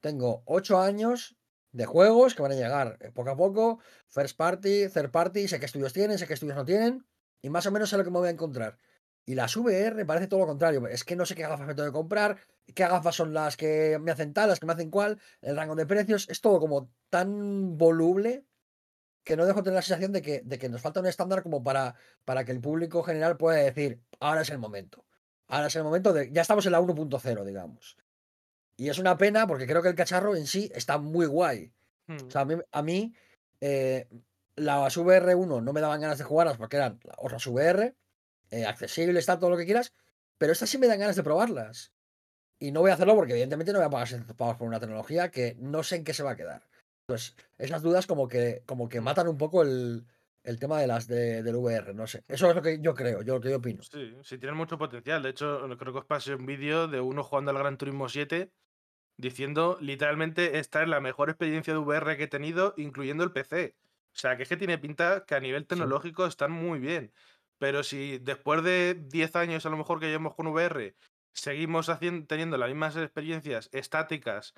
Tengo 0.00 0.42
8 0.46 0.80
años 0.80 1.36
de 1.72 1.84
juegos 1.84 2.36
que 2.36 2.42
van 2.42 2.52
a 2.52 2.56
llegar 2.56 2.96
poco 3.12 3.30
a 3.30 3.36
poco. 3.36 3.80
First 4.08 4.36
party, 4.36 4.88
third 4.88 5.10
party, 5.10 5.48
sé 5.48 5.58
qué 5.58 5.66
estudios 5.66 5.92
tienen, 5.92 6.16
sé 6.16 6.28
qué 6.28 6.34
estudios 6.34 6.56
no 6.56 6.64
tienen. 6.64 7.04
Y 7.42 7.50
más 7.50 7.66
o 7.66 7.72
menos 7.72 7.90
sé 7.90 7.96
lo 7.96 8.04
que 8.04 8.10
me 8.10 8.18
voy 8.18 8.28
a 8.28 8.32
encontrar. 8.32 8.78
Y 9.26 9.34
las 9.34 9.56
VR 9.56 10.04
parece 10.04 10.26
todo 10.26 10.40
lo 10.40 10.46
contrario. 10.46 10.86
Es 10.88 11.04
que 11.04 11.16
no 11.16 11.26
sé 11.26 11.34
qué 11.34 11.42
gafas 11.42 11.66
me 11.66 11.74
tengo 11.74 11.88
que 11.88 11.92
comprar, 11.92 12.38
qué 12.74 12.86
gafas 12.86 13.14
son 13.14 13.32
las 13.32 13.56
que 13.56 13.98
me 14.00 14.10
hacen 14.10 14.32
tal, 14.32 14.48
las 14.48 14.60
que 14.60 14.66
me 14.66 14.72
hacen 14.72 14.90
cual, 14.90 15.20
el 15.42 15.56
rango 15.56 15.76
de 15.76 15.86
precios. 15.86 16.28
Es 16.28 16.40
todo 16.40 16.58
como 16.58 16.90
tan 17.10 17.78
voluble 17.78 18.44
que 19.24 19.36
no 19.36 19.46
dejo 19.46 19.58
de 19.58 19.64
tener 19.64 19.76
la 19.76 19.82
sensación 19.82 20.12
de 20.12 20.22
que, 20.22 20.42
de 20.44 20.58
que 20.58 20.68
nos 20.68 20.80
falta 20.80 21.00
un 21.00 21.06
estándar 21.06 21.42
como 21.42 21.62
para, 21.62 21.94
para 22.24 22.44
que 22.44 22.52
el 22.52 22.60
público 22.60 23.02
general 23.02 23.36
pueda 23.36 23.58
decir, 23.58 24.00
ahora 24.18 24.40
es 24.40 24.50
el 24.50 24.58
momento. 24.58 25.04
Ahora 25.46 25.66
es 25.66 25.76
el 25.76 25.84
momento 25.84 26.12
de. 26.12 26.30
Ya 26.32 26.42
estamos 26.42 26.64
en 26.66 26.72
la 26.72 26.80
1.0, 26.80 27.44
digamos. 27.44 27.96
Y 28.76 28.88
es 28.88 28.98
una 28.98 29.18
pena 29.18 29.46
porque 29.46 29.66
creo 29.66 29.82
que 29.82 29.88
el 29.88 29.94
cacharro 29.94 30.34
en 30.36 30.46
sí 30.46 30.70
está 30.74 30.96
muy 30.98 31.26
guay. 31.26 31.72
Hmm. 32.06 32.26
O 32.26 32.30
sea, 32.30 32.42
a 32.42 32.44
mí, 32.44 32.54
a 32.70 32.82
mí, 32.82 33.14
eh, 33.60 34.08
las 34.56 34.96
VR1 34.96 35.62
no 35.62 35.72
me 35.72 35.80
daban 35.80 36.00
ganas 36.00 36.18
de 36.18 36.24
jugarlas 36.24 36.56
porque 36.56 36.76
eran 36.76 37.00
otras 37.18 37.46
VR, 37.46 37.94
eh, 38.50 38.66
accesibles, 38.66 39.26
tal, 39.26 39.38
todo 39.38 39.50
lo 39.50 39.56
que 39.56 39.64
quieras, 39.64 39.92
pero 40.38 40.52
estas 40.52 40.70
sí 40.70 40.78
me 40.78 40.86
dan 40.86 40.98
ganas 40.98 41.16
de 41.16 41.22
probarlas. 41.22 41.92
Y 42.58 42.72
no 42.72 42.80
voy 42.80 42.90
a 42.90 42.94
hacerlo 42.94 43.14
porque 43.14 43.32
evidentemente 43.32 43.72
no 43.72 43.78
voy 43.78 43.86
a 43.86 43.90
pagar 43.90 44.08
600 44.08 44.36
pavos 44.36 44.56
por 44.56 44.68
una 44.68 44.80
tecnología 44.80 45.30
que 45.30 45.56
no 45.58 45.82
sé 45.82 45.96
en 45.96 46.04
qué 46.04 46.12
se 46.12 46.22
va 46.22 46.32
a 46.32 46.36
quedar. 46.36 46.68
Entonces, 47.08 47.36
esas 47.58 47.82
dudas 47.82 48.06
como 48.06 48.28
que, 48.28 48.62
como 48.66 48.88
que 48.88 49.00
matan 49.00 49.28
un 49.28 49.38
poco 49.38 49.62
el, 49.62 50.06
el 50.42 50.58
tema 50.58 50.80
de 50.80 50.86
las 50.86 51.06
de, 51.06 51.42
del 51.42 51.56
VR, 51.56 51.94
no 51.94 52.06
sé. 52.06 52.22
Eso 52.28 52.48
es 52.48 52.56
lo 52.56 52.62
que 52.62 52.80
yo 52.80 52.94
creo, 52.94 53.22
yo 53.22 53.34
lo 53.34 53.40
que 53.40 53.50
yo 53.50 53.56
opino. 53.56 53.82
Sí, 53.82 54.14
sí, 54.22 54.38
tienen 54.38 54.56
mucho 54.56 54.78
potencial. 54.78 55.22
De 55.22 55.30
hecho, 55.30 55.66
creo 55.78 55.92
que 55.92 55.98
os 56.00 56.04
pasé 56.04 56.34
un 56.34 56.46
vídeo 56.46 56.88
de 56.88 57.00
uno 57.00 57.22
jugando 57.22 57.50
al 57.50 57.58
Gran 57.58 57.78
Turismo 57.78 58.08
7 58.08 58.52
diciendo 59.16 59.76
literalmente 59.80 60.58
esta 60.58 60.82
es 60.82 60.88
la 60.88 61.00
mejor 61.00 61.28
experiencia 61.28 61.74
de 61.74 61.78
VR 61.78 62.16
que 62.16 62.24
he 62.24 62.28
tenido, 62.28 62.74
incluyendo 62.76 63.22
el 63.22 63.32
PC. 63.32 63.76
O 64.14 64.18
sea, 64.18 64.36
que 64.36 64.42
es 64.42 64.48
que 64.48 64.56
tiene 64.56 64.78
pinta 64.78 65.24
que 65.26 65.34
a 65.34 65.40
nivel 65.40 65.66
tecnológico 65.66 66.26
están 66.26 66.50
muy 66.50 66.78
bien. 66.78 67.12
Pero 67.60 67.82
si 67.82 68.18
después 68.18 68.62
de 68.64 68.94
10 68.94 69.36
años 69.36 69.66
a 69.66 69.70
lo 69.70 69.76
mejor 69.76 70.00
que 70.00 70.06
llevamos 70.08 70.34
con 70.34 70.46
VR, 70.48 70.96
seguimos 71.34 71.88
haciendo, 71.90 72.26
teniendo 72.26 72.56
las 72.56 72.70
mismas 72.70 72.96
experiencias 72.96 73.68
estáticas, 73.72 74.54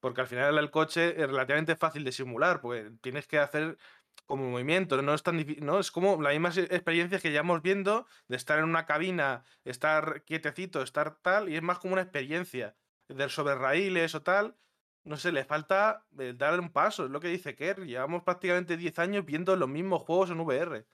porque 0.00 0.20
al 0.20 0.26
final 0.26 0.58
el 0.58 0.70
coche 0.70 1.10
es 1.20 1.26
relativamente 1.28 1.76
fácil 1.76 2.04
de 2.04 2.12
simular, 2.12 2.60
porque 2.60 2.92
tienes 3.00 3.26
que 3.26 3.38
hacer 3.38 3.78
como 4.26 4.50
movimiento, 4.50 5.00
no 5.02 5.14
es 5.14 5.22
tan 5.22 5.38
difícil, 5.38 5.64
no, 5.64 5.78
es 5.80 5.90
como 5.90 6.20
las 6.22 6.32
mismas 6.34 6.56
e- 6.58 6.64
experiencias 6.64 7.22
que 7.22 7.30
llevamos 7.30 7.62
viendo 7.62 8.06
de 8.28 8.36
estar 8.36 8.58
en 8.58 8.66
una 8.66 8.86
cabina, 8.86 9.44
estar 9.64 10.22
quietecito, 10.24 10.82
estar 10.82 11.16
tal, 11.22 11.48
y 11.48 11.56
es 11.56 11.62
más 11.62 11.78
como 11.78 11.94
una 11.94 12.02
experiencia 12.02 12.76
de 13.08 13.28
sobre 13.30 13.54
raíles 13.54 14.14
o 14.14 14.22
tal. 14.22 14.56
No 15.04 15.16
sé, 15.18 15.32
le 15.32 15.44
falta 15.44 16.06
dar 16.10 16.58
un 16.60 16.72
paso, 16.72 17.04
es 17.04 17.10
lo 17.10 17.20
que 17.20 17.28
dice 17.28 17.54
Kerr. 17.56 17.84
Llevamos 17.84 18.22
prácticamente 18.22 18.76
10 18.78 18.98
años 18.98 19.24
viendo 19.26 19.54
los 19.56 19.68
mismos 19.68 20.02
juegos 20.02 20.30
en 20.30 20.40
VR. 20.40 20.86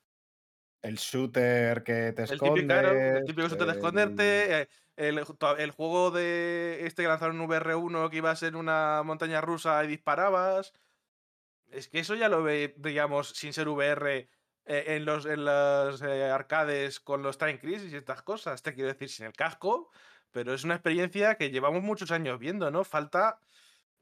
El 0.83 0.97
shooter 0.97 1.83
que 1.85 2.12
te 2.12 2.22
El 2.26 2.39
escondes. 2.39 2.39
típico, 2.39 2.66
claro, 2.66 3.03
el 3.18 3.24
típico 3.24 3.49
shooter 3.49 3.66
de 3.66 3.72
esconderte, 3.72 4.61
eh, 4.62 4.68
el, 4.97 5.18
el 5.59 5.70
juego 5.72 6.11
de 6.11 6.87
este 6.87 7.03
que 7.03 7.09
lanzaron 7.09 7.37
en 7.41 7.43
VR1 7.49 8.09
que 8.11 8.16
iba 8.18 8.31
a 8.31 8.37
ser 8.37 8.57
una 8.57 9.03
montaña 9.05 9.41
rusa 9.41 9.83
y 9.85 9.89
disparabas. 9.89 10.72
Es 11.68 11.89
que 11.89 12.01
eso 12.01 12.14
ya 12.14 12.28
lo 12.28 12.43
ve, 12.43 12.74
digamos, 12.78 13.31
sin 13.31 13.53
ser 13.53 13.68
VR 13.68 14.31
eh, 14.64 14.85
en 14.97 15.05
los, 15.05 15.26
en 15.26 15.45
los 15.45 16.03
eh, 16.03 16.31
arcades 16.31 17.01
con 17.01 17.22
los 17.22 17.39
Time 17.39 17.59
Crisis 17.61 17.93
y 17.93 17.97
estas 17.97 18.22
cosas. 18.22 18.62
Te 18.62 18.74
quiero 18.74 18.89
decir, 18.93 19.09
sin 19.09 19.26
el 19.26 19.33
casco, 19.35 19.91
pero 20.31 20.55
es 20.55 20.64
una 20.64 20.74
experiencia 20.74 21.37
que 21.37 21.51
llevamos 21.51 21.83
muchos 21.83 22.11
años 22.11 22.39
viendo, 22.39 22.70
¿no? 22.70 22.85
Falta 22.85 23.41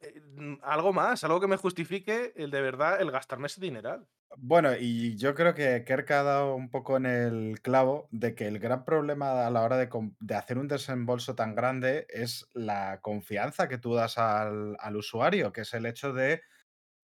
eh, 0.00 0.22
algo 0.62 0.92
más, 0.92 1.24
algo 1.24 1.40
que 1.40 1.48
me 1.48 1.56
justifique 1.58 2.32
el 2.36 2.50
de 2.50 2.62
verdad 2.62 3.00
el 3.00 3.10
gastarme 3.10 3.46
ese 3.48 3.60
dineral. 3.60 4.08
Bueno, 4.36 4.72
y 4.78 5.16
yo 5.16 5.34
creo 5.34 5.54
que 5.54 5.84
Kerk 5.84 6.10
ha 6.12 6.22
dado 6.22 6.54
un 6.54 6.70
poco 6.70 6.96
en 6.96 7.06
el 7.06 7.60
clavo 7.62 8.08
de 8.12 8.34
que 8.34 8.46
el 8.46 8.58
gran 8.58 8.84
problema 8.84 9.46
a 9.46 9.50
la 9.50 9.62
hora 9.62 9.76
de, 9.78 9.88
com- 9.88 10.14
de 10.20 10.34
hacer 10.34 10.58
un 10.58 10.68
desembolso 10.68 11.34
tan 11.34 11.54
grande 11.54 12.06
es 12.10 12.46
la 12.52 13.00
confianza 13.00 13.68
que 13.68 13.78
tú 13.78 13.94
das 13.94 14.18
al, 14.18 14.76
al 14.80 14.96
usuario, 14.96 15.52
que 15.52 15.62
es 15.62 15.72
el 15.74 15.86
hecho 15.86 16.12
de 16.12 16.42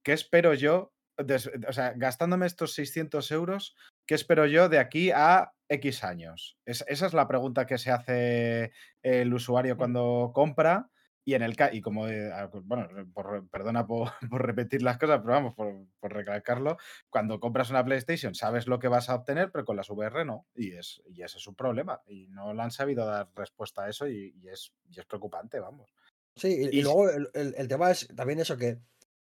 ¿qué 0.05 0.13
espero 0.15 0.55
yo? 0.55 0.95
des- 1.19 1.51
o 1.69 1.73
sea, 1.75 1.95
gastándome 1.97 2.47
estos 2.47 2.75
600 2.75 3.31
euros, 3.33 3.77
¿qué 4.07 4.15
espero 4.17 4.47
yo 4.47 4.69
de 4.71 4.79
aquí 4.81 5.11
a 5.13 5.53
X 5.69 6.05
años? 6.05 6.59
Es- 6.67 6.85
esa 6.89 7.07
es 7.07 7.15
la 7.15 7.29
pregunta 7.29 7.67
que 7.67 7.79
se 7.79 7.91
hace 7.93 8.73
el 9.03 9.35
usuario 9.35 9.77
cuando 9.79 10.33
compra. 10.35 10.91
Y 11.27 11.35
en 11.35 11.43
el 11.43 11.57
ca- 11.57 11.73
y 11.73 11.81
como 11.81 12.07
eh, 12.09 12.31
pues, 12.51 12.65
bueno, 12.67 12.89
por- 13.15 13.49
perdona 13.49 13.87
por, 13.87 14.11
por 14.31 14.45
repetir 14.47 14.83
las 14.83 14.99
cosas, 14.99 15.21
pero 15.21 15.33
vamos, 15.33 15.55
por, 15.55 15.73
por 16.01 16.13
recalcarlo, 16.13 16.77
cuando 17.11 17.41
compras 17.41 17.71
una 17.71 17.85
PlayStation 17.85 18.35
sabes 18.35 18.67
lo 18.67 18.79
que 18.79 18.89
vas 18.89 19.09
a 19.09 19.15
obtener, 19.15 19.51
pero 19.51 19.65
con 19.65 19.77
las 19.77 19.89
VR 19.91 20.25
no. 20.25 20.47
Y, 20.55 20.73
es, 20.73 21.03
y 21.07 21.23
ese 21.23 21.39
es 21.39 21.47
un 21.47 21.55
problema. 21.55 22.03
Y 22.07 22.29
no 22.29 22.53
le 22.53 22.63
han 22.63 22.71
sabido 22.71 23.07
dar 23.07 23.29
respuesta 23.35 23.85
a 23.85 23.89
eso 23.89 24.07
y, 24.09 24.35
y 24.43 24.49
es, 24.49 24.73
y 24.91 25.01
es 25.01 25.07
preocupante, 25.07 25.61
vamos. 25.61 25.91
Sí, 26.37 26.69
y, 26.73 26.83
luego 26.83 27.09
el, 27.09 27.31
el- 27.35 27.55
el 27.57 27.69
tema 27.69 27.91
es 27.91 28.09
también 28.15 28.41
eso 28.41 28.57
que 28.57 28.79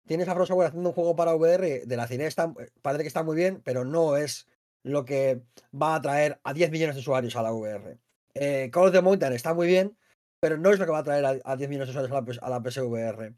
tienes 0.06 0.28
a 0.28 0.34
From 0.34 0.46
Software 0.46 0.68
haciendo 0.68 0.90
un 0.90 0.94
juego 0.94 1.16
para 1.16 1.34
VR 1.34 1.84
de 1.86 1.96
la 1.96 2.06
cine, 2.06 2.26
está, 2.26 2.52
parece 2.82 3.02
que 3.04 3.08
está 3.08 3.22
muy 3.22 3.36
bien, 3.36 3.62
pero 3.64 3.84
no 3.84 4.16
es 4.16 4.48
lo 4.82 5.04
que 5.04 5.42
va 5.72 5.94
a 5.94 5.96
atraer 5.96 6.40
a 6.44 6.52
10 6.52 6.70
millones 6.70 6.94
de 6.96 7.00
usuarios 7.00 7.36
a 7.36 7.42
la 7.42 7.52
VR. 7.52 7.98
Eh, 8.34 8.70
Call 8.72 8.86
of 8.88 8.92
the 8.92 9.00
Mountain 9.02 9.32
está 9.32 9.54
muy 9.54 9.66
bien, 9.66 9.96
pero 10.44 10.58
no 10.58 10.70
es 10.70 10.78
lo 10.78 10.84
que 10.84 10.90
va 10.90 10.98
a 10.98 11.00
atraer 11.00 11.24
a, 11.24 11.40
a 11.42 11.56
10 11.56 11.70
millones 11.70 11.88
de 11.88 12.02
usuarios 12.02 12.38
a 12.42 12.50
la, 12.50 12.56
a 12.56 12.60
la 12.60 12.70
PSVR. 12.70 13.32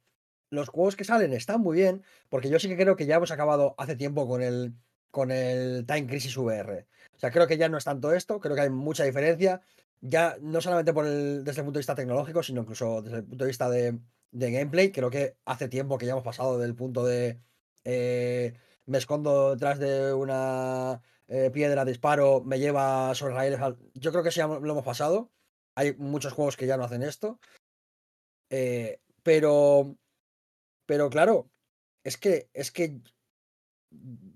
Los 0.50 0.68
juegos 0.68 0.96
que 0.96 1.04
salen 1.04 1.32
están 1.34 1.60
muy 1.60 1.76
bien, 1.76 2.02
porque 2.28 2.50
yo 2.50 2.58
sí 2.58 2.66
que 2.66 2.76
creo 2.76 2.96
que 2.96 3.06
ya 3.06 3.14
hemos 3.14 3.30
acabado 3.30 3.76
hace 3.78 3.94
tiempo 3.94 4.26
con 4.26 4.42
el, 4.42 4.74
con 5.12 5.30
el 5.30 5.86
Time 5.86 6.08
Crisis 6.08 6.36
VR. 6.36 6.88
O 7.14 7.18
sea, 7.20 7.30
creo 7.30 7.46
que 7.46 7.58
ya 7.58 7.68
no 7.68 7.78
es 7.78 7.84
tanto 7.84 8.12
esto, 8.12 8.40
creo 8.40 8.56
que 8.56 8.62
hay 8.62 8.70
mucha 8.70 9.04
diferencia, 9.04 9.60
ya 10.00 10.36
no 10.40 10.60
solamente 10.60 10.92
por 10.92 11.04
desde 11.04 11.60
el 11.60 11.64
punto 11.64 11.74
de 11.74 11.78
vista 11.78 11.94
tecnológico, 11.94 12.42
sino 12.42 12.62
incluso 12.62 13.02
desde 13.02 13.18
el 13.18 13.24
punto 13.24 13.44
de 13.44 13.48
vista 13.50 13.70
de, 13.70 14.00
gameplay. 14.32 14.90
Creo 14.90 15.08
que 15.08 15.36
hace 15.44 15.68
tiempo 15.68 15.98
que 15.98 16.06
ya 16.06 16.12
hemos 16.12 16.24
pasado 16.24 16.58
del 16.58 16.74
punto 16.74 17.04
de 17.06 17.38
eh, 17.84 18.52
me 18.86 18.98
escondo 18.98 19.52
detrás 19.52 19.78
de 19.78 20.12
una 20.12 21.00
eh, 21.28 21.52
piedra, 21.52 21.84
disparo, 21.84 22.42
me 22.44 22.58
lleva 22.58 23.14
sobre 23.14 23.34
raíles. 23.34 23.60
Yo 23.94 24.10
creo 24.10 24.24
que 24.24 24.32
sí 24.32 24.40
lo 24.40 24.56
hemos 24.56 24.84
pasado. 24.84 25.30
Hay 25.76 25.94
muchos 25.98 26.32
juegos 26.32 26.56
que 26.56 26.66
ya 26.66 26.76
no 26.76 26.84
hacen 26.84 27.02
esto. 27.02 27.38
Eh, 28.50 29.00
pero, 29.22 29.96
pero 30.86 31.10
claro, 31.10 31.50
es 32.02 32.16
que, 32.16 32.48
es 32.54 32.70
que 32.70 33.00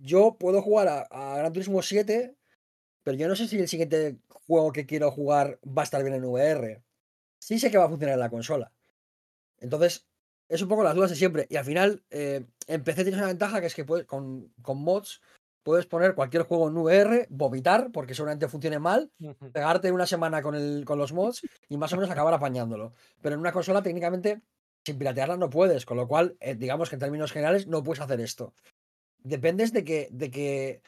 yo 0.01 0.37
puedo 0.39 0.63
jugar 0.63 1.07
a, 1.11 1.37
Gran 1.37 1.53
Turismo 1.53 1.83
7, 1.83 2.37
pero 3.03 3.17
yo 3.17 3.27
no 3.27 3.37
sé 3.37 3.49
si 3.49 3.59
el 3.59 3.69
siguiente 3.69 4.19
juego 4.29 4.73
que 4.73 4.87
quiero 4.87 5.11
jugar 5.11 5.59
va 5.67 5.83
a 5.83 5.85
estar 5.85 6.03
bien 6.03 6.15
en 6.15 6.25
VR. 6.25 6.83
Sí 7.41 7.59
sé 7.59 7.71
que 7.71 7.79
va 7.79 7.87
a 7.87 7.89
funcionar 7.89 8.15
en 8.15 8.21
la 8.21 8.31
consola. 8.31 8.73
Entonces, 9.59 10.07
es 10.49 10.61
un 10.61 10.69
poco 10.69 10.85
las 10.85 10.95
dudas 10.95 11.11
de 11.11 11.17
siempre. 11.17 11.47
Y 11.49 11.57
al 11.57 11.65
final, 11.65 12.03
eh, 12.11 12.45
en 12.67 12.85
PC 12.85 13.05
tienes 13.05 13.19
una 13.19 13.29
ventaja 13.29 13.61
que 13.61 13.67
es 13.67 13.75
que 13.75 13.85
puedes, 13.85 14.07
con, 14.07 14.53
con 14.63 14.79
mods 14.79 15.23
puedes 15.63 15.87
poner 15.87 16.15
cualquier 16.15 16.45
juego 16.45 16.69
en 16.69 16.77
VR, 16.77 17.27
vomitar, 17.31 17.91
porque 17.93 18.15
seguramente 18.15 18.49
funcione 18.49 18.79
mal, 18.79 19.11
pegarte 19.53 19.93
una 19.93 20.07
semana 20.07 20.43
con, 20.43 20.55
el, 20.55 20.85
con 20.85 20.99
los 20.99 21.13
mods 21.13 21.43
y 21.69 21.77
más 21.77 21.93
o 21.93 21.97
menos 21.97 22.11
acabar 22.11 22.35
apañándolo. 22.35 22.95
Pero 23.21 23.35
en 23.35 23.41
una 23.41 23.53
consola, 23.53 23.83
técnicamente, 23.83 24.41
sin 24.85 24.99
piratearla 24.99 25.37
no 25.37 25.51
puedes, 25.51 25.85
con 25.85 25.97
lo 25.97 26.09
cual, 26.09 26.37
eh, 26.41 26.55
digamos 26.55 26.89
que 26.89 26.97
en 26.97 27.01
términos 27.01 27.33
generales 27.33 27.67
no 27.67 27.83
puedes 27.83 28.03
hacer 28.03 28.21
esto. 28.21 28.55
Dependes 29.23 29.73
de 29.73 29.85
que, 29.85 30.09
de 30.11 30.31
que 30.31 30.83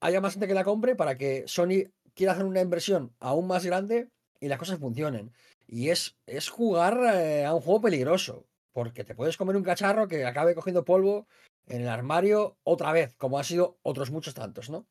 haya 0.00 0.20
más 0.20 0.34
gente 0.34 0.46
que 0.46 0.54
la 0.54 0.64
compre 0.64 0.94
para 0.94 1.16
que 1.16 1.44
Sony 1.46 1.90
quiera 2.14 2.32
hacer 2.32 2.44
una 2.44 2.60
inversión 2.60 3.14
aún 3.20 3.46
más 3.46 3.64
grande 3.64 4.08
y 4.40 4.48
las 4.48 4.58
cosas 4.58 4.78
funcionen. 4.78 5.32
Y 5.66 5.90
es, 5.90 6.16
es 6.26 6.48
jugar 6.48 6.98
eh, 7.14 7.44
a 7.44 7.54
un 7.54 7.60
juego 7.60 7.82
peligroso, 7.82 8.46
porque 8.72 9.04
te 9.04 9.14
puedes 9.14 9.36
comer 9.36 9.56
un 9.56 9.64
cacharro 9.64 10.08
que 10.08 10.24
acabe 10.24 10.54
cogiendo 10.54 10.84
polvo 10.84 11.26
en 11.68 11.82
el 11.82 11.88
armario 11.88 12.56
otra 12.64 12.92
vez, 12.92 13.14
como 13.16 13.38
ha 13.38 13.44
sido 13.44 13.78
otros 13.82 14.10
muchos 14.10 14.34
tantos, 14.34 14.70
¿no? 14.70 14.86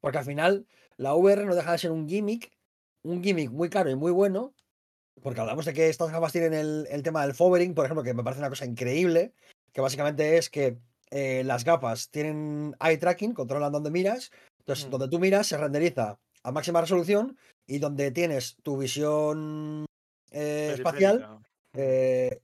Porque 0.00 0.18
al 0.18 0.24
final 0.24 0.66
la 0.96 1.14
VR 1.14 1.44
no 1.44 1.54
deja 1.54 1.72
de 1.72 1.78
ser 1.78 1.90
un 1.90 2.08
gimmick, 2.08 2.50
un 3.02 3.22
gimmick 3.22 3.50
muy 3.50 3.68
caro 3.70 3.90
y 3.90 3.96
muy 3.96 4.12
bueno, 4.12 4.54
porque 5.22 5.40
hablamos 5.40 5.64
de 5.64 5.74
que 5.74 5.88
estas 5.88 6.12
gafas 6.12 6.32
tienen 6.32 6.54
el, 6.54 6.86
el 6.90 7.02
tema 7.02 7.22
del 7.22 7.34
fovering, 7.34 7.74
por 7.74 7.84
ejemplo, 7.84 8.04
que 8.04 8.14
me 8.14 8.22
parece 8.22 8.40
una 8.40 8.50
cosa 8.50 8.66
increíble, 8.66 9.32
que 9.72 9.80
básicamente 9.80 10.36
es 10.38 10.50
que 10.50 10.78
eh, 11.10 11.42
las 11.44 11.64
gafas 11.64 12.10
tienen 12.10 12.76
eye 12.80 12.98
tracking, 12.98 13.32
controlan 13.32 13.72
dónde 13.72 13.90
miras, 13.90 14.30
entonces 14.60 14.86
Mm. 14.86 14.90
donde 14.90 15.08
tú 15.08 15.18
miras 15.18 15.46
se 15.46 15.56
renderiza 15.56 16.18
a 16.42 16.52
máxima 16.52 16.80
resolución 16.80 17.36
y 17.66 17.78
donde 17.78 18.10
tienes 18.10 18.56
tu 18.62 18.76
visión 18.78 19.86
eh, 20.30 20.72
espacial, 20.74 21.40
eh, 21.74 22.40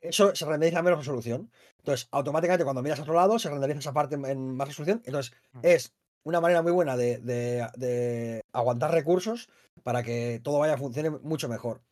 eso 0.00 0.34
se 0.34 0.44
renderiza 0.46 0.78
a 0.78 0.82
menos 0.82 1.00
resolución. 1.00 1.50
Entonces, 1.78 2.08
automáticamente 2.10 2.64
cuando 2.64 2.82
miras 2.82 2.98
a 2.98 3.02
otro 3.02 3.14
lado, 3.14 3.38
se 3.38 3.50
renderiza 3.50 3.78
esa 3.80 3.92
parte 3.92 4.14
en- 4.16 4.54
más 4.56 4.68
resolución. 4.68 5.02
Entonces, 5.04 5.32
Mm. 5.52 5.60
es 5.62 5.92
una 6.24 6.40
manera 6.40 6.62
muy 6.62 6.72
buena 6.72 6.96
de, 6.96 7.18
de- 7.18 7.66
de 7.76 8.40
aguantar 8.52 8.92
recursos 8.92 9.48
para 9.82 10.02
que 10.02 10.40
todo 10.42 10.58
vaya 10.60 10.74
a 10.74 10.78
funcione 10.78 11.10
mucho 11.10 11.48
mejor. 11.48 11.82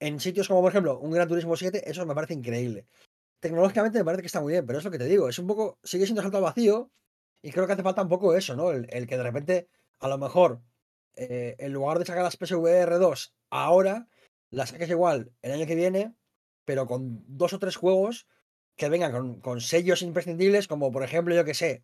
En 0.00 0.20
sitios 0.20 0.48
como, 0.48 0.60
por 0.62 0.70
ejemplo, 0.70 0.98
un 0.98 1.10
Gran 1.10 1.28
Turismo 1.28 1.56
7, 1.56 1.82
eso 1.90 2.06
me 2.06 2.14
parece 2.14 2.34
increíble. 2.34 2.86
Tecnológicamente 3.40 3.98
me 3.98 4.04
parece 4.04 4.22
que 4.22 4.26
está 4.26 4.40
muy 4.40 4.52
bien, 4.52 4.66
pero 4.66 4.78
es 4.78 4.84
lo 4.84 4.90
que 4.90 4.98
te 4.98 5.04
digo, 5.04 5.28
es 5.28 5.38
un 5.38 5.46
poco, 5.46 5.78
sigue 5.82 6.04
siendo 6.06 6.22
salto 6.22 6.38
al 6.38 6.42
vacío 6.44 6.90
y 7.42 7.50
creo 7.52 7.66
que 7.66 7.72
hace 7.74 7.82
falta 7.82 8.02
un 8.02 8.08
poco 8.08 8.34
eso, 8.34 8.56
¿no? 8.56 8.70
El, 8.72 8.88
el 8.90 9.06
que 9.06 9.16
de 9.16 9.22
repente, 9.22 9.68
a 10.00 10.08
lo 10.08 10.18
mejor, 10.18 10.60
eh, 11.14 11.54
en 11.58 11.72
lugar 11.72 11.98
de 11.98 12.04
sacar 12.04 12.22
las 12.24 12.36
PSVR 12.36 12.98
2 12.98 13.34
ahora, 13.50 14.08
las 14.50 14.70
saques 14.70 14.88
igual 14.90 15.32
el 15.42 15.52
año 15.52 15.66
que 15.66 15.74
viene, 15.74 16.14
pero 16.68 16.84
con 16.86 17.24
dos 17.26 17.54
o 17.54 17.58
tres 17.58 17.76
juegos 17.76 18.28
que 18.76 18.90
vengan 18.90 19.10
con, 19.10 19.40
con 19.40 19.62
sellos 19.62 20.02
imprescindibles, 20.02 20.68
como 20.68 20.92
por 20.92 21.02
ejemplo, 21.02 21.34
yo 21.34 21.42
que 21.42 21.54
sé, 21.54 21.82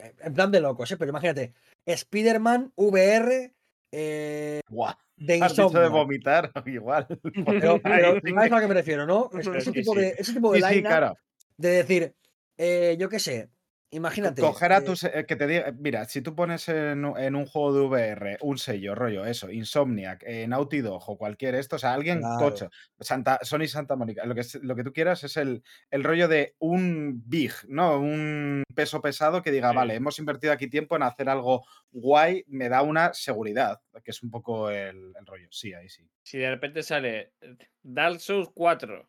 eh, 0.00 0.12
en 0.20 0.34
plan 0.34 0.50
de 0.50 0.60
locos, 0.60 0.90
¿eh? 0.90 0.96
pero 0.96 1.10
imagínate, 1.10 1.54
Spider-Man 1.86 2.72
VR 2.74 3.54
eh, 3.92 4.60
Guau. 4.68 4.96
de 5.16 5.34
dicho 5.34 5.68
de 5.68 5.88
vomitar, 5.88 6.50
igual. 6.66 7.06
Pero, 7.46 7.80
pero 7.84 8.20
¿sabes 8.20 8.50
a 8.50 8.56
lo 8.56 8.60
que 8.62 8.66
me 8.66 8.74
refiero, 8.74 9.06
no? 9.06 9.30
Ese, 9.32 9.60
sí, 9.60 9.70
tipo 9.70 9.94
de, 9.94 10.16
ese 10.18 10.32
tipo 10.34 10.52
de 10.52 10.60
Sí, 10.60 10.74
sí, 10.74 10.82
claro. 10.82 11.16
de 11.56 11.68
decir, 11.68 12.16
eh, 12.58 12.96
yo 12.98 13.08
qué 13.08 13.20
sé, 13.20 13.48
imagínate. 13.94 14.40
Coger 14.42 14.72
a 14.72 14.78
eh, 14.78 14.82
tus. 14.82 15.04
eh, 15.04 15.24
que 15.26 15.36
te 15.36 15.46
diga. 15.46 15.72
Mira, 15.78 16.04
si 16.06 16.20
tú 16.20 16.34
pones 16.34 16.68
en, 16.68 17.04
un- 17.04 17.18
en 17.18 17.34
un 17.34 17.46
juego 17.46 17.72
de 17.72 17.80
VR 17.86 18.38
un 18.42 18.58
sello, 18.58 18.94
rollo, 18.94 19.24
eso, 19.24 19.50
Insomniac, 19.50 20.22
eh, 20.26 20.46
Naughty 20.46 20.80
Dog 20.80 21.02
o 21.08 21.16
cualquier 21.16 21.54
esto, 21.54 21.76
o 21.76 21.78
sea, 21.78 21.94
alguien 21.94 22.18
Claro. 22.20 22.38
tocho, 22.38 22.70
Santa, 23.00 23.38
Sony 23.42 23.66
Santa 23.66 23.96
Mónica, 23.96 24.24
lo 24.26 24.34
que, 24.34 24.42
lo 24.62 24.76
que 24.76 24.84
tú 24.84 24.92
quieras 24.92 25.24
es 25.24 25.36
el, 25.36 25.62
el 25.90 26.04
rollo 26.04 26.28
de 26.28 26.54
un 26.58 27.22
big, 27.26 27.52
¿no? 27.68 27.98
Un 28.00 28.64
peso 28.74 29.00
pesado 29.00 29.42
que 29.42 29.50
diga, 29.52 29.70
Sí. 29.70 29.76
vale, 29.76 29.94
hemos 29.94 30.18
invertido 30.18 30.52
aquí 30.52 30.68
tiempo 30.68 30.96
en 30.96 31.02
hacer 31.02 31.28
algo 31.28 31.64
guay, 31.90 32.44
me 32.48 32.68
da 32.68 32.82
una 32.82 33.12
seguridad, 33.14 33.80
que 34.02 34.10
es 34.10 34.22
un 34.22 34.30
poco 34.30 34.70
el, 34.70 35.12
el 35.18 35.26
rollo. 35.26 35.48
Sí, 35.50 35.72
ahí 35.74 35.88
sí. 35.88 36.06
Si 36.22 36.38
de 36.38 36.50
repente 36.50 36.82
sale 36.82 37.32
eh, 37.40 37.56
Dark 37.82 38.18
Souls 38.20 38.48
4 38.54 39.08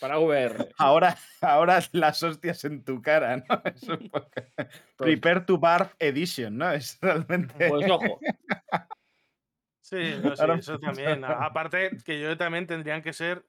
para 0.00 0.18
VR. 0.18 0.68
Ahora, 0.78 1.16
ahora 1.40 1.80
las 1.92 2.22
hostias 2.22 2.64
en 2.64 2.82
tu 2.84 3.00
cara, 3.02 3.36
¿no? 3.36 3.44
Es 3.74 3.82
un 3.88 4.08
poco- 4.10 4.30
Prepare 4.96 5.40
to 5.40 5.58
Barf 5.58 5.94
Edition, 5.98 6.58
¿no? 6.58 6.72
Es 6.72 6.98
realmente. 7.00 7.68
Pues 7.68 7.90
ojo, 7.90 8.18
Sí, 9.82 9.96
no, 10.22 10.36
sí, 10.36 10.42
Ahora 10.42 10.54
eso 10.56 10.72
mismo. 10.72 10.86
también. 10.86 11.24
Aparte, 11.24 11.90
que 12.04 12.20
yo 12.20 12.36
también 12.36 12.66
tendrían 12.66 13.02
que 13.02 13.12
ser. 13.12 13.44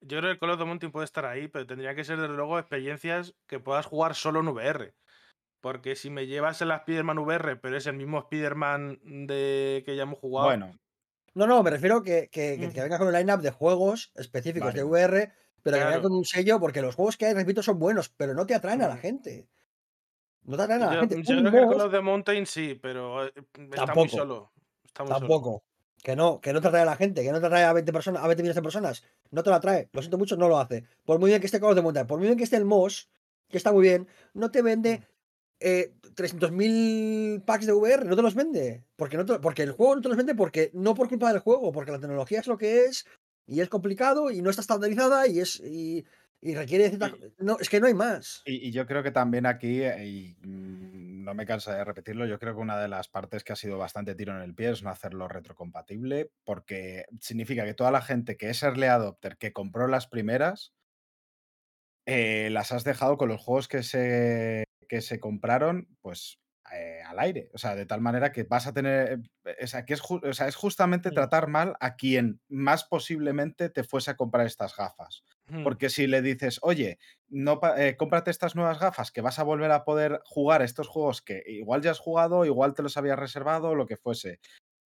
Yo 0.00 0.18
creo 0.18 0.22
que 0.30 0.32
el 0.32 0.38
Call 0.38 0.50
of 0.50 0.58
the 0.58 0.64
Mountain 0.64 0.92
puede 0.92 1.04
estar 1.04 1.24
ahí, 1.24 1.48
pero 1.48 1.66
tendría 1.66 1.94
que 1.94 2.04
ser, 2.04 2.18
desde 2.20 2.34
luego, 2.34 2.58
experiencias 2.58 3.34
que 3.48 3.58
puedas 3.60 3.86
jugar 3.86 4.14
solo 4.14 4.40
en 4.40 4.48
VR. 4.48 4.94
Porque 5.62 5.96
si 5.96 6.10
me 6.10 6.26
llevas 6.26 6.60
el 6.62 6.70
Spider-Man 6.70 7.18
VR, 7.18 7.56
pero 7.56 7.76
es 7.76 7.86
el 7.86 7.96
mismo 7.96 8.18
Spider-Man 8.18 9.00
de 9.26 9.82
que 9.86 9.96
ya 9.96 10.02
hemos 10.02 10.18
jugado. 10.18 10.48
Bueno, 10.48 10.78
No, 11.34 11.46
no, 11.46 11.62
me 11.62 11.70
refiero 11.70 12.02
que, 12.02 12.28
que, 12.30 12.56
que, 12.58 12.68
Mm. 12.68 12.72
que 12.72 12.82
venga 12.82 12.98
con 12.98 13.08
un 13.08 13.14
line-up 13.14 13.40
de 13.40 13.50
juegos 13.50 14.12
específicos 14.16 14.68
Vale, 14.68 14.78
de. 14.78 14.84
VR, 14.84 15.32
pero 15.70 15.78
que 15.78 15.82
Claro. 15.82 16.02
con 16.02 16.12
un 16.12 16.24
sello, 16.24 16.60
porque 16.60 16.80
los 16.80 16.94
juegos 16.94 17.16
que 17.16 17.26
hay, 17.26 17.34
repito, 17.34 17.62
son 17.62 17.78
buenos, 17.78 18.08
pero 18.10 18.34
no 18.34 18.46
te 18.46 18.54
atraen 18.54 18.82
a 18.82 18.88
la 18.88 18.96
gente. 18.96 19.48
No 20.44 20.56
te 20.56 20.62
atraen 20.62 20.82
a 20.82 20.86
la 20.86 20.94
yo 20.94 21.00
gente. 21.00 21.22
yo 21.22 21.36
creo 21.50 21.52
que 21.70 21.76
Call 21.76 21.86
of 21.86 21.92
the 21.92 22.00
Mountain 22.00 22.46
sí, 22.46 22.78
pero 22.80 23.26
eh, 23.26 23.32
está 23.36 23.60
muy 23.60 23.70
Tampoco. 23.76 24.08
solo. 24.08 24.52
Está 24.84 25.02
muy 25.02 25.12
solo. 25.12 25.20
Tampoco. 25.20 25.64
Que 26.02 26.14
no, 26.14 26.40
que 26.40 26.52
no 26.52 26.60
te 26.60 26.68
atrae 26.68 26.82
a 26.82 26.86
la 26.86 26.94
gente, 26.96 27.22
que 27.24 27.32
no 27.32 27.40
te 27.40 27.46
atrae 27.46 27.64
a 27.64 27.72
20 27.72 27.92
personas, 27.92 28.22
a 28.22 28.26
20 28.28 28.42
millones 28.42 28.54
de 28.56 28.62
personas. 28.62 29.02
No 29.32 29.42
te 29.42 29.50
lo 29.50 29.56
atrae. 29.56 29.88
Lo 29.92 30.02
siento 30.02 30.18
mucho, 30.18 30.36
no 30.36 30.48
lo 30.48 30.58
hace. 30.58 30.84
Por 31.04 31.18
muy 31.18 31.30
bien 31.30 31.40
que 31.40 31.46
esté 31.46 31.58
Call 31.58 31.70
of 31.70 31.74
the 31.76 31.82
Mountain, 31.82 32.06
por 32.06 32.18
muy 32.18 32.28
bien 32.28 32.38
que 32.38 32.44
esté 32.44 32.56
el 32.56 32.64
Moss, 32.64 33.08
que 33.48 33.56
está 33.56 33.72
muy 33.72 33.82
bien, 33.82 34.06
no 34.34 34.50
te 34.52 34.62
vende 34.62 35.02
eh, 35.58 35.94
300.000 36.14 37.42
packs 37.44 37.66
de 37.66 37.72
VR, 37.72 38.04
no 38.04 38.14
te 38.14 38.22
los 38.22 38.34
vende. 38.34 38.84
Porque, 38.94 39.16
no 39.16 39.24
te- 39.26 39.38
porque 39.40 39.62
el 39.62 39.72
juego 39.72 39.96
no 39.96 40.02
te 40.02 40.08
los 40.08 40.16
vende 40.16 40.34
porque 40.34 40.70
no 40.74 40.94
por 40.94 41.08
culpa 41.08 41.32
del 41.32 41.40
juego, 41.40 41.72
porque 41.72 41.90
la 41.92 41.98
tecnología 41.98 42.40
es 42.40 42.46
lo 42.46 42.56
que 42.58 42.84
es 42.84 43.06
y 43.46 43.60
es 43.60 43.68
complicado 43.68 44.30
y 44.30 44.42
no 44.42 44.50
está 44.50 44.62
estandarizada 44.62 45.26
y 45.26 45.40
es 45.40 45.60
y, 45.60 46.04
y 46.40 46.54
requiere 46.54 46.88
cierta... 46.88 47.12
No, 47.38 47.58
es 47.58 47.68
que 47.68 47.80
no 47.80 47.86
hay 47.86 47.94
más. 47.94 48.42
y, 48.44 48.68
y 48.68 48.72
yo 48.72 48.86
creo 48.86 49.02
que 49.02 49.10
también 49.10 49.46
aquí, 49.46 49.82
eh, 49.82 50.06
y 50.06 50.36
mm, 50.46 51.24
no 51.24 51.34
me 51.34 51.46
cansa 51.46 51.74
de 51.74 51.84
repetirlo, 51.84 52.26
yo 52.26 52.38
creo 52.38 52.54
que 52.54 52.60
una 52.60 52.78
de 52.80 52.88
las 52.88 53.08
partes 53.08 53.42
que 53.44 53.52
ha 53.52 53.56
sido 53.56 53.78
bastante 53.78 54.14
tiro 54.14 54.34
en 54.36 54.42
el 54.42 54.54
pie 54.54 54.70
es 54.70 54.82
no 54.82 54.90
hacerlo 54.90 55.28
retrocompatible, 55.28 56.30
porque 56.44 57.04
significa 57.20 57.64
que 57.64 57.74
toda 57.74 57.90
la 57.90 58.02
gente 58.02 58.36
que 58.36 58.50
es 58.50 58.62
early 58.62 58.86
adopter, 58.86 59.36
que 59.36 59.52
compró 59.52 59.88
las 59.88 60.06
primeras, 60.06 60.72
eh, 62.06 62.48
las 62.50 62.70
has 62.72 62.84
dejado 62.84 63.16
con 63.16 63.28
los 63.28 63.40
juegos 63.40 63.66
que 63.66 63.82
se, 63.82 64.64
que 64.88 65.00
se 65.00 65.18
compraron, 65.18 65.88
pues 66.00 66.38
eh, 66.74 67.00
al 67.06 67.18
aire. 67.18 67.50
O 67.54 67.58
sea, 67.58 67.74
de 67.74 67.86
tal 67.86 68.00
manera 68.00 68.32
que 68.32 68.44
vas 68.44 68.66
a 68.66 68.72
tener. 68.72 69.20
eh, 69.44 69.56
O 69.64 69.66
sea, 69.66 69.84
que 69.84 69.94
es, 69.94 70.02
o 70.08 70.32
sea, 70.32 70.48
es 70.48 70.56
justamente 70.56 71.10
tratar 71.12 71.48
mal 71.48 71.76
a 71.80 71.96
quien 71.96 72.40
más 72.48 72.84
posiblemente 72.84 73.68
te 73.70 73.84
fuese 73.84 74.10
a 74.12 74.16
comprar 74.16 74.46
estas 74.46 74.76
gafas. 74.76 75.24
Porque 75.62 75.90
si 75.90 76.06
le 76.08 76.22
dices, 76.22 76.58
oye, 76.62 76.98
no 77.28 77.60
eh, 77.76 77.96
cómprate 77.96 78.30
estas 78.30 78.56
nuevas 78.56 78.78
gafas 78.80 79.12
que 79.12 79.20
vas 79.20 79.38
a 79.38 79.44
volver 79.44 79.70
a 79.70 79.84
poder 79.84 80.20
jugar 80.24 80.62
estos 80.62 80.88
juegos 80.88 81.22
que 81.22 81.42
igual 81.46 81.82
ya 81.82 81.92
has 81.92 82.00
jugado, 82.00 82.44
igual 82.44 82.74
te 82.74 82.82
los 82.82 82.96
habías 82.96 83.18
reservado, 83.18 83.74
lo 83.74 83.86
que 83.86 83.96
fuese. 83.96 84.40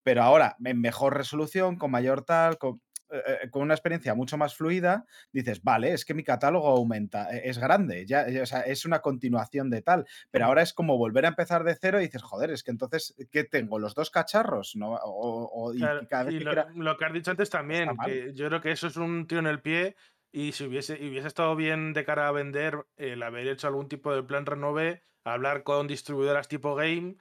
Pero 0.04 0.24
ahora, 0.24 0.56
en 0.64 0.82
mejor 0.82 1.16
resolución, 1.18 1.78
con 1.78 1.92
mayor 1.92 2.24
tal, 2.24 2.58
con, 2.58 2.82
eh, 3.12 3.40
eh, 3.44 3.50
con 3.50 3.62
una 3.64 3.74
experiencia 3.74 4.14
mucho 4.16 4.38
más 4.38 4.56
fluida, 4.56 5.06
dices, 5.32 5.64
vale, 5.64 5.94
es 5.94 6.06
que 6.06 6.14
mi 6.14 6.24
catálogo 6.24 6.68
aumenta, 6.70 7.30
eh, 7.36 7.42
es 7.46 7.58
grande, 7.58 8.06
ya, 8.06 8.30
ya, 8.30 8.44
o 8.44 8.46
sea, 8.46 8.62
es 8.62 8.86
una 8.86 9.00
continuación 9.02 9.70
de 9.70 9.82
tal. 9.82 10.06
Pero 10.32 10.46
ahora 10.46 10.62
es 10.62 10.74
como 10.74 10.98
volver 10.98 11.26
a 11.26 11.30
empezar 11.30 11.64
de 11.64 11.76
cero 11.80 12.00
y 12.00 12.06
dices, 12.06 12.22
joder, 12.24 12.52
es 12.52 12.64
que 12.64 12.72
entonces, 12.72 13.16
¿qué 13.32 13.44
tengo? 13.44 13.80
¿Los 13.80 13.96
dos 13.96 14.12
cacharros? 14.12 14.76
¿No? 14.76 14.94
O, 14.96 15.50
o- 15.70 15.74
y 15.74 15.92
Claro, 15.92 16.08
cada 16.08 16.24
vez 16.26 16.36
y 16.36 16.40
que 16.40 16.46
lo, 16.46 16.48
quiera- 16.48 16.68
lo 16.76 16.98
que 16.98 17.06
has 17.06 17.14
dicho 17.14 17.32
antes 17.32 17.50
también, 17.50 18.00
que 18.00 18.34
yo 18.34 18.48
creo 18.48 18.62
que 18.62 18.72
eso 18.72 18.88
es 18.88 18.98
un 18.98 19.28
tiro 19.28 19.40
en 19.40 19.48
el 19.48 19.62
pie 19.62 19.96
y 20.32 20.52
si 20.52 20.66
hubiese, 20.66 20.94
hubiese 20.96 21.28
estado 21.28 21.56
bien 21.56 21.94
de 21.94 22.04
cara 22.06 22.28
a 22.28 22.32
vender 22.32 22.86
el 22.98 23.24
haber 23.24 23.48
hecho 23.48 23.68
algún 23.68 23.88
tipo 23.88 24.14
de 24.14 24.24
plan 24.24 24.46
renove, 24.46 25.06
hablar 25.24 25.64
con 25.64 25.88
distribuidoras 25.88 26.48
tipo 26.50 26.76
game 26.76 27.16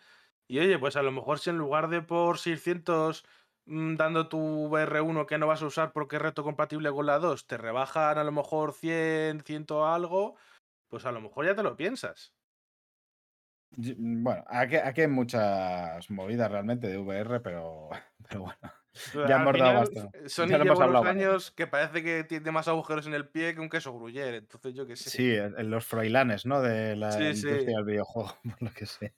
y 0.49 0.59
oye, 0.59 0.79
pues 0.79 0.97
a 0.97 1.03
lo 1.03 1.13
mejor 1.13 1.39
si 1.39 1.51
en 1.51 1.59
lugar 1.59 1.89
de 1.89 2.03
por 2.03 2.39
600 2.39 3.23
mm, 3.23 3.29
dando 3.69 4.29
tu 4.29 4.39
VR1 4.69 5.27
que 5.27 5.39
no 5.39 5.47
vas 5.47 5.63
a 5.63 5.67
usar 5.67 5.93
porque 5.93 6.17
es 6.17 6.23
reto 6.23 6.43
compatible 6.43 6.91
con 6.91 7.07
la 7.07 7.19
2, 7.19 7.47
te 7.47 7.57
rebajan 7.59 8.19
a 8.19 8.25
lo 8.25 8.33
mejor 8.33 8.73
100, 8.73 9.43
100 9.45 9.67
algo, 9.85 10.37
pues 10.89 11.05
a 11.07 11.13
lo 11.13 11.21
mejor 11.21 11.47
ya 11.47 11.55
te 11.55 11.63
lo 11.63 11.77
piensas. 11.77 12.35
Y- 13.77 13.95
Bueno, 13.99 14.45
aquí, 14.49 14.77
aquí 14.77 15.03
hay 15.03 15.09
muchas 15.09 16.11
movidas 16.11 16.51
realmente 16.51 16.89
de 16.89 16.99
VR, 16.99 17.41
pero, 17.41 17.91
pero 18.29 18.43
bueno. 18.43 18.59
Pero 19.13 19.29
Ya 19.29 19.37
hemos 19.37 19.59
dado 19.59 19.75
bastante. 19.75 20.19
eh, 20.19 20.29
Sony 20.29 20.49
Ya 20.49 20.59
lleva 20.59 20.87
unos 20.87 21.05
años 21.05 21.51
que 21.53 21.67
parece 21.67 22.03
que 22.03 22.25
tiene 22.25 22.51
más 22.51 22.67
agujeros 22.69 23.07
en 23.07 23.15
el 23.15 23.29
pie 23.29 23.55
que 23.55 23.61
un 23.61 23.69
queso 23.69 23.93
gruyere, 23.93 24.39
entonces 24.39 24.75
yo 24.75 24.87
qué 24.87 24.97
sé. 24.97 25.11
Sí, 25.11 25.35
en 25.35 25.71
los 25.71 25.85
froilanes, 25.85 26.47
¿no? 26.47 26.61
De 26.63 26.97
la 26.97 27.11
Sí, 27.13 27.35
sí. 27.35 27.47
industria 27.47 27.77
del 27.77 27.85
videojuego, 27.85 28.35
por 28.59 28.63
lo 28.63 28.71
que 28.73 28.87
sé. 28.87 29.15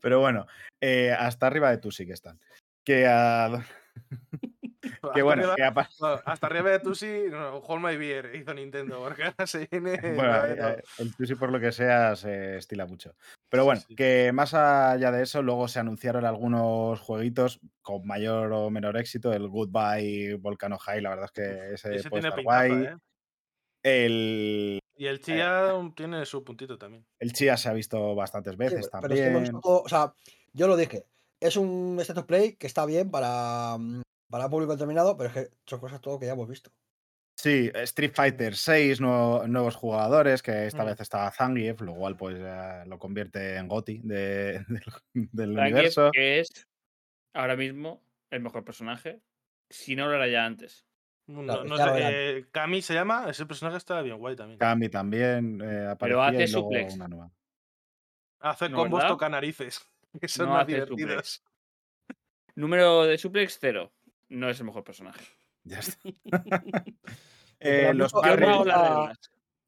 Pero 0.00 0.20
bueno, 0.20 0.46
eh, 0.80 1.12
hasta 1.12 1.46
arriba 1.48 1.70
de 1.70 1.78
tú 1.78 1.90
sí 1.90 2.06
que 2.06 2.12
están. 2.12 2.40
Que, 2.84 3.06
ah, 3.08 3.64
que 4.80 4.90
Hasta 5.02 5.22
bueno, 5.22 5.42
arriba- 5.42 5.54
que 5.56 5.62
ha 5.64 5.74
pa- 5.74 5.88
no, 6.00 6.06
hasta 6.24 6.46
arriba 6.46 6.70
de 6.70 6.78
Tusi, 6.80 7.24
no, 7.30 7.58
Hold 7.58 7.84
My 7.84 7.96
Beer 7.96 8.34
hizo 8.36 8.54
Nintendo, 8.54 9.00
porque 9.00 9.24
ahora 9.24 9.46
se 9.46 9.66
viene. 9.70 9.96
bueno, 10.16 10.44
eh, 10.46 10.56
eh, 10.78 10.82
el 10.98 11.14
Tusi 11.16 11.34
por 11.34 11.50
lo 11.52 11.60
que 11.60 11.72
sea 11.72 12.14
se 12.16 12.56
estila 12.56 12.86
mucho. 12.86 13.14
Pero 13.48 13.64
bueno, 13.64 13.80
Sí, 13.80 13.86
sí. 13.90 13.94
que 13.96 14.32
más 14.32 14.54
allá 14.54 15.10
de 15.12 15.22
eso, 15.22 15.42
luego 15.42 15.68
se 15.68 15.78
anunciaron 15.80 16.24
algunos 16.24 17.00
jueguitos 17.00 17.60
con 17.82 18.06
mayor 18.06 18.52
o 18.52 18.70
menor 18.70 18.96
éxito. 18.96 19.32
El 19.32 19.48
Goodbye 19.48 20.34
Volcano 20.36 20.78
High, 20.78 21.00
la 21.00 21.10
verdad 21.10 21.26
es 21.26 21.32
que 21.32 21.74
ese, 21.74 21.94
Ese 21.96 22.10
puede 22.10 22.22
tiene 22.22 22.28
estar 22.28 22.34
pintaza, 22.36 22.68
guay. 22.68 22.84
¿eh? 22.84 22.96
El, 23.82 24.80
Y 24.96 25.06
el 25.06 25.20
Chia 25.20 25.72
tiene 25.94 26.26
su 26.26 26.42
puntito 26.42 26.76
también. 26.78 27.06
el 27.20 27.32
Chia 27.32 27.56
se 27.56 27.68
ha 27.68 27.72
visto 27.72 28.14
bastantes 28.16 28.54
Sí, 28.54 28.58
veces 28.58 28.90
pero 29.00 29.14
es 29.14 29.20
que 29.20 29.26
hemos 29.28 29.44
también. 29.44 29.60
o 29.62 29.88
sea, 29.88 30.12
yo 30.52 30.66
lo 30.66 30.76
dije, 30.76 31.04
es 31.46 31.56
un 31.56 31.98
status 32.00 32.24
play 32.24 32.56
que 32.56 32.66
está 32.66 32.84
bien 32.86 33.10
para, 33.10 33.76
mm, 33.78 34.02
para 34.30 34.48
público 34.48 34.72
determinado, 34.72 35.16
pero 35.16 35.28
es 35.30 35.34
que 35.34 35.48
son 35.66 35.80
cosas 35.80 36.00
todo 36.00 36.18
que 36.18 36.26
ya 36.26 36.32
hemos 36.32 36.48
visto. 36.48 36.70
Sí, 37.38 37.70
Street 37.74 38.12
Fighter 38.14 38.56
6, 38.56 39.00
nuevos 39.00 39.76
jugadores, 39.76 40.42
que 40.42 40.66
esta 40.66 40.84
Mm. 40.84 40.86
vez 40.86 41.00
estaba 41.00 41.30
Zangief, 41.30 41.80
lo 41.82 41.94
cual 41.94 42.16
pues 42.16 42.38
ya 42.38 42.84
lo 42.86 42.98
convierte 42.98 43.56
en 43.56 43.68
GOTI 43.68 44.00
de- 44.04 44.64
del, 45.14 45.28
del 45.32 45.54
Zangief, 45.54 45.72
universo. 45.74 46.10
que 46.12 46.40
es 46.40 46.48
ahora 47.34 47.56
mismo 47.56 48.02
el 48.30 48.40
mejor 48.40 48.64
personaje, 48.64 49.20
si 49.70 49.96
no 49.96 50.06
lo 50.06 50.14
era 50.14 50.28
ya 50.28 50.46
antes. 50.46 50.86
No, 51.28 51.42
Claro, 51.44 51.96
sé, 51.96 52.38
eh, 52.38 52.46
Kami 52.52 52.80
se 52.82 52.94
llama, 52.94 53.26
ese 53.28 53.46
personaje 53.46 53.76
está 53.76 54.00
bien 54.00 54.16
guay 54.16 54.36
también. 54.36 54.58
Kami 54.58 54.88
también 54.88 55.60
eh, 55.60 55.94
Pero 55.98 56.22
aparecía 56.22 56.28
hace 56.28 56.44
y 56.44 56.52
luego 56.52 56.68
suplex. 56.68 56.94
una 56.94 57.08
nueva. 57.08 57.30
Hace 58.40 58.70
combos 58.70 59.06
toca 59.06 59.28
narices, 59.28 59.80
que 60.18 60.28
son 60.28 60.46
No 60.46 60.52
más 60.52 60.62
hace 60.64 60.72
divertidos. 60.74 61.42
Número 62.54 63.04
de 63.04 63.18
suplex, 63.18 63.58
cero. 63.60 63.92
No 64.28 64.48
es 64.50 64.58
el 64.60 64.66
mejor 64.66 64.84
personaje. 64.84 65.24
Ya 65.64 65.78
está. 65.80 65.98
Eh, 67.58 67.94
los 67.94 68.12
visto- 68.12 68.22
Yo 68.22 68.64
la- 68.66 69.10
ha 69.10 69.12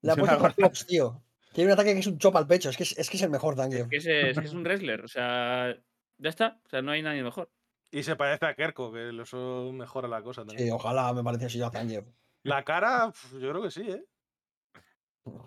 Yo 0.03 0.71
tío. 0.87 1.23
Tiene 1.55 1.69
un 1.69 1.73
ataque 1.73 1.95
que 1.95 2.01
es 2.01 2.07
un 2.07 2.19
chop 2.19 2.37
al 2.37 2.47
pecho, 2.47 2.69
es 2.69 2.77
que 2.77 2.83
es, 2.83 2.97
es 2.99 3.09
que 3.09 3.17
es 3.17 3.23
el 3.23 3.31
mejor 3.31 3.57
Zangief. 3.57 3.87
Es 3.91 4.05
que, 4.05 4.31
es 4.31 4.39
que 4.39 4.45
es 4.45 4.53
un 4.53 4.63
wrestler. 4.63 5.03
O 5.03 5.09
sea, 5.09 5.75
ya 6.19 6.29
está. 6.29 6.61
O 6.67 6.69
sea, 6.69 6.83
no 6.83 6.93
hay 6.93 7.03
nadie 7.03 7.23
mejor. 7.23 7.51
Y 7.91 8.03
se 8.03 8.15
parece 8.17 8.45
a 8.45 8.55
Kerko, 8.55 8.93
que 8.93 9.09
eso 9.23 9.71
mejora 9.73 10.07
la 10.07 10.23
cosa 10.23 10.45
también. 10.45 10.67
Sí, 10.69 10.71
ojalá 10.71 11.13
me 11.15 11.25
pareciese 11.25 11.59
yo 11.59 11.67
a 11.67 11.71
Zangief. 11.71 12.05
La 12.43 12.63
cara, 12.63 13.11
yo 13.33 13.51
creo 13.51 13.63
que 13.63 13.71
sí, 13.71 13.91
¿eh? 13.91 14.05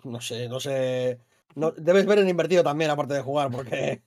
No 0.04 0.20
sé, 0.20 0.48
no 0.48 0.58
sé. 0.60 1.20
No, 1.54 1.70
debes 1.70 2.06
ver 2.06 2.18
en 2.18 2.28
invertido 2.28 2.64
también, 2.64 2.90
aparte 2.90 3.14
de 3.14 3.22
jugar, 3.22 3.50
porque 3.50 4.02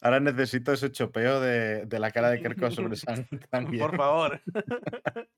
Ahora 0.00 0.20
necesito 0.20 0.72
ese 0.72 0.90
chopeo 0.92 1.40
de, 1.40 1.86
de 1.86 1.98
la 1.98 2.10
cara 2.10 2.30
de 2.30 2.40
Kerko 2.40 2.70
sobre 2.70 2.96
San 2.96 3.26
también. 3.50 3.80
Por 3.80 3.96
favor. 3.96 4.40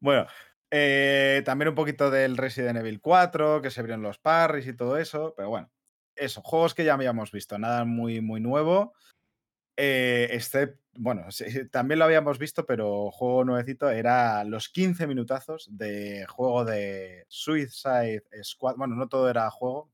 Bueno, 0.00 0.26
eh, 0.70 1.42
también 1.44 1.68
un 1.68 1.74
poquito 1.74 2.10
del 2.10 2.36
Resident 2.36 2.78
Evil 2.78 3.00
4, 3.00 3.62
que 3.62 3.70
se 3.70 3.80
abrieron 3.80 4.02
los 4.02 4.18
parries 4.18 4.66
y 4.66 4.76
todo 4.76 4.98
eso, 4.98 5.32
pero 5.36 5.48
bueno, 5.48 5.70
eso, 6.16 6.42
juegos 6.42 6.74
que 6.74 6.84
ya 6.84 6.94
habíamos 6.94 7.32
visto, 7.32 7.58
nada 7.58 7.84
muy, 7.84 8.20
muy 8.20 8.40
nuevo. 8.40 8.92
Eh, 9.76 10.28
este, 10.32 10.78
bueno, 10.96 11.30
sí, 11.30 11.68
también 11.68 11.98
lo 11.98 12.04
habíamos 12.04 12.38
visto, 12.38 12.66
pero 12.66 13.10
juego 13.10 13.44
nuevecito 13.44 13.88
era 13.88 14.44
los 14.44 14.68
15 14.68 15.06
minutazos 15.06 15.68
de 15.70 16.26
juego 16.26 16.64
de 16.64 17.24
Suicide 17.28 18.24
Squad. 18.42 18.76
Bueno, 18.76 18.94
no 18.96 19.08
todo 19.08 19.30
era 19.30 19.50
juego, 19.50 19.90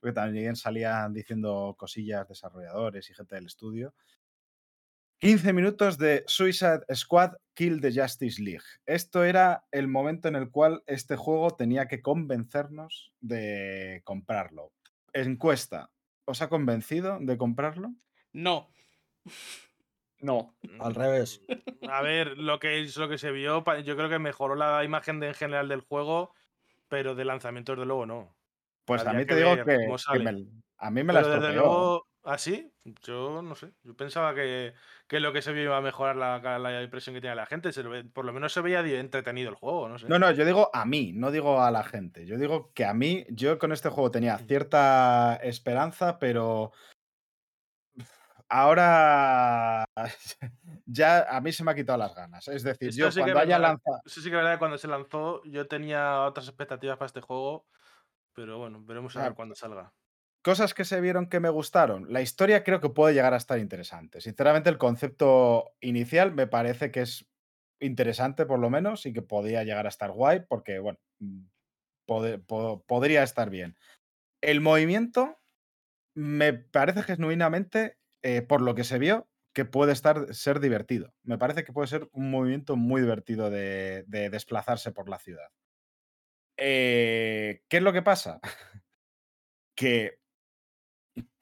porque 0.00 0.14
también 0.14 0.56
salían 0.56 1.12
diciendo 1.12 1.74
cosillas 1.78 2.28
desarrolladores 2.28 3.10
y 3.10 3.14
gente 3.14 3.34
del 3.34 3.46
estudio. 3.46 3.94
15 5.20 5.52
minutos 5.52 5.98
de 5.98 6.22
Suicide 6.28 6.82
Squad 6.94 7.32
Kill 7.54 7.80
the 7.80 7.92
Justice 7.92 8.40
League. 8.40 8.64
Esto 8.86 9.24
era 9.24 9.64
el 9.72 9.88
momento 9.88 10.28
en 10.28 10.36
el 10.36 10.48
cual 10.50 10.84
este 10.86 11.16
juego 11.16 11.50
tenía 11.50 11.88
que 11.88 12.00
convencernos 12.02 13.12
de 13.20 14.00
comprarlo. 14.04 14.72
Encuesta, 15.12 15.90
¿os 16.24 16.40
ha 16.40 16.48
convencido 16.48 17.18
de 17.20 17.36
comprarlo? 17.36 17.94
No. 18.32 18.70
No. 20.20 20.56
Al 20.78 20.94
revés. 20.94 21.42
A 21.90 22.00
ver, 22.00 22.38
lo 22.38 22.60
que 22.60 22.80
es 22.80 22.96
lo 22.96 23.08
que 23.08 23.18
se 23.18 23.32
vio, 23.32 23.64
yo 23.82 23.96
creo 23.96 24.08
que 24.08 24.20
mejoró 24.20 24.54
la 24.54 24.84
imagen 24.84 25.18
de, 25.18 25.28
en 25.28 25.34
general 25.34 25.68
del 25.68 25.80
juego, 25.80 26.32
pero 26.88 27.16
de 27.16 27.24
lanzamiento 27.24 27.72
desde 27.72 27.86
luego 27.86 28.06
no. 28.06 28.37
Pues 28.88 29.06
a 29.06 29.12
mí 29.12 29.24
te 29.26 29.36
digo 29.36 29.50
que, 29.64 30.18
me- 30.18 30.46
a 30.78 30.90
mí 30.90 31.04
me 31.04 31.12
la 31.12 31.20
Pero 31.20 31.28
desde 31.34 31.48
estropeó. 31.48 31.62
luego, 31.62 32.06
¿así? 32.24 32.72
Yo 33.02 33.42
no 33.42 33.54
sé. 33.54 33.72
Yo 33.82 33.94
pensaba 33.94 34.34
que, 34.34 34.74
que 35.06 35.20
lo 35.20 35.32
que 35.32 35.42
se 35.42 35.52
vio 35.52 35.62
iba 35.64 35.76
a 35.76 35.80
mejorar 35.82 36.16
la, 36.16 36.58
la 36.58 36.82
impresión 36.82 37.14
que 37.14 37.20
tenía 37.20 37.34
la 37.34 37.46
gente. 37.46 37.72
se 37.72 37.84
por 37.84 38.24
lo 38.24 38.32
menos 38.32 38.52
se 38.52 38.62
veía 38.62 38.80
entretenido 38.80 39.50
el 39.50 39.56
juego, 39.56 39.88
no 39.88 39.98
sé. 39.98 40.08
No, 40.08 40.18
no, 40.18 40.30
yo 40.30 40.44
digo 40.44 40.70
a 40.72 40.84
mí, 40.86 41.12
no 41.14 41.30
digo 41.30 41.62
a 41.62 41.70
la 41.70 41.84
gente. 41.84 42.26
Yo 42.26 42.38
digo 42.38 42.72
que 42.72 42.84
a 42.86 42.94
mí, 42.94 43.26
yo 43.30 43.58
con 43.58 43.72
este 43.72 43.90
juego 43.90 44.10
tenía 44.10 44.38
cierta 44.38 45.38
esperanza, 45.42 46.18
pero 46.18 46.72
ahora 48.48 49.84
ya 50.86 51.26
a 51.28 51.40
mí 51.40 51.52
se 51.52 51.64
me 51.64 51.72
ha 51.72 51.74
quitado 51.74 51.98
las 51.98 52.14
ganas. 52.14 52.48
Es 52.48 52.62
decir, 52.62 52.88
Esto 52.88 53.00
yo 53.00 53.10
sí 53.12 53.20
cuando 53.20 53.38
haya 53.40 53.58
lanzado... 53.58 54.00
Eso 54.04 54.20
sí 54.20 54.30
que 54.30 54.36
es 54.36 54.42
verdad 54.42 54.52
que 54.54 54.58
cuando 54.58 54.78
se 54.78 54.88
lanzó 54.88 55.42
yo 55.44 55.66
tenía 55.66 56.22
otras 56.22 56.48
expectativas 56.48 56.96
para 56.96 57.06
este 57.06 57.20
juego. 57.20 57.66
Pero 58.38 58.58
bueno, 58.62 58.76
veremos 58.88 59.16
a 59.16 59.22
ver 59.24 59.34
cuando 59.34 59.54
salga. 59.56 59.84
Cosas 60.42 60.72
que 60.72 60.84
se 60.84 61.00
vieron 61.00 61.28
que 61.28 61.40
me 61.40 61.48
gustaron. 61.50 62.06
La 62.12 62.22
historia 62.22 62.62
creo 62.64 62.80
que 62.80 62.88
puede 62.90 63.12
llegar 63.12 63.34
a 63.34 63.36
estar 63.36 63.58
interesante. 63.58 64.20
Sinceramente, 64.20 64.70
el 64.70 64.78
concepto 64.78 65.72
inicial 65.80 66.32
me 66.32 66.46
parece 66.46 66.90
que 66.90 67.02
es 67.02 67.26
interesante, 67.80 68.46
por 68.46 68.60
lo 68.60 68.70
menos, 68.70 69.04
y 69.04 69.12
que 69.12 69.22
podría 69.22 69.64
llegar 69.64 69.86
a 69.86 69.90
estar 69.90 70.12
guay, 70.12 70.42
porque, 70.48 70.78
bueno, 70.78 70.98
mm, 71.18 71.44
podría 72.86 73.22
estar 73.22 73.50
bien. 73.50 73.76
El 74.42 74.60
movimiento 74.60 75.40
me 76.14 76.54
parece 76.54 77.02
genuinamente, 77.04 77.98
eh, 78.22 78.42
por 78.42 78.62
lo 78.62 78.74
que 78.74 78.84
se 78.84 78.98
vio, 78.98 79.28
que 79.54 79.64
puede 79.66 79.92
estar, 79.92 80.34
ser 80.34 80.60
divertido. 80.60 81.14
Me 81.22 81.38
parece 81.38 81.64
que 81.64 81.72
puede 81.72 81.88
ser 81.88 82.08
un 82.12 82.30
movimiento 82.30 82.76
muy 82.76 83.02
divertido 83.02 83.50
de, 83.50 84.04
de 84.08 84.30
desplazarse 84.30 84.92
por 84.92 85.08
la 85.08 85.18
ciudad. 85.18 85.48
Eh, 86.58 87.62
¿Qué 87.68 87.76
es 87.78 87.82
lo 87.82 87.92
que 87.92 88.02
pasa? 88.02 88.40
que, 89.74 90.18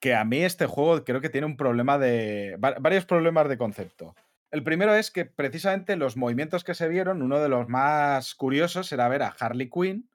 que 0.00 0.14
a 0.14 0.24
mí 0.24 0.38
este 0.42 0.66
juego 0.66 1.04
creo 1.04 1.20
que 1.20 1.30
tiene 1.30 1.46
un 1.46 1.56
problema 1.56 1.98
de. 1.98 2.56
va- 2.62 2.76
varios 2.80 3.06
problemas 3.06 3.48
de 3.48 3.58
concepto. 3.58 4.14
El 4.50 4.62
primero 4.62 4.94
es 4.94 5.10
que 5.10 5.24
precisamente 5.26 5.96
los 5.96 6.16
movimientos 6.16 6.64
que 6.64 6.74
se 6.74 6.88
vieron, 6.88 7.22
uno 7.22 7.40
de 7.40 7.48
los 7.48 7.68
más 7.68 8.34
curiosos 8.34 8.90
era 8.92 9.08
ver 9.08 9.22
a 9.22 9.34
Harley 9.38 9.68
Quinn, 9.70 10.08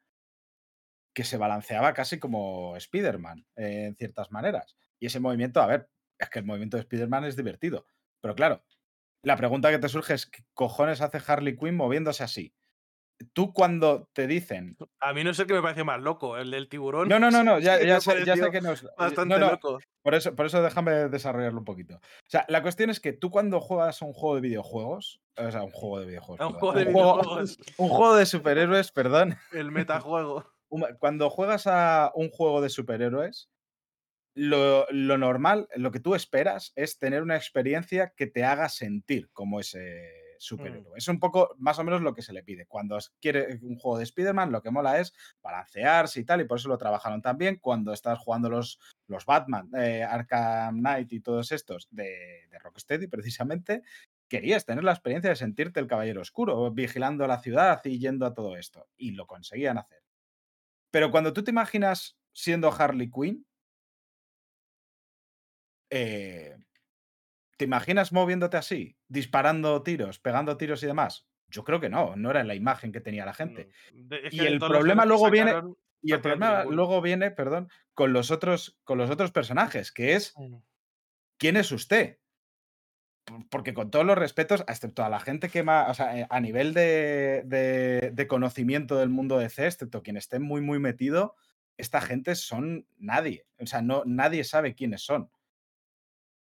que 1.14 1.24
se 1.24 1.38
balanceaba 1.38 1.94
casi 1.94 2.20
como 2.20 2.76
Spider-Man, 2.78 3.46
en 3.56 3.96
ciertas 3.96 4.32
maneras. 4.32 4.78
Y 5.00 5.08
ese 5.08 5.20
movimiento, 5.20 5.62
a 5.62 5.68
ver, 5.68 5.90
es 6.18 6.30
que 6.30 6.40
el 6.40 6.46
movimiento 6.46 6.78
de 6.78 6.82
Spider-Man 6.82 7.26
es 7.26 7.36
divertido. 7.36 7.86
Pero 8.22 8.36
claro, 8.36 8.64
la 9.24 9.38
pregunta 9.38 9.72
que 9.72 9.80
te 9.80 9.90
surge 9.90 10.16
es: 10.16 10.28
¿qué 10.28 10.44
cojones 10.54 11.02
hace 11.02 11.22
Harley 11.26 11.58
Quinn 11.58 11.76
moviéndose 11.76 12.24
así? 12.24 12.56
Tú 13.34 13.54
cuando 13.54 14.10
te 14.14 14.28
dicen. 14.28 14.78
A 15.00 15.14
mí 15.14 15.24
no 15.24 15.34
sé 15.34 15.46
qué 15.46 15.54
me 15.54 15.62
pareció 15.62 15.86
más 15.86 16.02
loco, 16.02 16.38
el 16.38 16.52
del 16.52 16.70
tiburón. 16.70 17.08
No, 17.10 17.20
no, 17.20 17.32
no, 17.32 17.44
no, 17.44 17.60
ya, 17.60 17.82
ya 17.82 18.00
sé, 18.02 18.26
ya 18.26 18.36
sé 18.36 18.42
pareció 18.42 18.52
que 18.52 18.62
no 18.62 18.72
es. 18.72 18.84
Bastante 18.98 19.34
no, 19.34 19.40
no, 19.40 19.52
loco. 19.52 19.80
Por 20.02 20.16
eso, 20.16 20.36
por 20.36 20.46
eso 20.46 20.62
déjame 20.62 20.92
desarrollarlo 21.10 21.60
un 21.60 21.66
poquito. 21.66 21.96
O 21.96 22.30
sea, 22.30 22.46
la 22.48 22.62
cuestión 22.62 22.90
es 22.90 23.00
que 23.00 23.14
tú 23.14 23.30
cuando 23.30 23.60
juegas 23.62 24.02
a 24.02 24.06
un 24.06 24.14
juego 24.14 24.36
de 24.36 24.42
videojuegos, 24.42 25.22
o 25.38 25.52
sea, 25.52 25.64
un 25.64 25.72
juego 25.72 26.00
de 26.00 26.06
videojuegos, 26.08 26.46
un 26.48 26.54
juego 26.60 26.74
de 26.78 26.86
un 26.86 26.94
juego- 26.94 27.16
videojuegos. 27.18 27.58
un 27.78 27.90
juego 27.90 28.16
de 28.16 28.26
superhéroes, 28.26 28.92
perdón, 28.92 29.38
El 29.52 29.72
metajuego. 29.72 30.46
cuando 31.00 31.30
juegas 31.30 31.68
a 31.68 32.12
un 32.16 32.30
juego 32.30 32.62
de 32.62 32.70
superhéroes, 32.70 33.50
lo, 34.34 34.86
lo 34.92 35.18
normal, 35.18 35.68
lo 35.76 35.92
que 35.92 36.00
tú 36.00 36.16
esperas 36.16 36.72
es 36.76 36.98
tener 36.98 37.22
una 37.22 37.36
experiencia 37.36 38.14
que 38.16 38.28
te 38.28 38.46
haga 38.46 38.70
sentir 38.70 39.30
como 39.34 39.60
ese 39.60 40.10
superhéroe. 40.42 40.98
Es 40.98 41.08
un 41.08 41.20
poco 41.20 41.56
más 41.58 41.78
o 41.80 41.84
menos 41.84 42.02
lo 42.02 42.14
que 42.14 42.22
se 42.22 42.34
le 42.34 42.44
pide. 42.44 42.66
Cuando 42.66 42.98
quiere 43.20 43.60
un 43.62 43.78
juego 43.78 43.98
de 43.98 44.04
Spider-Man, 44.04 44.52
lo 44.52 44.62
que 44.62 44.72
mola 44.72 45.00
es 45.00 45.14
balancearse 45.42 46.20
y 46.20 46.26
tal, 46.26 46.42
y 46.42 46.46
por 46.46 46.58
eso 46.58 46.70
lo 46.70 46.78
trabajaron 46.78 47.22
también. 47.22 47.58
Cuando 47.58 47.94
estás 47.94 48.20
jugando 48.20 48.50
los, 48.50 48.80
los 49.08 49.26
Batman, 49.26 49.70
eh, 49.78 50.04
Arkham 50.04 50.80
Knight 50.80 51.14
y 51.14 51.22
todos 51.22 51.52
estos 51.52 51.88
de, 51.92 52.48
de 52.50 52.60
Rocksteady, 52.60 53.08
precisamente, 53.08 53.84
querías 54.28 54.66
tener 54.66 54.84
la 54.84 54.94
experiencia 54.94 55.30
de 55.30 55.36
sentirte 55.36 55.80
el 55.80 55.88
caballero 55.88 56.22
oscuro, 56.22 56.72
vigilando 56.72 57.28
la 57.28 57.40
ciudad 57.40 57.82
y 57.86 58.00
yendo 58.00 58.26
a 58.26 58.34
todo 58.34 58.58
esto. 58.58 58.88
Y 58.98 59.12
lo 59.12 59.28
conseguían 59.28 59.78
hacer. 59.78 60.02
Pero 60.90 61.12
cuando 61.12 61.34
tú 61.34 61.44
te 61.44 61.52
imaginas 61.52 62.18
siendo 62.34 62.72
Harley 62.72 63.10
Quinn, 63.10 63.46
eh, 65.90 66.58
¿te 67.62 67.66
imaginas 67.66 68.12
moviéndote 68.12 68.58
así? 68.58 68.98
Disparando 69.08 69.84
tiros, 69.84 70.18
pegando 70.18 70.58
tiros 70.58 70.82
y 70.82 70.88
demás. 70.88 71.28
Yo 71.48 71.64
creo 71.64 71.80
que 71.80 71.90
no, 71.90 72.16
no 72.16 72.32
era 72.32 72.44
la 72.44 72.56
imagen 72.56 72.92
que 72.92 73.02
tenía 73.02 73.24
la 73.24 73.36
gente. 73.36 73.70
De- 73.94 74.22
Y 74.32 74.40
el 74.48 74.58
problema 74.80 75.06
luego 75.06 75.26
viene- 75.32 75.52
Y 76.02 76.14
el 76.14 76.22
problema 76.22 76.64
luego 76.76 77.02
viene, 77.04 77.30
perdón, 77.30 77.70
con 77.94 78.14
los 78.14 78.32
otros, 78.32 78.80
con 78.84 78.98
los 78.98 79.12
otros 79.12 79.32
personajes, 79.32 79.92
que 79.92 80.16
es 80.16 80.34
¿quién 81.38 81.56
es 81.56 81.72
usted? 81.72 82.18
Por- 83.26 83.48
Porque 83.50 83.76
con 83.76 83.92
todos 83.92 84.06
los 84.08 84.18
respetos, 84.18 84.64
excepto 84.68 85.04
a 85.06 85.10
la 85.10 85.20
gente 85.20 85.50
que 85.50 85.62
más, 85.62 85.88
o 85.92 85.94
sea, 85.94 86.18
eh, 86.20 86.26
a 86.32 86.40
nivel 86.40 86.74
de, 86.74 87.44
de- 87.46 88.10
de 88.12 88.28
conocimiento 88.28 88.98
del 88.98 89.10
mundo 89.10 89.38
de 89.38 89.50
C, 89.50 89.68
excepto 89.68 90.02
quien 90.02 90.18
esté 90.18 90.40
muy, 90.40 90.62
muy 90.62 90.80
metido, 90.80 91.36
esta 91.78 92.02
gente 92.02 92.34
son 92.34 92.88
nadie. 92.98 93.46
O 93.60 93.68
sea, 93.68 93.84
no, 93.84 94.02
nadie 94.08 94.44
sabe 94.44 94.74
quiénes 94.74 95.04
son. 95.04 95.30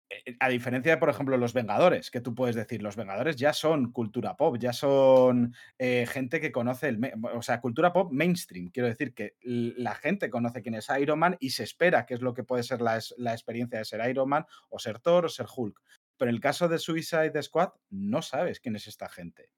Eh, 0.09 0.35
A 0.39 0.49
diferencia 0.49 0.93
de, 0.93 0.97
por 0.97 1.09
ejemplo, 1.09 1.37
los 1.37 1.53
Vengadores, 1.53 2.09
que 2.09 2.21
tú 2.21 2.33
puedes 2.33 2.55
decir, 2.55 2.81
los 2.81 2.95
Vengadores 2.95 3.35
ya 3.35 3.53
son 3.53 3.91
cultura 3.91 4.35
pop, 4.35 4.57
ya 4.57 4.73
son 4.73 5.55
eh, 5.77 6.07
gente 6.09 6.41
que 6.41 6.51
conoce 6.51 6.89
el. 6.89 7.11
O 7.33 7.41
sea, 7.41 7.61
cultura 7.61 7.93
pop 7.93 8.11
mainstream. 8.11 8.69
Quiero 8.69 8.87
decir 8.87 9.13
que 9.13 9.35
la 9.41 9.95
gente 9.95 10.29
conoce 10.29 10.61
quién 10.61 10.75
es 10.75 10.87
Iron 10.99 11.19
Man 11.19 11.37
y 11.39 11.51
se 11.51 11.63
espera 11.63 12.05
qué 12.05 12.15
es 12.15 12.21
lo 12.21 12.33
que 12.33 12.43
puede 12.43 12.63
ser 12.63 12.81
la, 12.81 12.97
experiencia 12.97 13.79
de 13.79 13.85
ser 13.85 14.09
Iron 14.09 14.29
Man 14.29 14.45
o 14.69 14.79
ser 14.79 14.99
Thor 14.99 15.25
o 15.25 15.29
ser 15.29 15.45
Hulk. 15.55 15.81
Pero 16.17 16.29
en 16.29 16.35
el 16.35 16.41
caso 16.41 16.67
de 16.67 16.79
Suicide 16.79 17.41
Squad, 17.41 17.69
no 17.89 18.21
sabes 18.21 18.59
quién 18.59 18.75
es 18.75 18.87
esta 18.87 19.07
gente. 19.09 19.49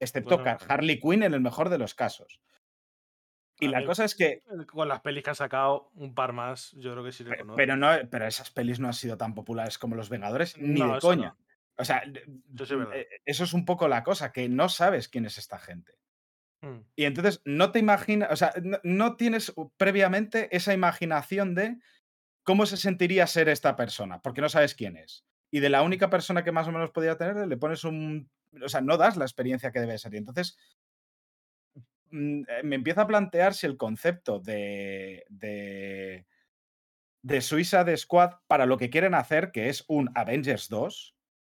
Excepto 0.00 0.38
Bueno, 0.38 0.58
Harley 0.68 1.00
Quinn 1.00 1.22
en 1.22 1.34
el 1.34 1.40
mejor 1.40 1.70
de 1.70 1.78
los 1.78 1.94
casos. 1.94 2.40
Y 3.60 3.66
A 3.66 3.70
la 3.70 3.84
cosa 3.84 4.04
es 4.04 4.14
que. 4.14 4.26
eh, 4.26 4.42
Con 4.66 4.88
las 4.88 5.00
pelis 5.00 5.22
que 5.22 5.30
han 5.30 5.36
sacado, 5.36 5.90
un 5.94 6.14
par 6.14 6.32
más, 6.32 6.72
yo 6.72 6.92
creo 6.92 7.04
que 7.04 7.12
sí 7.12 7.24
le 7.24 7.36
conozco. 7.38 7.56
Pero, 7.56 7.76
no, 7.76 7.88
pero 8.10 8.26
esas 8.26 8.50
pelis 8.50 8.80
no 8.80 8.88
han 8.88 8.94
sido 8.94 9.16
tan 9.16 9.34
populares 9.34 9.78
como 9.78 9.94
Los 9.96 10.08
Vengadores, 10.08 10.56
ni 10.58 10.80
No, 10.80 10.94
de 10.94 11.00
coña. 11.00 11.28
no. 11.28 11.44
O 11.76 11.84
sea, 11.84 12.02
de- 12.06 12.20
Eso 12.54 12.66
sí 12.66 12.72
es 12.74 12.78
verdad. 12.78 12.96
eh, 12.96 13.08
eso 13.24 13.44
es 13.44 13.52
un 13.52 13.64
poco 13.64 13.88
la 13.88 14.02
cosa, 14.04 14.32
que 14.32 14.48
no 14.48 14.68
sabes 14.68 15.08
quién 15.08 15.24
es 15.26 15.38
esta 15.38 15.58
gente. 15.58 15.92
Mm. 16.62 16.80
Y 16.96 17.04
entonces 17.04 17.42
no 17.44 17.72
te 17.72 17.78
imaginas, 17.78 18.30
o 18.32 18.36
sea, 18.36 18.52
no, 18.62 18.78
no 18.84 19.16
tienes 19.16 19.52
u- 19.56 19.70
previamente 19.76 20.54
esa 20.56 20.72
imaginación 20.72 21.54
de 21.54 21.76
cómo 22.44 22.66
se 22.66 22.76
sentiría 22.76 23.26
ser 23.26 23.48
esta 23.48 23.74
persona, 23.76 24.20
porque 24.22 24.40
no 24.40 24.48
sabes 24.48 24.74
quién 24.74 24.96
es. 24.96 25.24
Y 25.50 25.60
de 25.60 25.68
la 25.70 25.82
única 25.82 26.10
persona 26.10 26.42
que 26.44 26.52
más 26.52 26.66
o 26.68 26.72
menos 26.72 26.90
podría 26.90 27.16
tener, 27.16 27.46
le 27.46 27.56
pones 27.56 27.84
un. 27.84 28.30
O 28.62 28.68
sea, 28.68 28.80
no 28.80 28.96
das 28.96 29.16
la 29.16 29.24
experiencia 29.24 29.72
que 29.72 29.80
debe 29.80 29.98
ser. 29.98 30.14
Y 30.14 30.18
entonces 30.18 30.56
mm, 30.56 30.83
me 32.14 32.76
empieza 32.76 33.02
a 33.02 33.06
plantear 33.06 33.54
si 33.54 33.66
el 33.66 33.76
concepto 33.76 34.38
de, 34.38 35.24
de, 35.28 36.26
de 37.22 37.40
Suicide 37.40 37.96
Squad 37.96 38.34
para 38.46 38.66
lo 38.66 38.78
que 38.78 38.90
quieren 38.90 39.14
hacer, 39.14 39.50
que 39.50 39.68
es 39.68 39.84
un 39.88 40.10
Avengers 40.14 40.68
2, 40.68 41.16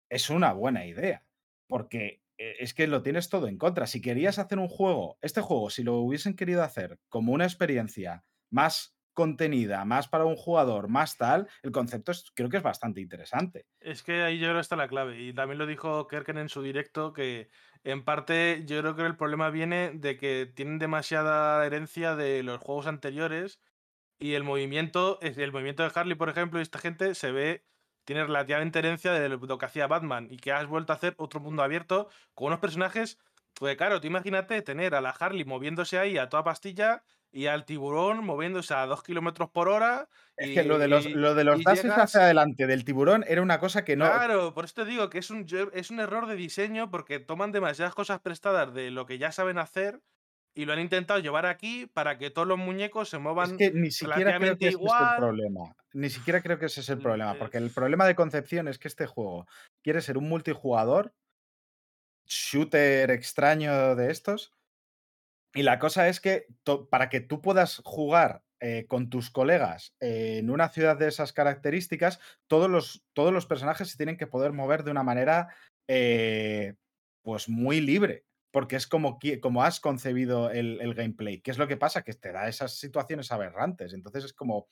es 0.10 0.30
una 0.30 0.54
buena 0.54 0.86
idea. 0.86 1.26
Porque 1.68 2.22
eh, 2.38 2.56
es 2.60 2.74
que 2.74 2.88
lo 2.88 3.04
tienes 3.04 3.30
todo 3.30 3.48
en 3.48 3.58
contra. 3.58 3.86
Si 3.86 4.02
querías 4.02 4.40
hacer 4.40 4.60
un 4.60 4.70
juego, 4.70 5.18
este 5.22 5.42
juego, 5.42 5.70
si 5.70 5.84
lo 5.84 5.98
hubiesen 5.98 6.36
querido 6.36 6.64
hacer 6.64 7.00
como 7.10 7.34
una 7.34 7.46
experiencia 7.46 8.24
más 8.50 8.95
contenida, 9.16 9.84
más 9.86 10.08
para 10.08 10.26
un 10.26 10.36
jugador, 10.36 10.90
más 10.90 11.18
tal, 11.18 11.48
el 11.64 11.72
concepto 11.72 12.12
es, 12.12 12.32
creo 12.36 12.50
que 12.50 12.58
es 12.58 12.64
bastante 12.64 13.02
interesante. 13.02 13.66
Es 13.80 14.04
que 14.04 14.22
ahí 14.22 14.38
yo 14.38 14.46
creo 14.46 14.58
que 14.58 14.62
está 14.62 14.76
la 14.76 14.88
clave. 14.88 15.20
Y 15.20 15.34
también 15.34 15.58
lo 15.58 15.66
dijo 15.66 16.08
Kerken 16.08 16.38
en 16.38 16.50
su 16.50 16.62
directo, 16.62 17.14
que 17.14 17.50
en 17.84 18.06
parte 18.06 18.64
yo 18.68 18.80
creo 18.82 18.96
que 18.96 19.02
el 19.04 19.18
problema 19.18 19.50
viene 19.50 19.92
de 19.96 20.18
que 20.18 20.52
tienen 20.54 20.78
demasiada 20.78 21.66
herencia 21.66 22.16
de 22.16 22.44
los 22.44 22.60
juegos 22.60 22.86
anteriores 22.86 23.62
y 24.20 24.34
el 24.34 24.44
movimiento, 24.44 25.20
el 25.22 25.52
movimiento 25.52 25.84
de 25.84 25.92
Harley, 25.94 26.16
por 26.16 26.30
ejemplo, 26.30 26.60
y 26.60 26.64
esta 26.64 26.80
gente 26.80 27.16
se 27.16 27.32
ve, 27.32 27.66
tiene 28.06 28.24
relativamente 28.24 28.80
herencia 28.80 29.12
de 29.14 29.30
lo 29.30 29.58
que 29.58 29.66
hacía 29.66 29.88
Batman 29.88 30.28
y 30.30 30.38
que 30.38 30.52
has 30.52 30.68
vuelto 30.68 30.94
a 30.94 30.98
hacer 30.98 31.16
otro 31.18 31.40
mundo 31.40 31.64
abierto 31.64 32.10
con 32.34 32.48
unos 32.48 32.60
personajes, 32.60 33.20
pues 33.54 33.78
claro, 33.78 34.02
tú 34.02 34.08
imagínate 34.08 34.62
tener 34.62 34.96
a 34.96 35.02
la 35.02 35.12
Harley 35.12 35.46
moviéndose 35.46 35.98
ahí 35.98 36.18
a 36.18 36.30
toda 36.30 36.44
pastilla 36.44 37.04
y 37.36 37.48
al 37.48 37.66
tiburón 37.66 38.24
moviéndose 38.24 38.74
a 38.74 38.86
dos 38.86 39.04
kilómetros 39.04 39.50
por 39.50 39.68
hora. 39.68 40.08
Es 40.38 40.52
y, 40.52 40.54
que 40.54 40.64
lo 40.64 40.80
de 40.80 40.88
los, 40.88 41.06
y- 41.06 41.10
lo 41.10 41.36
de 41.36 41.44
los 41.44 41.58
llegas- 41.60 41.84
hacia 41.86 42.22
adelante 42.22 42.66
del 42.66 42.86
tiburón 42.86 43.26
era 43.28 43.42
una 43.42 43.60
cosa 43.60 43.84
que 43.84 43.98
no. 43.98 44.06
Claro, 44.06 44.54
por 44.54 44.64
eso 44.64 44.76
te 44.76 44.86
digo 44.86 45.10
que 45.10 45.18
es 45.18 45.30
un, 45.30 45.46
es 45.74 45.92
un 45.92 46.00
error 46.00 46.28
de 46.28 46.36
diseño 46.38 46.90
porque 46.90 47.20
toman 47.20 47.52
demasiadas 47.52 47.94
cosas 47.94 48.22
prestadas 48.22 48.74
de 48.74 48.90
lo 48.90 49.06
que 49.06 49.18
ya 49.18 49.34
saben 49.34 49.58
hacer 49.58 50.00
y 50.56 50.64
lo 50.64 50.72
han 50.72 50.80
intentado 50.80 51.20
llevar 51.20 51.46
aquí 51.46 51.88
para 51.88 52.18
que 52.18 52.30
todos 52.30 52.48
los 52.48 52.58
muñecos 52.58 53.10
se 53.10 53.18
Es 53.18 53.22
muevan. 53.22 53.58
que 53.58 53.72
ni 53.72 53.92
siquiera 53.92 54.38
creo 54.40 54.58
que 54.58 54.70
ese 54.70 54.78
es 54.78 54.94
el 54.94 55.18
problema. 55.18 55.76
Ni 55.92 56.10
siquiera 56.10 56.42
creo 56.42 56.58
que 56.58 56.68
ese 56.68 56.80
es 56.80 56.90
el 56.90 57.00
problema. 57.00 57.36
Porque 57.38 57.58
el 57.58 57.70
problema 57.70 58.06
de 58.06 58.16
concepción 58.16 58.70
es 58.70 58.80
que 58.80 58.88
este 58.88 59.08
juego 59.08 59.46
quiere 59.84 60.00
ser 60.02 60.18
un 60.18 60.30
multijugador, 60.30 61.14
shooter 62.26 63.12
extraño 63.12 63.96
de 63.96 64.10
estos. 64.12 64.54
Y 65.56 65.64
la 65.64 65.80
cosa 65.80 66.10
es 66.10 66.20
que 66.20 66.48
para 66.90 67.10
que 67.10 67.22
tú 67.22 67.42
puedas 67.42 67.82
jugar 67.86 68.44
eh, 68.60 68.86
con 68.88 69.10
tus 69.10 69.32
colegas 69.32 69.96
eh, 70.02 70.40
en 70.40 70.50
una 70.50 70.68
ciudad 70.68 70.98
de 70.98 71.08
esas 71.08 71.32
características, 71.32 72.20
todos 72.48 72.70
los, 72.70 73.06
todos 73.14 73.32
los 73.32 73.46
personajes 73.46 73.90
se 73.90 73.96
tienen 73.96 74.18
que 74.18 74.28
poder 74.28 74.52
mover 74.52 74.84
de 74.84 74.92
una 74.92 75.04
manera 75.04 75.48
eh, 75.88 76.76
pues 77.22 77.48
muy 77.48 77.80
libre. 77.80 78.26
Porque 78.52 78.76
es 78.76 78.86
como, 78.88 79.18
como 79.42 79.64
has 79.64 79.80
concebido 79.80 80.50
el, 80.50 80.80
el 80.82 80.94
gameplay. 80.94 81.42
¿Qué 81.42 81.52
es 81.52 81.58
lo 81.58 81.68
que 81.68 81.78
pasa? 81.78 82.04
Que 82.04 82.14
te 82.14 82.32
da 82.32 82.48
esas 82.48 82.78
situaciones 82.78 83.32
aberrantes. 83.32 83.94
Entonces 83.94 84.26
es 84.26 84.34
como. 84.34 84.68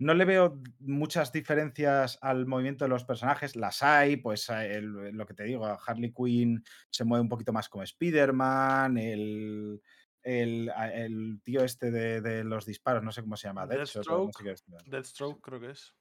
No 0.00 0.14
le 0.14 0.24
veo 0.24 0.60
muchas 0.80 1.30
diferencias 1.30 2.18
al 2.22 2.46
movimiento 2.46 2.84
de 2.84 2.88
los 2.88 3.04
personajes. 3.04 3.54
Las 3.54 3.82
hay, 3.82 4.16
pues 4.16 4.48
eh, 4.48 4.74
el- 4.76 5.10
lo 5.12 5.26
que 5.26 5.34
te 5.34 5.44
digo, 5.44 5.64
Harley 5.86 6.12
Quinn 6.12 6.64
se 6.90 7.04
mueve 7.04 7.22
un 7.22 7.28
poquito 7.28 7.52
más 7.52 7.68
como 7.68 7.84
Spider-Man, 7.84 8.96
el, 8.98 9.80
el, 10.22 10.70
a- 10.74 10.92
el 10.92 11.40
tío 11.44 11.62
este 11.64 11.90
de, 11.90 12.20
de 12.22 12.44
los 12.44 12.64
disparos, 12.66 13.02
no 13.04 13.12
sé 13.12 13.20
cómo 13.22 13.36
se 13.36 13.48
llama, 13.48 13.66
Deathshot, 13.66 14.06
o 14.08 14.26
no 14.26 14.32
sé. 14.32 14.44
Deathstroke 14.86 15.40
creo 15.42 15.60
que 15.60 15.70
es. 15.70 15.94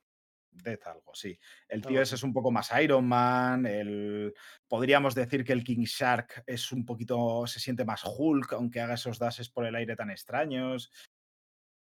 Death 0.51 0.88
algo, 0.88 1.13
sí. 1.13 1.38
El 1.67 1.81
tío 1.85 2.01
ese 2.01 2.15
es 2.15 2.23
un 2.23 2.34
poco 2.34 2.51
más 2.51 2.71
Iron 2.81 3.05
Man, 3.07 3.65
el... 3.67 4.34
podríamos 4.67 5.13
decir 5.13 5.43
que 5.43 5.53
el 5.53 5.63
King 5.63 5.84
Shark 5.85 6.43
es 6.47 6.71
un 6.71 6.85
poquito, 6.85 7.45
se 7.45 7.59
siente 7.59 7.85
más 7.85 8.01
Hulk, 8.03 8.53
aunque 8.53 8.80
haga 8.81 8.95
esos 8.95 9.19
dashes 9.19 9.49
por 9.49 9.65
el 9.65 9.76
aire 9.76 9.95
tan 9.95 10.09
extraños. 10.09 10.91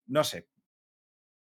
No 0.08 0.24
sé. 0.24 0.50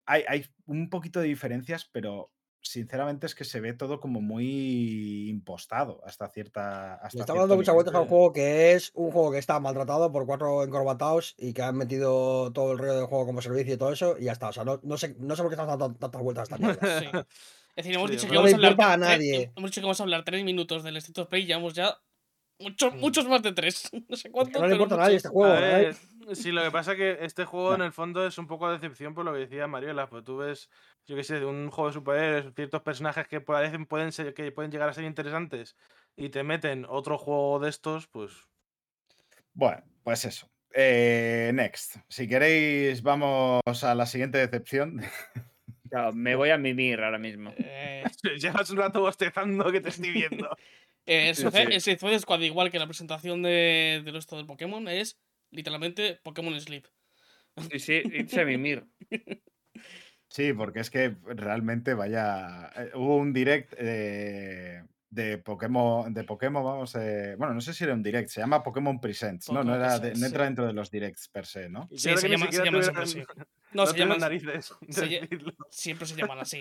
Hay, 0.06 0.24
hay 0.28 0.47
un 0.66 0.90
poquito 0.90 1.20
de 1.20 1.26
diferencias, 1.28 1.89
pero 1.90 2.31
sinceramente 2.60 3.26
es 3.26 3.35
que 3.35 3.44
se 3.44 3.60
ve 3.60 3.74
todo 3.74 4.01
como 4.01 4.22
muy 4.22 5.28
impostado 5.28 6.01
hasta 6.06 6.28
cierta... 6.28 6.94
Hasta 6.94 7.18
Le 7.18 7.20
estamos 7.20 7.40
dando 7.43 7.56
muchas 7.56 7.74
vueltas 7.74 7.94
a 7.94 8.01
un 8.01 8.09
juego 8.09 8.32
que 8.32 8.72
es 8.72 8.90
un 8.94 9.10
juego 9.10 9.32
que 9.32 9.39
está 9.39 9.60
maltratado 9.60 10.10
por 10.10 10.24
cuatro 10.24 10.64
encorbatados 10.64 11.35
y 11.36 11.52
que 11.52 11.60
han 11.62 11.76
metido 11.76 12.52
todo 12.52 12.72
el 12.72 12.78
rollo 12.78 12.94
del 12.97 13.06
juego 13.06 13.26
como 13.26 13.43
servicio 13.43 13.74
y 13.74 13.76
todo 13.76 13.93
eso 13.93 14.16
y 14.18 14.24
ya 14.24 14.32
está. 14.32 14.48
O 14.48 14.52
sea, 14.52 14.64
no, 14.64 14.81
no 14.82 14.97
sé, 14.97 15.14
no 15.18 15.36
sé 15.36 15.43
por 15.43 15.51
qué 15.51 15.55
estamos 15.56 15.78
dando 15.78 15.98
tantas 15.98 16.22
vueltas 16.22 16.51
a 16.51 16.55
esta 16.55 16.66
mierda. 16.66 17.01
Sí. 17.01 17.06
Es 17.76 17.85
decir, 17.85 17.94
hemos 17.97 18.09
Sí, 18.09 18.16
dicho 18.16 18.28
que 18.28 18.36
vamos 18.36 18.52
a 18.52 18.56
hablar. 18.56 18.70
importa 18.72 18.93
a 18.93 18.97
nadie. 18.97 19.52
Hemos 19.56 19.70
dicho 19.70 19.81
que 19.81 19.86
vamos 19.86 20.01
a 20.01 20.02
hablar 20.05 20.24
tres 20.24 20.44
minutos 20.44 20.82
del 20.85 20.97
State 20.97 21.20
of 21.20 21.28
Play 21.28 21.43
y 21.43 21.47
llevamos 21.47 21.74
ya 21.74 21.98
muchos, 22.65 22.95
Mm. 22.95 22.99
muchos 22.99 23.28
más 23.28 23.43
de 23.43 23.53
tres. 23.53 23.91
No 24.09 24.16
sé 24.16 24.31
cuántos. 24.31 24.61
no 24.61 24.66
le 24.69 24.74
importa 24.74 24.95
a 24.97 24.99
nadie 24.99 25.15
muchos. 25.15 25.24
este 25.27 25.28
juego. 25.28 25.53
A 25.55 25.61
¿no? 25.61 25.66
ver, 25.66 25.95
sí, 26.36 26.51
lo 26.53 26.62
que 26.62 26.70
pasa 26.70 26.93
es 26.93 26.99
que 26.99 27.19
este 27.20 27.45
juego 27.45 27.74
en 27.74 27.82
el 27.82 27.93
fondo 27.93 28.27
es 28.27 28.36
un 28.39 28.47
poco 28.47 28.66
de 28.69 28.74
decepción 28.78 29.15
por 29.15 29.24
lo 29.24 29.32
que 29.32 29.41
decía 29.41 29.66
Mariola, 29.66 30.09
pues 30.09 30.24
tú 30.24 30.39
ves, 30.39 30.70
yo 31.07 31.15
qué 31.16 31.23
sé, 31.24 31.39
de 31.39 31.45
un 31.47 31.70
juego 31.70 31.89
de 31.91 31.95
superhéroes, 31.95 32.55
ciertos 32.55 32.82
personajes 32.82 33.28
que 33.28 33.41
parecen 33.41 33.86
pueden 33.86 34.11
ser, 34.11 34.35
que 34.35 34.51
pueden 34.51 34.73
llegar 34.73 34.89
a 34.89 34.95
ser 34.95 35.05
interesantes 35.05 35.77
y 36.16 36.31
te 36.31 36.43
meten 36.43 36.86
otro 36.89 37.19
juego 37.19 37.59
de 37.61 37.69
estos, 37.70 38.07
pues 38.09 38.32
Bueno, 39.53 39.82
pues 40.03 40.24
eso. 40.24 40.49
Eh, 40.77 41.53
next. 41.55 41.97
Si 42.09 42.27
queréis, 42.27 43.03
vamos 43.03 43.61
a 43.85 43.95
la 43.95 44.07
siguiente 44.07 44.39
decepción. 44.39 45.01
Claro, 45.89 46.12
me 46.12 46.35
voy 46.35 46.51
a 46.51 46.59
mimir 46.59 47.01
ahora 47.01 47.19
mismo. 47.19 47.53
Eh, 47.59 48.03
llevas 48.41 48.70
un 48.70 48.78
rato 48.78 49.01
bostezando 49.01 49.70
que 49.70 49.81
te 49.81 49.91
estoy 49.91 50.11
viendo. 50.11 50.49
eh, 51.06 51.35
Sí, 51.35 51.43
Suicide- 51.43 51.81
sí. 51.81 52.18
Squad, 52.20 52.40
igual 52.40 52.70
que 52.70 52.78
la 52.78 52.86
presentación 52.86 53.43
de, 53.43 54.02
de 54.05 54.18
esto 54.18 54.36
del 54.36 54.47
Pokémon, 54.47 54.86
es 54.89 55.18
literalmente 55.51 56.18
Pokémon 56.22 56.59
Sleep. 56.60 56.86
Sí, 57.70 57.78
sí, 57.78 58.02
irse 58.12 58.40
a 58.40 58.44
mimir. 58.44 58.85
Sí, 60.28 60.52
porque 60.52 60.81
es 60.81 60.90
que 60.90 61.14
realmente 61.24 61.94
vaya. 61.94 62.70
eh, 62.76 62.90
hubo 62.94 63.16
un 63.16 63.32
direct 63.32 63.72
eh, 63.78 64.82
de 65.10 65.39
Pokémon, 65.39 66.12
de 66.12 66.24
Pokémon, 66.24 66.64
vamos. 66.64 66.97
eh, 66.97 67.36
bueno, 67.39 67.55
no 67.55 67.60
sé 67.60 67.72
si 67.72 67.85
era 67.85 67.94
un 67.94 68.02
direct, 68.02 68.28
se 68.31 68.40
llama 68.40 68.64
Pokémon 68.64 69.01
Presents, 69.01 69.48
¿no? 69.52 69.62
No, 69.62 69.76
era 69.76 70.01
de- 70.01 70.14
no 70.14 70.26
entra 70.26 70.43
sí. 70.43 70.47
dentro 70.48 70.66
de 70.66 70.72
los 70.72 70.90
directs 70.90 71.28
per 71.28 71.47
se, 71.47 71.68
¿no? 71.68 71.89
Sí, 71.93 71.98
se 71.98 72.28
llama- 72.28 72.47
se 72.47 72.52
siquiera 72.52 72.64
llama 72.64 72.78
tuvieron- 72.81 72.82
siempre 72.82 73.02
así. 73.05 73.18
no 73.72 73.85
No, 73.85 73.86
se 73.86 73.97
llaman, 73.98 74.18
narices 74.18 74.72
de 74.86 74.93
se 74.93 75.28
siempre 75.70 76.06
se 76.09 76.16
llaman 76.16 76.39
así. 76.40 76.59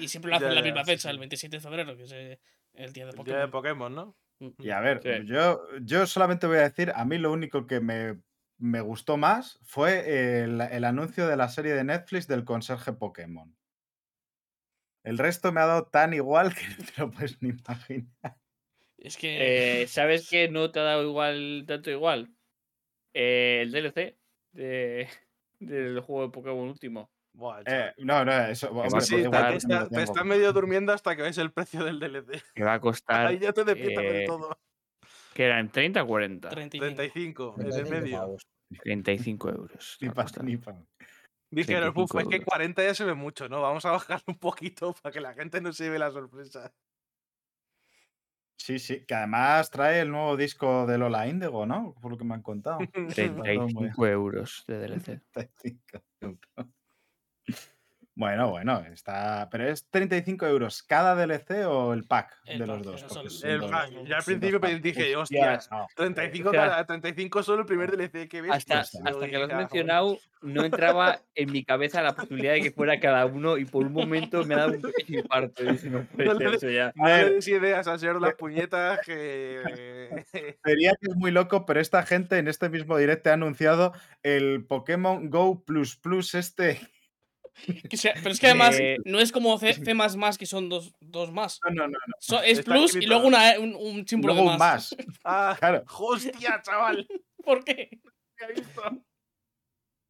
Y 0.00 0.08
siempre 0.08 0.30
lo 0.30 0.36
hacen 0.36 0.48
Ya, 0.48 0.50
en 0.50 0.54
la 0.56 0.62
misma 0.62 0.84
fecha, 0.84 1.08
sí. 1.08 1.08
el 1.08 1.18
27 1.18 1.56
de 1.56 1.60
febrero, 1.60 1.96
que 1.96 2.02
es 2.02 2.12
eh, 2.12 2.38
el 2.78 2.92
día 2.92 3.06
de 3.06 3.12
El 3.12 3.24
día 3.24 3.38
de 3.38 3.48
Pokémon. 3.48 3.94
¿no? 3.94 4.16
Y 4.58 4.70
a 4.70 4.80
ver, 4.80 5.00
Sí. 5.02 5.26
yo, 5.26 5.60
yo 5.82 6.06
solamente 6.06 6.46
voy 6.46 6.58
a 6.58 6.62
decir, 6.68 6.92
a 6.94 7.04
mí 7.04 7.18
lo 7.18 7.32
único 7.32 7.66
que 7.66 7.80
me, 7.80 8.22
me 8.58 8.80
gustó 8.80 9.16
más 9.16 9.58
fue 9.62 10.42
el, 10.42 10.60
el 10.60 10.84
anuncio 10.84 11.26
de 11.26 11.36
la 11.36 11.48
serie 11.48 11.74
de 11.74 11.84
Netflix 11.84 12.26
del 12.28 12.44
conserje 12.44 12.92
Pokémon. 12.92 13.56
El 15.04 15.18
resto 15.18 15.52
me 15.52 15.60
ha 15.60 15.66
dado 15.66 15.86
tan 15.86 16.12
igual 16.14 16.54
que 16.54 16.62
no 16.68 16.84
te 16.84 17.00
lo 17.00 17.10
puedes 17.10 17.42
ni 17.42 17.50
imaginar. 17.50 18.38
Es 18.96 19.16
que. 19.16 19.82
Eh, 19.82 19.86
¿Sabes 19.86 20.28
qué 20.28 20.48
no 20.48 20.70
te 20.70 20.80
ha 20.80 20.82
dado 20.82 21.02
igual, 21.04 21.64
tanto 21.66 21.90
igual? 21.90 22.34
Eh, 23.14 23.60
el 23.62 23.72
DLC 23.72 24.18
de, 24.52 25.08
del 25.60 26.00
juego 26.00 26.22
de 26.22 26.32
Pokémon 26.32 26.68
último. 26.68 27.10
Buah, 27.38 27.62
Eh, 27.66 27.94
no, 27.98 28.24
no, 28.24 28.32
eso. 28.46 28.74
va 28.74 28.82
a 28.82 28.86
hombre, 28.88 29.00
Sí, 29.00 29.12
pues 29.14 29.24
igual 29.26 29.30
costar- 29.30 29.50
te 29.52 29.56
está- 29.58 29.88
te 29.88 30.02
estás 30.02 30.24
medio 30.24 30.52
durmiendo 30.52 30.92
hasta 30.92 31.14
que 31.14 31.22
ves 31.22 31.38
el 31.38 31.52
precio 31.52 31.84
del 31.84 32.00
DLC. 32.00 32.42
Que 32.52 32.64
va 32.64 32.74
a 32.74 32.80
costar. 32.80 33.26
Ahí 33.28 33.38
ya 33.38 33.52
te 33.52 33.62
despiertas 33.62 34.04
eh, 34.04 34.24
todo. 34.26 34.58
que 35.34 35.44
eran 35.44 35.70
30 35.70 36.02
o 36.02 36.06
40. 36.08 36.48
35. 36.48 36.84
35, 36.96 37.54
en 37.60 37.66
el 37.66 37.72
35 37.72 38.00
medio. 38.04 38.18
pavos. 38.18 38.46
35 38.82 39.48
euros. 39.50 39.98
Ni 40.00 40.08
va 40.08 40.12
a 40.12 40.14
pa- 40.16 40.22
costar. 40.24 40.44
ni 40.44 40.56
pa- 40.56 40.82
Dijeron, 41.50 41.94
35 41.94 42.02
uff, 42.02 42.22
es 42.22 42.28
que 42.28 42.34
euros. 42.34 42.46
40 42.48 42.82
ya 42.82 42.94
se 42.94 43.04
ve 43.04 43.14
mucho, 43.14 43.48
¿no? 43.48 43.62
Vamos 43.62 43.84
a 43.86 43.92
bajar 43.92 44.20
un 44.26 44.34
poquito 44.38 44.92
para 45.02 45.12
que 45.12 45.20
la 45.20 45.32
gente 45.32 45.60
no 45.60 45.72
se 45.72 45.84
lleve 45.84 46.00
la 46.00 46.10
sorpresa. 46.10 46.72
Sí, 48.60 48.80
sí, 48.80 49.04
que 49.06 49.14
además 49.14 49.70
trae 49.70 50.00
el 50.00 50.10
nuevo 50.10 50.36
disco 50.36 50.86
de 50.86 50.98
Lola 50.98 51.28
Índigo, 51.28 51.64
¿no? 51.64 51.94
Por 52.02 52.10
lo 52.10 52.18
que 52.18 52.24
me 52.24 52.34
han 52.34 52.42
contado. 52.42 52.78
35 54.02 54.06
euros 54.08 54.64
de 54.66 54.78
DLC. 54.80 55.20
35 55.32 56.02
euros. 56.20 56.66
Bueno, 58.14 58.50
bueno, 58.50 58.84
está. 58.92 59.48
Pero 59.48 59.68
es 59.68 59.88
35 59.90 60.44
euros 60.48 60.82
cada 60.82 61.14
DLC 61.14 61.64
o 61.68 61.92
el 61.92 62.02
pack 62.02 62.34
El 62.46 62.58
de 62.58 62.66
pack, 62.66 62.76
los 62.76 62.84
dos. 62.84 63.00
son- 63.12 63.30
son 63.30 63.48
El 63.48 63.60
pack. 63.70 63.90
Ya 64.08 64.16
al 64.16 64.24
principio 64.24 64.58
dije, 64.82 65.14
Hostias, 65.16 65.68
hostias, 65.68 65.70
no. 65.70 65.86
35, 65.94 66.48
O 66.48 66.52
sea, 66.52 66.62
cada, 66.68 66.84
35 66.86 67.42
solo 67.44 67.60
el 67.60 67.66
primer 67.66 67.92
DLC 67.96 68.26
que 68.28 68.42
ves. 68.42 68.50
Hasta, 68.50 68.80
Hostia. 68.80 69.02
hasta 69.04 69.28
que 69.28 69.38
lo 69.38 69.44
has 69.44 69.52
mencionado, 69.54 70.18
no 70.42 70.64
entraba 70.64 71.20
en 71.36 71.52
mi 71.52 71.62
cabeza 71.64 72.02
la 72.02 72.16
posibilidad 72.16 72.54
de 72.54 72.62
que 72.62 72.72
fuera 72.72 72.98
cada 72.98 73.24
uno 73.24 73.56
y 73.56 73.64
por 73.66 73.86
un 73.86 73.92
momento 73.92 74.44
me 74.44 74.54
ha 74.56 74.58
dado 74.58 74.72
un 74.72 74.82
pequeño 74.82 75.20
infarto. 75.20 75.62
No 75.62 75.72
No 76.16 76.38
ser 76.38 76.50
le- 76.50 76.56
eso 76.56 76.70
ya. 76.70 76.92
No 76.96 77.06
le 77.06 77.30
des 77.34 77.46
ideas 77.46 77.86
al 77.86 78.00
señor 78.00 78.16
de 78.16 78.26
las 78.26 78.34
puñetas 78.34 78.98
que... 79.06 79.62
Sería 80.64 80.90
que 81.00 81.06
es 81.10 81.14
muy 81.14 81.30
loco, 81.30 81.64
pero 81.66 81.78
esta 81.78 82.02
gente 82.02 82.38
en 82.38 82.48
este 82.48 82.68
mismo 82.68 82.96
directo 82.96 83.30
ha 83.30 83.34
anunciado 83.34 83.92
el 84.24 84.64
Pokémon 84.66 85.30
Go 85.30 85.62
Plus 85.64 85.94
Plus 85.94 86.34
este. 86.34 86.80
Que 87.88 87.96
sea- 87.96 88.14
pero 88.14 88.30
es 88.30 88.40
que 88.40 88.46
además 88.72 88.78
Eh, 88.78 88.96
no 89.04 89.18
es 89.20 89.32
como 89.32 89.58
C, 89.58 89.74
C 89.74 89.94
que 90.38 90.46
son 90.46 90.68
dos, 90.68 90.92
dos 91.00 91.32
más. 91.32 91.60
No, 91.64 91.74
no, 91.74 91.82
no. 91.88 91.98
no. 92.06 92.14
So- 92.20 92.42
es 92.42 92.58
Está 92.60 92.72
plus 92.72 92.94
y 92.96 93.06
luego 93.06 93.26
una, 93.26 93.52
eh, 93.54 93.58
un, 93.58 93.74
un 93.74 94.06
símbolo 94.06 94.34
Luego 94.34 94.48
de 94.50 94.54
un 94.54 94.58
más. 94.58 94.94
más. 94.96 95.06
Ah, 95.24 95.56
Claro. 95.58 95.84
hostia, 95.98 96.60
chaval. 96.62 97.06
¿Por 97.44 97.64
qué? 97.64 97.90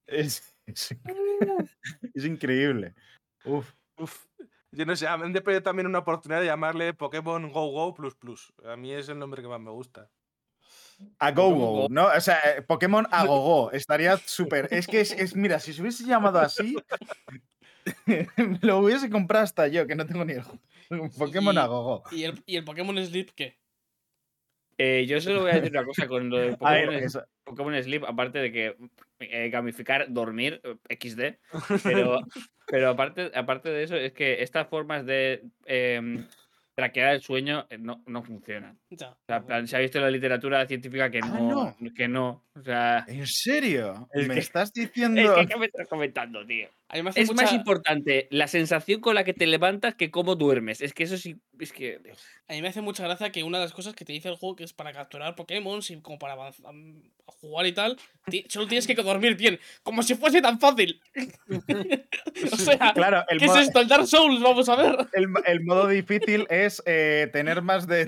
Es, 0.07 0.57
es, 0.67 0.95
es 2.15 2.25
increíble. 2.25 2.95
Uf. 3.45 3.73
Uf. 3.99 4.27
Yo 4.73 4.85
no 4.85 4.95
sé, 4.97 5.07
han 5.07 5.33
de 5.33 5.41
perder 5.41 5.63
también 5.63 5.87
una 5.87 6.01
oportunidad 6.01 6.41
de 6.41 6.47
llamarle 6.47 6.93
Pokémon 6.95 7.51
Go 7.51 7.71
Go 7.71 7.95
Plus 7.95 8.15
Plus. 8.17 8.53
A 8.65 8.77
mí 8.77 8.93
es 8.93 9.09
el 9.09 9.19
nombre 9.19 9.43
que 9.43 9.49
más 9.49 9.61
me 9.61 9.71
gusta. 9.71 10.11
A 11.19 11.31
Go 11.33 11.51
Go. 11.55 11.87
¿no? 11.91 12.07
O 12.09 12.21
sea, 12.21 12.39
eh, 12.57 12.63
Pokémon 12.63 13.07
a 13.11 13.25
Go 13.25 13.41
Go. 13.41 13.71
Estaría 13.73 14.17
súper. 14.19 14.69
Es 14.71 14.87
que 14.87 15.01
es, 15.01 15.13
es- 15.13 15.37
mira, 15.37 15.59
si 15.61 15.73
se 15.73 15.81
hubiese 15.83 16.05
llamado 16.05 16.39
así, 16.41 16.77
me 18.07 18.27
lo 18.63 18.79
hubiese 18.79 19.09
comprado 19.11 19.45
hasta 19.45 19.69
yo, 19.69 19.87
que 19.87 19.95
no 19.95 20.07
tengo 20.07 20.25
ni 20.25 20.35
el. 20.35 20.43
Pokémon 21.19 21.55
Y- 21.55 21.59
a 21.59 21.67
Go 21.67 21.83
Go. 21.83 22.03
¿Y 22.13 22.25
el, 22.25 22.43
y 22.47 22.57
el 22.57 22.65
Pokémon 22.65 22.97
Sleep 23.05 23.31
qué? 23.35 23.59
Eh, 24.81 25.07
yo 25.09 25.21
solo 25.21 25.41
voy 25.41 25.51
a 25.51 25.55
decir 25.55 25.73
una 25.73 25.85
cosa 25.85 26.07
con 26.07 26.31
lo 26.31 26.39
de 26.39 26.51
ver, 26.61 26.87
Pokémon, 26.87 27.25
Pokémon 27.45 27.83
Sleep, 27.83 28.05
aparte 28.05 28.39
de 28.39 28.53
que 28.53 28.77
eh, 29.19 29.51
gamificar, 29.51 30.07
dormir, 30.13 30.61
XD. 30.89 31.37
Pero, 31.83 32.21
pero 32.67 32.91
aparte, 32.91 33.31
aparte 33.35 33.71
de 33.71 33.83
eso, 33.83 33.97
es 33.97 34.13
que 34.13 34.43
estas 34.43 34.69
formas 34.69 35.05
de 35.05 35.45
em, 35.67 36.25
traquear 36.79 37.15
el 37.15 37.21
sueño 37.23 37.67
eh, 37.71 37.77
no, 37.77 38.05
no 38.07 38.23
funcionan. 38.23 38.79
Ya. 38.91 39.11
O 39.11 39.17
sea, 39.27 39.45
plan, 39.45 39.67
se 39.67 39.77
ha 39.77 39.81
visto 39.81 39.99
en 39.99 40.05
la 40.05 40.11
literatura 40.11 40.65
científica 40.65 41.11
que 41.11 41.19
Ah, 41.21 41.27
no, 41.29 41.77
que 41.93 42.07
no. 42.07 42.45
O 42.55 42.63
sea, 42.63 43.05
¿En 43.09 43.27
serio? 43.27 44.09
Es 44.13 44.29
¿Me 44.29 44.35
que- 44.35 44.41
estás 44.41 44.69
es 44.75 44.75
diciendo? 44.75 45.35
que 45.35 45.47
¿qué 45.49 45.57
me 45.59 45.67
estás 45.67 45.89
comentando, 45.89 46.47
tío? 46.47 46.69
A 46.91 46.97
mí 46.97 47.03
me 47.03 47.11
hace 47.11 47.21
Es 47.21 47.29
mucha, 47.31 47.43
más 47.43 47.53
importante 47.53 48.29
la 48.31 48.49
sensación 48.49 49.01
con 49.01 49.15
la 49.15 49.25
que 49.25 49.35
te 49.35 49.47
levantas 49.47 49.95
que 49.95 50.11
cómo 50.11 50.37
duermes. 50.37 50.81
Es 50.81 50.95
que 50.95 51.05
eso 51.05 51.19
sí, 51.19 51.37
es 51.61 51.73
que... 51.73 52.01
a 52.49 52.53
mí 52.55 52.63
me 52.63 52.69
hace 52.69 52.81
mucha 52.81 53.05
gracia 53.05 53.31
que 53.31 53.43
una 53.45 53.59
de 53.59 53.65
las 53.65 53.73
cosas 53.75 53.95
que 53.95 54.05
te 54.07 54.13
dice 54.15 54.29
el 54.29 54.37
juego 54.37 54.57
que 54.57 54.65
es 54.65 54.73
para 54.73 54.93
capturar 54.93 55.35
Pokémon 55.37 55.81
y 55.87 55.97
como 56.01 56.19
para 56.19 56.33
avanzar, 56.33 56.73
jugar 57.27 57.67
y 57.67 57.73
tal, 57.73 57.99
solo 58.49 58.67
tienes 58.67 58.87
que 58.87 58.95
dormir 58.95 59.37
bien, 59.37 59.61
como 59.83 60.03
si 60.03 60.15
fuese 60.15 60.41
tan 60.41 60.59
fácil. 60.59 61.01
o 62.53 62.57
sea, 62.57 62.93
Claro, 62.95 63.25
el, 63.29 63.39
¿qué 63.39 63.45
es 63.45 63.51
mo- 63.51 63.59
esto? 63.59 63.81
El 63.81 63.89
Dark 63.89 64.07
Souls, 64.07 64.41
vamos 64.41 64.69
a 64.69 64.77
ver. 64.77 64.97
el, 65.13 65.27
el 65.47 65.65
modo 65.65 65.89
difícil 65.89 66.47
es 66.49 66.83
eh, 66.87 67.29
tener 67.33 67.63
más 67.63 67.87
de 67.87 68.07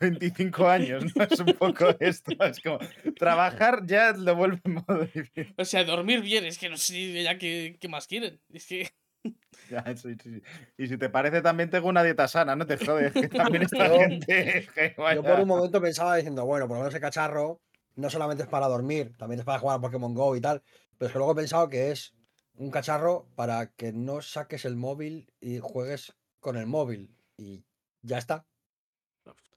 25 0.00 0.68
años, 0.68 1.04
¿no? 1.14 1.24
Es 1.24 1.40
un 1.40 1.52
poco 1.54 1.94
esto. 2.00 2.32
Es 2.44 2.60
como 2.60 2.78
trabajar 3.18 3.82
ya 3.86 4.12
lo 4.12 4.34
vuelve 4.34 4.60
modo 4.64 5.04
difícil. 5.04 5.54
O 5.56 5.64
sea, 5.64 5.84
dormir 5.84 6.20
bien, 6.22 6.44
es 6.44 6.58
que 6.58 6.68
no 6.68 6.76
sé 6.76 7.22
ya 7.22 7.38
qué, 7.38 7.76
qué 7.80 7.88
más 7.88 8.06
quieren. 8.20 8.40
Es 8.52 8.66
que 8.66 8.90
Ya, 9.70 9.84
sí, 9.96 10.14
sí, 10.22 10.34
sí. 10.34 10.42
Y 10.78 10.86
si 10.86 10.96
te 10.98 11.08
parece, 11.10 11.42
también 11.42 11.70
tengo 11.70 11.88
una 11.88 12.02
dieta 12.04 12.28
sana, 12.28 12.54
no 12.54 12.66
te 12.66 12.76
jodes, 12.76 13.12
que 13.12 13.28
también 13.28 13.62
esta 13.70 13.88
Yo- 13.88 13.98
gente. 13.98 14.68
que 14.74 14.94
Yo 15.14 15.22
por 15.22 15.40
un 15.40 15.48
momento 15.48 15.80
pensaba 15.80 16.16
diciendo, 16.16 16.44
bueno, 16.46 16.68
por 16.68 16.76
lo 16.76 16.82
menos 16.82 16.94
el 16.94 17.00
cacharro 17.00 17.60
no 17.96 18.10
solamente 18.10 18.42
es 18.44 18.48
para 18.48 18.68
dormir, 18.68 19.16
también 19.16 19.40
es 19.40 19.44
para 19.46 19.58
jugar 19.58 19.78
a 19.78 19.80
Pokémon 19.80 20.14
Go 20.14 20.36
y 20.36 20.40
tal. 20.40 20.62
Pero 20.98 21.06
es 21.06 21.12
que 21.12 21.18
luego 21.18 21.32
he 21.32 21.36
pensado 21.36 21.68
que 21.68 21.90
es 21.90 22.14
un 22.54 22.70
cacharro 22.70 23.28
para 23.34 23.72
que 23.72 23.92
no 23.92 24.20
saques 24.22 24.64
el 24.64 24.76
móvil 24.76 25.32
y 25.40 25.58
juegues 25.58 26.14
con 26.40 26.56
el 26.56 26.66
móvil. 26.66 27.16
Y 27.36 27.64
ya 28.02 28.18
está. 28.18 28.46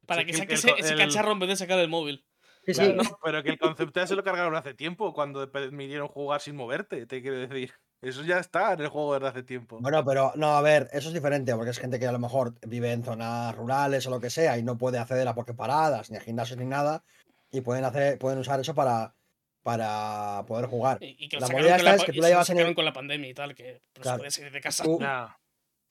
para 0.05 0.21
Sí, 0.21 0.25
que 0.27 0.31
que 0.31 0.37
saques 0.37 0.63
el 0.65 0.71
ese, 0.79 0.93
el- 0.93 0.97
cacharro 0.99 1.31
en 1.33 1.39
vez 1.39 1.49
de 1.49 1.55
sacar 1.57 1.79
el 1.79 1.89
móvil. 1.89 2.25
Sí, 2.65 2.73
sí. 2.73 2.81
Claro, 2.81 2.93
no, 3.03 3.19
pero 3.23 3.43
que 3.43 3.49
el 3.51 3.59
concepto 3.59 3.99
ya 3.99 4.07
se 4.07 4.15
lo 4.15 4.23
cargaron 4.23 4.55
hace 4.55 4.73
tiempo, 4.73 5.13
cuando 5.13 5.49
permitieron 5.51 6.07
jugar 6.07 6.41
sin 6.41 6.55
moverte, 6.55 7.05
te 7.05 7.21
quiero 7.21 7.37
decir. 7.37 7.73
Eso 8.01 8.23
ya 8.23 8.39
está 8.39 8.73
en 8.73 8.79
el 8.79 8.87
juego 8.87 9.15
desde 9.15 9.27
hace 9.27 9.43
tiempo. 9.43 9.77
Bueno, 9.81 10.05
pero 10.05 10.31
no, 10.35 10.55
a 10.55 10.61
ver, 10.61 10.89
eso 10.93 11.09
es 11.09 11.13
diferente, 11.13 11.53
porque 11.53 11.71
es 11.71 11.79
gente 11.79 11.99
que 11.99 12.07
a 12.07 12.11
lo 12.13 12.19
mejor 12.19 12.53
vive 12.65 12.93
en 12.93 13.03
zonas 13.03 13.53
rurales 13.55 14.07
o 14.07 14.09
lo 14.09 14.21
que 14.21 14.29
sea 14.29 14.57
y 14.57 14.63
no 14.63 14.77
puede 14.77 14.99
acceder 14.99 15.27
a 15.27 15.35
Poképaradas, 15.35 16.09
ni 16.09 16.15
a 16.17 16.21
gimnasios 16.21 16.57
ni 16.57 16.65
nada, 16.65 17.03
y 17.51 17.59
pueden 17.61 17.83
hacer, 17.83 18.17
pueden 18.17 18.39
usar 18.39 18.59
eso 18.61 18.73
para, 18.73 19.15
para 19.63 20.45
poder 20.47 20.67
jugar. 20.67 20.97
Y, 21.03 21.25
y 21.25 21.27
que 21.27 21.39
La 21.41 21.49
movida 21.49 21.75
esta 21.75 21.89
la 21.89 21.95
es 21.95 22.03
que 22.05 22.13
tú 22.13 22.21
la 22.21 22.29
llevas 22.29 22.49
en 22.49 22.59
el- 22.59 22.73
con 22.75 22.85
la 22.85 22.93
pandemia 22.93 23.29
y 23.29 23.33
tal, 23.33 23.53
que 23.53 23.81
no 23.97 24.01
Claro. 24.01 24.17
se 24.17 24.19
puede 24.19 24.31
salir 24.31 24.51
de 24.53 24.61
casa. 24.61 24.83
Tú- 24.83 24.99
Nah. 24.99 25.29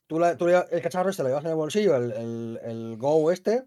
Tú, 0.06 0.18
la- 0.18 0.38
tú 0.38 0.48
el 0.48 0.80
cacharro 0.80 1.10
este 1.10 1.22
lo 1.22 1.28
llevas 1.28 1.44
en 1.44 1.50
el 1.50 1.56
bolsillo, 1.56 1.94
el, 1.94 2.12
el, 2.12 2.60
el 2.64 2.96
Go 2.96 3.30
este, 3.30 3.64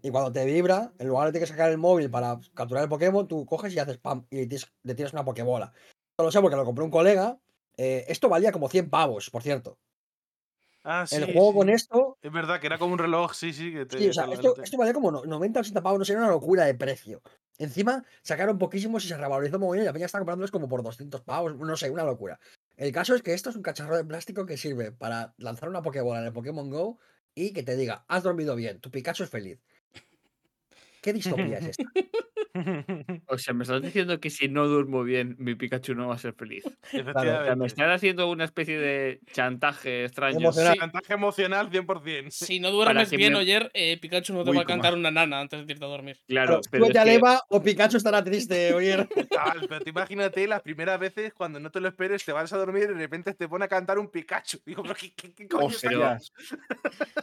y 0.00 0.10
cuando 0.10 0.30
te 0.30 0.44
vibra, 0.44 0.92
en 1.00 1.08
lugar 1.08 1.26
de 1.26 1.32
tener 1.32 1.48
que 1.48 1.50
sacar 1.52 1.72
el 1.72 1.78
móvil 1.78 2.08
para 2.08 2.38
capturar 2.54 2.84
el 2.84 2.88
Pokémon, 2.88 3.26
tú 3.26 3.44
coges 3.44 3.74
y 3.74 3.80
haces 3.80 3.98
pam 3.98 4.24
y 4.30 4.46
le 4.46 4.94
tiras 4.94 5.12
una 5.12 5.24
Pokébola. 5.24 5.72
Esto 6.12 6.22
lo 6.22 6.30
sé 6.30 6.40
porque 6.40 6.54
lo 6.54 6.64
compró 6.64 6.84
un 6.84 6.90
colega. 6.92 7.36
Eh, 7.76 8.04
esto 8.08 8.28
valía 8.28 8.52
como 8.52 8.68
100 8.68 8.88
pavos, 8.90 9.30
por 9.30 9.42
cierto. 9.42 9.78
Ah, 10.84 11.06
sí, 11.06 11.16
el 11.16 11.26
juego 11.32 11.54
con 11.54 11.70
esto, 11.70 12.18
Es 12.22 12.32
verdad 12.32 12.60
que 12.60 12.66
era 12.66 12.78
como 12.78 12.92
un 12.92 12.98
reloj, 12.98 13.34
sí, 13.34 13.52
sí. 13.52 13.72
Que 13.72 13.86
te, 13.86 13.98
sí, 13.98 14.08
o 14.08 14.12
sea, 14.12 14.24
esto, 14.32 14.56
esto 14.62 14.76
valía 14.76 14.92
como 14.94 15.10
no- 15.12 15.24
90 15.24 15.60
o 15.60 15.62
80 15.62 15.82
pavos, 15.82 15.98
no 15.98 16.04
sé, 16.04 16.12
era 16.12 16.22
una 16.22 16.30
locura 16.30 16.64
de 16.64 16.74
precio. 16.74 17.22
Encima 17.58 18.04
sacaron 18.22 18.58
poquísimos 18.58 19.04
y 19.04 19.08
se 19.08 19.16
revalorizó 19.16 19.58
muy 19.58 19.76
bien 19.76 19.84
y 19.84 19.86
la 19.86 19.92
peña 19.92 20.06
está 20.06 20.18
comprándolos 20.18 20.50
como 20.50 20.68
por 20.68 20.82
200 20.82 21.20
pavos, 21.20 21.56
no 21.56 21.76
sé, 21.76 21.90
una 21.90 22.04
locura. 22.04 22.40
El 22.76 22.90
caso 22.90 23.14
es 23.14 23.22
que 23.22 23.34
esto 23.34 23.50
es 23.50 23.56
un 23.56 23.62
cacharro 23.62 23.96
de 23.96 24.04
plástico 24.04 24.46
que 24.46 24.56
sirve 24.56 24.90
para 24.90 25.34
lanzar 25.36 25.68
una 25.68 25.82
Pokébola 25.82 26.20
en 26.20 26.26
el 26.26 26.32
Pokémon 26.32 26.68
Go 26.70 26.98
y 27.34 27.52
que 27.52 27.62
te 27.62 27.76
diga, 27.76 28.04
has 28.08 28.22
dormido 28.24 28.56
bien, 28.56 28.80
tu 28.80 28.90
Pikachu 28.90 29.22
es 29.24 29.30
feliz. 29.30 29.60
¿Qué 31.00 31.12
distopía 31.12 31.58
es 31.58 31.66
esta? 31.68 31.84
O 33.28 33.38
sea, 33.38 33.54
me 33.54 33.62
estás 33.64 33.80
diciendo 33.82 34.20
que 34.20 34.30
si 34.30 34.48
no 34.48 34.66
duermo 34.66 35.02
bien, 35.04 35.36
mi 35.38 35.54
Pikachu 35.54 35.94
no 35.94 36.08
va 36.08 36.14
a 36.14 36.18
ser 36.18 36.34
feliz. 36.34 36.64
O 36.66 36.70
sea, 36.90 37.54
me 37.56 37.66
están 37.66 37.90
haciendo 37.90 38.30
una 38.30 38.44
especie 38.44 38.78
de 38.78 39.20
chantaje 39.32 40.04
extraño. 40.04 40.38
Emocional. 40.38 40.72
Sí. 40.74 40.78
Chantaje 40.80 41.12
emocional 41.14 41.70
100%. 41.70 42.30
Si 42.30 42.60
no 42.60 42.70
duermes 42.70 43.10
bien, 43.10 43.32
me- 43.32 43.38
Oyer, 43.40 43.70
eh, 43.74 43.98
Pikachu 44.00 44.34
no 44.34 44.44
te 44.44 44.50
Uy, 44.50 44.56
va 44.56 44.62
a 44.62 44.66
cantar 44.66 44.94
una 44.94 45.10
nana 45.10 45.40
antes 45.40 45.66
de 45.66 45.72
irte 45.72 45.84
a 45.84 45.88
dormir. 45.88 46.18
Claro, 46.28 46.60
Pero 46.70 46.86
pero 46.86 47.00
a 47.00 47.04
que- 47.04 47.10
Leva 47.10 47.42
o 47.48 47.62
Pikachu 47.62 47.96
estará 47.96 48.22
triste, 48.22 48.74
oye. 48.74 49.08
Chaval, 49.30 49.66
pero 49.68 49.80
tú 49.84 49.90
imagínate 49.90 50.46
las 50.46 50.62
primeras 50.62 50.98
veces 51.00 51.32
cuando 51.34 51.58
no 51.60 51.70
te 51.70 51.80
lo 51.80 51.88
esperes, 51.88 52.24
te 52.24 52.32
vas 52.32 52.52
a 52.52 52.58
dormir 52.58 52.84
y 52.84 52.94
de 52.94 52.94
repente 52.94 53.32
te 53.34 53.48
pone 53.48 53.64
a 53.64 53.68
cantar 53.68 53.98
un 53.98 54.10
Pikachu. 54.10 54.58
Digo, 54.66 54.82
pero 54.82 54.94
¿qué, 54.94 55.12
qué, 55.14 55.32
qué 55.32 55.48
coño 55.48 55.68
está 55.68 55.88
Hostias. 55.88 56.32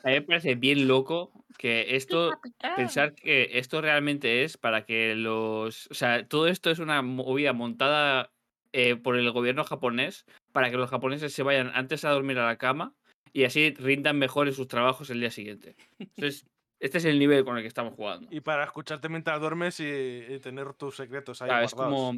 A 0.04 0.08
mí 0.08 0.14
me 0.14 0.22
parece 0.22 0.56
bien 0.56 0.88
loco 0.88 1.32
que 1.58 1.96
esto, 1.98 2.32
pensar 2.78 3.14
que 3.14 3.50
esto 3.54 3.82
realmente 3.82 4.44
es 4.44 4.58
para 4.58 4.86
que 4.86 5.14
los. 5.24 5.88
O 5.92 5.94
sea, 5.94 6.28
todo 6.28 6.48
esto 6.48 6.70
es 6.72 6.80
una 6.80 7.02
movida 7.02 7.54
montada 7.54 8.32
eh, 8.74 8.96
por 8.96 9.16
el 9.16 9.32
gobierno 9.32 9.64
japonés 9.64 10.26
para 10.52 10.70
que 10.70 10.78
los 10.78 10.90
japoneses 10.90 11.34
se 11.34 11.44
vayan 11.44 11.72
antes 11.74 12.06
a 12.06 12.10
dormir 12.12 12.38
a 12.40 12.46
la 12.46 12.58
cama 12.58 12.94
y 13.34 13.44
así 13.44 13.74
rindan 13.78 14.18
mejor 14.18 14.48
en 14.48 14.54
sus 14.54 14.68
trabajos 14.68 15.10
el 15.10 15.20
día 15.20 15.32
siguiente. 15.32 15.76
Entonces, 16.00 16.46
este 16.80 16.98
es 17.00 17.06
el 17.06 17.20
nivel 17.20 17.44
con 17.46 17.56
el 17.58 17.62
que 17.64 17.68
estamos 17.68 17.94
jugando. 17.94 18.28
Y 18.32 18.42
para 18.42 18.64
escucharte 18.64 19.10
mientras 19.10 19.40
duermes 19.40 19.80
y, 19.80 19.84
y 19.86 20.40
tener 20.40 20.74
tus 20.74 20.96
secretos 20.96 21.42
ahí 21.42 21.50
Claro, 21.50 21.66
es 21.66 21.74
como. 21.76 22.14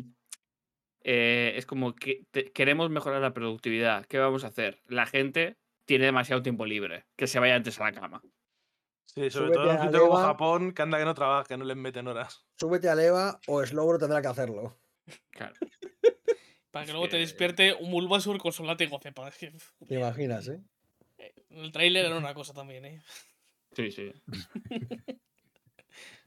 eh, 1.03 1.53
es 1.55 1.65
como 1.65 1.95
que 1.95 2.25
te- 2.31 2.51
queremos 2.51 2.89
mejorar 2.89 3.21
la 3.21 3.33
productividad. 3.33 4.05
¿Qué 4.05 4.19
vamos 4.19 4.43
a 4.43 4.47
hacer? 4.47 4.81
La 4.87 5.05
gente 5.05 5.57
tiene 5.85 6.05
demasiado 6.05 6.41
tiempo 6.41 6.65
libre. 6.65 7.05
Que 7.17 7.27
se 7.27 7.39
vaya 7.39 7.55
antes 7.55 7.79
a 7.79 7.85
la 7.85 7.91
cama. 7.91 8.21
Sí, 9.13 9.29
sobre 9.29 9.47
Súbete 9.47 9.53
todo 9.55 9.71
en 9.71 9.77
un 9.77 9.83
sitio 9.83 10.07
como. 10.07 10.17
Japón, 10.17 10.73
que 10.73 10.81
anda 10.81 10.97
que 10.97 11.05
no 11.05 11.13
trabaja, 11.13 11.43
que 11.45 11.57
no 11.57 11.65
les 11.65 11.75
meten 11.75 12.07
horas. 12.07 12.45
Súbete 12.57 12.87
a 12.87 12.95
Leva 12.95 13.39
o 13.47 13.65
Slowbro 13.65 13.99
tendrá 13.99 14.21
que 14.21 14.27
hacerlo. 14.27 14.79
Claro. 15.31 15.53
Para 16.71 16.85
que 16.85 16.91
Es 16.91 16.93
luego 16.93 17.09
te 17.09 17.17
despierte 17.17 17.73
un 17.73 17.91
Bulbasur 17.91 18.37
con 18.37 18.53
su 18.53 18.63
látigo 18.63 18.97
cepa. 18.99 19.27
Es 19.27 19.37
que, 19.37 19.51
¿Te 19.85 19.95
imaginas, 19.95 20.47
eh? 20.47 20.61
El 21.49 21.73
trailer 21.73 22.05
era 22.05 22.17
una 22.17 22.33
cosa 22.33 22.53
también, 22.53 22.85
¿eh? 22.85 23.01
Sí, 23.75 23.91
sí. 23.91 24.13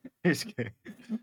Es 0.22 0.44
que 0.44 0.74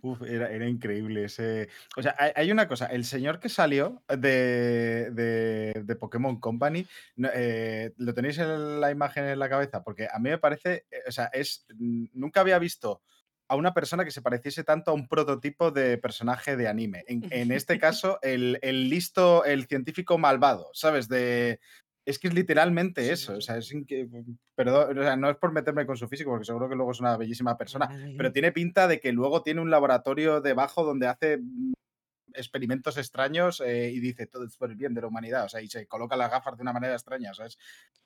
uf, 0.01 0.21
era, 0.23 0.51
era 0.51 0.67
increíble 0.67 1.25
ese. 1.25 1.69
O 1.97 2.01
sea, 2.01 2.15
hay, 2.17 2.31
hay 2.35 2.51
una 2.51 2.67
cosa, 2.67 2.85
el 2.87 3.05
señor 3.05 3.39
que 3.39 3.49
salió 3.49 4.03
de, 4.07 5.09
de, 5.11 5.81
de 5.83 5.95
Pokémon 5.95 6.39
Company, 6.39 6.85
eh, 7.33 7.93
lo 7.97 8.13
tenéis 8.13 8.37
en 8.37 8.79
la 8.79 8.91
imagen 8.91 9.25
en 9.25 9.39
la 9.39 9.49
cabeza, 9.49 9.83
porque 9.83 10.07
a 10.11 10.19
mí 10.19 10.29
me 10.29 10.37
parece, 10.37 10.85
eh, 10.91 11.01
o 11.07 11.11
sea, 11.11 11.25
es. 11.33 11.65
Nunca 11.77 12.41
había 12.41 12.59
visto 12.59 13.01
a 13.47 13.55
una 13.55 13.73
persona 13.73 14.05
que 14.05 14.11
se 14.11 14.21
pareciese 14.21 14.63
tanto 14.63 14.91
a 14.91 14.93
un 14.93 15.09
prototipo 15.09 15.71
de 15.71 15.97
personaje 15.97 16.55
de 16.55 16.69
anime. 16.69 17.03
En, 17.07 17.27
en 17.31 17.51
este 17.51 17.77
caso, 17.79 18.17
el, 18.21 18.57
el 18.61 18.89
listo, 18.89 19.43
el 19.43 19.65
científico 19.65 20.17
malvado, 20.17 20.69
¿sabes? 20.73 21.09
De. 21.09 21.59
Es 22.05 22.17
que 22.19 22.27
es 22.29 22.33
literalmente 22.33 23.01
Sí, 23.01 23.07
sí, 23.07 23.13
eso. 23.13 23.33
O 23.35 23.41
sea, 23.41 23.57
es 23.57 23.71
inque- 23.73 24.09
Perdón, 24.55 24.97
o 24.97 25.01
sea, 25.03 25.15
no 25.15 25.29
es 25.29 25.37
por 25.37 25.51
meterme 25.51 25.85
con 25.85 25.97
su 25.97 26.07
físico, 26.07 26.31
porque 26.31 26.45
seguro 26.45 26.67
que 26.69 26.75
luego 26.75 26.91
es 26.91 26.99
una 26.99 27.15
bellísima 27.17 27.57
persona 27.57 27.87
pero 28.17 28.31
tiene 28.31 28.51
pinta 28.51 28.87
de 28.87 28.99
que 28.99 29.11
luego 29.11 29.43
tiene 29.43 29.61
un 29.61 29.69
laboratorio 29.69 30.41
debajo 30.41 30.83
donde 30.83 31.07
hace 31.07 31.37
mm, 31.37 31.73
experimentos 32.33 32.97
extraños 32.97 33.61
eh, 33.65 33.91
y 33.91 33.99
dice 33.99 34.27
todo 34.27 34.45
es 34.45 34.57
por 34.57 34.69
el 34.71 34.77
bien 34.77 34.93
de 34.93 35.01
la 35.01 35.07
humanidad, 35.07 35.45
o 35.45 35.49
sea, 35.49 35.61
y 35.61 35.67
se 35.67 35.87
coloca 35.87 36.15
las 36.15 36.31
gafas 36.31 36.57
de 36.57 36.63
una 36.63 36.73
manera 36.73 36.93
extraña, 36.93 37.31
o 37.31 37.33
sea, 37.35 37.45
es 37.47 37.57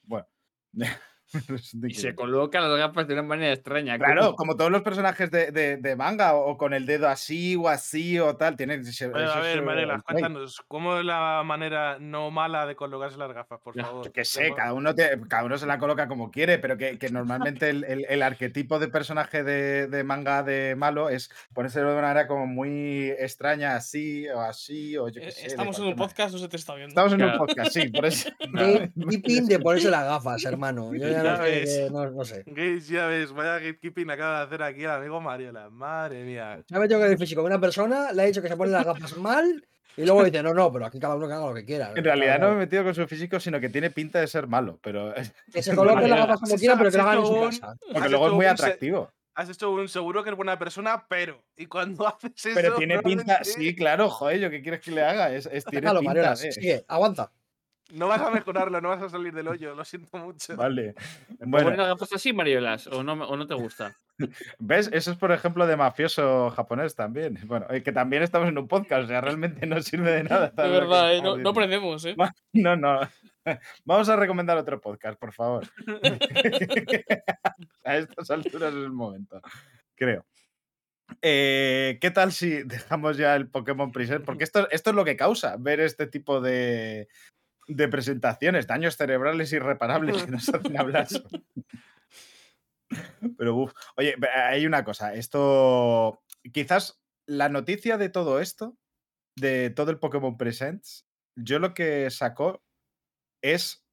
bueno. 0.04 0.28
Y 1.88 1.94
se 1.94 2.16
coloca 2.16 2.62
las 2.62 2.78
gafas 2.78 3.08
de 3.08 3.14
una 3.14 3.24
manera 3.24 3.54
extraña. 3.54 3.98
Claro, 3.98 4.22
¿cómo? 4.22 4.36
como 4.36 4.56
todos 4.58 4.72
los 4.72 4.82
personajes 4.84 5.30
de, 5.32 5.52
de- 5.52 5.78
de 5.78 5.96
manga, 5.96 6.36
o, 6.36 6.58
con 6.58 6.74
el 6.74 6.86
dedo 6.86 7.08
así 7.10 7.56
o 7.56 7.68
así 7.68 8.20
o 8.20 8.36
tal, 8.36 8.56
tienen. 8.56 8.82
Bueno, 8.84 8.90
ese 8.90 9.06
a 9.06 9.40
ver, 9.42 9.64
trait. 9.66 10.02
cuéntanos, 10.04 10.62
¿cómo 10.68 10.98
es 11.00 11.06
la 11.06 11.42
manera 11.46 11.98
no 12.00 12.32
mala 12.32 12.66
de 12.66 12.76
colocarse 12.76 13.18
las 13.18 13.34
gafas, 13.34 13.60
por 13.62 13.74
favor? 13.76 14.06
Yo 14.06 14.12
qué 14.12 14.24
sé, 14.26 14.54
cada 14.56 14.74
uno, 14.74 14.94
te- 14.96 15.20
cada 15.28 15.44
uno 15.44 15.58
se 15.58 15.66
la 15.66 15.78
coloca 15.80 16.08
como 16.08 16.32
quiere, 16.32 16.60
pero 16.60 16.78
que, 16.78 16.98
que 17.00 17.10
normalmente 17.12 17.70
el, 17.70 17.84
el- 17.84 18.06
el 18.08 18.22
arquetipo 18.22 18.80
de 18.80 18.88
personaje 18.88 19.44
de, 19.44 19.88
de 19.88 20.04
manga 20.04 20.44
de 20.44 20.76
malo 20.76 21.10
es 21.10 21.30
ponerse 21.54 21.80
de 21.80 21.86
una 21.86 21.96
manera 22.02 22.28
como 22.28 22.46
muy 22.48 23.10
extraña, 23.20 23.76
así 23.76 24.28
o 24.30 24.40
así, 24.42 24.96
o 24.98 25.10
yo 25.10 25.22
qué 25.22 25.28
Eh, 25.28 25.32
sé. 25.32 25.42
de 25.42 25.48
Estamos 25.48 25.80
en 25.80 25.86
un 25.86 25.96
podcast, 25.96 26.34
no 26.34 26.40
se 26.40 26.48
te 26.48 26.58
está 26.58 26.76
viendo. 26.76 26.90
Estamos 26.90 27.14
en 27.14 27.24
un 27.24 27.38
podcast, 27.38 27.72
sí, 27.72 27.90
por 27.90 28.06
eso. 28.06 28.30
Qué 28.40 28.92
qué 29.10 29.20
pin 29.20 29.46
de 29.48 29.60
ponerse 29.60 29.90
las 29.90 30.06
gafas, 30.06 30.44
hermano. 30.46 30.94
Yo 30.94 31.15
Ya 31.24 31.36
que- 31.38 31.52
ves. 31.52 31.78
que 31.78 31.90
no, 31.92 32.10
no 32.12 32.26
sé. 32.26 32.44
Gates, 32.46 32.88
ya 32.88 33.08
ves, 33.08 33.32
vaya 33.32 33.60
gatekeeping 33.60 34.10
acaba 34.10 34.40
de 34.40 34.46
hacer 34.46 34.64
aquí 34.64 34.84
el 34.84 34.90
amigo 34.92 35.22
Mariola. 35.22 35.70
Madre 35.70 36.24
mía. 36.24 36.62
Se 36.68 36.76
ha 36.76 36.80
metido 36.80 37.00
con 37.00 37.10
el 37.12 37.18
físico 37.18 37.42
de 37.42 37.48
una 37.48 37.60
persona, 37.60 38.12
le 38.12 38.22
ha 38.22 38.26
dicho 38.26 38.42
que 38.42 38.48
se 38.48 38.58
pone 38.58 38.72
las 38.72 38.86
gafas 38.86 39.18
mal 39.18 39.66
y 39.98 40.04
luego 40.06 40.24
dice, 40.26 40.44
no, 40.44 40.54
no, 40.54 40.72
pero 40.72 40.86
aquí 40.86 41.00
cada 41.00 41.16
uno 41.16 41.28
que 41.28 41.34
haga 41.34 41.48
lo 41.48 41.54
que 41.56 41.64
quiera. 41.66 41.94
En 41.96 42.04
realidad 42.04 42.40
no 42.40 42.50
me 42.50 42.54
he 42.56 42.58
metido 42.58 42.84
con 42.84 42.94
su 42.94 43.08
físico, 43.08 43.40
sino 43.40 43.60
que 43.60 43.70
tiene 43.70 43.92
pinta 43.92 44.20
de 44.20 44.28
ser 44.28 44.48
malo, 44.48 44.78
pero 44.82 45.14
Que 45.54 45.64
se 45.64 45.76
coloque 45.76 46.08
las 46.08 46.20
gafas 46.20 46.40
como 46.42 46.56
quiera, 46.58 46.78
pero 46.78 46.92
que 46.92 46.98
lo 46.98 47.04
hagan 47.04 47.18
en 47.20 47.26
su 47.26 47.34
un- 47.34 47.46
casa. 47.50 47.76
porque 47.94 48.10
luego 48.10 48.28
es 48.28 48.34
muy 48.34 48.46
atractivo. 48.46 49.10
Has 49.38 49.50
hecho 49.50 49.70
un 49.72 49.90
seguro 49.90 50.24
que 50.24 50.30
es 50.30 50.36
buena 50.38 50.58
persona, 50.58 51.06
pero. 51.10 51.44
Y 51.58 51.66
cuando 51.66 52.08
haces 52.08 52.32
eso. 52.38 52.52
Pero 52.56 52.76
tiene 52.76 53.00
pinta, 53.02 53.24
realmente 53.26 53.44
sí, 53.52 53.76
claro, 53.76 54.10
joder, 54.10 54.40
¿yo 54.40 54.50
qué 54.50 54.62
quieres 54.62 54.80
que 54.80 54.92
le 54.92 55.02
haga? 55.04 55.30
Es, 55.34 55.46
es- 55.52 55.66
tiene 55.66 55.82
Déjalo, 55.82 56.00
pinta 56.00 56.14
Mariela, 56.14 56.36
de- 56.36 56.52
sigue, 56.54 56.86
aguanta. 56.88 57.32
No 57.94 58.08
vas 58.08 58.22
a 58.22 58.32
mejorarlo, 58.32 58.82
no 58.82 58.90
vas 58.90 59.02
a 59.04 59.10
salir 59.10 59.34
del 59.34 59.48
hoyo, 59.48 59.76
lo 59.76 59.86
siento 59.86 60.18
mucho. 60.18 60.56
Vale. 60.56 60.96
¿Pones 61.40 61.40
Bueno, 61.66 61.86
gafas 61.86 62.14
así, 62.14 62.34
Mariolas? 62.34 62.88
¿O 62.88 63.04
no, 63.04 63.14
o 63.14 63.38
no 63.38 63.46
te 63.46 63.54
gusta? 63.54 63.96
¿ves? 64.60 64.90
Eso 64.92 65.12
es, 65.12 65.18
por 65.18 65.32
ejemplo, 65.32 65.68
de 65.68 65.78
mafioso 65.78 66.50
japonés 66.52 66.96
también. 66.96 67.38
Bueno, 67.46 67.68
eh, 67.70 67.84
que 67.84 67.92
también 67.92 68.24
estamos 68.24 68.50
en 68.50 68.58
un 68.58 68.68
podcast, 68.68 69.06
o 69.06 69.08
sea, 69.08 69.22
realmente 69.22 69.66
no 69.68 69.82
sirve 69.82 70.12
de 70.12 70.24
nada. 70.24 70.48
De 70.48 70.64
que 70.64 70.70
verdad, 70.70 71.16
eh, 71.16 71.22
no, 71.22 71.50
aprendemos, 71.50 72.06
¿eh? 72.06 72.16
No, 72.54 72.76
no. 72.76 73.02
Vamos 73.86 74.10
a 74.10 74.16
recomendar 74.16 74.58
otro 74.58 74.82
podcast, 74.82 75.20
por 75.20 75.32
favor. 75.32 75.68
a 77.84 77.98
estas 77.98 78.32
alturas 78.32 78.74
es 78.74 78.80
el 78.80 78.92
momento, 78.92 79.40
creo. 79.94 80.26
Eh, 81.22 81.98
¿Qué 82.02 82.12
tal 82.12 82.32
si 82.32 82.64
dejamos 82.64 83.18
ya 83.18 83.36
el 83.36 83.48
Pokémon 83.48 83.92
Present? 83.92 84.26
Porque 84.26 84.44
esto, 84.44 84.70
esto 84.72 84.90
es 84.90 84.96
lo 84.96 85.06
que 85.06 85.16
causa 85.16 85.56
ver 85.60 85.80
este 85.80 86.08
tipo 86.08 86.42
de, 86.42 87.08
de 87.68 87.88
presentaciones, 87.88 88.68
daños 88.68 88.96
cerebrales 88.96 89.52
irreparables 89.54 90.24
que 90.24 90.32
nos 90.32 90.50
hacen 90.50 90.80
hablar. 90.80 91.08
Pero, 93.38 93.56
uff. 93.56 93.74
Oye, 93.98 94.16
hay 94.36 94.66
una 94.66 94.84
cosa. 94.84 95.14
Esto. 95.14 96.22
Quizás 96.54 97.02
la 97.28 97.50
noticia 97.50 97.98
de 97.98 98.10
todo 98.10 98.40
esto, 98.40 98.78
de 99.36 99.72
todo 99.72 99.92
el 99.92 100.00
Pokémon 100.00 100.38
Presents, 100.38 101.08
yo 101.36 101.60
lo 101.60 101.74
que 101.74 102.10
sacó 102.12 102.64
es 103.42 103.86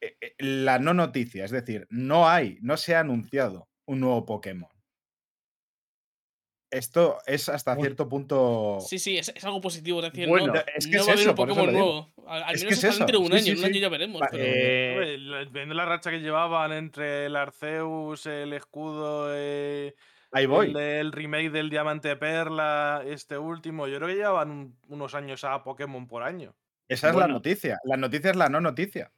eh, 0.00 0.16
eh, 0.20 0.34
la 0.38 0.78
no 0.78 0.94
noticia. 0.94 1.44
Es 1.44 1.50
decir, 1.50 1.86
no 1.90 2.28
hay, 2.28 2.58
no 2.62 2.76
se 2.76 2.94
ha 2.94 3.00
anunciado 3.00 3.68
un 3.86 4.00
nuevo 4.00 4.24
Pokémon. 4.24 4.70
Esto 6.70 7.18
es 7.26 7.48
hasta 7.48 7.72
Bueno. 7.74 7.86
cierto 7.86 8.08
punto. 8.08 8.78
Sí, 8.80 8.98
sí, 8.98 9.16
es, 9.16 9.30
es 9.34 9.42
algo 9.44 9.60
positivo. 9.60 10.00
Es 10.02 10.12
decir, 10.12 10.28
Bueno, 10.28 10.48
no, 10.48 10.60
es 10.76 10.86
que 10.86 10.96
no 10.96 11.00
es 11.02 11.06
va 11.08 11.10
a 11.12 11.14
haber 11.14 11.28
un 11.30 11.34
Pokémon 11.34 11.72
nuevo. 11.72 12.12
Al, 12.26 12.42
al 12.44 12.54
Es 12.54 12.60
que 12.60 12.66
menos 12.66 12.78
es 12.78 12.84
hasta 12.84 12.88
eso, 12.88 12.98
dentro 12.98 13.18
de 13.20 13.24
un 13.24 13.32
sí, 13.32 13.36
año. 13.38 13.56
sí, 13.56 13.58
un 13.58 13.64
año 13.64 13.80
ya 13.80 13.88
veremos. 13.88 14.22
Pero- 14.30 14.44
Eh, 14.46 15.46
Viendo 15.50 15.74
la 15.74 15.86
racha 15.86 16.10
que 16.10 16.20
llevaban 16.20 16.72
entre 16.72 17.26
el 17.26 17.36
Arceus, 17.36 18.26
el 18.26 18.52
escudo, 18.52 19.28
eh, 19.34 19.94
Ahí 20.30 20.44
voy. 20.44 20.74
el, 20.76 21.10
remake 21.12 21.50
del 21.50 21.70
Diamante 21.70 22.14
Perla, 22.16 23.02
este 23.06 23.38
último, 23.38 23.86
yo 23.88 23.96
creo 23.96 24.08
que 24.08 24.16
llevaban 24.16 24.50
un- 24.50 24.78
unos 24.88 25.14
años 25.14 25.44
a 25.44 25.62
Pokémon 25.64 26.06
por 26.06 26.22
año. 26.22 26.54
Esa 26.86 27.08
es 27.10 27.16
la 27.16 27.28
noticia. 27.28 27.78
La 27.84 27.96
noticia 27.96 28.30
es 28.30 28.36
la 28.36 28.48
no 28.50 28.60
noticia. 28.60 29.10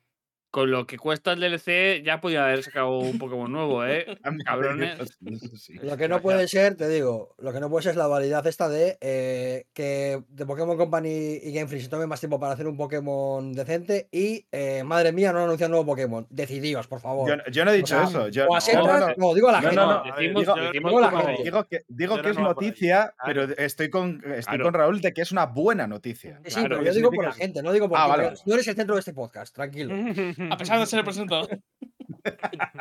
Con 0.50 0.70
lo 0.72 0.84
que 0.84 0.98
cuesta 0.98 1.32
el 1.32 1.38
DLC, 1.40 2.02
ya 2.04 2.20
podía 2.20 2.44
haber 2.44 2.64
sacado 2.64 2.98
un 2.98 3.18
Pokémon 3.18 3.50
nuevo, 3.52 3.84
¿eh? 3.86 4.04
Cabrones. 4.44 4.98
Eso 4.98 5.56
sí. 5.56 5.74
Lo 5.80 5.96
que 5.96 6.08
no 6.08 6.20
puede 6.20 6.48
ser, 6.48 6.74
te 6.76 6.88
digo, 6.88 7.36
lo 7.38 7.52
que 7.52 7.60
no 7.60 7.70
puede 7.70 7.84
ser 7.84 7.90
es 7.92 7.96
la 7.96 8.06
dualidad 8.06 8.44
esta 8.48 8.68
de 8.68 8.98
eh, 9.00 9.66
que 9.72 10.20
de 10.28 10.46
Pokémon 10.46 10.76
Company 10.76 11.38
y 11.42 11.52
Game 11.52 11.68
Freak 11.68 11.84
se 11.84 11.88
tome 11.88 12.06
más 12.08 12.18
tiempo 12.18 12.40
para 12.40 12.54
hacer 12.54 12.66
un 12.66 12.76
Pokémon 12.76 13.52
decente 13.52 14.08
y, 14.10 14.44
eh, 14.50 14.82
madre 14.84 15.12
mía, 15.12 15.32
no 15.32 15.38
han 15.38 15.44
anunciado 15.44 15.68
un 15.70 15.76
nuevo 15.76 15.86
Pokémon. 15.92 16.26
Decidíos, 16.30 16.88
por 16.88 17.00
favor. 17.00 17.28
Yo, 17.28 17.36
yo 17.52 17.64
no 17.64 17.70
he 17.70 17.76
dicho 17.76 17.94
sea, 17.94 18.04
eso. 18.08 18.28
Yo, 18.28 18.46
o 18.48 18.54
a 18.54 18.56
no, 18.56 18.60
secas, 18.60 18.84
no, 18.86 18.98
no, 19.08 19.14
no. 19.16 19.34
digo 19.34 19.48
a 19.50 19.52
la 19.52 19.60
gente. 19.60 19.76
no, 19.76 19.86
no. 19.86 19.92
A 19.92 20.02
ver, 20.02 20.14
Decimos, 20.16 20.42
digo- 20.42 20.54
decimos 20.56 20.90
digo 20.90 21.00
la 21.00 21.10
como- 21.10 21.22
gente. 21.26 21.42
Digo 21.44 21.64
que, 21.68 21.78
digo 21.88 22.18
es 22.18 22.38
noticia, 22.38 23.14
pero 23.24 23.44
estoy 23.44 23.88
con, 23.88 24.16
estoy 24.34 24.42
Claro. 24.42 24.64
con 24.64 24.74
Raúl 24.74 25.00
de 25.00 25.12
que 25.12 25.22
es 25.22 25.30
una 25.30 25.46
buena 25.46 25.86
noticia. 25.86 26.40
Sí, 26.44 26.54
claro, 26.54 26.68
pero 26.70 26.80
¿qué 26.80 26.86
yo 26.86 26.94
digo 26.94 27.10
por 27.12 27.24
la 27.24 27.32
gente, 27.32 27.62
no 27.62 27.72
digo 27.72 27.88
por 27.88 27.98
Ah, 27.98 28.06
vale. 28.08 28.32
No 28.46 28.54
eres 28.54 28.66
el 28.66 28.74
centro 28.74 28.96
de 28.96 28.98
este 28.98 29.12
podcast, 29.12 29.54
tranquilo. 29.54 29.94
A 30.50 30.56
pesar 30.56 30.78
de 30.78 30.86
ser 30.86 30.98
el 31.00 31.04
presentador. 31.04 31.48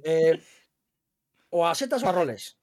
Eh, 0.03 0.41
o 1.49 1.65
a 1.65 1.73
setas 1.75 2.03
o 2.03 2.09
a 2.09 2.11
roles. 2.11 2.57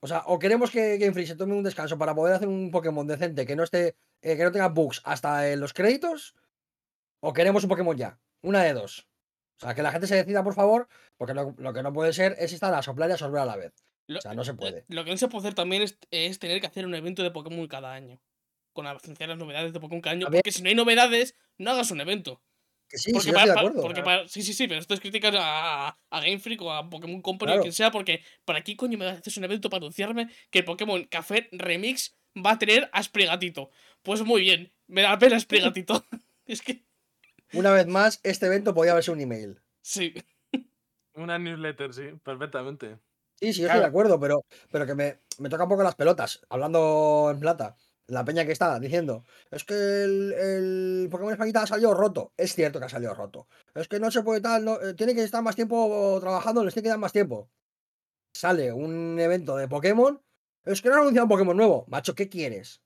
O 0.00 0.06
sea, 0.06 0.24
o 0.26 0.38
queremos 0.38 0.70
que 0.70 0.98
Game 0.98 1.12
Freak 1.12 1.28
se 1.28 1.36
tome 1.36 1.54
un 1.54 1.62
descanso 1.62 1.96
para 1.96 2.14
poder 2.14 2.34
hacer 2.34 2.48
un 2.48 2.70
Pokémon 2.70 3.06
decente 3.06 3.46
que 3.46 3.56
no 3.56 3.62
esté, 3.62 3.96
eh, 4.20 4.36
que 4.36 4.42
no 4.44 4.50
tenga 4.52 4.68
bugs 4.68 5.00
hasta 5.04 5.50
en 5.50 5.60
los 5.60 5.72
créditos, 5.72 6.34
o 7.20 7.32
queremos 7.32 7.62
un 7.62 7.70
Pokémon 7.70 7.96
ya. 7.96 8.18
Una 8.42 8.62
de 8.64 8.72
dos. 8.72 9.06
O 9.58 9.60
sea, 9.64 9.74
que 9.74 9.82
la 9.82 9.92
gente 9.92 10.08
se 10.08 10.16
decida, 10.16 10.42
por 10.42 10.54
favor, 10.54 10.88
porque 11.16 11.34
lo, 11.34 11.54
lo 11.56 11.72
que 11.72 11.82
no 11.82 11.92
puede 11.92 12.12
ser 12.12 12.34
es 12.38 12.52
estar 12.52 12.74
a 12.74 12.82
soplar 12.82 13.08
y 13.10 13.12
a 13.12 13.16
sorber 13.16 13.42
a 13.42 13.46
la 13.46 13.56
vez. 13.56 13.72
Lo, 14.08 14.18
O 14.18 14.20
sea, 14.20 14.34
no 14.34 14.44
se 14.44 14.54
puede. 14.54 14.84
lo 14.88 15.04
que 15.04 15.12
no 15.12 15.16
se 15.16 15.28
puede 15.28 15.46
hacer 15.46 15.54
también 15.54 15.82
es, 15.82 15.96
es 16.10 16.38
tener 16.40 16.60
que 16.60 16.66
hacer 16.66 16.84
un 16.84 16.94
evento 16.96 17.22
de 17.22 17.30
Pokémon 17.30 17.66
cada 17.68 17.92
año. 17.92 18.20
Con 18.72 18.86
anunciar 18.86 19.28
las 19.28 19.38
novedades 19.38 19.72
de 19.72 19.80
Pokémon 19.80 20.00
cada 20.02 20.14
año. 20.14 20.26
Porque 20.28 20.50
si 20.50 20.62
no 20.62 20.68
hay 20.68 20.74
novedades, 20.74 21.36
no 21.58 21.70
hagas 21.70 21.90
un 21.92 22.00
evento. 22.00 22.42
Que 22.92 22.98
sí, 22.98 23.10
Porque 23.10 23.28
sí, 23.28 23.32
para- 23.32 23.46
de 23.54 23.58
acuerdo. 23.58 23.80
porque 23.80 24.02
para- 24.02 24.28
sí, 24.28 24.42
sí, 24.42 24.52
sí, 24.52 24.68
pero 24.68 24.78
esto 24.78 24.92
es 24.92 25.00
críticas 25.00 25.34
a, 25.38 25.88
a 26.10 26.20
Game 26.20 26.38
Freak 26.38 26.60
o 26.60 26.70
a 26.70 26.88
Pokémon 26.90 27.22
Company 27.22 27.50
o 27.50 27.54
Claro. 27.54 27.62
quien 27.62 27.72
sea, 27.72 27.90
porque 27.90 28.22
¿para 28.44 28.62
qué 28.62 28.76
coño 28.76 28.98
me 28.98 29.06
haces 29.06 29.34
un 29.38 29.44
evento 29.44 29.70
para 29.70 29.78
anunciarme 29.78 30.28
que 30.50 30.58
el 30.58 30.66
Pokémon 30.66 31.02
Café 31.04 31.48
Remix 31.52 32.14
va 32.36 32.50
a 32.52 32.58
tener 32.58 32.90
a 32.92 33.02
Sprigatito? 33.02 33.70
Pues 34.02 34.20
muy 34.22 34.42
bien, 34.42 34.74
me 34.88 35.00
da 35.00 35.08
la 35.12 35.18
pena 35.18 35.40
Sprigatito. 35.40 36.04
es 36.46 36.60
que, 36.60 36.84
Una 37.54 37.72
vez 37.72 37.86
más, 37.86 38.20
este 38.24 38.44
evento 38.44 38.74
podía 38.74 38.92
haberse 38.92 39.10
un 39.10 39.20
email. 39.20 39.58
sí. 39.80 40.12
Una 41.14 41.38
newsletter, 41.38 41.92
sí, 41.94 42.02
perfectamente. 42.22 42.98
Sí, 43.40 43.52
sí, 43.54 43.60
yo 43.62 43.66
estoy 43.68 43.80
de 43.80 43.86
acuerdo, 43.86 44.20
pero, 44.20 44.44
pero 44.70 44.86
que 44.86 44.94
me, 44.94 45.18
me 45.38 45.48
toca 45.48 45.64
un 45.64 45.68
poco 45.70 45.82
las 45.82 45.94
pelotas, 45.94 46.40
hablando 46.50 47.30
en 47.32 47.40
plata. 47.40 47.76
La 48.12 48.26
peña 48.26 48.44
que 48.44 48.52
está 48.52 48.78
diciendo, 48.78 49.24
es 49.50 49.64
que 49.64 49.72
el, 49.72 50.32
el 50.34 51.08
Pokémon 51.10 51.32
Españita 51.32 51.62
ha 51.62 51.66
salido 51.66 51.94
roto. 51.94 52.34
Es 52.36 52.54
cierto 52.54 52.78
que 52.78 52.84
ha 52.84 52.88
salido 52.90 53.14
roto. 53.14 53.48
Es 53.74 53.88
que 53.88 53.98
no 53.98 54.10
se 54.10 54.22
puede 54.22 54.42
tal, 54.42 54.68
eh, 54.68 54.92
tiene 54.94 55.14
que 55.14 55.22
estar 55.22 55.42
más 55.42 55.56
tiempo 55.56 56.18
trabajando, 56.20 56.62
les 56.62 56.74
tiene 56.74 56.84
que 56.84 56.90
dar 56.90 56.98
más 56.98 57.12
tiempo. 57.12 57.48
Sale 58.34 58.70
un 58.70 59.18
evento 59.18 59.56
de 59.56 59.66
Pokémon, 59.66 60.20
es 60.66 60.82
que 60.82 60.90
no 60.90 60.96
han 60.96 61.00
anunciado 61.00 61.24
un 61.24 61.30
Pokémon 61.30 61.56
nuevo. 61.56 61.86
Macho, 61.88 62.14
¿qué 62.14 62.28
quieres? 62.28 62.82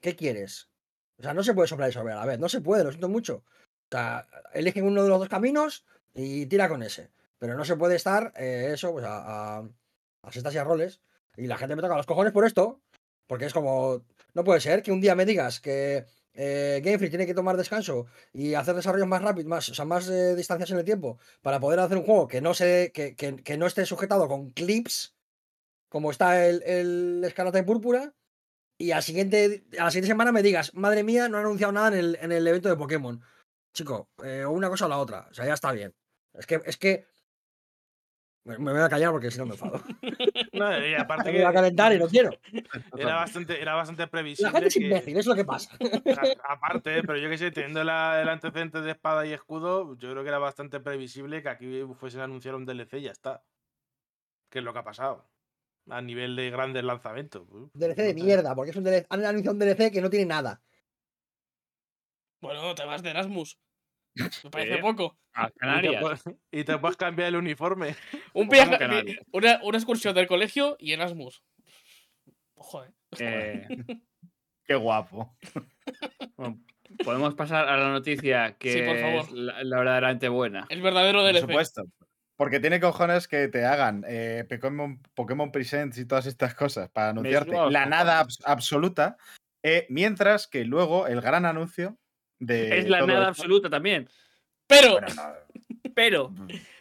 ¿Qué 0.00 0.16
quieres? 0.16 0.70
O 1.18 1.22
sea, 1.22 1.34
no 1.34 1.42
se 1.42 1.52
puede 1.52 1.68
soplar 1.68 1.90
y 1.90 1.92
sorber 1.92 2.14
a 2.14 2.24
la 2.24 2.36
no 2.38 2.48
se 2.48 2.62
puede, 2.62 2.82
lo 2.82 2.90
siento 2.90 3.10
mucho. 3.10 3.44
O 3.44 3.88
sea, 3.90 4.26
eligen 4.54 4.86
uno 4.86 5.02
de 5.02 5.10
los 5.10 5.18
dos 5.18 5.28
caminos 5.28 5.84
y 6.14 6.46
tira 6.46 6.70
con 6.70 6.82
ese. 6.82 7.10
Pero 7.38 7.58
no 7.58 7.66
se 7.66 7.76
puede 7.76 7.96
estar 7.96 8.32
eh, 8.36 8.70
eso, 8.72 8.92
pues 8.92 9.04
a, 9.04 9.58
a, 9.58 9.68
a 10.22 10.52
y 10.52 10.56
a 10.56 10.64
roles. 10.64 11.02
Y 11.36 11.46
la 11.46 11.58
gente 11.58 11.76
me 11.76 11.82
toca 11.82 11.96
los 11.96 12.06
cojones 12.06 12.32
por 12.32 12.46
esto. 12.46 12.80
Porque 13.26 13.46
es 13.46 13.52
como. 13.52 14.04
No 14.34 14.44
puede 14.44 14.60
ser 14.60 14.82
que 14.82 14.92
un 14.92 15.00
día 15.00 15.14
me 15.14 15.24
digas 15.24 15.60
que 15.60 16.04
eh, 16.34 16.80
tiene 17.10 17.26
que 17.26 17.34
tomar 17.34 17.56
descanso 17.56 18.06
y 18.32 18.54
hacer 18.54 18.74
desarrollos 18.74 19.08
más 19.08 19.22
rápidos, 19.22 19.48
más, 19.48 19.68
o 19.70 19.74
sea, 19.74 19.84
más 19.86 20.08
eh, 20.08 20.34
distancias 20.36 20.70
en 20.70 20.78
el 20.78 20.84
tiempo, 20.84 21.18
para 21.42 21.58
poder 21.60 21.80
hacer 21.80 21.96
un 21.96 22.04
juego 22.04 22.28
que 22.28 22.40
no 22.40 22.52
se. 22.54 22.92
que, 22.92 23.14
que- 23.16 23.36
que 23.36 23.56
no 23.56 23.66
esté 23.66 23.86
sujetado 23.86 24.28
con 24.28 24.50
clips, 24.50 25.14
como 25.88 26.10
está 26.10 26.46
el, 26.46 26.62
el 26.64 27.22
Escarlata 27.24 27.64
Púrpura. 27.64 28.14
Y 28.78 28.90
al 28.90 29.02
siguiente, 29.02 29.64
a 29.78 29.84
la 29.84 29.90
siguiente 29.90 30.08
semana 30.08 30.32
me 30.32 30.42
digas, 30.42 30.74
madre 30.74 31.02
mía, 31.02 31.28
no 31.30 31.38
han 31.38 31.44
anunciado 31.46 31.72
nada 31.72 31.88
en 31.88 31.94
el, 31.94 32.18
en 32.20 32.30
el 32.32 32.46
evento 32.46 32.68
de 32.68 32.76
Pokémon. 32.76 33.22
Chico, 33.72 34.10
eh, 34.22 34.44
una 34.44 34.68
cosa 34.68 34.86
o 34.86 34.88
la 34.90 34.98
otra. 34.98 35.28
O 35.30 35.34
sea, 35.34 35.46
ya 35.46 35.54
está 35.54 35.72
bien. 35.72 35.94
Es 36.34 36.46
que, 36.46 36.60
es 36.66 36.76
que. 36.76 37.06
Me 38.44 38.56
voy 38.72 38.80
a 38.80 38.88
callar 38.88 39.12
porque 39.12 39.30
si 39.30 39.38
no 39.38 39.46
me 39.46 39.52
enfado. 39.52 39.82
No, 40.58 40.86
y 40.86 40.94
aparte 40.94 41.24
que 41.32 41.38
voy 41.38 41.46
a 41.46 41.52
calentar 41.52 41.92
y 41.92 41.98
no 41.98 42.08
quiero. 42.08 42.30
era 42.98 43.14
bastante, 43.16 43.60
era 43.60 43.74
bastante 43.74 44.02
La 44.02 44.08
previsible. 44.10 44.50
gente 44.52 44.68
es 44.68 44.74
que- 44.74 44.84
imbécil, 44.84 45.16
es 45.16 45.26
lo 45.26 45.34
que 45.34 45.44
pasa. 45.44 45.76
a- 46.48 46.52
aparte, 46.52 47.02
pero 47.02 47.16
yo 47.18 47.28
que 47.28 47.38
sé, 47.38 47.50
teniendo 47.50 47.84
la- 47.84 48.20
el 48.22 48.28
antecedente 48.28 48.80
de 48.80 48.90
espada 48.92 49.26
y 49.26 49.32
escudo, 49.32 49.96
yo 49.98 50.10
creo 50.10 50.22
que 50.22 50.28
era 50.28 50.38
bastante 50.38 50.80
previsible 50.80 51.42
que 51.42 51.48
aquí 51.48 51.82
fuesen 51.98 52.20
a 52.20 52.24
anunciar 52.24 52.54
un 52.54 52.64
DLC 52.66 52.94
y 52.98 53.02
ya 53.02 53.12
está. 53.12 53.42
Que 54.50 54.58
es 54.60 54.64
lo 54.64 54.72
que 54.72 54.78
ha 54.78 54.84
pasado. 54.84 55.28
A 55.88 56.00
nivel 56.02 56.34
de 56.36 56.50
grandes 56.50 56.82
lanzamientos. 56.84 57.42
Uf, 57.50 57.70
DLC 57.74 57.96
de 58.02 58.14
mierda, 58.14 58.54
porque 58.54 58.70
es 58.72 58.76
un 58.76 58.84
DLC. 58.84 59.06
Han 59.10 59.24
anunciado 59.24 59.52
un 59.54 59.58
DLC 59.60 59.92
que 59.92 60.00
no 60.00 60.10
tiene 60.10 60.26
nada. 60.26 60.60
Bueno, 62.40 62.74
te 62.74 62.84
vas 62.84 63.02
de 63.02 63.10
Erasmus. 63.10 63.58
Me 64.44 64.50
parece 64.50 64.74
Eh, 64.74 64.78
poco. 64.80 65.16
A 65.34 65.44
Y 65.48 65.52
te, 65.52 65.58
Canarias. 65.58 66.02
puedes, 66.02 66.24
y 66.50 66.64
te 66.64 66.78
puedes 66.78 66.96
cambiar 66.96 67.28
el 67.28 67.36
uniforme. 67.36 67.88
Un 68.34 68.46
¿Cómo 68.46 68.50
viaje, 68.52 69.20
una, 69.32 69.60
una 69.62 69.78
excursión 69.78 70.14
del 70.14 70.26
colegio 70.26 70.76
y 70.80 70.92
Erasmus. 70.92 71.42
Ojo, 72.54 72.84
eh. 73.18 73.66
Qué 74.66 74.74
guapo. 74.74 75.36
bueno, 76.36 76.58
Podemos 77.04 77.34
pasar 77.34 77.68
a 77.68 77.76
la 77.76 77.90
noticia 77.90 78.56
que 78.58 78.72
Sí, 78.72 78.82
por 78.82 78.98
favor. 78.98 79.24
es 79.24 79.32
la, 79.32 79.64
la 79.64 79.76
verdaderamente 79.78 80.28
buena. 80.28 80.66
El 80.70 80.82
verdadero 80.82 81.18
Por 81.20 81.32
DLC. 81.32 81.40
supuesto. 81.42 81.84
Porque 82.36 82.60
tiene 82.60 82.80
cojones 82.80 83.28
que 83.28 83.48
te 83.48 83.64
hagan 83.64 84.04
eh, 84.08 84.44
Pokémon, 84.48 85.00
Pokémon 85.14 85.50
Presents 85.50 85.98
y 85.98 86.04
todas 86.06 86.26
estas 86.26 86.54
cosas 86.54 86.88
para 86.90 87.10
anunciarte 87.10 87.52
la 87.70 87.86
nada 87.86 88.22
abs- 88.24 88.42
absoluta. 88.44 89.16
eh, 89.62 89.86
mientras 89.88 90.46
que 90.46 90.64
luego 90.64 91.06
el 91.06 91.20
gran 91.20 91.44
anuncio 91.44 91.98
de. 92.38 92.78
es 92.78 92.88
la 92.88 93.00
nada 93.06 93.20
esto- 93.20 93.28
absoluta 93.28 93.70
también. 93.70 94.08
Pero, 94.66 94.92
Bueno, 95.00 95.06
no, 95.14 95.22
Pero 95.94 96.32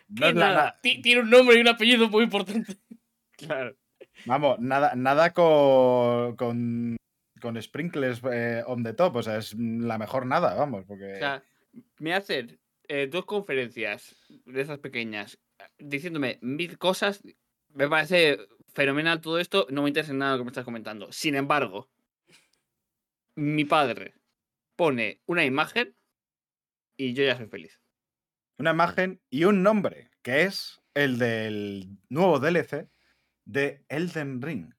No 0.10 0.28
es 0.28 0.36
nada. 0.36 0.80
Ti- 0.82 1.02
Tiene 1.02 1.22
un 1.22 1.30
nombre 1.30 1.58
y 1.58 1.62
un 1.62 1.68
apellido 1.68 2.10
muy 2.10 2.24
importante. 2.24 2.76
Claro. 3.38 3.76
Vamos, 4.26 4.60
nada, 4.60 4.96
nada 4.96 5.34
con, 5.34 6.38
con, 6.38 6.96
con 7.42 7.62
sprinkles 7.62 8.22
eh, 8.32 8.64
on 8.66 8.82
the 8.82 8.94
top. 8.94 9.18
O 9.18 9.24
sea, 9.24 9.38
es 9.38 9.54
la 9.60 9.98
mejor 9.98 10.26
nada, 10.26 10.54
vamos. 10.56 10.86
Porque. 10.88 11.16
O 11.16 11.18
sea, 11.18 11.44
me 12.00 12.14
hacen 12.14 12.58
eh, 12.88 13.08
dos 13.12 13.26
conferencias 13.26 14.16
de 14.46 14.62
esas 14.62 14.80
pequeñas 14.80 15.38
diciéndome 15.78 16.38
mil 16.42 16.78
cosas. 16.78 17.22
Me 17.74 17.90
parece 17.90 18.40
fenomenal 18.74 19.20
todo 19.20 19.38
esto. 19.38 19.68
No 19.70 19.82
me 19.84 19.90
interesa 19.90 20.14
en 20.14 20.20
nada 20.20 20.32
lo 20.34 20.38
que 20.40 20.44
me 20.46 20.52
estás 20.52 20.64
comentando. 20.66 21.12
Sin 21.12 21.36
embargo, 21.36 21.90
mi 23.36 23.66
padre 23.66 24.14
pone 24.76 25.22
una 25.26 25.46
imagen 25.46 25.96
y 26.98 27.14
yo 27.14 27.24
ya 27.24 27.38
soy 27.38 27.48
feliz. 27.48 27.82
una 28.58 28.72
imagen 28.72 29.22
y 29.30 29.44
un 29.44 29.64
nombre, 29.64 30.12
que 30.22 30.44
es 30.44 30.82
el 30.94 31.18
del 31.18 31.98
nuevo 32.10 32.40
DLC 32.40 32.90
de 33.44 33.86
Elden 33.90 34.42
Ring, 34.42 34.74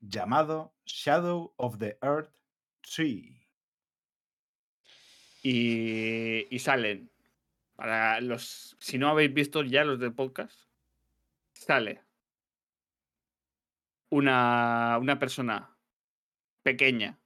llamado 0.00 0.74
Shadow 0.86 1.54
of 1.56 1.78
the 1.78 1.98
Earth 2.02 2.32
Tree. 2.82 3.48
Y, 5.42 6.46
y 6.54 6.58
salen. 6.60 7.10
Para 7.76 8.20
los. 8.20 8.76
Si 8.78 8.98
no 8.98 9.08
habéis 9.08 9.34
visto 9.34 9.64
ya 9.64 9.84
los 9.84 9.98
del 9.98 10.14
podcast, 10.14 10.56
sale 11.52 12.02
una, 14.10 14.96
una 15.00 15.18
persona 15.18 15.76
pequeña 16.62 17.18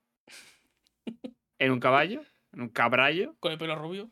en 1.59 1.71
un 1.71 1.79
caballo, 1.79 2.23
en 2.53 2.61
un 2.61 2.69
caballo, 2.69 3.35
Con 3.39 3.51
el 3.51 3.57
pelo 3.57 3.75
rubio. 3.75 4.11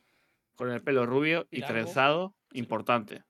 con 0.56 0.72
el 0.72 0.84
pelo 0.84 1.06
rubio 1.06 1.48
y 1.50 1.62
Largo. 1.62 1.74
trenzado, 1.74 2.36
importante. 2.52 3.24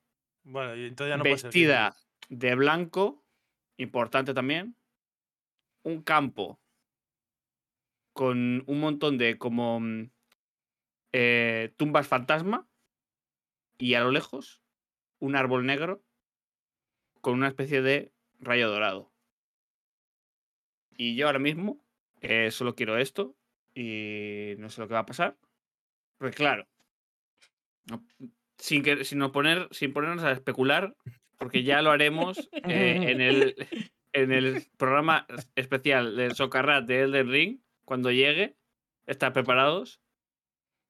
Bueno, 0.44 0.76
y 0.76 0.86
entonces 0.86 1.12
ya 1.12 1.18
no 1.18 1.24
puede 1.24 1.38
ser 1.38 1.48
Vestida 1.48 1.96
de 2.30 2.56
blanco, 2.56 3.24
importante 3.78 4.34
también. 4.34 4.76
Un 5.84 6.02
campo 6.02 6.60
con 8.14 8.64
un 8.66 8.80
montón 8.80 9.18
de 9.18 9.38
como 9.38 9.80
mm, 9.80 10.10
eh, 11.14 11.74
tumbas 11.78 12.08
fantasma 12.08 12.68
y 13.78 13.94
a 13.94 14.02
lo 14.02 14.12
lejos 14.12 14.62
un 15.20 15.36
árbol 15.36 15.66
negro 15.66 16.04
con 17.22 17.36
una 17.36 17.48
especie 17.48 17.82
de 17.82 18.12
rayo 18.40 18.70
dorado. 18.70 19.14
Y 20.92 21.16
yo 21.16 21.28
ahora 21.28 21.40
mismo 21.40 21.80
eh, 22.22 22.50
solo 22.52 22.74
quiero 22.74 22.98
esto 22.98 23.36
y 23.80 24.56
no 24.58 24.70
sé 24.70 24.82
lo 24.82 24.88
que 24.88 24.94
va 24.96 25.02
a 25.02 25.06
pasar. 25.06 25.38
Pues 26.18 26.36
claro, 26.36 26.68
no- 27.86 28.04
sin, 28.58 28.82
que, 28.84 29.06
sin, 29.06 29.20
no 29.20 29.32
poner, 29.32 29.68
sin 29.72 29.94
ponernos 29.94 30.24
a 30.24 30.32
especular, 30.32 30.96
porque 31.38 31.64
ya 31.64 31.82
lo 31.82 31.92
haremos 31.92 32.38
eh, 32.52 33.12
en, 33.12 33.22
el, 33.22 33.56
en 34.14 34.32
el 34.32 34.66
programa 34.78 35.28
especial 35.56 36.16
del 36.16 36.34
Socarrat 36.34 36.86
de 36.86 37.02
Elden 37.04 37.30
Ring, 37.30 37.60
cuando 37.86 38.12
llegue, 38.12 38.56
estar 39.06 39.32
preparados. 39.32 40.02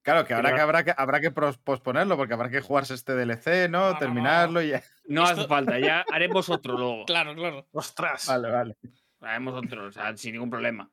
Claro, 0.02 0.26
que 0.26 0.32
ahora 0.32 0.48
Pero- 0.48 0.56
que 0.56 0.62
habrá 0.62 0.84
que, 0.84 0.94
habrá 0.96 1.20
que 1.20 1.30
posponerlo, 1.30 2.16
porque 2.16 2.32
habrá 2.32 2.48
que 2.48 2.62
jugarse 2.62 2.94
este 2.94 3.12
DLC, 3.14 3.68
¿no? 3.68 3.98
Terminarlo 3.98 4.62
y 4.62 4.68
ya. 4.70 4.82
No 5.06 5.24
hace 5.24 5.46
falta, 5.46 5.78
ya 5.78 6.06
haremos 6.12 6.48
otro 6.48 6.78
luego. 6.78 7.04
Claro, 7.04 7.34
claro. 7.34 7.66
¡Ostras! 7.72 8.26
Vale, 8.28 8.50
vale. 8.50 8.76
Haremos 9.20 9.54
otro, 9.62 9.86
o 9.88 9.92
sea, 9.92 10.16
sin 10.16 10.32
ningún 10.32 10.48
problema. 10.48 10.90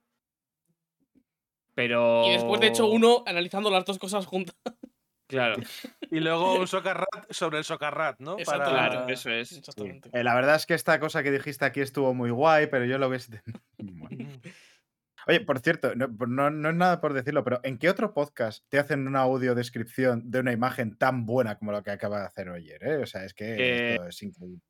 Pero. 1.76 2.26
Y 2.28 2.32
después 2.32 2.60
de 2.62 2.68
hecho 2.68 2.88
uno 2.88 3.24
analizando 3.28 3.70
las 3.70 3.86
dos 3.86 4.00
cosas 4.00 4.26
juntas. 4.26 4.56
Claro, 5.28 5.56
Y 6.12 6.20
luego 6.20 6.54
un 6.60 6.68
Socarrat 6.68 7.32
sobre 7.32 7.58
el 7.58 7.64
Socarrat, 7.64 8.20
¿no? 8.20 8.38
Exacto, 8.38 8.66
Para- 8.70 8.90
claro, 8.90 9.10
eso 9.10 9.32
es. 9.32 9.54
Exactamente. 9.54 10.12
Eh, 10.14 10.24
la 10.24 10.36
verdad 10.36 10.56
es 10.56 10.68
que 10.68 10.76
esta 10.76 11.00
cosa 11.00 11.24
que 11.24 11.32
dijiste 11.32 11.66
aquí 11.66 11.82
estuvo 11.82 12.14
muy 12.14 12.30
guay, 12.30 12.68
pero 12.68 12.86
yo 12.86 13.00
lo 13.00 13.08
hubiese. 13.08 13.42
Bueno. 13.80 14.08
Oye, 15.28 15.42
por 15.42 15.58
cierto, 15.62 15.96
no, 15.96 16.08
no- 16.28 16.52
no 16.52 16.70
es 16.70 16.76
nada 16.76 17.02
por 17.02 17.14
decirlo, 17.14 17.44
pero 17.44 17.60
¿en 17.64 17.80
qué 17.80 17.90
otro 17.90 18.14
podcast 18.14 18.64
te 18.70 18.78
hacen 18.78 19.08
una 19.08 19.22
audio 19.22 19.56
descripción 19.56 20.30
de 20.30 20.42
una 20.42 20.52
imagen 20.52 20.96
tan 20.96 21.26
buena 21.26 21.58
como 21.58 21.72
lo 21.72 21.82
que 21.82 21.90
acaba 21.90 22.20
de 22.20 22.28
hacer 22.28 22.50
Oyer? 22.50 22.84
¿eh? 22.84 22.98
O 22.98 23.08
sea, 23.08 23.26
es 23.26 23.34
que 23.34 23.56
Eh, 23.58 23.94
esto 23.96 24.08
es 24.08 24.22
increíble. 24.22 24.62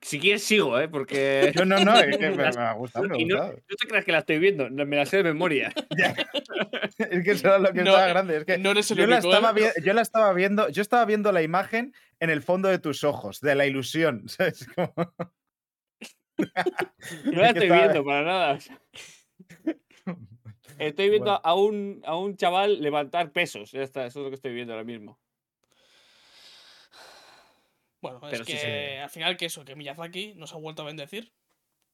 Si 0.00 0.20
quieres, 0.20 0.44
sigo, 0.44 0.78
¿eh? 0.78 0.88
Porque. 0.88 1.52
Yo 1.56 1.64
no, 1.64 1.78
no, 1.84 1.98
es 1.98 2.16
que 2.16 2.30
me, 2.30 2.44
ha 2.44 2.72
gustado, 2.72 3.06
me 3.08 3.16
ha 3.16 3.18
no, 3.18 3.24
gustado. 3.24 3.52
no 3.68 3.76
te 3.76 3.86
creas 3.88 4.04
que 4.04 4.12
la 4.12 4.18
estoy 4.18 4.38
viendo, 4.38 4.70
me 4.70 4.96
la 4.96 5.06
sé 5.06 5.18
de 5.18 5.22
memoria. 5.24 5.72
Ya. 5.98 6.14
es 6.98 7.24
que 7.24 7.30
eso 7.32 7.48
era 7.48 7.58
lo 7.58 7.72
que 7.72 7.82
No, 7.82 7.90
estaba 7.90 8.06
grande. 8.08 8.36
Es 8.38 8.44
que 8.44 8.58
no 8.58 8.70
eres 8.70 8.90
el 8.92 8.98
yo 8.98 9.06
la, 9.06 9.16
único, 9.18 9.28
¿eh? 9.32 9.34
estaba 9.34 9.52
vi- 9.52 9.84
yo 9.84 9.92
la 9.92 10.02
estaba 10.02 10.32
viendo, 10.32 10.68
yo 10.68 10.82
estaba 10.82 11.04
viendo 11.04 11.32
la 11.32 11.42
imagen 11.42 11.92
en 12.20 12.30
el 12.30 12.42
fondo 12.42 12.68
de 12.68 12.78
tus 12.78 13.02
ojos, 13.04 13.40
de 13.40 13.54
la 13.56 13.66
ilusión. 13.66 14.24
¿sabes? 14.28 14.66
Como- 14.74 14.92
No 17.24 17.40
la 17.42 17.48
estoy 17.48 17.64
estaba- 17.64 17.82
viendo 17.82 18.04
para 18.04 18.22
nada. 18.22 18.58
Estoy 20.78 21.10
viendo 21.10 21.24
Bueno. 21.32 21.40
a, 21.42 21.54
un, 21.54 22.02
a 22.04 22.16
un 22.16 22.36
chaval 22.36 22.80
levantar 22.80 23.32
pesos. 23.32 23.72
Ya 23.72 23.82
está, 23.82 24.06
eso 24.06 24.20
es 24.20 24.24
lo 24.24 24.30
que 24.30 24.36
estoy 24.36 24.54
viendo 24.54 24.72
ahora 24.72 24.84
mismo. 24.84 25.18
Bueno, 28.00 28.20
Pero 28.20 28.32
es 28.42 28.46
sí, 28.46 28.52
que 28.52 28.58
sí. 28.58 28.96
al 29.02 29.10
final 29.10 29.36
que 29.36 29.46
eso, 29.46 29.64
que 29.64 29.74
Miyazaki 29.74 30.34
nos 30.34 30.52
ha 30.52 30.56
vuelto 30.58 30.82
a 30.82 30.86
bendecir. 30.86 31.32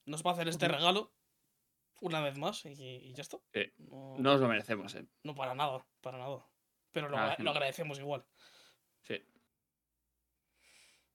Nos 0.06 0.22
va 0.24 0.30
a 0.30 0.34
hacer 0.34 0.48
este 0.48 0.68
regalo 0.68 1.14
una 2.00 2.20
vez 2.20 2.36
más 2.36 2.64
y, 2.66 2.70
y 2.78 3.12
ya 3.14 3.22
está. 3.22 3.38
Sí. 3.54 3.72
No, 3.78 4.14
No 4.18 4.32
nos 4.32 4.40
lo 4.40 4.48
merecemos, 4.48 4.94
¿eh? 4.96 5.06
no 5.22 5.34
para 5.34 5.54
nada, 5.54 5.86
para 6.02 6.18
nada. 6.18 6.44
Pero 6.92 7.08
lo, 7.08 7.16
Ah, 7.16 7.34
lo 7.38 7.50
agradecemos 7.50 7.98
igual. 7.98 8.24
Sí. 9.02 9.14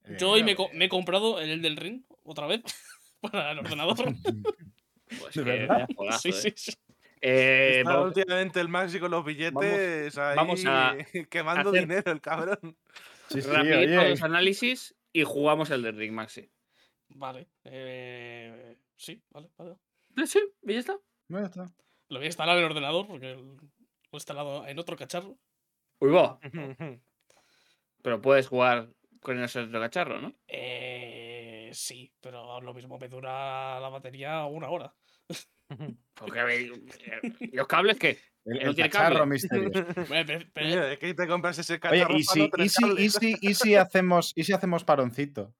Eh, 0.05 0.17
Yo 0.19 0.31
hoy 0.31 0.43
me, 0.43 0.55
co- 0.55 0.69
me 0.73 0.85
he 0.85 0.89
comprado 0.89 1.39
el 1.39 1.61
del 1.61 1.77
Ring 1.77 2.03
otra 2.23 2.47
vez 2.47 2.61
para 3.21 3.51
el 3.51 3.59
ordenador. 3.59 3.95
Pues 5.19 5.35
¿De 5.35 5.43
que 5.43 5.67
sí, 6.19 6.29
¿eh? 6.29 6.31
sí, 6.33 6.53
sí. 6.55 6.71
Eh, 7.21 7.79
Está 7.79 7.99
últimamente 8.01 8.59
el 8.61 8.69
Maxi 8.69 8.97
con 8.99 9.11
los 9.11 9.25
billetes 9.25 10.17
ahí 10.17 10.37
vamos 10.37 10.63
a 10.65 10.95
quemando 11.29 11.69
hacer- 11.69 11.81
dinero, 11.81 12.11
el 12.11 12.21
cabrón. 12.21 12.77
Sí, 13.29 13.41
sí, 13.41 13.49
rapidito 13.49 14.01
oye, 14.01 14.09
los 14.09 14.23
análisis 14.23 14.95
y 15.13 15.23
jugamos 15.23 15.69
el 15.69 15.81
de 15.81 15.91
Ring 15.91 16.13
Maxi. 16.13 16.49
Vale. 17.09 17.49
eh, 17.63 18.77
sí, 18.95 19.21
vale, 19.29 19.49
vale. 19.57 19.75
Sí, 20.25 20.39
ya 20.63 20.79
está. 20.79 20.99
ya 21.27 21.39
está. 21.41 21.73
Lo 22.09 22.17
voy 22.19 22.25
a 22.25 22.27
instalar 22.27 22.57
en 22.57 22.63
el 22.63 22.71
ordenador 22.71 23.07
porque 23.07 23.35
lo 23.35 23.57
he 24.11 24.15
instalado 24.17 24.67
en 24.67 24.79
otro 24.79 24.95
cacharro. 24.95 25.37
Uy, 25.99 26.11
va. 26.11 26.39
Pero 28.01 28.21
puedes 28.21 28.47
jugar 28.47 28.89
con 29.21 29.41
ese 29.43 29.61
otro 29.61 29.79
cacharro, 29.79 30.19
¿no? 30.21 30.33
Eh, 30.47 31.69
sí, 31.73 32.13
pero 32.21 32.61
lo 32.61 32.73
mismo 32.73 32.97
me 32.97 33.09
dura 33.09 33.79
la 33.79 33.89
batería 33.89 34.45
una 34.45 34.69
hora. 34.69 34.95
Porque 36.15 36.39
eh, 36.39 37.49
los 37.53 37.67
cables 37.67 37.97
qué? 37.97 38.19
El, 38.45 38.63
¿No 38.63 38.69
el 38.69 38.75
tiene 38.75 38.89
cacharro 38.89 39.25
misterioso. 39.25 39.85
Pe- 40.09 40.25
pe- 40.25 40.65
Oye, 40.65 40.93
es 40.93 40.99
que 40.99 41.13
te 41.13 41.27
compras 41.27 41.57
ese 41.59 41.73
Oye, 41.73 41.79
cacharro 41.79 42.17
¿y 42.17 42.23
para 42.23 42.33
si, 42.33 42.39
no 42.39 42.63
y, 42.63 42.69
si, 42.69 42.85
y, 42.97 43.09
si, 43.09 43.37
y 43.41 43.53
si 43.53 43.75
hacemos, 43.75 44.33
¿y 44.35 44.43
si 44.43 44.53
hacemos 44.53 44.83
paroncito? 44.83 45.53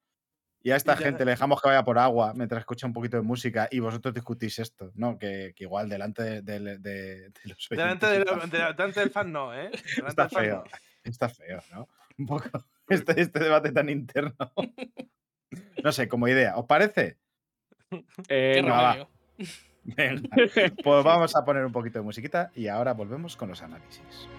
Y 0.62 0.72
a 0.72 0.76
esta 0.76 0.94
Y 0.96 0.98
gente 0.98 1.24
le 1.24 1.32
dejamos 1.32 1.62
que 1.62 1.70
vaya 1.70 1.84
por 1.84 1.98
agua 2.00 2.34
mientras 2.36 2.60
escucha 2.60 2.86
un 2.88 2.92
poquito 2.94 3.16
de 3.18 3.24
música 3.24 3.68
y 3.72 3.80
vosotros 3.80 4.14
discutís 4.14 4.60
esto, 4.60 4.92
¿no? 4.96 5.18
Que, 5.18 5.54
que 5.56 5.64
igual 5.64 5.88
delante 5.88 6.24
de, 6.24 6.42
de- 6.42 6.78
de- 6.80 7.30
de 7.30 7.34
los 7.46 7.68
Delante, 7.70 8.08
delante 8.08 9.00
del 9.00 9.10
fan 9.12 9.32
no, 9.32 9.54
¿eh? 9.54 9.70
Delante 9.96 10.08
Está 10.10 10.24
del 10.24 10.32
fan 10.32 10.44
feo. 10.44 10.64
no. 10.66 10.72
Está 11.04 11.30
feo, 11.30 11.62
¿no? 11.72 11.88
Un 12.18 12.26
poco. 12.26 12.50
Este, 12.90 13.22
este 13.22 13.40
debate 13.40 13.72
tan 13.72 13.90
interno. 13.90 14.36
No 15.84 15.92
sé, 15.92 16.08
como 16.08 16.28
idea. 16.28 16.58
¿Os 16.58 16.66
parece? 16.68 17.18
Eh, 18.28 18.52
qué 18.56 18.62
no. 18.62 19.10
Venga, 19.84 20.30
pues 20.84 21.04
vamos 21.04 21.36
a 21.36 21.46
poner 21.46 21.66
un 21.66 21.72
poquito 21.72 22.00
de 22.00 22.06
musiquita 22.06 22.52
y 22.56 22.68
ahora 22.68 22.94
volvemos 22.94 23.36
con 23.36 23.50
los 23.50 23.62
análisis. 23.62 24.30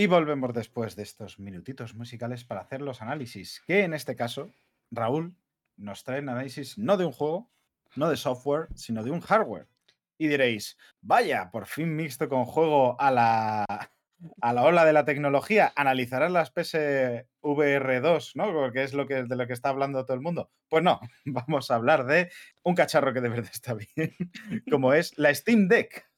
Y 0.00 0.06
volvemos 0.06 0.54
después 0.54 0.96
de 0.96 1.02
estos 1.02 1.38
minutitos 1.38 1.94
musicales 1.94 2.42
para 2.42 2.62
hacer 2.62 2.80
los 2.80 3.02
análisis, 3.02 3.62
que 3.66 3.84
en 3.84 3.92
este 3.92 4.16
caso, 4.16 4.50
Raúl 4.90 5.36
nos 5.76 6.04
trae 6.04 6.20
un 6.20 6.30
análisis 6.30 6.78
no 6.78 6.96
de 6.96 7.04
un 7.04 7.12
juego, 7.12 7.50
no 7.96 8.08
de 8.08 8.16
software, 8.16 8.68
sino 8.74 9.04
de 9.04 9.10
un 9.10 9.20
hardware. 9.20 9.68
Y 10.16 10.28
diréis, 10.28 10.78
vaya, 11.02 11.50
por 11.50 11.66
fin 11.66 11.94
mixto 11.94 12.30
con 12.30 12.46
juego 12.46 12.98
a 12.98 13.10
la, 13.10 13.66
a 14.40 14.52
la 14.54 14.62
ola 14.62 14.86
de 14.86 14.94
la 14.94 15.04
tecnología, 15.04 15.70
analizarán 15.76 16.32
las 16.32 16.54
PSVR2, 16.54 18.36
¿no? 18.36 18.54
Porque 18.54 18.84
es 18.84 18.94
lo 18.94 19.06
que, 19.06 19.24
de 19.24 19.36
lo 19.36 19.46
que 19.46 19.52
está 19.52 19.68
hablando 19.68 20.06
todo 20.06 20.14
el 20.14 20.22
mundo. 20.22 20.50
Pues 20.70 20.82
no, 20.82 20.98
vamos 21.26 21.70
a 21.70 21.74
hablar 21.74 22.06
de 22.06 22.30
un 22.62 22.74
cacharro 22.74 23.12
que 23.12 23.20
de 23.20 23.28
verdad 23.28 23.50
está 23.52 23.74
bien, 23.74 24.16
como 24.70 24.94
es 24.94 25.12
la 25.18 25.34
Steam 25.34 25.68
Deck. 25.68 26.09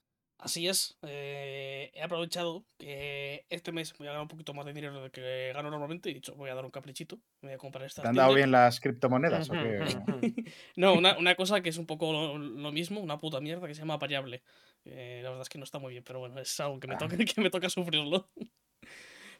Así 0.43 0.67
es. 0.67 0.99
eh, 1.03 1.93
he 1.95 2.03
aprovechado 2.03 2.65
que 2.77 3.47
este 3.49 3.71
mes 3.71 3.97
voy 3.97 4.09
a 4.09 4.11
ganar 4.11 4.23
un 4.23 4.29
poquito 4.29 4.53
más 4.55 4.67
de 4.67 4.73
dinero 4.73 5.01
de 5.01 5.11
que 5.11 5.53
gano 5.55 5.71
normalmente 5.71 6.09
y 6.09 6.13
he 6.13 6.15
dicho, 6.17 6.35
voy 6.35 6.51
a 6.51 6.55
dar 6.57 6.65
un 6.65 6.73
caprichito. 6.73 7.17
Me 7.43 7.51
voy 7.51 7.55
a 7.55 7.59
comprar 7.59 7.85
esta. 7.85 8.03
¿Te 8.03 8.09
han 8.09 8.17
dado 8.17 8.35
bien 8.35 8.51
las 8.51 8.81
criptomonedas 8.81 9.49
o 9.49 9.53
qué? 9.53 9.79
No, 10.77 10.95
una, 10.95 11.17
una 11.17 11.37
cosa 11.37 11.61
que 11.61 11.69
es 11.69 11.77
un 11.79 11.87
poco 11.87 12.13
lo, 12.13 12.39
lo 12.39 12.73
mismo, 12.73 13.01
una 13.01 13.21
puta 13.21 13.41
mierda 13.41 13.69
que 13.69 13.75
se 13.75 13.83
llama 13.83 13.99
variable. 13.99 14.43
Eh, 14.85 15.21
la 15.23 15.29
verdad 15.29 15.43
es 15.43 15.49
que 15.49 15.59
no 15.59 15.65
está 15.65 15.79
muy 15.79 15.93
bien, 15.93 16.03
pero 16.03 16.19
bueno, 16.19 16.41
es 16.41 16.59
algo 16.59 16.81
que 16.81 16.89
me, 16.89 16.95
Ah. 16.95 16.99
toca, 16.99 17.17
que 17.37 17.41
me 17.41 17.49
toca 17.51 17.71
sufrirlo. 17.71 18.29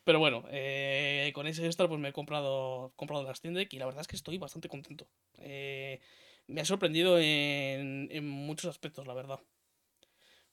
Pero 0.05 0.21
bueno, 0.21 0.45
eh, 0.51 1.33
con 1.35 1.49
ese 1.49 1.67
extra 1.67 1.89
pues 1.89 1.99
me 1.99 2.11
he 2.11 2.13
comprado, 2.13 2.93
comprado 2.95 3.25
la 3.25 3.35
Steam 3.35 3.55
Deck 3.55 3.73
y 3.75 3.79
la 3.81 3.87
verdad 3.87 4.03
es 4.03 4.07
que 4.07 4.17
estoy 4.17 4.39
bastante 4.39 4.69
contento. 4.69 5.09
Eh, 5.39 6.01
me 6.47 6.61
ha 6.61 6.65
sorprendido 6.65 7.19
en, 7.19 8.09
en 8.13 8.29
muchos 8.29 8.71
aspectos, 8.71 9.07
la 9.09 9.15
verdad. 9.15 9.41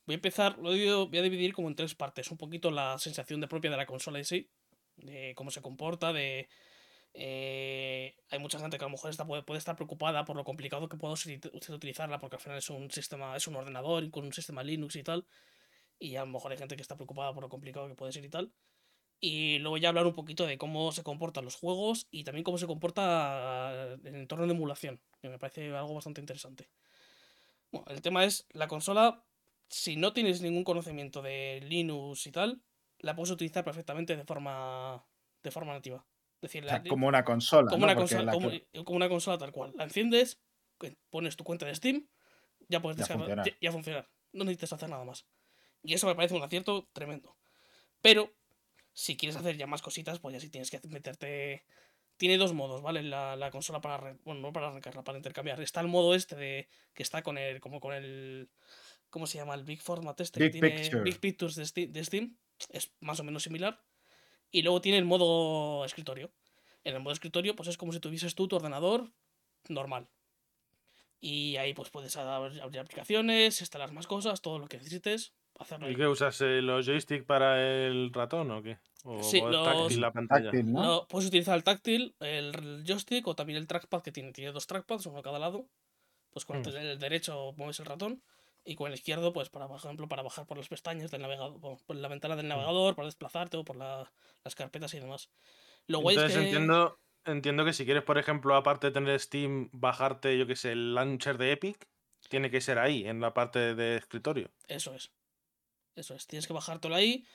Voy 0.10 0.16
a 0.16 0.18
empezar, 0.18 0.58
lo 0.58 0.70
voy 1.06 1.20
a 1.20 1.22
dividir 1.22 1.54
como 1.54 1.68
en 1.68 1.76
tres 1.76 1.94
partes. 1.94 2.32
Un 2.32 2.38
poquito 2.40 2.72
la 2.72 2.98
sensación 2.98 3.42
de 3.42 3.48
propia 3.48 3.70
de 3.70 3.78
la 3.78 3.86
consola 3.86 4.18
en 4.18 4.26
sí, 4.26 4.50
de 4.96 5.36
cómo 5.36 5.52
se 5.52 5.62
comporta, 5.62 6.12
de... 6.12 6.50
eh, 7.14 8.16
hay 8.32 8.40
mucha 8.40 8.58
gente 8.58 8.80
que 8.80 8.86
a 8.86 8.88
lo 8.88 8.94
mejor 8.94 9.12
está, 9.12 9.28
puede, 9.28 9.44
estar 9.56 9.76
preocupada 9.76 10.26
por 10.26 10.36
lo 10.36 10.44
complicado 10.44 10.90
que 10.90 10.98
ser, 11.16 11.40
ser 11.62 11.76
utilizarla, 11.76 12.20
porque 12.20 12.38
al 12.38 12.42
final 12.42 12.58
es 12.58 12.72
un 12.72 12.90
sistema, 12.90 13.36
es 13.36 13.46
un 13.48 13.56
ordenador 13.56 14.10
con 14.10 14.26
un 14.26 14.34
sistema 14.34 14.64
Linux 14.64 14.96
y 14.96 15.04
tal. 15.04 15.28
Y 16.00 16.16
a 16.16 16.22
lo 16.22 16.32
mejor 16.32 16.54
hay 16.54 16.58
gente 16.58 16.76
que 16.76 16.82
está 16.82 16.96
preocupada 16.96 17.32
por 17.32 17.44
lo 17.44 17.50
complicado 17.50 17.88
que 17.88 17.94
puede 17.94 18.12
ser 18.12 18.26
y 18.26 18.30
tal. 18.30 18.52
Y 19.20 19.60
luego 19.60 19.78
ya 19.78 19.90
hablar 19.90 20.08
un 20.08 20.16
poquito 20.16 20.48
de 20.48 20.58
cómo 20.58 20.92
se 20.92 21.04
comportan 21.04 21.46
los 21.46 21.56
juegos 21.56 22.08
y 22.10 22.24
también 22.24 22.44
cómo 22.44 22.58
se 22.58 22.66
comporta 22.66 23.94
el 24.04 24.16
entorno 24.16 24.48
de 24.48 24.54
emulación, 24.54 25.00
que 25.22 25.30
me 25.30 25.38
parece 25.38 25.68
algo 25.70 25.94
bastante 25.94 26.20
interesante. 26.20 26.68
Bueno, 27.72 27.86
el 27.92 28.02
tema 28.02 28.26
es, 28.26 28.48
la 28.54 28.68
consola, 28.68 29.24
si 29.70 29.96
no 29.96 30.14
tienes 30.14 30.42
ningún 30.42 30.64
conocimiento 30.64 31.22
de 31.22 31.62
Linux 31.68 32.26
y 32.28 32.32
tal, 32.32 32.62
la 33.00 33.16
puedes 33.16 33.32
utilizar 33.32 33.64
perfectamente 33.64 34.16
de 34.18 34.24
forma, 34.26 35.06
de 35.44 35.52
forma 35.52 35.74
nativa. 35.74 36.06
Es 36.36 36.42
decir, 36.42 36.64
O 36.64 36.68
la- 36.68 36.82
sea, 36.82 36.90
como 36.90 37.08
una 37.08 37.24
consola. 37.24 37.70
como, 37.70 37.80
¿no? 37.80 37.86
una 37.86 37.96
consola, 37.96 38.24
la 38.24 38.32
como, 38.32 38.50
que- 38.50 38.68
como 38.84 38.96
una 38.98 39.10
consola 39.10 39.38
tal 39.38 39.52
cual. 39.52 39.74
La 39.76 39.84
enciendes, 39.86 40.42
pones 41.10 41.36
tu 41.36 41.44
cuenta 41.44 41.66
de 41.66 41.76
Steam, 41.76 42.08
ya 42.68 42.82
puedes 42.82 42.98
Ya 42.98 43.02
descargar. 43.04 43.26
funciona. 43.28 43.44
Ya, 43.46 43.58
ya 43.62 43.72
funcionar. 43.72 44.10
No 44.34 44.44
necesitas 44.46 44.74
hacer 44.74 44.90
nada 44.90 45.04
más. 45.06 45.26
Y 45.84 45.94
eso 45.94 46.08
me 46.08 46.16
parece 46.16 46.36
un 46.36 46.44
acierto 46.44 46.88
tremendo. 46.94 47.36
Pero, 48.02 48.34
si 48.94 49.18
quieres 49.18 49.36
hacer 49.38 49.58
ya 49.58 49.68
más 49.68 49.82
cositas, 49.82 50.20
pues 50.20 50.34
ya 50.34 50.40
sí 50.40 50.50
tienes 50.50 50.70
que 50.72 50.80
meterte. 50.88 51.66
Tiene 52.18 52.38
dos 52.38 52.54
modos, 52.54 52.82
¿vale? 52.82 53.02
La, 53.02 53.36
la 53.38 53.50
consola 53.50 53.80
para. 53.82 54.18
Bueno, 54.26 54.42
no 54.42 54.52
para 54.54 54.68
arrancarla, 54.68 55.04
para 55.04 55.18
intercambiar. 55.18 55.62
Está 55.62 55.80
el 55.82 55.88
modo 55.88 56.14
este 56.16 56.36
de. 56.36 56.70
que 56.94 57.04
está 57.04 57.22
con 57.24 57.38
el. 57.38 57.60
como 57.62 57.80
con 57.80 57.94
el. 57.94 58.50
¿Cómo 59.10 59.28
se 59.28 59.38
llama? 59.38 59.56
El 59.56 59.64
Big 59.64 59.82
Format 59.82 60.20
este 60.22 60.40
Big 60.40 60.52
que 60.54 60.60
tiene. 60.60 60.80
Picture. 60.82 61.04
Big 61.04 61.20
Pictures 61.20 61.56
de 61.56 61.66
Steam, 61.66 61.92
de 61.92 62.04
Steam. 62.06 62.38
Es 62.70 62.92
más 63.00 63.20
o 63.20 63.24
menos 63.24 63.44
similar. 63.44 63.82
Y 64.52 64.62
luego 64.62 64.82
tiene 64.82 64.98
el 64.98 65.06
modo 65.06 65.86
escritorio. 65.86 66.32
En 66.84 66.96
el 66.96 67.02
modo 67.02 67.14
escritorio, 67.14 67.56
pues 67.56 67.70
es 67.70 67.78
como 67.78 67.92
si 67.94 68.00
tuvieses 68.00 68.36
tú 68.36 68.48
tu 68.48 68.56
ordenador 68.56 69.12
normal. 69.68 70.08
Y 71.22 71.58
ahí 71.58 71.74
pues 71.74 71.90
puedes 71.90 72.16
ab- 72.18 72.62
abrir 72.62 72.80
aplicaciones, 72.80 73.60
instalar 73.60 73.92
más 73.92 74.08
cosas, 74.08 74.42
todo 74.42 74.58
lo 74.60 74.68
que 74.68 74.78
necesites, 74.78 75.34
hacerlo 75.60 75.90
¿Y 75.90 75.96
qué 75.96 76.08
usas? 76.08 76.40
eh, 76.42 76.62
¿Los 76.62 76.86
joystick 76.86 77.26
para 77.26 77.62
el 77.88 78.14
ratón 78.14 78.50
o 78.52 78.64
qué? 78.64 78.78
¿O 79.04 79.22
Sí, 79.22 79.40
o 79.42 79.50
los- 79.50 79.66
táctil 79.66 80.02
la 80.02 80.12
pantalla? 80.14 80.52
táctil, 80.52 80.72
¿no? 80.72 80.82
No, 80.82 81.08
puedes 81.08 81.28
utilizar 81.28 81.58
el 81.58 81.64
táctil, 81.64 82.16
el 82.22 82.84
joystick 82.88 83.28
o 83.28 83.36
también 83.36 83.58
el 83.58 83.68
trackpad 83.68 84.02
que 84.02 84.12
tiene. 84.14 84.32
Tiene 84.32 84.52
dos 84.54 84.66
trackpads, 84.68 85.06
uno 85.08 85.20
a 85.20 85.24
cada 85.24 85.40
lado. 85.40 85.68
Pues 86.32 86.46
con 86.46 86.62
Mm. 86.62 86.68
el 86.70 87.00
derecho 87.00 87.54
mueves 87.58 87.80
el 87.80 87.86
ratón 87.88 88.22
y 88.66 88.76
con 88.76 88.88
el 88.88 88.94
izquierdo, 88.94 89.34
pues 89.34 89.50
para, 89.50 89.68
por 89.68 89.78
ejemplo, 89.78 90.08
para 90.08 90.22
bajar 90.24 90.46
por 90.46 90.58
las 90.58 90.68
pestañas 90.70 91.12
del 91.12 91.22
navegador, 91.22 91.60
por 91.86 91.96
la 91.96 92.08
ventana 92.08 92.36
Mm. 92.36 92.38
del 92.38 92.48
navegador, 92.50 92.96
para 92.96 93.08
desplazarte 93.08 93.58
o 93.58 93.66
por 93.66 93.76
la- 93.78 94.12
las 94.44 94.56
carpetas 94.56 94.94
y 94.94 95.00
demás. 95.00 95.32
Lo 95.88 96.00
guay 96.00 96.16
Entonces 96.16 96.38
es 96.38 96.44
que... 96.44 96.46
entiendo, 96.46 97.00
entiendo 97.26 97.66
que 97.66 97.74
si 97.74 97.86
quieres, 97.86 98.04
por 98.04 98.18
ejemplo, 98.18 98.56
aparte 98.56 98.88
de 98.88 98.94
tener 98.94 99.20
Steam, 99.20 99.70
bajarte, 99.74 100.38
yo 100.38 100.48
qué 100.48 100.56
sé, 100.56 100.72
el 100.74 100.96
launcher 100.96 101.38
de 101.38 101.52
Epic, 101.54 101.88
tiene 102.30 102.52
que 102.52 102.62
ser 102.62 102.80
ahí, 102.80 103.08
en 103.08 103.22
la 103.22 103.34
parte 103.34 103.76
de 103.76 103.98
escritorio. 103.98 104.52
Eso 104.68 104.94
es. 104.94 105.12
Eso 105.96 106.16
es. 106.16 106.28
Tienes 106.28 106.48
que 106.48 106.54
bajártelo 106.54 106.96
ahí 106.96 107.26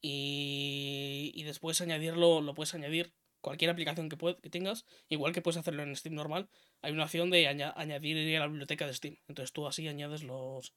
y, 0.00 1.32
y 1.34 1.42
después 1.44 1.80
añadirlo, 1.80 2.40
lo 2.40 2.54
puedes 2.54 2.74
añadir 2.74 3.14
cualquier 3.44 3.70
aplicación 3.70 4.08
que, 4.08 4.16
que 4.42 4.50
tengas, 4.50 4.86
igual 5.08 5.32
que 5.32 5.42
puedes 5.42 5.58
hacerlo 5.58 5.82
en 5.82 5.94
Steam 5.94 6.14
normal. 6.14 6.48
Hay 6.82 6.92
una 6.92 7.04
opción 7.04 7.30
de 7.30 7.46
aña- 7.46 7.74
añadir 7.76 8.36
a 8.36 8.40
la 8.40 8.46
biblioteca 8.48 8.86
de 8.86 8.94
Steam. 8.94 9.16
Entonces 9.28 9.52
tú 9.52 9.66
así 9.66 9.86
añades 9.86 10.22
los, 10.24 10.74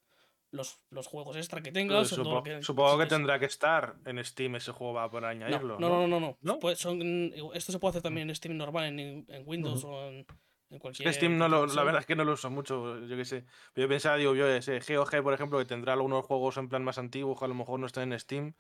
los, 0.52 0.80
los 0.90 1.08
juegos 1.08 1.38
extra 1.38 1.62
que 1.62 1.72
tengas. 1.72 2.10
Supo- 2.10 2.36
lo 2.36 2.44
que 2.44 2.62
supongo 2.62 2.98
que 3.00 3.06
tendrá 3.06 3.40
que 3.40 3.46
estar 3.46 3.96
en 4.06 4.24
Steam 4.24 4.56
ese 4.58 4.74
juego 4.74 4.94
va 4.94 5.08
No, 5.10 5.28
añadirlo. 5.28 5.80
no, 5.80 5.90
no, 5.90 6.08
no, 6.08 6.20
no. 6.20 6.38
¿No? 6.42 6.60
Pues 6.60 6.78
son, 6.78 7.02
esto 7.54 7.72
se 7.72 7.80
puede 7.80 7.92
hacer 7.92 8.02
también 8.04 8.30
en 8.30 8.36
Steam 8.36 8.58
normal, 8.58 8.86
en, 8.86 9.26
en 9.28 9.44
Windows 9.46 9.84
o 9.86 10.10
en, 10.10 10.26
cualquier. 10.80 11.14
Steam 11.14 11.38
no 11.38 11.48
lo, 11.48 11.66
la 11.68 11.84
verdad 11.84 12.02
es 12.02 12.06
que 12.06 12.18
no 12.18 12.26
lo 12.26 12.34
uso 12.34 12.50
mucho, 12.50 13.00
yo 13.06 13.16
qué 13.16 13.24
sé. 13.24 13.46
Yo 13.76 13.88
pensaba, 13.88 14.18
digo, 14.18 14.36
yo 14.36 14.46
ese 14.48 14.80
GOG, 14.80 15.24
por 15.24 15.34
ejemplo, 15.34 15.58
que 15.58 15.66
tendrá 15.66 15.94
algunos 15.94 16.26
juegos 16.26 16.58
en 16.58 16.68
plan 16.68 16.84
más 16.84 16.98
antiguos 16.98 17.40
que 17.40 17.46
a 17.46 17.48
lo 17.48 17.54
mejor 17.56 17.80
no 17.80 17.86
están 17.88 18.12
en 18.12 18.20
Steam. 18.20 18.54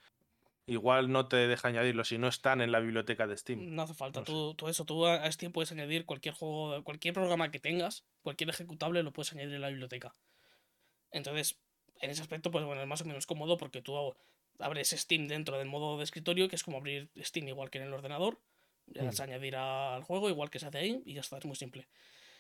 Igual 0.68 1.10
no 1.10 1.28
te 1.30 1.48
deja 1.48 1.70
añadirlo 1.70 2.04
si 2.04 2.18
no 2.18 2.28
están 2.28 2.60
en 2.60 2.74
la 2.74 2.82
biblioteca 2.82 3.26
de 3.26 3.38
Steam. 3.38 3.74
No 3.74 3.84
hace 3.84 3.94
falta. 3.94 4.20
No 4.20 4.26
tú, 4.26 4.54
tú 4.54 4.68
eso, 4.68 4.84
tú 4.84 5.06
a 5.06 5.32
Steam 5.32 5.54
puedes 5.54 5.72
añadir 5.72 6.06
cualquier 6.06 6.36
juego, 6.36 6.84
cualquier 6.84 7.14
programa 7.14 7.50
que 7.52 7.60
tengas, 7.60 8.04
cualquier 8.22 8.50
ejecutable 8.50 9.02
lo 9.02 9.14
puedes 9.14 9.32
añadir 9.32 9.56
en 9.56 9.62
la 9.62 9.70
biblioteca. 9.70 10.14
Entonces, 11.12 11.58
en 12.02 12.10
ese 12.10 12.22
aspecto, 12.22 12.52
pues 12.52 12.66
bueno, 12.66 12.82
es 12.82 12.88
más 12.88 13.02
o 13.02 13.06
menos 13.06 13.26
cómodo 13.26 13.58
porque 13.58 13.82
tú 13.82 14.14
abres 14.60 14.90
Steam 14.90 15.28
dentro 15.28 15.58
del 15.58 15.70
modo 15.70 15.98
de 15.98 16.04
escritorio, 16.04 16.50
que 16.50 16.58
es 16.58 16.64
como 16.64 16.78
abrir 16.78 17.10
Steam 17.18 17.48
igual 17.48 17.70
que 17.70 17.78
en 17.78 17.86
el 17.86 17.94
ordenador. 17.94 18.40
Le 18.88 19.04
das 19.04 19.20
a 19.20 19.24
añadir 19.24 19.56
al 19.56 20.04
juego, 20.04 20.30
igual 20.30 20.50
que 20.50 20.60
se 20.60 20.66
hace 20.66 20.78
ahí, 20.78 21.02
y 21.06 21.14
ya 21.14 21.22
está, 21.22 21.38
es 21.38 21.46
muy 21.46 21.56
simple. 21.56 21.88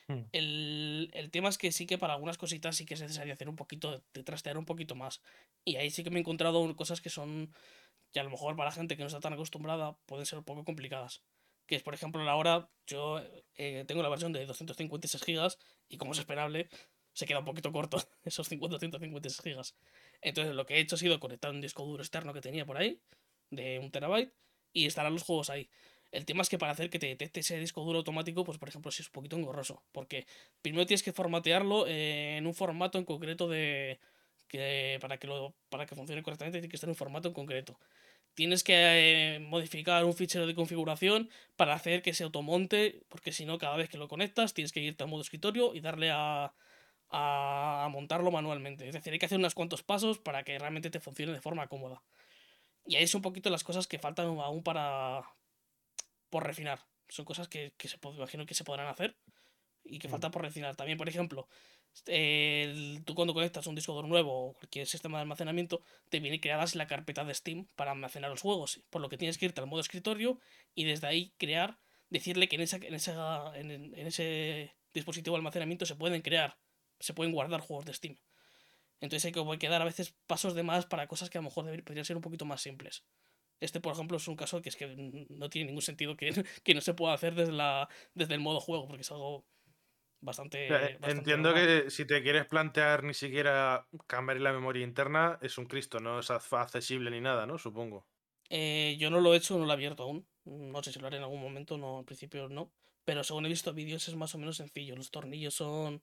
Hmm. 0.08 0.24
El, 0.32 1.12
el 1.14 1.30
tema 1.30 1.49
es 1.49 1.58
que 1.58 1.74
sí 1.74 1.86
que 1.86 1.98
para 1.98 2.14
algunas 2.14 2.38
cositas 2.38 2.76
sí 2.78 2.86
que 2.86 2.94
es 2.94 3.02
necesario 3.02 3.34
hacer 3.34 3.49
un 3.49 3.58
poquito, 3.58 4.02
de 4.14 4.24
trastear 4.24 4.58
un 4.58 4.66
poquito 4.66 4.95
más. 4.95 5.22
Y 5.66 5.76
ahí 5.76 5.90
sí 5.90 6.04
que 6.04 6.10
me 6.10 6.18
he 6.18 6.22
encontrado 6.22 6.74
cosas 6.78 7.02
que 7.02 7.10
son, 7.10 7.54
que 8.18 8.22
a 8.22 8.23
lo 8.23 8.31
mejor 8.31 8.56
para 8.56 8.72
gente 8.72 8.98
que 8.98 9.03
no 9.03 9.07
está 9.07 9.19
tan 9.19 9.34
acostumbrada, 9.34 9.95
pueden 10.07 10.26
ser 10.26 10.39
un 10.39 10.44
poco 10.44 10.65
complicadas. 10.65 11.22
Que 11.68 11.76
es, 11.76 11.84
por 11.84 11.94
ejemplo, 11.94 12.23
la 12.23 12.35
hora, 12.35 12.68
yo 12.88 13.22
eh, 13.53 13.85
tengo 13.88 14.02
la 14.02 14.10
versión 14.10 14.34
de 14.34 14.44
256 14.44 15.23
gigas 15.23 15.60
y 15.88 15.98
como 15.98 16.14
es 16.14 16.18
esperable, 16.18 16.68
se 17.14 17.27
queda 17.27 17.38
un 17.38 17.45
poquito 17.45 17.72
corto 17.72 17.98
esos 18.23 18.48
50 18.48 18.73
256 18.77 19.41
gigas. 19.44 19.76
Entonces 20.22 20.56
lo 20.56 20.65
que 20.65 20.77
he 20.77 20.80
hecho 20.80 20.95
ha 20.95 20.98
sido 20.98 21.19
conectar 21.19 21.52
un 21.52 21.61
disco 21.61 21.85
duro 21.85 22.02
externo 22.02 22.34
que 22.34 22.41
tenía 22.41 22.65
por 22.65 22.77
ahí, 22.77 22.99
de 23.52 23.77
un 23.77 23.91
terabyte, 23.91 24.34
y 24.73 24.85
instalar 24.85 25.11
los 25.11 25.22
juegos 25.22 25.52
ahí. 25.52 25.69
El 26.11 26.26
tema 26.26 26.41
es 26.41 26.49
que 26.49 26.57
para 26.57 26.72
hacer 26.72 26.89
que 26.89 26.98
te 26.98 27.06
detecte 27.06 27.41
ese 27.41 27.60
disco 27.60 27.84
duro 27.84 27.99
automático, 27.99 28.44
pues 28.44 28.57
por 28.57 28.69
ejemplo, 28.69 28.89
si 28.89 29.03
es 29.03 29.10
un 29.10 29.14
poquito 29.14 29.35
engorroso. 29.35 29.84
Porque 29.91 30.26
primero 30.64 30.88
tienes 30.88 31.03
que 31.03 31.14
formatearlo 31.14 31.85
en 31.85 32.48
un 32.48 32.56
formato 32.56 32.98
en 32.98 33.06
concreto 33.06 33.48
de. 33.48 33.99
que 34.48 34.98
para 35.02 35.19
que 35.19 35.27
lo. 35.27 35.53
para 35.69 35.85
que 35.85 35.94
funcione 35.94 36.23
correctamente 36.23 36.57
tiene 36.57 36.69
que 36.69 36.77
estar 36.77 36.88
en 36.88 36.94
un 36.94 36.95
formato 36.95 37.27
en 37.27 37.35
concreto. 37.35 37.80
Tienes 38.38 38.64
que 38.64 38.76
eh, 38.76 39.39
modificar 39.39 40.05
un 40.05 40.14
fichero 40.14 40.45
de 40.45 40.53
configuración 40.53 41.27
para 41.55 41.73
hacer 41.73 42.03
que 42.03 42.14
se 42.14 42.23
automonte, 42.23 43.01
porque 43.09 43.31
si 43.31 43.45
no, 43.45 43.57
cada 43.57 43.76
vez 43.76 43.89
que 43.89 43.97
lo 43.97 44.07
conectas, 44.07 44.53
tienes 44.53 44.72
que 44.72 44.80
irte 44.80 45.03
al 45.03 45.09
modo 45.09 45.23
escritorio 45.23 45.73
y 45.73 45.81
darle 45.81 46.11
a, 46.11 46.53
a, 47.09 47.85
a 47.85 47.89
montarlo 47.89 48.30
manualmente. 48.30 48.88
Es 48.88 48.93
decir, 48.93 49.11
hay 49.11 49.18
que 49.18 49.26
hacer 49.26 49.39
unos 49.39 49.55
cuantos 49.55 49.81
pasos 49.81 50.19
para 50.19 50.43
que 50.43 50.59
realmente 50.59 50.91
te 50.91 50.99
funcione 50.99 51.34
de 51.34 51.41
forma 51.41 51.68
cómoda. 51.68 52.03
Y 52.85 52.97
ahí 52.97 53.07
son 53.07 53.19
un 53.19 53.23
poquito 53.23 53.49
las 53.49 53.64
cosas 53.64 53.88
que 53.88 53.97
faltan 53.97 54.27
aún 54.27 54.61
para. 54.61 55.23
por 56.30 56.45
refinar. 56.45 56.80
Son 57.09 57.26
cosas 57.26 57.47
que, 57.47 57.73
que 57.76 57.88
se, 57.88 57.97
imagino 58.03 58.45
que 58.45 58.53
se 58.53 58.64
podrán 58.64 58.85
hacer 58.85 59.18
y 59.84 59.97
que 59.97 60.09
falta 60.09 60.30
por 60.30 60.43
refinar. 60.43 60.76
También, 60.76 60.99
por 60.99 61.09
ejemplo, 61.09 61.47
tú 63.05 63.15
cuando 63.15 63.34
conectas 63.34 63.68
un 63.68 63.76
disco 63.76 63.93
duro 63.93 64.07
nuevo 64.07 64.49
o 64.49 64.53
cualquier 64.53 64.88
sistema 64.88 65.18
de 65.18 65.23
almacenamiento, 65.23 65.81
te 66.09 66.19
viene 66.19 66.39
creadas 66.39 66.76
la 66.76 66.88
carpeta 66.88 67.23
de 67.26 67.34
Steam 67.34 67.68
para 67.76 67.91
almacenar 67.91 68.30
los 68.30 68.41
juegos. 68.41 68.81
Por 68.89 69.01
lo 69.01 69.09
que 69.09 69.18
tienes 69.18 69.38
que 69.38 69.45
irte 69.45 69.61
al 69.61 69.68
modo 69.68 69.81
escritorio 69.81 70.39
y 70.76 70.85
desde 70.85 71.07
ahí 71.07 71.34
crear, 71.38 71.77
decirle 72.09 72.47
que 72.47 72.55
en, 72.55 72.61
esa, 72.61 72.77
en, 72.77 72.93
esa, 72.93 73.57
en, 73.57 73.93
ese 73.95 74.73
dispositivo 74.93 75.35
de 75.35 75.39
almacenamiento 75.39 75.85
se 75.85 75.95
pueden 75.95 76.22
crear, 76.22 76.57
se 76.99 77.14
pueden 77.14 77.34
guardar 77.34 77.61
juegos 77.61 77.85
de 77.85 77.93
Steam. 77.93 78.18
Entonces 79.01 79.26
hay 79.26 79.31
que, 79.31 79.39
hay 79.39 79.57
que 79.57 79.69
dar 79.69 79.81
a 79.81 79.85
veces 79.85 80.15
pasos 80.27 80.55
de 80.55 80.64
más 80.64 80.85
para 80.85 81.07
cosas 81.07 81.30
que 81.30 81.38
a 81.38 81.41
lo 81.41 81.45
mejor 81.49 81.65
deberían- 81.65 81.85
podrían 81.85 82.05
ser 82.05 82.15
un 82.15 82.22
poquito 82.22 82.45
más 82.45 82.61
simples. 82.61 83.03
Este, 83.59 83.80
por 83.80 83.93
ejemplo, 83.93 84.18
es 84.18 84.27
un 84.27 84.35
caso 84.35 84.61
que 84.61 84.69
es 84.69 84.76
que 84.76 84.88
no 85.30 85.49
tiene 85.49 85.68
ningún 85.68 85.81
sentido 85.81 86.15
que, 86.18 86.31
que 86.64 86.73
no 86.76 86.81
se 86.81 86.93
pueda 86.93 87.14
hacer 87.14 87.35
desde, 87.35 87.53
la, 87.53 87.89
desde 88.14 88.35
el 88.35 88.39
modo 88.39 88.59
juego, 88.59 88.88
porque 88.88 89.01
es 89.01 89.11
algo 89.11 89.45
bastante. 90.22 90.98
Entiendo 91.03 91.49
normal. 91.49 91.84
que 91.85 91.89
si 91.91 92.06
te 92.06 92.22
quieres 92.23 92.45
plantear 92.48 93.03
ni 93.03 93.14
siquiera 93.14 93.88
cambiar 94.07 94.39
la 94.41 94.53
memoria 94.53 94.84
interna, 94.84 95.38
es 95.41 95.57
un 95.57 95.65
Cristo, 95.65 95.99
no 95.99 96.19
es 96.19 96.30
ac- 96.30 96.57
accesible 96.60 97.10
ni 97.11 97.22
nada, 97.22 97.45
¿no? 97.45 97.57
Supongo. 97.57 98.07
Eh, 98.49 98.95
yo 98.99 99.10
no 99.10 99.19
lo 99.19 99.34
he 99.34 99.38
hecho, 99.38 99.57
no 99.57 99.65
lo 99.65 99.72
he 99.72 99.73
abierto 99.73 100.03
aún. 100.03 100.27
No 100.45 100.81
sé 100.84 100.91
si 100.94 100.99
lo 100.99 101.07
haré 101.07 101.18
en 101.18 101.23
algún 101.23 101.41
momento, 101.41 101.77
no, 101.77 101.99
al 101.99 102.06
principio 102.06 102.48
no. 102.49 102.72
Pero 103.03 103.23
según 103.23 103.45
he 103.45 103.49
visto 103.49 103.73
vídeos 103.73 104.07
es 104.07 104.15
más 104.15 104.34
o 104.35 104.38
menos 104.38 104.57
sencillo. 104.57 104.95
Los 104.95 105.11
tornillos 105.11 105.53
son. 105.56 106.02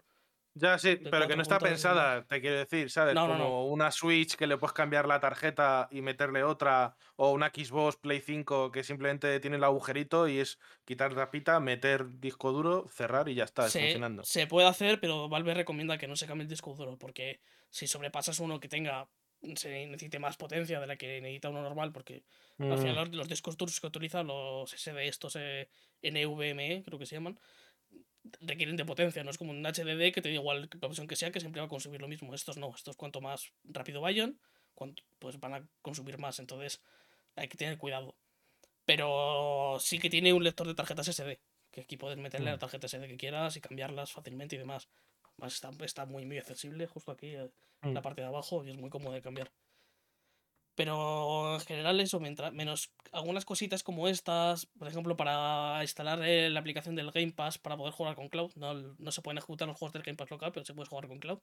Ya, 0.56 0.78
sí, 0.78 0.96
pero 1.10 1.26
que 1.26 1.34
no 1.34 1.42
está 1.42 1.60
pensada, 1.60 2.26
te 2.26 2.40
quiero 2.40 2.56
decir, 2.58 2.88
¿sabes? 2.88 3.14
No, 3.14 3.26
no, 3.28 3.36
Como 3.36 3.38
no. 3.38 3.66
una 3.66 3.90
Switch 3.90 4.36
que 4.36 4.46
le 4.46 4.56
puedes 4.56 4.72
cambiar 4.72 5.06
la 5.08 5.18
tarjeta 5.18 5.88
y 5.90 6.00
meterle 6.00 6.44
otra, 6.44 6.96
o 7.16 7.32
una 7.32 7.48
Xbox 7.48 7.96
Play 7.96 8.20
5 8.20 8.70
que 8.70 8.84
simplemente 8.84 9.40
tiene 9.40 9.56
el 9.56 9.64
agujerito 9.64 10.28
y 10.28 10.38
es 10.38 10.60
quitar 10.84 11.12
la 11.14 11.30
pita, 11.32 11.58
meter 11.58 12.20
disco 12.20 12.52
duro, 12.52 12.86
cerrar 12.88 13.28
y 13.28 13.34
ya 13.34 13.44
está, 13.44 13.66
es 13.66 13.72
se, 13.72 13.78
funcionando. 13.78 14.22
se 14.22 14.46
puede 14.46 14.66
hacer, 14.68 15.00
pero 15.00 15.28
Valve 15.28 15.54
recomienda 15.54 15.98
que 15.98 16.08
no 16.08 16.16
se 16.16 16.26
cambie 16.26 16.42
el 16.44 16.48
disco 16.48 16.74
duro, 16.74 16.98
porque 16.98 17.40
si 17.70 17.86
sobrepasas 17.86 18.40
uno 18.40 18.60
que 18.60 18.68
tenga, 18.68 19.10
se 19.56 19.86
necesite 19.86 20.18
más 20.18 20.36
potencia 20.36 20.80
de 20.80 20.86
la 20.86 20.96
que 20.96 21.20
necesita 21.20 21.50
uno 21.50 21.62
normal, 21.62 21.92
porque 21.92 22.24
al 22.68 22.78
final 22.78 22.96
Mm, 22.96 23.04
los, 23.06 23.08
los 23.14 23.28
discos 23.28 23.56
duros 23.56 23.80
que 23.80 23.86
utilizan, 23.86 24.26
los 24.26 24.72
SD, 24.72 25.08
estos 25.08 25.36
eh, 25.36 25.68
NVMe, 26.02 26.82
creo 26.84 26.98
que 26.98 27.06
se 27.06 27.16
llaman, 27.16 27.38
requieren 28.40 28.76
de 28.76 28.84
potencia, 28.84 29.22
no 29.24 29.30
es 29.30 29.38
como 29.38 29.50
un 29.52 29.64
HDD 29.64 30.12
que 30.12 30.22
te 30.22 30.28
da 30.30 30.34
igual 30.34 30.68
la 30.80 30.88
versión 30.88 31.06
que 31.06 31.16
sea, 31.16 31.30
que 31.30 31.40
siempre 31.40 31.60
va 31.60 31.66
a 31.66 31.70
consumir 31.70 32.00
lo 32.00 32.08
mismo. 32.08 32.34
Estos 32.34 32.56
no, 32.56 32.74
estos 32.74 32.96
cuanto 32.96 33.20
más 33.20 33.52
rápido 33.64 34.00
vayan, 34.00 34.40
cuanto, 34.74 35.02
pues 35.18 35.38
van 35.40 35.54
a 35.54 35.68
consumir 35.82 36.18
más, 36.18 36.38
entonces 36.40 36.82
hay 37.36 37.48
que 37.48 37.56
tener 37.56 37.78
cuidado. 37.78 38.16
Pero 38.86 39.78
sí 39.80 39.98
que 39.98 40.10
tiene 40.10 40.32
un 40.32 40.44
lector 40.44 40.66
de 40.66 40.74
tarjetas 40.74 41.08
SD, 41.08 41.40
que 41.70 41.80
aquí 41.82 41.96
puedes 41.96 42.18
meterle 42.18 42.50
la 42.50 42.56
Mm. 42.56 42.60
tarjeta 42.60 42.86
SD 42.86 43.08
que 43.08 43.16
quieras 43.16 43.56
y 43.56 43.60
cambiarlas 43.60 44.12
fácilmente 44.12 44.56
y 44.56 44.58
demás. 44.58 44.88
Además 45.38 45.54
está, 45.54 45.70
está 45.84 46.06
muy, 46.06 46.24
muy 46.26 46.38
accesible, 46.38 46.86
justo 46.86 47.10
aquí 47.12 47.28
eh, 47.28 47.50
en 47.82 47.94
la 47.94 48.00
Mm. 48.00 48.02
parte 48.02 48.20
de 48.22 48.28
abajo, 48.28 48.64
y 48.64 48.70
es 48.70 48.76
muy 48.76 48.90
cómodo 48.90 49.12
de 49.14 49.22
cambiar. 49.22 49.50
Pero 50.74 51.54
en 51.54 51.60
general 51.60 52.00
eso, 52.00 52.18
mientras, 52.20 52.52
menos 52.52 52.92
algunas 53.12 53.44
cositas 53.44 53.82
como 53.84 54.08
estas, 54.08 54.66
por 54.66 54.88
ejemplo, 54.88 55.16
para 55.16 55.78
instalar 55.82 56.22
eh, 56.24 56.50
la 56.50 56.60
aplicación 56.60 56.96
del 56.96 57.12
Game 57.12 57.32
Pass 57.32 57.58
para 57.58 57.76
poder 57.76 57.92
jugar 57.94 58.16
con 58.16 58.28
Cloud. 58.28 58.52
No, 58.56 58.74
no 58.74 59.12
se 59.12 59.22
pueden 59.22 59.38
ejecutar 59.38 59.68
los 59.68 59.78
juegos 59.78 59.92
del 59.92 60.02
Game 60.02 60.16
Pass 60.16 60.30
local, 60.30 60.52
pero 60.52 60.66
se 60.66 60.74
puede 60.74 60.88
jugar 60.88 61.08
con 61.08 61.18
Cloud. 61.20 61.38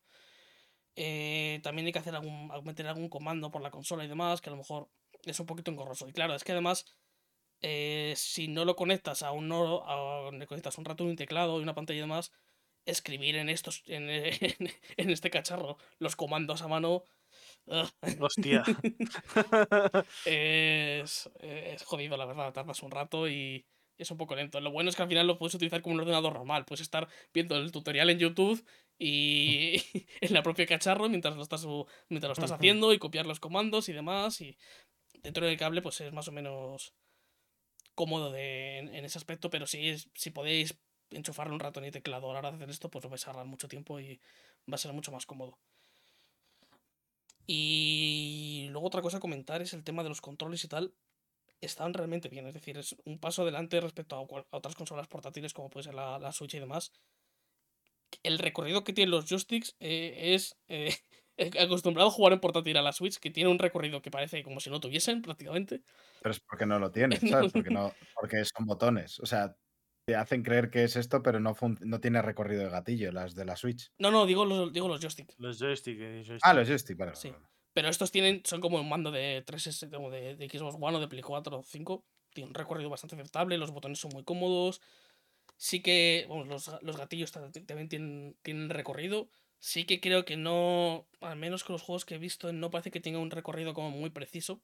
Eh, 0.95 1.59
también 1.63 1.85
hay 1.87 1.93
que 1.93 1.99
hacer 1.99 2.15
algún, 2.15 2.49
meter 2.63 2.87
algún 2.87 3.09
comando 3.09 3.51
por 3.51 3.61
la 3.61 3.71
consola 3.71 4.03
y 4.03 4.07
demás, 4.07 4.41
que 4.41 4.49
a 4.49 4.51
lo 4.51 4.57
mejor 4.57 4.89
es 5.25 5.39
un 5.39 5.45
poquito 5.45 5.71
engorroso. 5.71 6.07
Y 6.07 6.13
claro, 6.13 6.35
es 6.35 6.43
que 6.43 6.51
además, 6.51 6.85
eh, 7.61 8.13
si 8.17 8.47
no 8.47 8.65
lo 8.65 8.75
conectas 8.75 9.23
a 9.23 9.31
un 9.31 9.51
a, 9.53 10.31
le 10.31 10.47
conectas 10.47 10.77
un 10.77 10.85
ratón 10.85 11.07
un 11.07 11.15
teclado 11.17 11.59
y 11.59 11.63
una 11.63 11.75
pantalla 11.75 11.99
y 11.99 12.01
demás, 12.01 12.31
escribir 12.85 13.35
en 13.37 13.49
estos, 13.49 13.83
en- 13.87 14.09
en 14.97 15.09
este 15.11 15.29
cacharro 15.31 15.77
los 15.99 16.15
comandos 16.15 16.61
a 16.61 16.67
mano. 16.67 17.03
Hostia. 18.19 18.63
es, 20.25 21.29
es 21.39 21.83
jodido, 21.83 22.17
la 22.17 22.25
verdad. 22.25 22.53
Tardas 22.53 22.83
un 22.83 22.91
rato 22.91 23.27
y 23.27 23.65
es 23.97 24.11
un 24.11 24.17
poco 24.17 24.35
lento. 24.35 24.59
Lo 24.59 24.71
bueno 24.71 24.89
es 24.89 24.95
que 24.95 25.03
al 25.03 25.07
final 25.09 25.27
lo 25.27 25.37
puedes 25.37 25.55
utilizar 25.55 25.81
como 25.81 25.95
un 25.95 26.01
ordenador 26.01 26.33
normal. 26.33 26.65
Puedes 26.65 26.81
estar 26.81 27.07
viendo 27.33 27.55
el 27.55 27.71
tutorial 27.71 28.09
en 28.09 28.19
YouTube 28.19 28.63
y 28.97 29.75
en 30.21 30.33
la 30.33 30.43
propia 30.43 30.65
cacharro 30.65 31.07
mientras 31.09 31.35
lo 31.35 31.43
estás, 31.43 31.65
mientras 32.09 32.29
lo 32.29 32.33
estás 32.33 32.51
haciendo 32.51 32.93
y 32.93 32.99
copiar 32.99 33.25
los 33.25 33.39
comandos 33.39 33.89
y 33.89 33.93
demás. 33.93 34.41
Y 34.41 34.57
dentro 35.23 35.45
del 35.45 35.57
cable, 35.57 35.81
pues 35.81 36.01
es 36.01 36.11
más 36.13 36.27
o 36.27 36.31
menos 36.31 36.93
cómodo 37.95 38.31
de, 38.31 38.79
en, 38.79 38.95
en 38.95 39.05
ese 39.05 39.17
aspecto. 39.17 39.49
Pero 39.49 39.67
si, 39.67 39.89
es, 39.89 40.09
si 40.15 40.31
podéis 40.31 40.79
enchufarle 41.11 41.53
un 41.53 41.59
ratón 41.59 41.85
y 41.85 41.91
teclado 41.91 42.29
a 42.29 42.33
la 42.33 42.39
hora 42.39 42.51
de 42.51 42.57
hacer 42.57 42.69
esto, 42.69 42.89
pues 42.89 43.03
lo 43.03 43.09
vais 43.09 43.25
a 43.27 43.31
ahorrar 43.31 43.45
mucho 43.45 43.67
tiempo 43.67 43.99
y 43.99 44.19
va 44.69 44.75
a 44.75 44.77
ser 44.77 44.93
mucho 44.93 45.11
más 45.11 45.25
cómodo. 45.25 45.59
Y 47.47 48.67
luego 48.71 48.87
otra 48.87 49.01
cosa 49.01 49.17
a 49.17 49.21
comentar 49.21 49.61
es 49.61 49.73
el 49.73 49.83
tema 49.83 50.03
de 50.03 50.09
los 50.09 50.21
controles 50.21 50.63
y 50.63 50.67
tal. 50.67 50.93
Están 51.59 51.93
realmente 51.93 52.29
bien, 52.29 52.47
es 52.47 52.53
decir, 52.53 52.77
es 52.77 52.95
un 53.05 53.19
paso 53.19 53.43
adelante 53.43 53.79
respecto 53.79 54.15
a, 54.15 54.55
otras 54.55 54.75
consolas 54.75 55.07
portátiles 55.07 55.53
como 55.53 55.69
puede 55.69 55.85
ser 55.85 55.93
la, 55.93 56.17
la 56.17 56.31
Switch 56.31 56.55
y 56.55 56.59
demás. 56.59 56.91
El 58.23 58.39
recorrido 58.39 58.83
que 58.83 58.93
tienen 58.93 59.11
los 59.11 59.29
joysticks 59.29 59.75
eh, 59.79 60.33
es 60.33 60.57
eh, 60.67 60.95
acostumbrado 61.59 62.09
a 62.09 62.11
jugar 62.11 62.33
en 62.33 62.39
portátil 62.39 62.77
a 62.77 62.81
la 62.81 62.93
Switch, 62.93 63.19
que 63.19 63.31
tiene 63.31 63.49
un 63.49 63.59
recorrido 63.59 64.01
que 64.01 64.11
parece 64.11 64.43
como 64.43 64.59
si 64.59 64.69
no 64.69 64.79
tuviesen 64.79 65.21
prácticamente. 65.21 65.83
Pero 66.21 66.33
es 66.33 66.39
porque 66.39 66.65
no 66.65 66.79
lo 66.79 66.91
tienes, 66.91 67.19
¿sabes? 67.21 67.51
Porque, 67.51 67.69
no, 67.69 67.93
porque 68.15 68.43
son 68.45 68.65
botones. 68.65 69.19
O 69.19 69.25
sea, 69.25 69.55
te 70.11 70.15
hacen 70.17 70.43
creer 70.43 70.69
que 70.69 70.83
es 70.83 70.95
esto, 70.95 71.23
pero 71.23 71.39
no, 71.39 71.55
no 71.81 71.99
tiene 72.01 72.21
recorrido 72.21 72.63
de 72.63 72.69
gatillo, 72.69 73.11
las 73.11 73.33
de 73.35 73.45
la 73.45 73.55
Switch. 73.55 73.91
No, 73.97 74.11
no, 74.11 74.25
digo 74.25 74.45
los, 74.45 74.71
digo 74.73 74.87
los 74.87 74.99
joysticks. 75.01 75.35
Los 75.39 75.57
joysticks. 75.59 76.01
eh, 76.01 76.23
joystick. 76.25 76.39
Ah, 76.43 76.53
los 76.53 76.67
joystick, 76.67 76.97
vale. 76.97 77.15
Sí. 77.15 77.33
Pero 77.73 77.87
estos 77.87 78.11
tienen, 78.11 78.41
son 78.45 78.59
como 78.59 78.79
un 78.79 78.89
mando 78.89 79.11
de 79.11 79.43
3S, 79.45 79.89
como 79.89 80.09
de, 80.11 80.35
de 80.35 80.49
Xbox 80.49 80.75
One 80.79 80.97
o 80.97 80.99
de 80.99 81.07
Play 81.07 81.21
4 81.21 81.59
o 81.59 81.63
5. 81.63 82.05
Tiene 82.33 82.49
un 82.49 82.53
recorrido 82.53 82.89
bastante 82.89 83.15
aceptable, 83.15 83.57
los 83.57 83.71
botones 83.71 83.99
son 83.99 84.11
muy 84.13 84.23
cómodos. 84.23 84.81
Sí 85.57 85.81
que, 85.81 86.25
vamos, 86.29 86.47
los, 86.47 86.71
los 86.81 86.97
gatillos 86.97 87.31
ta- 87.31 87.49
también 87.51 87.87
tienen, 87.89 88.35
tienen 88.41 88.69
recorrido. 88.69 89.29
Sí 89.59 89.85
que 89.85 90.01
creo 90.01 90.25
que 90.25 90.35
no, 90.37 91.07
al 91.21 91.37
menos 91.37 91.63
con 91.63 91.73
los 91.73 91.81
juegos 91.83 92.03
que 92.03 92.15
he 92.15 92.17
visto, 92.17 92.51
no 92.51 92.71
parece 92.71 92.89
que 92.91 92.99
tenga 92.99 93.19
un 93.19 93.31
recorrido 93.31 93.73
como 93.73 93.91
muy 93.91 94.09
preciso. 94.09 94.61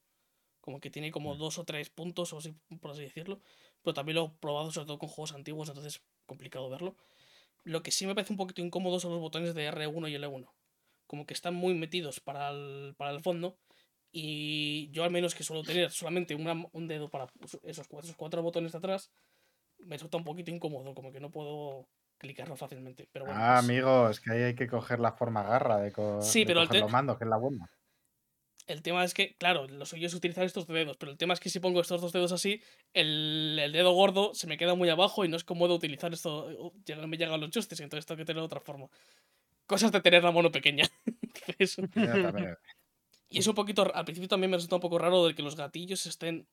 Como 0.59 0.81
que 0.81 0.89
tiene 0.89 1.11
como 1.11 1.35
Mm. 1.35 1.37
dos 1.37 1.59
o 1.59 1.63
tres 1.63 1.89
puntos, 1.89 2.33
o 2.33 2.39
así, 2.39 2.53
por 2.81 2.91
así 2.91 3.01
decirlo. 3.03 3.39
Pero 3.83 3.93
también 3.93 4.15
lo 4.17 4.25
he 4.25 4.29
probado 4.41 4.71
sobre 4.71 4.87
todo 4.87 4.99
con 4.99 5.09
juegos 5.09 5.33
antiguos, 5.33 5.69
entonces 5.69 6.01
complicado 6.25 6.69
verlo. 6.69 6.95
Lo 7.63 7.83
que 7.83 7.91
sí 7.91 8.05
me 8.07 8.15
parece 8.15 8.33
un 8.33 8.37
poquito 8.37 8.61
incómodo 8.61 8.99
son 8.99 9.11
los 9.11 9.19
botones 9.21 9.53
de 9.55 9.65
R1 9.71 10.07
y 10.07 10.15
L1 10.15 10.53
como 11.07 11.25
que 11.25 11.33
están 11.33 11.55
muy 11.55 11.73
metidos 11.73 12.19
para 12.19 12.49
el, 12.49 12.93
para 12.97 13.11
el 13.11 13.21
fondo. 13.21 13.57
Y 14.11 14.89
yo 14.91 15.03
al 15.03 15.11
menos 15.11 15.35
que 15.35 15.43
suelo 15.43 15.63
tener 15.63 15.91
solamente 15.91 16.35
una- 16.35 16.65
un 16.73 16.87
dedo 16.87 17.09
para 17.09 17.27
esos 17.63 17.87
cuatro, 17.87 18.07
esos 18.07 18.15
cuatro 18.17 18.41
botones 18.43 18.71
de 18.73 18.77
atrás, 18.79 19.11
me 19.79 19.95
resulta 19.95 20.17
un 20.17 20.23
poquito 20.23 20.51
incómodo, 20.51 20.93
como 20.95 21.11
que 21.11 21.19
no 21.19 21.31
puedo 21.31 21.87
clicarlo 22.17 22.55
fácilmente. 22.55 23.07
Pero 23.11 23.25
bueno, 23.25 23.39
Ah, 23.41 23.53
es- 23.59 23.65
amigo, 23.65 24.09
es 24.09 24.19
que 24.19 24.31
ahí 24.33 24.41
hay 24.43 24.55
que 24.55 24.67
coger 24.67 24.99
la 24.99 25.13
forma 25.13 25.43
garra 25.43 25.77
de, 25.77 25.91
co- 25.91 26.19
Sí, 26.21 26.41
de 26.41 26.47
pero 26.47 26.61
el 26.61 26.69
te- 26.69 26.79
los 26.79 26.91
mandos, 26.91 27.17
que 27.17 27.25
es 27.25 27.29
la 27.29 27.37
buena. 27.37 27.69
El 28.67 28.81
tema 28.81 29.03
es 29.03 29.13
que, 29.13 29.35
claro, 29.35 29.67
lo 29.67 29.85
suyo 29.85 30.07
es 30.07 30.13
utilizar 30.13 30.43
estos 30.45 30.67
dedos, 30.67 30.97
pero 30.97 31.11
el 31.11 31.17
tema 31.17 31.33
es 31.33 31.39
que 31.39 31.49
si 31.49 31.59
pongo 31.59 31.81
estos 31.81 32.01
dos 32.01 32.11
dedos 32.11 32.31
así, 32.31 32.61
el, 32.93 33.57
el 33.61 33.71
dedo 33.71 33.93
gordo 33.93 34.33
se 34.33 34.47
me 34.47 34.57
queda 34.57 34.75
muy 34.75 34.89
abajo 34.89 35.25
y 35.25 35.29
no 35.29 35.37
es 35.37 35.43
cómodo 35.43 35.75
utilizar 35.75 36.13
esto, 36.13 36.47
uh, 36.47 36.73
no 36.95 37.07
me 37.07 37.17
llegan 37.17 37.39
los 37.39 37.49
justes, 37.53 37.79
entonces 37.79 38.05
tengo 38.05 38.17
que 38.17 38.25
tener 38.25 38.43
otra 38.43 38.59
forma. 38.59 38.87
Cosas 39.65 39.91
de 39.91 40.01
tener 40.01 40.23
la 40.23 40.31
mano 40.31 40.51
pequeña. 40.51 40.85
Y 43.29 43.39
es 43.39 43.47
un 43.47 43.55
poquito, 43.55 43.93
al 43.93 44.05
principio 44.05 44.29
también 44.29 44.51
me 44.51 44.57
resulta 44.57 44.77
un 44.77 44.81
poco 44.81 44.97
raro 44.97 45.27
de 45.27 45.35
que 45.35 45.41
los 45.41 45.57
gatillos 45.57 46.05
estén 46.05 46.47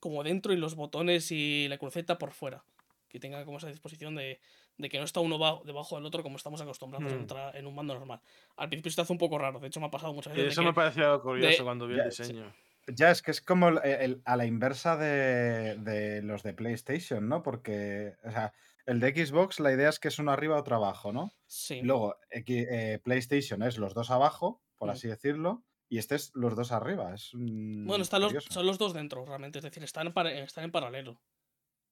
como 0.00 0.22
dentro 0.22 0.52
y 0.52 0.56
los 0.56 0.74
botones 0.74 1.30
y 1.30 1.66
la 1.68 1.78
cruceta 1.78 2.18
por 2.18 2.32
fuera. 2.32 2.64
Que 3.08 3.18
tenga 3.18 3.44
como 3.44 3.58
esa 3.58 3.68
disposición 3.68 4.14
de, 4.16 4.38
de 4.80 4.88
que 4.88 4.98
no 4.98 5.04
está 5.04 5.20
uno 5.20 5.38
ba- 5.38 5.60
debajo 5.64 5.96
del 5.96 6.06
otro 6.06 6.22
como 6.22 6.36
estamos 6.36 6.60
acostumbrados 6.60 7.12
en, 7.12 7.22
otra- 7.24 7.50
en 7.52 7.66
un 7.66 7.74
mando 7.74 7.94
normal. 7.94 8.20
Al 8.56 8.68
principio 8.68 8.90
se 8.92 9.00
hace 9.00 9.12
un 9.12 9.18
poco 9.18 9.38
raro, 9.38 9.60
de 9.60 9.66
hecho 9.68 9.80
me 9.80 9.86
ha 9.86 9.90
pasado 9.90 10.12
muchas 10.12 10.32
veces. 10.34 10.52
eso 10.52 10.62
que- 10.62 10.66
me 10.68 10.72
pareció 10.74 11.20
curioso 11.22 11.58
de- 11.58 11.64
cuando 11.64 11.86
vi 11.86 11.96
Ya, 11.96 12.02
el 12.04 12.08
diseño. 12.10 12.52
Ya, 12.86 13.10
es 13.10 13.22
que 13.22 13.30
es 13.30 13.40
como 13.40 13.68
el- 13.68 13.78
el- 13.84 14.22
a 14.24 14.36
la 14.36 14.46
inversa 14.46 14.96
de, 14.96 15.76
de 15.76 16.22
los 16.22 16.42
de 16.42 16.54
PlayStation, 16.54 17.28
¿no? 17.28 17.42
Porque, 17.42 18.14
o 18.24 18.30
sea, 18.30 18.52
el 18.86 18.98
de 19.00 19.26
Xbox 19.26 19.60
la 19.60 19.72
idea 19.72 19.88
es 19.90 20.00
que 20.00 20.08
es 20.08 20.18
uno 20.18 20.32
arriba, 20.32 20.56
otro 20.58 20.76
abajo, 20.76 21.12
¿no? 21.12 21.30
Sí, 21.46 21.80
Luego, 21.82 22.16
X- 22.30 22.66
eh, 22.70 22.98
PlayStation 23.04 23.62
es 23.62 23.78
los 23.78 23.94
dos 23.94 24.10
abajo, 24.10 24.60
por 24.78 24.88
Mm. 24.88 24.92
así 24.92 25.08
decirlo, 25.08 25.62
y 25.88 25.98
este 25.98 26.14
es 26.16 26.32
los 26.34 26.56
dos 26.56 26.72
arriba. 26.72 27.14
Es 27.14 27.30
mm, 27.34 27.86
bueno, 27.86 28.02
están 28.02 28.22
los, 28.22 28.32
son 28.48 28.66
los 28.66 28.78
dos 28.78 28.94
dentro 28.94 29.24
realmente, 29.26 29.58
es 29.58 29.64
decir, 29.64 29.82
están, 29.84 30.12
para- 30.12 30.32
están 30.32 30.64
en 30.64 30.72
paralelo. 30.72 31.20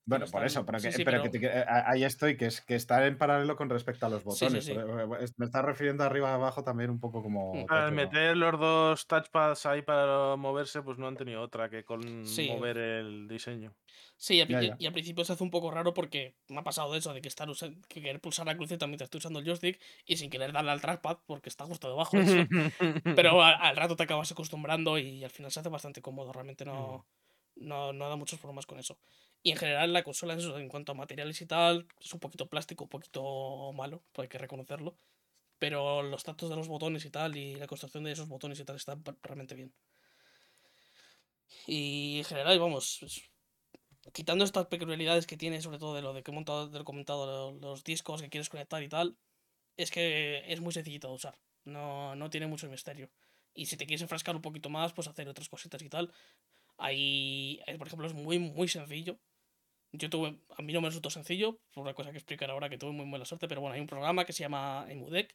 Bueno, 0.09 0.25
por 0.33 0.43
eso, 0.45 0.65
pero, 0.65 0.79
que, 0.79 0.91
sí, 0.91 0.97
sí, 0.99 1.05
pero 1.05 1.19
pero- 1.19 1.25
que 1.25 1.39
te- 1.39 1.41
que- 1.41 1.51
a- 1.53 1.91
ahí 1.91 2.03
estoy, 2.03 2.37
que 2.39 2.47
es 2.47 2.63
que 2.63 2.75
está 2.75 3.07
en 3.07 3.19
paralelo 3.19 3.57
con 3.57 3.69
respecto 3.69 4.07
a 4.07 4.09
los 4.09 4.23
Sí, 4.23 4.31
sí, 4.31 4.45
botones. 4.47 4.65
sí. 4.65 4.73
pero, 4.75 5.17
eh, 5.23 5.27
Me 5.37 5.45
estás 5.45 5.65
refiriendo 5.65 6.03
arriba 6.03 6.31
y 6.31 6.33
abajo 6.33 6.65
también 6.65 6.89
un 6.89 6.99
poco 6.99 7.23
como. 7.23 7.53
Mm. 7.55 7.67
Al 7.69 7.93
meter 7.93 8.35
los 8.37 8.59
dos 8.59 9.07
touchpads 9.07 9.67
ahí 9.67 9.83
para 9.83 10.37
moverse, 10.37 10.81
pues 10.83 10.97
no 10.97 11.07
han 11.09 11.17
tenido 11.17 11.43
otra 11.43 11.69
que 11.69 11.85
con 11.85 12.25
Sí. 12.27 12.49
mover 12.49 12.79
el 12.79 13.29
diseño. 13.29 13.75
Sí, 14.17 14.37
y, 14.37 14.41
al- 14.41 14.49
Ya, 14.49 14.63
y- 14.63 14.69
ya. 14.69 14.77
y 14.79 14.87
al 14.87 14.93
principio 14.95 15.25
se 15.27 15.35
hace 15.35 15.45
un 15.45 15.51
poco 15.51 15.71
raro 15.71 15.93
porque 15.95 16.35
me 16.49 16.59
ha 16.59 16.65
pasado 16.65 16.97
eso, 16.97 17.13
de 17.13 17.21
que 17.21 17.29
estar 17.29 17.47
que 17.89 18.01
querer 18.03 18.21
pulsar 18.21 18.47
la 18.47 18.57
cruceta 18.57 18.87
mientras 18.87 19.07
estoy 19.09 19.19
usando 19.19 19.39
el 19.41 19.45
joystick 19.45 19.79
y 20.07 20.17
sin 20.17 20.31
querer 20.31 20.53
darle 20.53 20.71
al 20.71 20.81
trackpad 20.81 21.19
porque 21.27 21.51
está 21.51 21.67
justo 21.67 21.89
debajo. 21.89 22.17
de 22.17 22.23
eso. 22.25 23.03
Pero 23.15 23.43
a- 23.43 23.53
al 23.57 23.77
rato 23.77 23.95
te 23.95 24.05
acabas 24.05 24.33
acostumbrando 24.33 24.99
y 24.99 25.23
al 25.23 25.31
final 25.31 25.53
se 25.53 25.61
hace 25.61 25.69
bastante 25.69 26.01
cómodo. 26.01 26.33
Realmente 26.33 26.65
no, 26.65 27.07
no, 27.57 27.93
no 27.93 28.09
da 28.09 28.17
muchos 28.17 28.39
problemas 28.41 28.67
con 28.67 28.79
eso. 28.79 28.99
Y 29.43 29.51
en 29.53 29.57
general 29.57 29.93
la 29.93 30.03
consola 30.05 30.35
en, 30.35 30.69
cuanto 30.69 30.93
a 30.93 30.95
materiales 30.95 31.41
y 31.41 31.47
tal, 31.47 31.89
es 32.01 32.13
un 32.15 32.21
poquito 32.21 32.49
plástico, 32.49 32.85
un 32.85 32.91
poquito 32.91 33.73
malo, 33.75 34.03
pues 34.13 34.25
hay 34.27 34.29
que 34.29 34.39
reconocerlo. 34.39 34.97
Pero 35.59 36.03
los 36.03 36.25
tactos 36.25 36.51
de 36.51 36.57
los 36.57 36.69
botones 36.69 37.05
y 37.07 37.11
tal 37.11 37.37
y 37.37 37.57
la 37.57 37.67
construcción 37.69 38.05
de 38.05 38.13
esos 38.13 38.29
botones 38.29 38.61
y 38.61 38.65
tal 38.67 38.77
están 38.77 39.03
pa- 39.03 39.17
realmente 39.23 39.55
bien. 39.57 39.73
Y 41.67 42.19
en 42.19 42.25
general, 42.25 42.59
vamos, 42.59 43.01
quitando 44.13 44.45
estas 44.45 44.67
peculiaridades 44.67 45.27
que 45.27 45.37
tiene, 45.37 45.61
sobre 45.63 45.79
todo 45.79 45.95
de 45.95 46.03
lo 46.03 46.13
de 46.15 46.23
que 46.23 46.31
he 46.31 46.35
montado, 46.35 46.69
de 46.69 46.85
comentado, 46.85 47.27
lo- 47.53 47.59
los 47.61 47.85
discos 47.85 48.23
que 48.23 48.29
quieres 48.31 48.49
conectar 48.49 48.83
y 48.83 48.89
tal, 48.89 49.17
es 49.77 49.91
que 49.93 50.45
es 50.53 50.61
muy 50.61 50.73
sencillito 50.73 51.09
de 51.09 51.15
usar. 51.15 51.39
No, 51.65 52.17
no 52.17 52.31
tiene 52.31 52.47
mucho 52.49 52.69
misterio. 52.71 53.11
Y 53.55 53.67
si 53.67 53.77
te 53.77 53.87
quieres 53.87 54.03
enfrascar 54.03 54.37
un 54.37 54.43
poquito 54.43 54.71
más, 54.71 54.93
pues 54.95 55.09
hacer 55.09 55.29
otras 55.29 55.49
cositas 55.49 55.83
y 55.83 55.89
tal. 55.91 56.13
Ahí, 56.79 57.61
eh, 57.67 57.79
por 57.79 57.89
ejemplo, 57.89 58.07
es 58.09 58.15
muy, 58.15 58.39
muy 58.39 58.69
sencillo. 58.69 59.19
Yo 59.93 60.11
tuve, 60.11 60.39
a 60.57 60.63
mí 60.63 60.73
no 60.73 60.81
me 60.81 60.89
resultó 60.89 61.11
sencillo, 61.11 61.59
por 61.73 61.83
una 61.83 61.95
cosa 61.95 62.11
que 62.11 62.19
explicar 62.19 62.51
ahora 62.51 62.69
que 62.69 62.79
tuve 62.79 62.93
muy 62.93 63.07
mala 63.07 63.25
suerte, 63.25 63.49
pero 63.49 63.61
bueno, 63.61 63.75
hay 63.75 63.81
un 63.81 63.87
programa 63.87 64.25
que 64.25 64.33
se 64.33 64.43
llama 64.43 64.87
Emudec 64.89 65.35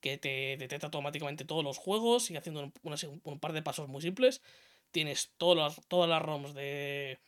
que 0.00 0.18
te 0.18 0.56
detecta 0.58 0.86
automáticamente 0.86 1.44
todos 1.44 1.64
los 1.64 1.78
juegos 1.78 2.30
y 2.30 2.36
haciendo 2.36 2.70
un, 2.82 3.40
par 3.40 3.52
de 3.52 3.62
pasos 3.62 3.88
muy 3.88 4.02
simples 4.02 4.42
tienes 4.90 5.32
todas 5.38 5.56
las, 5.56 5.88
todas 5.88 6.08
las 6.08 6.22
ROMs 6.22 6.54
de, 6.54 7.18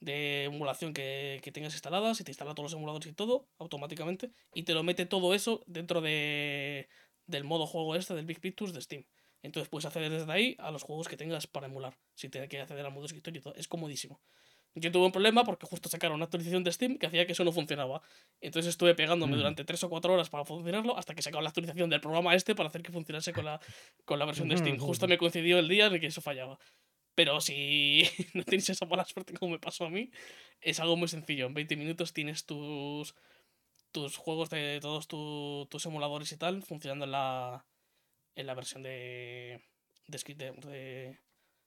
de 0.00 0.44
emulación 0.44 0.92
que, 0.92 1.40
que 1.42 1.52
tengas 1.52 1.72
instaladas 1.74 2.20
y 2.20 2.24
te 2.24 2.32
instala 2.32 2.54
todos 2.54 2.72
los 2.72 2.72
emuladores 2.74 3.06
y 3.08 3.12
todo 3.12 3.46
automáticamente 3.58 4.32
y 4.52 4.64
te 4.64 4.74
lo 4.74 4.82
mete 4.82 5.06
todo 5.06 5.34
eso 5.34 5.62
dentro 5.66 6.00
de, 6.00 6.88
del 7.26 7.44
modo 7.44 7.66
juego 7.66 7.94
este 7.94 8.14
del 8.14 8.26
Big 8.26 8.40
Pictures 8.40 8.74
de 8.74 8.80
Steam. 8.82 9.04
Entonces 9.42 9.68
puedes 9.70 9.86
acceder 9.86 10.10
desde 10.10 10.30
ahí 10.30 10.56
a 10.58 10.70
los 10.70 10.82
juegos 10.82 11.08
que 11.08 11.16
tengas 11.16 11.46
para 11.46 11.66
emular. 11.66 11.96
Si 12.14 12.28
te 12.28 12.46
quieres 12.48 12.64
acceder 12.64 12.84
al 12.84 12.92
modo 12.92 13.06
escritorio 13.06 13.38
y 13.38 13.42
todo. 13.42 13.54
Es 13.54 13.68
comodísimo. 13.68 14.20
Yo 14.74 14.92
tuve 14.92 15.04
un 15.06 15.12
problema 15.12 15.42
porque 15.44 15.66
justo 15.66 15.88
sacaron 15.88 16.14
una 16.16 16.26
actualización 16.26 16.62
de 16.62 16.70
Steam 16.72 16.96
que 16.96 17.06
hacía 17.06 17.26
que 17.26 17.32
eso 17.32 17.42
no 17.44 17.50
funcionaba. 17.52 18.02
Entonces 18.40 18.70
estuve 18.70 18.94
pegándome 18.94 19.34
Mm. 19.34 19.38
durante 19.38 19.64
3 19.64 19.82
o 19.84 19.88
4 19.90 20.12
horas 20.14 20.30
para 20.30 20.44
funcionarlo 20.44 20.96
hasta 20.96 21.14
que 21.14 21.22
sacaron 21.22 21.42
la 21.44 21.48
actualización 21.50 21.90
del 21.90 22.00
programa 22.00 22.34
este 22.36 22.54
para 22.54 22.68
hacer 22.68 22.82
que 22.82 22.92
funcionase 22.92 23.32
con 23.32 23.44
la, 23.44 23.60
con 24.04 24.18
la 24.20 24.26
versión 24.26 24.48
de 24.48 24.56
Steam. 24.56 24.78
Justo 24.78 25.08
me 25.08 25.18
coincidió 25.18 25.58
el 25.58 25.68
día 25.68 25.86
en 25.86 25.94
el 25.94 26.00
que 26.00 26.06
eso 26.06 26.20
fallaba. 26.20 26.58
Pero 27.16 27.40
si 27.40 28.02
no 28.34 28.44
tienes 28.44 28.70
esa 28.70 28.86
mala 28.86 29.04
suerte 29.04 29.34
como 29.34 29.52
me 29.52 29.58
pasó 29.58 29.86
a 29.86 29.90
mí, 29.90 30.10
es 30.60 30.78
algo 30.78 30.96
muy 30.96 31.08
sencillo. 31.08 31.46
En 31.46 31.54
20 31.54 31.74
minutos 31.76 32.12
tienes 32.12 32.46
tus, 32.46 33.14
tus 33.90 34.16
juegos 34.16 34.50
de 34.50 34.78
todos 34.80 35.08
tu- 35.08 35.66
tus 35.68 35.84
emuladores 35.86 36.30
y 36.30 36.36
tal 36.36 36.62
funcionando 36.62 37.06
en 37.06 37.10
la, 37.10 37.66
en 38.36 38.46
la 38.46 38.54
versión 38.54 38.84
de, 38.84 39.60
de, 40.06 40.18
script- 40.18 40.36
de, 40.36 40.52
de- 40.70 41.18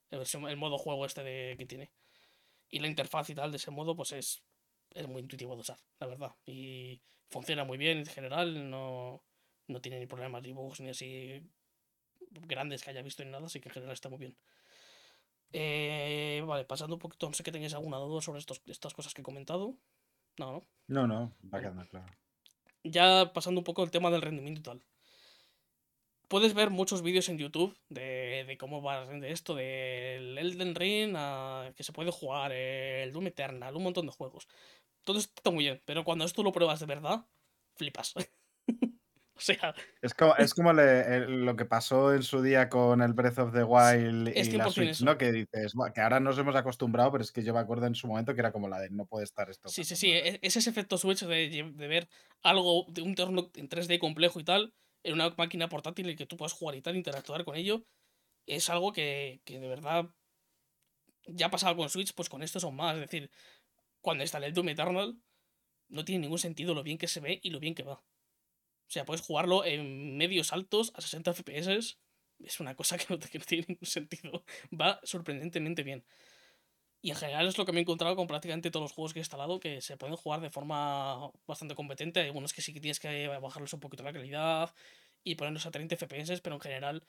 la 0.09 0.19
versión- 0.19 0.47
el 0.49 0.55
modo 0.55 0.77
juego 0.77 1.05
este 1.05 1.21
de, 1.23 1.55
que 1.57 1.65
tiene. 1.65 1.91
Y 2.73 2.79
la 2.79 2.87
interfaz 2.87 3.29
y 3.29 3.35
tal 3.35 3.51
de 3.51 3.57
ese 3.57 3.69
modo, 3.69 3.95
pues 3.95 4.13
es, 4.13 4.41
es 4.95 5.07
muy 5.07 5.21
intuitivo 5.21 5.53
de 5.53 5.61
usar, 5.61 5.77
la 5.99 6.07
verdad. 6.07 6.35
Y 6.43 6.99
funciona 7.29 7.63
muy 7.63 7.77
bien 7.77 7.99
en 7.99 8.07
general, 8.07 8.67
no, 8.71 9.23
no 9.67 9.79
tiene 9.79 9.99
ni 9.99 10.07
problemas 10.07 10.41
ni 10.41 10.53
bugs 10.53 10.79
ni 10.79 10.89
así 10.89 11.39
grandes 12.31 12.81
que 12.81 12.89
haya 12.89 13.03
visto 13.03 13.23
ni 13.23 13.29
nada, 13.29 13.45
así 13.45 13.59
que 13.59 13.69
en 13.69 13.73
general 13.73 13.93
está 13.93 14.09
muy 14.09 14.17
bien. 14.17 14.35
Eh, 15.51 16.43
vale, 16.47 16.65
pasando 16.65 16.95
un 16.95 16.99
poquito, 16.99 17.27
no 17.27 17.33
sé 17.35 17.43
que 17.43 17.51
tengáis 17.51 17.75
alguna 17.75 17.97
duda 17.97 18.21
sobre 18.21 18.39
estos, 18.39 18.59
estas 18.65 18.95
cosas 18.95 19.13
que 19.13 19.21
he 19.21 19.23
comentado. 19.23 19.75
No, 20.39 20.53
no. 20.53 20.63
No, 20.87 21.05
no, 21.05 21.31
va 21.53 21.59
quedando 21.59 21.87
claro. 21.87 22.11
Ya 22.83 23.33
pasando 23.33 23.59
un 23.59 23.65
poco 23.65 23.83
el 23.83 23.91
tema 23.91 24.09
del 24.09 24.23
rendimiento 24.23 24.61
y 24.61 24.63
tal. 24.63 24.83
Puedes 26.27 26.53
ver 26.53 26.69
muchos 26.71 27.01
vídeos 27.03 27.29
en 27.29 27.37
YouTube 27.37 27.77
de, 27.89 28.45
de 28.47 28.57
cómo 28.57 28.81
va 28.81 29.05
de 29.05 29.31
esto, 29.31 29.53
del 29.55 30.37
Elden 30.37 30.73
Ring, 30.75 31.13
a 31.15 31.71
que 31.75 31.83
se 31.83 31.93
puede 31.93 32.11
jugar, 32.11 32.51
el 32.51 33.11
Doom 33.11 33.27
Eternal, 33.27 33.75
un 33.75 33.83
montón 33.83 34.05
de 34.07 34.11
juegos. 34.13 34.47
Todo 35.03 35.19
esto 35.19 35.33
está 35.37 35.51
muy 35.51 35.65
bien, 35.65 35.81
pero 35.85 36.03
cuando 36.03 36.25
esto 36.25 36.43
lo 36.43 36.51
pruebas 36.51 36.79
de 36.79 36.85
verdad, 36.87 37.25
flipas. 37.75 38.13
o 39.35 39.39
sea, 39.39 39.73
Es 40.01 40.13
como, 40.13 40.35
es 40.37 40.53
como 40.53 40.73
le- 40.73 41.17
el- 41.17 41.45
lo 41.45 41.55
que 41.55 41.65
pasó 41.65 42.13
en 42.13 42.23
su 42.23 42.41
día 42.41 42.69
con 42.69 43.01
el 43.01 43.13
Breath 43.13 43.39
of 43.39 43.53
the 43.53 43.63
Wild 43.63 44.29
es 44.29 44.47
y 44.47 44.51
la 44.57 44.65
100% 44.65 44.71
Switch, 44.71 44.89
eso. 44.91 45.05
¿no? 45.05 45.17
Que 45.17 45.31
dices, 45.31 45.73
"Buah, 45.73 45.91
que 45.91 46.01
ahora 46.01 46.19
nos 46.19 46.37
hemos 46.37 46.55
acostumbrado, 46.55 47.11
pero 47.11 47.23
es 47.23 47.31
que 47.31 47.43
yo 47.43 47.53
me 47.53 47.59
acuerdo 47.59 47.85
en 47.87 47.95
su 47.95 48.07
momento 48.07 48.33
que 48.33 48.39
era 48.41 48.51
como 48.51 48.69
la 48.69 48.79
de 48.79 48.89
no 48.89 49.05
puede 49.05 49.25
estar 49.25 49.49
esto. 49.49 49.69
Sí, 49.69 49.83
sí, 49.83 49.95
sí. 49.95 50.13
ahora". 50.15 50.29
e- 50.29 50.39
Es 50.41 50.55
ese 50.55 50.69
efecto 50.69 50.97
Switch 50.97 51.25
de, 51.25 51.71
de 51.75 51.87
ver 51.87 52.07
algo 52.43 52.85
de 52.89 53.01
un 53.01 53.09
entorno 53.09 53.51
en 53.55 53.67
3D 53.69 53.99
complejo 53.99 54.39
y 54.39 54.43
tal, 54.43 54.73
en 55.03 55.13
una 55.13 55.29
máquina 55.37 55.69
portátil 55.69 56.09
y 56.09 56.15
que 56.15 56.25
tú 56.25 56.37
puedas 56.37 56.53
jugar 56.53 56.75
y 56.75 56.81
tal, 56.81 56.95
interactuar 56.95 57.43
con 57.45 57.55
ello, 57.55 57.85
es 58.45 58.69
algo 58.69 58.93
que, 58.93 59.41
que 59.45 59.59
de 59.59 59.67
verdad 59.67 60.09
ya 61.27 61.47
ha 61.47 61.51
pasado 61.51 61.75
con 61.75 61.89
Switch, 61.89 62.13
pues 62.13 62.29
con 62.29 62.43
esto 62.43 62.59
son 62.59 62.75
más. 62.75 62.95
Es 62.95 63.01
decir, 63.01 63.31
cuando 64.01 64.23
instalé 64.23 64.47
el 64.47 64.53
Doom 64.53 64.69
Eternal, 64.69 65.17
no 65.89 66.05
tiene 66.05 66.21
ningún 66.21 66.39
sentido 66.39 66.73
lo 66.73 66.83
bien 66.83 66.97
que 66.97 67.07
se 67.07 67.19
ve 67.19 67.39
y 67.43 67.49
lo 67.49 67.59
bien 67.59 67.75
que 67.75 67.83
va. 67.83 67.93
O 67.93 68.91
sea, 68.93 69.05
puedes 69.05 69.21
jugarlo 69.21 69.65
en 69.65 70.17
medios 70.17 70.53
altos 70.53 70.91
a 70.95 71.01
60 71.01 71.31
FPS. 71.33 71.97
Es 72.39 72.59
una 72.59 72.75
cosa 72.75 72.97
que 72.97 73.05
no, 73.09 73.19
que 73.19 73.39
no 73.39 73.45
tiene 73.45 73.65
ningún 73.67 73.87
sentido. 73.87 74.43
Va 74.71 74.99
sorprendentemente 75.03 75.83
bien. 75.83 76.05
Y 77.03 77.09
en 77.09 77.17
general 77.17 77.45
es 77.45 77.57
lo 77.57 77.65
que 77.65 77.73
me 77.73 77.79
he 77.79 77.81
encontrado 77.81 78.15
con 78.15 78.27
prácticamente 78.27 78.71
todos 78.71 78.85
los 78.85 78.93
juegos 78.93 79.11
que 79.11 79.19
he 79.19 79.23
instalado, 79.23 79.59
que 79.59 79.81
se 79.81 79.97
pueden 79.97 80.15
jugar 80.15 80.39
de 80.39 80.49
forma 80.49 81.29
bastante 81.45 81.75
competente. 81.75 82.21
Hay 82.21 82.27
algunos 82.27 82.53
que 82.53 82.61
sí 82.61 82.73
que 82.73 82.79
tienes 82.79 83.01
que 83.01 83.27
bajarles 83.27 83.73
un 83.73 83.81
poquito 83.81 84.03
la 84.03 84.13
calidad 84.13 84.73
y 85.21 85.35
ponerlos 85.35 85.65
a 85.65 85.71
30 85.71 85.97
FPS, 85.97 86.39
pero 86.39 86.55
en 86.55 86.61
general 86.61 87.03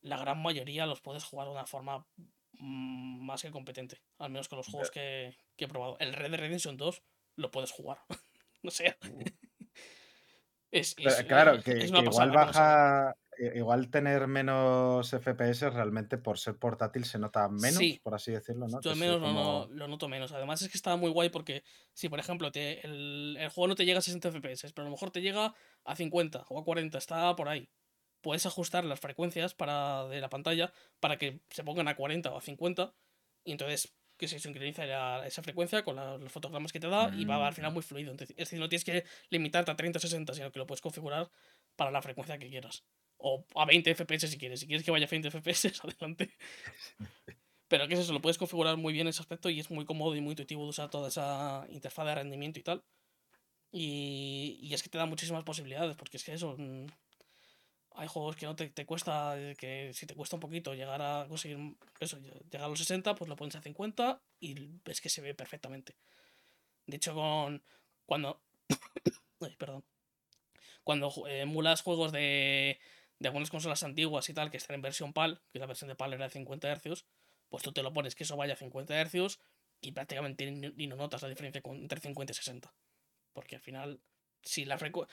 la 0.00 0.16
gran 0.16 0.40
mayoría 0.40 0.86
los 0.86 1.02
puedes 1.02 1.24
jugar 1.24 1.46
de 1.46 1.52
una 1.52 1.66
forma 1.66 2.06
mm, 2.52 3.26
más 3.26 3.42
que 3.42 3.50
competente. 3.50 4.00
Al 4.16 4.30
menos 4.30 4.48
con 4.48 4.56
los 4.56 4.66
juegos 4.66 4.90
que, 4.90 5.36
que 5.56 5.66
he 5.66 5.68
probado. 5.68 5.98
El 6.00 6.14
Red 6.14 6.30
Dead 6.30 6.40
Redemption 6.40 6.78
2 6.78 7.02
lo 7.36 7.50
puedes 7.50 7.70
jugar. 7.70 7.98
o 8.64 8.70
sea... 8.70 8.96
Es, 10.70 10.94
claro, 10.94 11.62
que, 11.62 11.74
que 11.74 11.86
igual 11.86 12.30
baja, 12.30 13.14
igual 13.54 13.90
tener 13.90 14.26
menos 14.26 15.12
FPS 15.12 15.70
realmente 15.70 16.18
por 16.18 16.38
ser 16.38 16.56
portátil 16.56 17.04
se 17.04 17.18
nota 17.18 17.48
menos, 17.48 17.78
Sí. 17.78 18.00
por 18.02 18.14
así 18.14 18.32
decirlo, 18.32 18.66
¿no? 18.68 18.80
Yo 18.80 18.94
menos 18.96 19.18
como- 19.20 19.66
no- 19.68 19.74
lo 19.74 19.88
noto 19.88 20.08
menos. 20.08 20.32
Además 20.32 20.60
es 20.62 20.68
que 20.70 20.76
estaba 20.76 20.96
muy 20.96 21.10
guay 21.10 21.28
porque 21.30 21.62
si 21.92 22.08
por 22.08 22.18
ejemplo 22.18 22.50
te, 22.52 22.84
el, 22.86 23.36
el 23.38 23.48
juego 23.50 23.68
no 23.68 23.74
te 23.74 23.84
llega 23.84 23.98
a 23.98 24.02
60 24.02 24.28
FPS, 24.30 24.72
pero 24.74 24.82
a 24.86 24.88
lo 24.88 24.92
mejor 24.92 25.10
te 25.10 25.20
llega 25.22 25.54
a 25.84 25.96
50 25.96 26.44
o 26.48 26.58
a 26.60 26.64
40, 26.64 26.98
está 26.98 27.34
por 27.36 27.48
ahí. 27.48 27.68
Puedes 28.20 28.44
ajustar 28.46 28.84
las 28.84 28.98
frecuencias 29.00 29.54
para, 29.54 30.06
de 30.08 30.20
la 30.20 30.28
pantalla 30.28 30.72
para 31.00 31.18
que 31.18 31.40
se 31.50 31.62
pongan 31.64 31.86
a 31.88 31.94
40 31.96 32.30
o 32.32 32.38
a 32.38 32.40
50 32.40 32.94
y 33.44 33.52
entonces 33.52 33.94
que 34.16 34.26
se 34.26 34.40
sincroniza 34.40 34.84
la- 34.84 35.24
esa 35.28 35.44
frecuencia 35.44 35.84
con 35.84 35.94
la- 35.94 36.18
los 36.18 36.32
fotogramas 36.32 36.72
que 36.72 36.80
te 36.80 36.88
da 36.88 37.08
y 37.16 37.24
va 37.24 37.46
al 37.46 37.54
final 37.54 37.70
Mm. 37.70 37.74
muy 37.74 37.82
fluido. 37.84 38.10
Entonces, 38.10 38.34
es 38.36 38.46
decir, 38.48 38.58
no 38.58 38.68
tienes 38.68 38.84
que 38.84 39.04
limitarte 39.30 39.70
a 39.70 39.76
30 39.76 39.98
o 39.98 40.00
60, 40.00 40.34
sino 40.34 40.50
que 40.50 40.58
lo 40.58 40.66
puedes 40.66 40.80
configurar 40.80 41.30
para 41.76 41.92
la 41.92 42.02
frecuencia 42.02 42.36
que 42.36 42.48
quieras. 42.50 42.82
O 43.18 43.44
a 43.54 43.64
20 43.66 43.90
FPS 43.90 44.28
si 44.28 44.38
quieres. 44.38 44.60
Si 44.60 44.66
quieres 44.66 44.84
que 44.84 44.90
vaya 44.90 45.06
a 45.06 45.10
20 45.10 45.28
FPS, 45.28 45.72
adelante. 45.82 46.30
Pero 47.68 47.86
que 47.86 47.94
es 47.94 48.00
eso, 48.00 48.12
lo 48.14 48.20
puedes 48.22 48.38
configurar 48.38 48.76
muy 48.76 48.92
bien 48.92 49.08
ese 49.08 49.20
aspecto 49.20 49.50
y 49.50 49.60
es 49.60 49.70
muy 49.70 49.84
cómodo 49.84 50.16
y 50.16 50.20
muy 50.20 50.32
intuitivo 50.32 50.62
de 50.64 50.70
usar 50.70 50.90
toda 50.90 51.08
esa 51.08 51.66
interfaz 51.70 52.06
de 52.06 52.14
rendimiento 52.14 52.58
y 52.58 52.62
tal. 52.62 52.82
Y, 53.72 54.58
y 54.62 54.74
es 54.74 54.82
que 54.82 54.90
te 54.90 54.98
da 54.98 55.06
muchísimas 55.06 55.44
posibilidades, 55.44 55.96
porque 55.96 56.18
es 56.18 56.24
que 56.24 56.34
eso. 56.34 56.56
mm, 56.58 56.86
Hay 57.92 58.06
juegos 58.06 58.36
que 58.36 58.46
no 58.46 58.54
te, 58.54 58.68
te 58.70 58.86
cuesta, 58.86 59.38
eh, 59.40 59.56
que 59.58 59.92
si 59.92 60.06
te 60.06 60.14
cuesta 60.14 60.36
un 60.36 60.40
poquito 60.40 60.72
llegar 60.74 61.02
a 61.02 61.26
conseguir 61.28 61.58
eso, 62.00 62.18
ll- 62.18 62.44
llegar 62.50 62.66
a 62.66 62.68
los 62.68 62.78
60, 62.78 63.14
pues 63.14 63.28
lo 63.28 63.34
pones 63.36 63.56
a 63.56 63.62
50 63.62 64.22
y 64.40 64.54
ves 64.84 65.00
que 65.00 65.08
se 65.08 65.20
ve 65.20 65.34
perfectamente. 65.34 65.96
De 66.86 66.96
hecho, 66.96 67.14
con. 67.14 67.62
Cuando. 68.06 68.42
Ay, 69.40 69.56
perdón. 69.58 69.84
Cuando 70.84 71.12
eh, 71.28 71.40
emulas 71.42 71.82
juegos 71.82 72.12
de, 72.12 72.78
de 73.18 73.28
algunas 73.28 73.50
consolas 73.50 73.82
antiguas 73.82 74.28
y 74.28 74.34
tal, 74.34 74.50
que 74.50 74.56
están 74.56 74.74
en 74.76 74.82
versión 74.82 75.12
PAL, 75.12 75.40
que 75.52 75.58
la 75.58 75.66
versión 75.66 75.88
de 75.88 75.94
PAL 75.96 76.12
era 76.14 76.24
de 76.26 76.30
50 76.30 76.72
Hz, 76.74 77.04
pues 77.48 77.62
tú 77.62 77.72
te 77.72 77.82
lo 77.82 77.92
pones 77.92 78.14
que 78.14 78.24
eso 78.24 78.36
vaya 78.36 78.52
a 78.54 78.56
50 78.56 78.94
Hz 79.04 79.38
y 79.80 79.92
prácticamente 79.92 80.50
ni, 80.50 80.86
no 80.86 80.96
notas 80.96 81.22
la 81.22 81.28
diferencia 81.28 81.62
entre 81.64 82.00
50 82.00 82.32
y 82.32 82.34
60. 82.34 82.74
Porque 83.32 83.56
al 83.56 83.62
final, 83.62 84.00
si 84.42 84.64
la 84.64 84.78
frecu- 84.78 85.06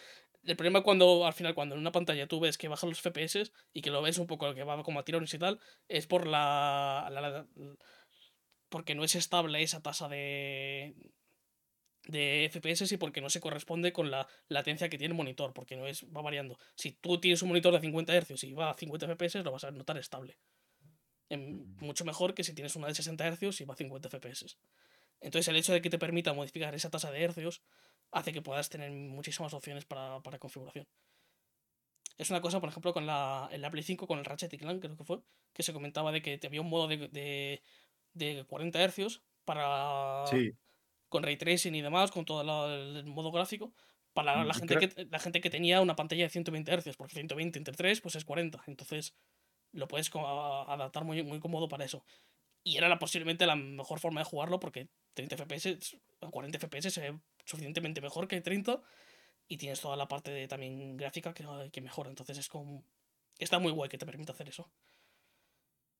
El 0.43 0.55
problema 0.55 0.83
cuando 0.83 1.25
al 1.25 1.33
final, 1.33 1.55
cuando 1.55 1.73
en 1.75 1.81
una 1.81 1.91
pantalla 1.91 2.27
tú 2.27 2.39
ves 2.39 2.57
que 2.57 2.67
bajan 2.67 2.89
los 2.89 2.99
FPS 3.01 3.51
y 3.73 3.81
que 3.81 3.89
lo 3.89 4.01
ves 4.03 4.17
un 4.19 4.27
poco 4.27 4.53
que 4.53 4.63
va 4.63 4.83
como 4.83 4.99
a 4.99 5.05
tirones 5.05 5.33
y 5.33 5.39
tal, 5.39 5.59
es 5.87 6.05
por 6.07 6.27
la- 6.27 7.07
la- 7.11 7.47
porque 8.69 8.95
no 8.95 9.03
es 9.03 9.15
estable 9.15 9.61
esa 9.63 9.81
tasa 9.81 10.07
de 10.09 10.95
de 12.07 12.45
FPS 12.45 12.93
y 12.93 12.97
porque 12.97 13.21
no 13.21 13.29
se 13.29 13.39
corresponde 13.39 13.91
con 13.93 14.11
la 14.11 14.27
latencia 14.47 14.89
que 14.89 14.97
tiene 14.97 15.13
el 15.13 15.17
monitor, 15.17 15.53
porque 15.53 15.75
no 15.75 15.87
es 15.87 16.05
va 16.15 16.21
variando. 16.21 16.57
Si 16.75 16.91
tú 16.91 17.19
tienes 17.19 17.41
un 17.41 17.49
monitor 17.49 17.73
de 17.73 17.79
50 17.81 18.13
Hz 18.19 18.43
y 18.43 18.53
va 18.53 18.71
a 18.71 18.73
50 18.75 19.05
FPS, 19.07 19.43
lo 19.43 19.51
vas 19.51 19.63
a 19.63 19.71
notar 19.71 19.97
estable. 19.97 20.37
En- 21.29 21.75
mucho 21.77 22.05
mejor 22.05 22.33
que 22.33 22.43
si 22.43 22.53
tienes 22.53 22.75
una 22.75 22.87
de 22.87 22.95
60 22.95 23.27
Hz 23.35 23.61
y 23.61 23.65
va 23.65 23.73
a 23.73 23.77
50 23.77 24.09
FPS. 24.09 24.57
Entonces 25.21 25.47
el 25.47 25.55
hecho 25.55 25.73
de 25.73 25.81
que 25.81 25.89
te 25.89 25.97
permita 25.97 26.33
modificar 26.33 26.75
esa 26.75 26.89
tasa 26.89 27.11
de 27.11 27.23
hercios 27.23 27.61
hace 28.11 28.31
que 28.31 28.41
puedas 28.41 28.69
tener 28.69 28.91
muchísimas 28.91 29.53
opciones 29.53 29.85
para, 29.85 30.19
para 30.21 30.37
configuración. 30.37 30.87
Es 32.17 32.29
una 32.29 32.39
cosa, 32.41 32.59
por 32.61 32.69
ejemplo, 32.69 32.93
con 32.93 33.05
la, 33.05 33.49
en 33.51 33.61
la 33.61 33.69
Play 33.69 33.83
5, 33.83 34.07
con 34.07 34.19
el 34.19 34.25
Ratchet 34.25 34.53
y 34.53 34.57
Clank, 34.57 34.81
creo 34.81 34.95
que 34.95 35.03
fue, 35.03 35.19
que 35.53 35.63
se 35.63 35.73
comentaba 35.73 36.11
de 36.11 36.21
que 36.21 36.39
había 36.45 36.61
un 36.61 36.69
modo 36.69 36.87
de, 36.87 37.09
de, 37.09 37.61
de 38.13 38.45
40 38.45 38.87
Hz 38.87 39.21
para, 39.43 40.25
Sí, 40.27 40.53
con 41.15 41.23
ray 41.23 41.37
tracing 41.37 41.73
y 41.75 41.81
demás, 41.81 42.11
con 42.11 42.25
todo 42.25 42.43
la- 42.43 42.73
el 42.99 43.05
modo 43.05 43.31
gráfico, 43.31 43.71
para 44.13 44.43
Mm, 44.43 44.47
la 44.47 44.53
gente, 44.53 44.75
creo- 44.75 44.89
que, 44.89 45.05
la 45.05 45.19
gente 45.19 45.39
que 45.39 45.49
tenía 45.49 45.79
una 45.79 45.95
pantalla 45.95 46.23
de 46.25 46.29
120 46.29 46.71
Hz, 46.73 46.97
porque 46.97 47.13
120 47.13 47.57
entre 47.57 47.73
3 47.73 48.01
pues 48.01 48.15
es 48.15 48.25
40, 48.25 48.61
entonces 48.67 49.15
lo 49.71 49.87
puedes 49.87 50.09
adaptar 50.13 51.05
muy, 51.05 51.23
muy 51.23 51.39
cómodo 51.39 51.67
para 51.69 51.85
eso. 51.85 52.03
Y 52.65 52.75
era 52.77 52.89
la, 52.89 52.99
posiblemente 52.99 53.45
la 53.45 53.55
mejor 53.55 53.99
forma 53.99 54.19
de 54.19 54.25
jugarlo 54.25 54.59
porque 54.59 54.89
30 55.13 55.35
FPS 55.37 55.97
o 56.19 56.31
40 56.31 56.57
FPS 56.57 56.91
se 56.91 57.01
ve 57.01 57.19
suficientemente 57.45 58.01
mejor 58.01 58.27
que 58.27 58.41
30 58.41 58.81
y 59.47 59.57
tienes 59.57 59.79
toda 59.79 59.95
la 59.95 60.07
parte 60.07 60.31
de, 60.31 60.47
también 60.47 60.97
gráfica 60.97 61.33
que, 61.33 61.45
que 61.71 61.81
mejora. 61.81 62.09
Entonces 62.09 62.37
es 62.37 62.49
como... 62.49 62.83
Está 63.39 63.59
muy 63.59 63.71
guay 63.71 63.89
que 63.89 63.97
te 63.97 64.05
permita 64.05 64.33
hacer 64.33 64.49
eso. 64.49 64.69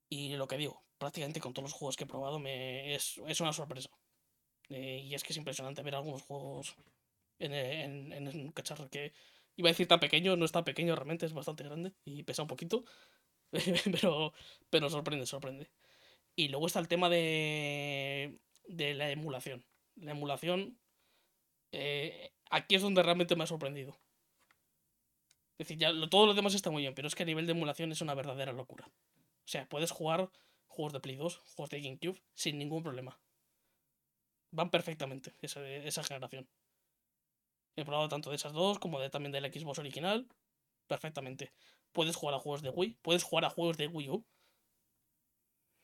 Y 0.08 0.36
lo 0.36 0.46
que 0.48 0.56
digo, 0.56 0.82
prácticamente 0.98 1.40
con 1.40 1.52
todos 1.52 1.64
los 1.70 1.72
juegos 1.72 1.96
que 1.96 2.04
he 2.04 2.06
probado 2.06 2.38
me 2.38 2.94
es, 2.94 3.20
es 3.26 3.40
una 3.40 3.52
sorpresa. 3.52 3.90
Eh, 4.68 5.02
y 5.04 5.14
es 5.14 5.22
que 5.22 5.32
es 5.32 5.36
impresionante 5.36 5.82
ver 5.82 5.94
algunos 5.94 6.22
juegos 6.22 6.76
en, 7.38 7.52
en, 7.52 8.12
en 8.12 8.28
un 8.28 8.52
cacharro 8.52 8.88
que 8.88 9.12
iba 9.56 9.68
a 9.68 9.72
decir 9.72 9.88
tan 9.88 10.00
pequeño, 10.00 10.36
no 10.36 10.44
es 10.44 10.52
tan 10.52 10.64
pequeño 10.64 10.94
realmente, 10.94 11.26
es 11.26 11.32
bastante 11.32 11.64
grande 11.64 11.92
y 12.04 12.22
pesa 12.22 12.42
un 12.42 12.48
poquito. 12.48 12.84
pero, 13.92 14.32
pero 14.70 14.90
sorprende, 14.90 15.26
sorprende. 15.26 15.70
Y 16.36 16.48
luego 16.48 16.66
está 16.66 16.80
el 16.80 16.88
tema 16.88 17.08
de, 17.08 18.38
de 18.66 18.94
la 18.94 19.10
emulación. 19.10 19.64
La 19.96 20.12
emulación, 20.12 20.78
eh, 21.72 22.32
aquí 22.50 22.74
es 22.74 22.82
donde 22.82 23.02
realmente 23.02 23.36
me 23.36 23.44
ha 23.44 23.46
sorprendido. 23.46 23.98
Es 25.58 25.68
decir, 25.68 25.78
ya 25.78 25.90
lo, 25.90 26.08
todo 26.08 26.26
lo 26.26 26.34
demás 26.34 26.54
está 26.54 26.70
muy 26.70 26.82
bien, 26.82 26.94
pero 26.94 27.08
es 27.08 27.14
que 27.14 27.22
a 27.22 27.26
nivel 27.26 27.46
de 27.46 27.52
emulación 27.52 27.90
es 27.90 28.02
una 28.02 28.14
verdadera 28.14 28.52
locura. 28.52 28.86
O 28.86 29.48
sea, 29.48 29.66
puedes 29.68 29.90
jugar 29.90 30.30
juegos 30.66 30.92
de 30.92 31.00
Play 31.00 31.16
2, 31.16 31.38
juegos 31.54 31.70
de 31.70 31.80
GameCube, 31.80 32.20
sin 32.34 32.58
ningún 32.58 32.82
problema. 32.82 33.18
Van 34.50 34.70
perfectamente 34.70 35.32
esa, 35.42 35.66
esa 35.68 36.02
generación. 36.04 36.48
He 37.76 37.84
probado 37.84 38.08
tanto 38.08 38.30
de 38.30 38.36
esas 38.36 38.52
dos 38.52 38.78
como 38.78 39.00
de, 39.00 39.10
también 39.10 39.32
del 39.32 39.52
Xbox 39.52 39.78
original. 39.78 40.26
Perfectamente. 40.86 41.52
Puedes 41.92 42.16
jugar 42.16 42.34
a 42.34 42.38
juegos 42.38 42.62
de 42.62 42.70
Wii, 42.70 42.98
puedes 43.02 43.22
jugar 43.22 43.44
a 43.44 43.50
juegos 43.50 43.76
de 43.76 43.88
Wii 43.88 44.10
U. 44.10 44.26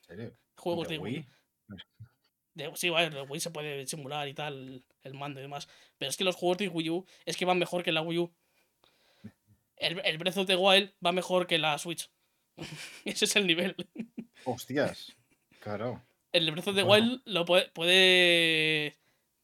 ¿En 0.01 0.07
serio? 0.07 0.37
Juegos 0.57 0.89
¿De 0.89 0.95
de 0.95 1.01
Wii. 1.01 1.15
Wii? 1.17 1.29
De- 2.55 2.77
sí, 2.77 2.91
vale, 2.91 3.07
el 3.19 3.31
Wii 3.31 3.41
se 3.41 3.51
puede 3.51 3.87
simular 3.87 4.29
y 4.29 4.35
tal, 4.35 4.85
el 5.03 5.15
mando 5.15 5.41
y 5.41 5.43
demás. 5.43 5.69
Pero 5.97 6.11
es 6.11 6.17
que 6.19 6.25
los 6.25 6.37
juegos 6.37 6.59
de 6.59 6.69
Wii 6.69 6.91
U 6.91 7.07
es 7.25 7.37
que 7.39 7.47
van 7.47 7.59
mejor 7.59 7.83
que 7.83 7.93
la 7.93 8.03
Wii 8.03 8.19
U. 8.19 8.35
El, 9.77 9.99
el 10.05 10.19
Breath 10.19 10.37
of 10.37 10.47
the 10.47 10.55
Wild 10.55 10.93
va 11.05 11.11
mejor 11.13 11.47
que 11.47 11.59
la 11.59 11.77
Switch. 11.79 12.11
Ese 13.05 13.25
es 13.25 13.35
el 13.37 13.47
nivel. 13.47 13.75
Hostias. 14.45 15.17
Claro. 15.61 16.05
El 16.33 16.51
Breath 16.51 16.69
of 16.69 16.77
the 16.77 16.83
Bueno. 16.83 17.07
Wild 17.07 17.23
lo 17.27 17.45
puede, 17.45 17.69
puede. 17.71 18.97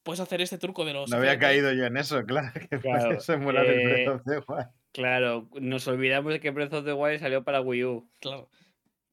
Puedes 0.02 0.20
hacer 0.20 0.40
este 0.40 0.58
truco 0.58 0.84
de 0.84 0.94
los. 0.94 1.10
No 1.10 1.18
había 1.18 1.38
caído 1.38 1.72
yo 1.72 1.84
en 1.84 1.96
eso, 1.96 2.22
claro. 2.26 2.50
Que 2.54 2.78
Claro, 2.78 3.08
puedes 3.08 3.28
emular 3.28 3.66
el 3.66 3.80
eh, 3.80 3.84
Breath 3.84 4.08
of 4.08 4.22
the 4.24 4.52
Wild. 4.52 4.68
Claro, 4.92 5.48
nos 5.60 5.86
olvidamos 5.86 6.32
de 6.32 6.40
que 6.40 6.50
Breath 6.50 6.72
of 6.72 6.84
the 6.84 6.94
Wild 6.94 7.20
salió 7.20 7.44
para 7.44 7.60
Wii 7.60 7.84
U. 7.84 8.10
Claro. 8.20 8.50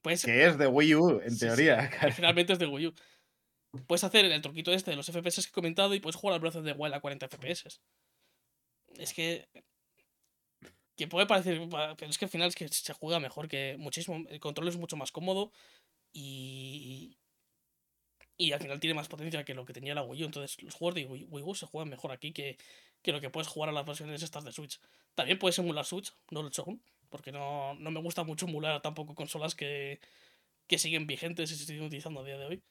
Pues 0.02 0.23
Que 0.23 0.45
es 0.45 0.57
de 0.57 0.68
Wii 0.68 0.95
U, 0.95 1.19
en 1.22 1.31
Sí, 1.31 1.39
sí, 1.39 1.45
teoría. 1.47 1.89
que 2.02 2.11
finalmente 2.11 2.53
es 2.53 2.60
de 2.60 2.68
Wii 2.68 2.88
U. 2.88 2.93
Puedes 3.88 4.03
hacer 4.06 4.23
el 4.23 4.41
truquito 4.41 4.72
este 4.72 4.91
de 4.91 4.97
los 4.97 5.07
FPS 5.07 5.43
que 5.43 5.49
he 5.49 5.53
comentado 5.53 5.93
y 5.95 5.99
puedes 5.99 6.15
jugar 6.15 6.35
al 6.35 6.39
Breath 6.39 6.56
of 6.56 6.64
the 6.64 6.72
Wild 6.72 6.93
a 6.93 7.02
40 7.02 7.27
FPS. 7.27 7.81
Es 8.97 9.14
que. 9.14 9.49
Que 10.95 11.07
puede 11.07 11.26
parecer. 11.26 11.60
Pero 11.97 12.10
es 12.10 12.18
que 12.18 12.26
al 12.26 12.31
final 12.31 12.47
es 12.47 12.56
que 12.56 12.69
se 12.69 12.93
juega 12.93 13.19
mejor 13.19 13.49
que 13.49 13.76
muchísimo. 13.77 14.26
El 14.30 14.39
control 14.39 14.69
es 14.69 14.77
mucho 14.77 14.95
más 14.95 15.11
cómodo 15.11 15.52
y. 16.14 17.18
Y 18.38 18.52
al 18.52 18.60
final 18.60 18.80
tiene 18.80 18.94
más 18.94 19.07
potencia 19.07 19.45
que 19.45 19.53
lo 19.53 19.66
que 19.66 19.74
tenía 19.74 19.95
la 19.95 20.03
Wii 20.03 20.24
U. 20.24 20.26
Entonces 20.26 20.62
los 20.62 20.74
juegos 20.74 20.95
de 20.95 21.06
Wii, 21.06 21.44
U 21.44 21.56
se 21.56 21.66
juegan 21.66 21.90
mejor 21.90 22.12
aquí 22.12 22.34
que, 22.34 22.57
que 23.02 23.12
lo 23.12 23.22
que 23.22 23.30
puedes 23.30 23.48
jugar 23.48 23.70
a 23.70 23.74
las 23.74 23.86
versiones 23.86 24.22
estas 24.24 24.44
de 24.44 24.52
Switch. 24.52 24.80
También 25.14 25.40
puedes 25.40 25.57
emular 25.60 25.86
Switch, 25.86 26.14
no 26.32 26.41
lo 26.41 26.48
he 26.48 26.49
hecho 26.49 26.64
aún. 26.64 26.82
Porque 27.10 27.32
no, 27.32 27.76
no 27.76 27.91
me 27.91 28.02
gusta 28.02 28.24
mucho 28.24 28.45
emular 28.45 28.82
tampoco 28.82 29.16
consolas 29.16 29.56
que, 29.56 29.99
que 30.68 30.78
siguen 30.78 31.07
vigentes 31.07 31.52
y 31.52 31.56
se 31.56 31.66
siguen 31.66 31.84
utilizando 31.84 32.22
a 32.22 32.24
día 32.26 32.38
de 32.38 32.45
hoy. 32.45 32.64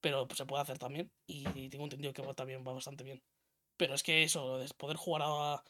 Pero 0.00 0.28
pues, 0.28 0.38
se 0.38 0.46
puede 0.46 0.62
hacer 0.62 0.78
también. 0.78 1.10
Y 1.26 1.68
tengo 1.70 1.84
entendido 1.84 2.12
que 2.12 2.22
va, 2.22 2.34
también 2.34 2.66
va 2.66 2.72
bastante 2.72 3.04
bien. 3.04 3.22
Pero 3.76 3.94
es 3.94 4.02
que 4.02 4.22
eso, 4.22 4.58
de 4.58 4.68
poder 4.74 4.96
jugar 4.96 5.22
a, 5.24 5.62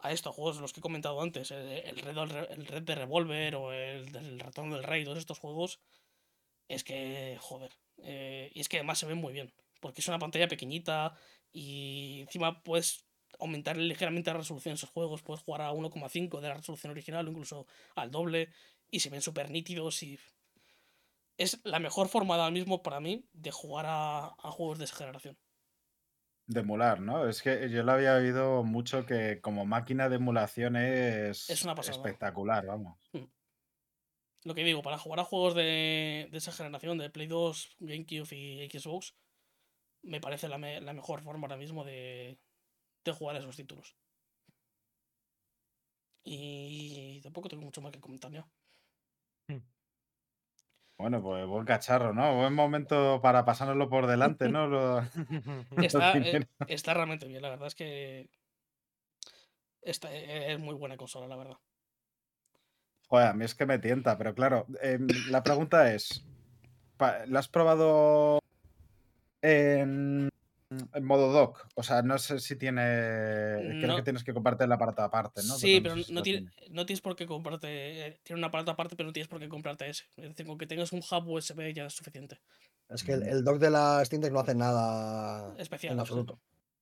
a 0.00 0.12
estos 0.12 0.34
juegos, 0.34 0.60
los 0.60 0.72
que 0.72 0.80
he 0.80 0.82
comentado 0.82 1.20
antes, 1.20 1.50
el, 1.50 1.68
el 1.68 1.96
Red, 1.96 2.50
el 2.50 2.66
Red 2.66 2.82
de 2.82 2.94
Revolver 2.94 3.54
o 3.56 3.72
el 3.72 4.10
del 4.12 4.38
Ratón 4.40 4.70
del 4.70 4.84
Rey, 4.84 5.04
todos 5.04 5.18
estos 5.18 5.38
juegos, 5.38 5.80
es 6.68 6.84
que, 6.84 7.36
joder. 7.40 7.72
Eh, 8.02 8.50
y 8.54 8.60
es 8.60 8.68
que 8.68 8.78
además 8.78 8.98
se 8.98 9.06
ven 9.06 9.18
muy 9.18 9.32
bien. 9.32 9.52
Porque 9.80 10.00
es 10.00 10.08
una 10.08 10.18
pantalla 10.18 10.48
pequeñita 10.48 11.14
y 11.52 12.20
encima 12.22 12.62
puedes 12.62 13.06
aumentar 13.38 13.76
ligeramente 13.76 14.30
la 14.32 14.38
resolución 14.38 14.72
de 14.74 14.76
esos 14.76 14.90
juegos. 14.90 15.22
Puedes 15.22 15.42
jugar 15.44 15.62
a 15.62 15.72
1,5 15.72 16.40
de 16.40 16.48
la 16.48 16.54
resolución 16.54 16.90
original 16.92 17.26
o 17.26 17.30
incluso 17.30 17.66
al 17.96 18.10
doble 18.10 18.50
y 18.90 19.00
se 19.00 19.10
ven 19.10 19.22
súper 19.22 19.50
nítidos 19.50 20.02
y 20.02 20.18
es 21.38 21.60
la 21.64 21.78
mejor 21.78 22.08
forma 22.08 22.34
ahora 22.34 22.50
mismo 22.50 22.82
para 22.82 23.00
mí 23.00 23.28
de 23.32 23.50
jugar 23.50 23.86
a, 23.88 24.26
a 24.26 24.50
juegos 24.50 24.78
de 24.78 24.84
esa 24.84 24.96
generación. 24.96 25.38
De 26.46 26.60
emular, 26.60 27.00
¿no? 27.00 27.28
Es 27.28 27.42
que 27.42 27.68
yo 27.70 27.82
lo 27.82 27.92
había 27.92 28.14
oído 28.14 28.64
mucho 28.64 29.04
que 29.04 29.40
como 29.42 29.66
máquina 29.66 30.08
de 30.08 30.16
emulación 30.16 30.76
es, 30.76 31.46
Es 31.48 31.62
una 31.64 31.74
pasada. 31.74 31.96
espectacular, 31.96 32.64
vamos. 32.66 32.98
Lo 34.44 34.54
que 34.54 34.64
digo, 34.64 34.82
para 34.82 34.98
jugar 34.98 35.20
a 35.20 35.24
juegos 35.24 35.54
de, 35.54 36.28
de 36.30 36.38
esa 36.38 36.52
generación, 36.52 36.98
de 36.98 37.10
Play 37.10 37.26
2, 37.26 37.76
GameCube 37.80 38.36
y 38.36 38.68
Xbox, 38.70 39.14
me 40.02 40.20
parece 40.20 40.48
la, 40.48 40.58
me- 40.58 40.80
la 40.82 40.94
mejor 40.94 41.22
forma 41.22 41.46
ahora 41.46 41.56
mismo 41.58 41.84
de, 41.84 42.38
de 43.04 43.12
jugar 43.12 43.36
a 43.36 43.40
esos 43.40 43.56
títulos. 43.56 43.96
Y 46.22 47.20
tampoco 47.22 47.48
tengo 47.48 47.64
mucho 47.64 47.80
más 47.80 47.90
que 47.92 48.00
comentar 48.00 48.30
ya. 48.30 48.48
Bueno, 50.98 51.22
pues 51.22 51.46
buen 51.46 51.64
cacharro, 51.64 52.12
¿no? 52.12 52.34
Buen 52.36 52.54
momento 52.54 53.20
para 53.22 53.44
pasárnoslo 53.44 53.88
por 53.88 54.06
delante, 54.08 54.48
¿no? 54.48 54.66
Lo- 54.66 55.00
Está, 55.80 56.18
eh, 56.20 56.40
está 56.66 56.92
realmente 56.94 57.26
bien, 57.26 57.42
la 57.42 57.50
verdad 57.50 57.68
es 57.68 57.74
que 57.76 58.30
esta, 59.82 60.14
eh, 60.14 60.52
es 60.52 60.58
muy 60.60 60.74
buena 60.76 60.96
consola, 60.96 61.26
la 61.26 61.36
verdad. 61.36 61.56
Joder, 63.08 63.28
a 63.28 63.32
mí 63.32 63.44
es 63.44 63.54
que 63.54 63.66
me 63.66 63.78
tienta, 63.78 64.16
pero 64.18 64.34
claro, 64.34 64.66
em, 64.82 65.06
la 65.30 65.42
pregunta 65.42 65.92
es, 65.94 66.24
¿la 67.26 67.38
has 67.38 67.48
probado 67.48 68.38
en, 69.42 70.28
en 70.92 71.04
modo 71.04 71.32
dock? 71.32 71.66
O 71.74 71.82
sea, 71.82 72.02
no 72.02 72.18
sé 72.18 72.38
si 72.40 72.56
tiene... 72.56 72.82
Creo 73.80 73.88
No. 73.88 73.96
que 73.96 74.02
tienes 74.02 74.24
que 74.24 74.34
comprarte 74.34 74.64
el 74.64 74.72
aparato 74.72 75.02
aparte, 75.02 75.40
¿no? 75.46 75.54
Sí, 75.54 75.80
pero 75.80 75.94
no, 76.10 76.22
tiene, 76.22 76.50
no 76.70 76.84
tienes 76.84 77.00
por 77.00 77.16
qué 77.16 77.26
comprarte. 77.26 78.08
eh, 78.08 78.20
Tiene 78.22 78.40
un 78.40 78.44
aparato 78.44 78.70
aparte, 78.72 78.94
pero 78.94 79.06
no 79.06 79.12
tienes 79.12 79.28
por 79.28 79.38
qué 79.40 79.48
comprarte 79.48 79.88
ese. 79.88 80.04
Es 80.16 80.28
decir, 80.28 80.46
con 80.46 80.58
que 80.58 80.66
tengas 80.66 80.92
un 80.92 81.00
hub 81.00 81.28
USB 81.28 81.72
ya 81.74 81.86
es 81.86 81.94
suficiente. 81.94 82.38
Es 82.90 83.02
que 83.04 83.12
el, 83.12 83.22
el 83.22 83.44
dock 83.44 83.58
de 83.58 83.70
la 83.70 84.04
Steam 84.04 84.20
Deck 84.20 84.32
no 84.32 84.40
hace 84.40 84.54
nada 84.54 85.54
Especial. 85.58 85.94
en 85.94 86.00
absoluto. 86.00 86.38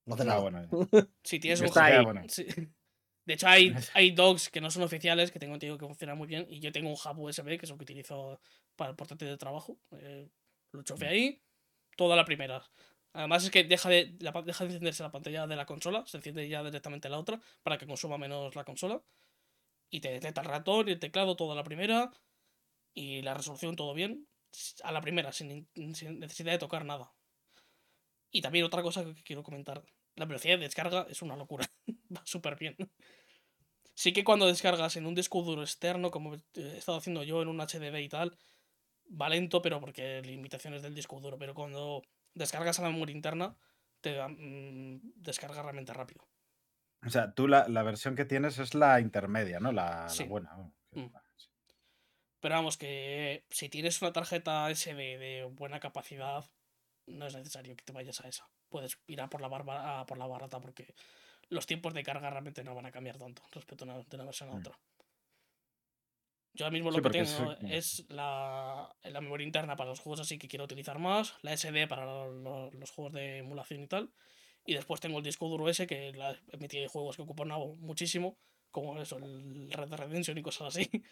No 0.07 0.15
hace 0.15 0.23
Ah, 0.24 0.27
nada. 0.27 0.40
bueno, 0.40 0.69
Si 1.24 1.39
tienes 1.40 1.61
un 1.61 1.66
hub- 1.69 2.05
bueno. 2.05 2.23
sí. 2.28 2.47
De 3.27 3.35
hecho, 3.35 3.48
hay, 3.48 3.74
hay 3.94 4.12
dogs 4.12 4.48
que 4.51 4.61
no 4.61 4.70
son 4.70 4.85
oficiales, 4.85 5.31
que 5.32 5.39
tengo 5.39 5.55
entendido 5.55 5.78
que 5.78 5.86
funcionan 5.86 6.16
muy 6.19 6.28
bien. 6.28 6.47
Y 6.48 6.61
yo 6.61 6.73
tengo 6.73 6.89
un 6.90 6.97
hub 6.97 7.19
USB, 7.20 7.59
que 7.59 7.66
es 7.66 7.70
lo 7.70 7.77
que 7.77 7.85
utilizo 7.85 8.40
para 8.77 8.90
el 8.90 8.97
portátil 8.97 9.28
de 9.28 9.36
trabajo. 9.36 9.78
eh, 9.93 10.28
lo 10.73 10.81
enchufé 10.81 11.09
ahí, 11.09 11.43
toda 11.97 12.16
la 12.16 12.24
primera. 12.24 12.62
Además 13.12 13.44
es 13.44 13.51
que 13.51 13.65
deja 13.65 13.89
de, 13.89 14.16
la 14.20 14.32
deja 14.43 14.65
de 14.65 14.70
encenderse 14.73 15.03
la 15.03 15.11
pantalla 15.11 15.47
de 15.47 15.57
la 15.57 15.66
consola, 15.66 16.05
se 16.07 16.19
enciende 16.19 16.48
ya 16.48 16.62
directamente 16.62 17.09
la 17.09 17.19
otra, 17.19 17.40
para 17.62 17.78
que 17.78 17.86
consuma 17.86 18.19
menos 18.19 18.55
la 18.57 18.65
consola. 18.65 19.03
Y 19.90 20.01
te 20.01 20.11
detecta 20.11 20.43
el 20.43 20.48
ratón 20.48 20.89
y 20.89 20.93
el 20.93 21.01
teclado 21.01 21.36
toda 21.36 21.55
la 21.55 21.65
primera. 21.65 22.11
Y 22.94 23.23
la 23.23 23.35
resolución 23.35 23.77
todo 23.77 23.94
bien. 23.94 24.28
A 24.85 24.93
la 24.93 25.01
primera, 25.03 25.32
sin, 25.32 25.69
sin 25.94 26.20
necesidad 26.20 26.53
de 26.53 26.59
tocar 26.59 26.85
nada. 26.85 27.12
Y 28.31 28.40
también 28.43 28.65
otra 28.65 28.82
cosa 28.82 29.05
que 29.05 29.23
quiero 29.23 29.43
comentar. 29.43 29.82
La 30.15 30.27
velocidad 30.27 30.59
de 30.59 30.65
descarga 30.65 31.07
es 31.11 31.23
una 31.23 31.36
locura. 31.36 31.66
Va 32.16 32.23
súper 32.24 32.57
bien. 32.57 32.77
Sí 33.95 34.12
que 34.12 34.24
cuando 34.24 34.47
descargas 34.47 34.97
en 34.97 35.07
un 35.07 35.15
disco 35.15 35.43
duro 35.43 35.62
externo, 35.62 36.11
como 36.11 36.35
he 36.35 36.77
estado 36.77 36.99
haciendo 36.99 37.23
yo 37.23 37.41
en 37.41 37.49
un 37.49 37.61
HDD 37.61 38.03
y 38.03 38.09
tal, 38.09 38.37
va 39.11 39.28
lento, 39.28 39.62
pero 39.62 39.81
porque 39.81 40.20
limitaciones 40.23 40.83
del 40.83 40.95
disco 40.95 41.19
duro. 41.20 41.39
Pero 41.39 41.55
cuando 41.55 42.03
descargas 42.35 42.78
a 42.78 42.83
la 42.83 42.91
memoria 42.91 43.15
interna, 43.16 43.57
te 44.03 44.20
mm, 44.20 45.01
descarga 45.16 45.62
realmente 45.62 45.95
rápido. 45.95 46.28
O 47.07 47.11
sea, 47.11 47.33
tú 47.33 47.49
la, 47.49 47.69
la 47.69 47.83
versión 47.83 48.16
que 48.16 48.24
tienes 48.24 48.59
es 48.59 48.74
la 48.74 49.01
intermedia, 49.01 49.61
¿no? 49.61 49.73
La, 49.73 50.07
la 50.19 50.24
buena. 50.27 50.51
Mm. 50.91 51.07
Pero 52.41 52.55
vamos, 52.55 52.77
que 52.77 53.45
si 53.51 53.69
tienes 53.69 54.03
una 54.03 54.12
tarjeta 54.12 54.70
SD 54.70 55.19
de 55.19 55.45
buena 55.45 55.81
capacidad, 55.81 56.45
no 57.07 57.27
es 57.27 57.35
necesario 57.35 57.74
que 57.77 57.85
te 57.85 57.93
vayas 57.93 58.20
a 58.20 58.28
esa. 58.28 58.49
Puedes 58.69 58.99
ir 59.07 59.20
a 59.20 59.28
por 59.28 59.41
la, 59.41 59.49
barba- 59.49 60.01
a 60.01 60.07
por 60.07 60.19
la 60.19 60.27
barata 60.27 60.61
porque 60.61 60.95
los 61.48 61.66
tiempos 61.66 61.94
de 61.94 62.02
carga 62.02 62.31
realmente 62.31 62.64
no 62.64 62.74
van 62.74 62.86
a 62.86 62.93
cambiar 62.93 63.18
tanto 63.18 63.43
respecto 63.52 63.85
a 63.85 63.89
una, 63.89 63.98
de 64.02 64.16
una 64.16 64.24
versión 64.24 64.51
a 64.51 64.55
Mm. 64.55 64.59
otra. 64.60 64.78
Yo 66.55 66.64
ahora 66.64 66.73
mismo 66.73 66.90
Sí, 66.90 66.97
lo 66.97 67.02
que 67.02 67.10
tengo 67.10 67.51
mm. 67.60 67.66
es 67.66 68.06
la, 68.09 68.94
la 69.02 69.20
memoria 69.20 69.44
interna 69.47 69.77
para 69.77 69.90
los 69.90 70.01
juegos 70.01 70.20
así 70.20 70.39
que 70.39 70.48
quiero 70.48 70.64
utilizar 70.64 70.98
más, 70.98 71.35
la 71.43 71.52
SD 71.52 71.86
para 71.86 72.06
lo- 72.06 72.32
lo- 72.32 72.70
los 72.70 72.90
juegos 72.90 73.12
de 73.12 73.39
emulación 73.39 73.82
y 73.82 73.86
tal, 73.89 74.10
y 74.64 74.74
después 74.74 75.01
tengo 75.01 75.18
el 75.18 75.24
disco 75.24 75.48
duro 75.48 75.68
ese 75.68 75.86
que 75.86 76.12
la, 76.12 76.35
me 76.59 76.68
tiene 76.68 76.89
juegos 76.89 77.16
que 77.16 77.23
ocupan 77.23 77.48
muchísimo, 77.81 78.39
como 78.70 78.98
eso, 79.01 79.18
el 79.18 79.70
Red 79.70 79.89
Dead 79.89 79.98
Redemption 79.98 80.39
y 80.39 80.43
cosas 80.43 80.68
así. 80.77 80.89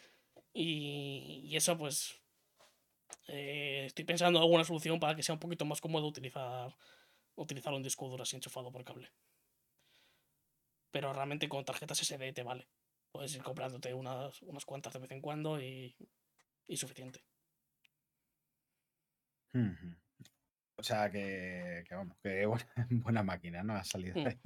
Y, 0.56 1.42
y 1.50 1.56
eso, 1.56 1.76
pues, 1.76 2.20
Eh, 3.28 3.84
estoy 3.86 4.04
pensando 4.04 4.38
en 4.38 4.42
alguna 4.42 4.64
solución 4.64 5.00
para 5.00 5.14
que 5.16 5.22
sea 5.22 5.34
un 5.34 5.38
poquito 5.40 5.64
más 5.64 5.80
cómodo 5.80 6.06
utilizar, 6.06 6.74
utilizar 7.36 7.72
un 7.72 7.82
disco 7.82 8.08
duro 8.08 8.22
así 8.22 8.36
enchufado 8.36 8.70
por 8.70 8.84
cable. 8.84 9.08
Pero 10.94 11.12
realmente 11.12 11.48
con 11.48 11.64
tarjetas 11.64 12.00
SD 12.02 12.32
te 12.32 12.44
vale. 12.44 12.68
Puedes 13.10 13.34
ir 13.34 13.42
comprándote 13.42 13.92
unas, 13.92 14.40
unas 14.42 14.64
cuantas 14.64 14.92
de 14.92 15.00
vez 15.00 15.10
en 15.10 15.20
cuando 15.20 15.60
y, 15.60 15.96
y 16.68 16.76
suficiente. 16.76 17.24
O 20.76 20.82
sea 20.84 21.10
que, 21.10 21.82
que 21.88 21.94
vamos, 21.96 22.16
que 22.22 22.46
buena, 22.46 22.66
buena 22.90 23.22
máquina, 23.24 23.64
¿no? 23.64 23.74
Ha 23.74 23.82
salido 23.82 24.20
Mm. 24.20 24.26
ahí. 24.28 24.38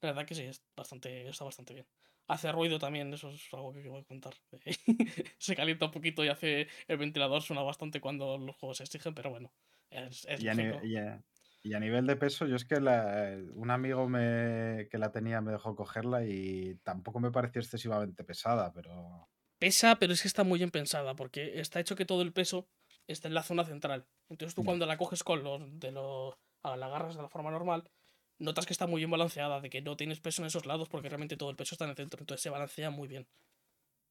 La 0.00 0.10
verdad 0.10 0.26
que 0.26 0.36
sí, 0.36 0.42
es 0.42 0.62
bastante, 0.76 1.28
está 1.28 1.44
bastante 1.44 1.74
bien. 1.74 1.86
Hace 2.28 2.52
ruido 2.52 2.78
también, 2.78 3.12
eso 3.12 3.30
es 3.30 3.48
algo 3.52 3.72
que 3.72 3.88
voy 3.88 4.00
a 4.00 4.04
contar. 4.04 4.34
se 5.38 5.56
calienta 5.56 5.86
un 5.86 5.90
poquito 5.92 6.24
y 6.24 6.28
hace 6.28 6.68
el 6.86 6.98
ventilador 6.98 7.42
suena 7.42 7.62
bastante 7.62 8.00
cuando 8.00 8.38
los 8.38 8.54
juegos 8.56 8.76
se 8.78 8.84
exigen, 8.84 9.14
pero 9.14 9.30
bueno, 9.30 9.52
es, 9.90 10.24
es 10.26 10.40
Y 10.42 10.48
a, 10.48 10.54
ni- 10.54 10.62
lógico. 10.68 10.86
y 10.86 10.96
a- 10.98 11.20
y 11.64 11.74
a 11.74 11.80
nivel 11.80 12.06
de 12.06 12.16
peso, 12.16 12.46
yo 12.46 12.56
es 12.56 12.64
que 12.66 12.80
la- 12.80 13.38
un 13.54 13.70
amigo 13.72 14.08
me, 14.08 14.88
que 14.90 14.98
la 14.98 15.12
tenía 15.12 15.40
me 15.40 15.52
dejó 15.52 15.74
cogerla 15.76 16.24
y 16.26 16.76
tampoco 16.84 17.20
me 17.20 17.32
pareció 17.32 17.60
excesivamente 17.62 18.24
pesada, 18.24 18.72
pero 18.72 19.28
Pesa, 19.58 19.96
pero 19.98 20.12
es 20.12 20.22
que 20.22 20.28
está 20.28 20.44
muy 20.44 20.58
bien 20.58 20.70
pensada, 20.70 21.14
porque 21.16 21.60
está 21.60 21.80
hecho 21.80 21.96
que 21.96 22.04
todo 22.04 22.22
el 22.22 22.32
peso 22.32 22.68
está 23.06 23.28
en 23.28 23.34
la 23.34 23.42
zona 23.42 23.64
central. 23.64 24.08
Entonces 24.28 24.54
tú 24.54 24.64
cuando 24.64 24.84
la 24.86 24.98
coges 24.98 25.22
con 25.24 25.42
los 25.44 25.60
de 25.80 25.92
los. 25.92 26.34
la 26.64 26.86
agarras 26.86 27.16
de 27.16 27.22
la 27.22 27.28
forma 27.28 27.50
normal, 27.50 27.90
notas 28.38 28.66
que 28.66 28.72
está 28.72 28.86
muy 28.86 29.00
bien 29.00 29.10
balanceada, 29.10 29.60
de 29.60 29.70
que 29.70 29.80
no 29.82 29.96
tienes 29.96 30.20
peso 30.20 30.42
en 30.42 30.46
esos 30.46 30.66
lados, 30.66 30.88
porque 30.88 31.08
realmente 31.08 31.36
todo 31.36 31.50
el 31.50 31.56
peso 31.56 31.74
está 31.74 31.84
en 31.84 31.90
el 31.90 31.96
centro. 31.96 32.20
Entonces 32.20 32.42
se 32.42 32.50
balancea 32.50 32.90
muy 32.90 33.08
bien. 33.08 33.28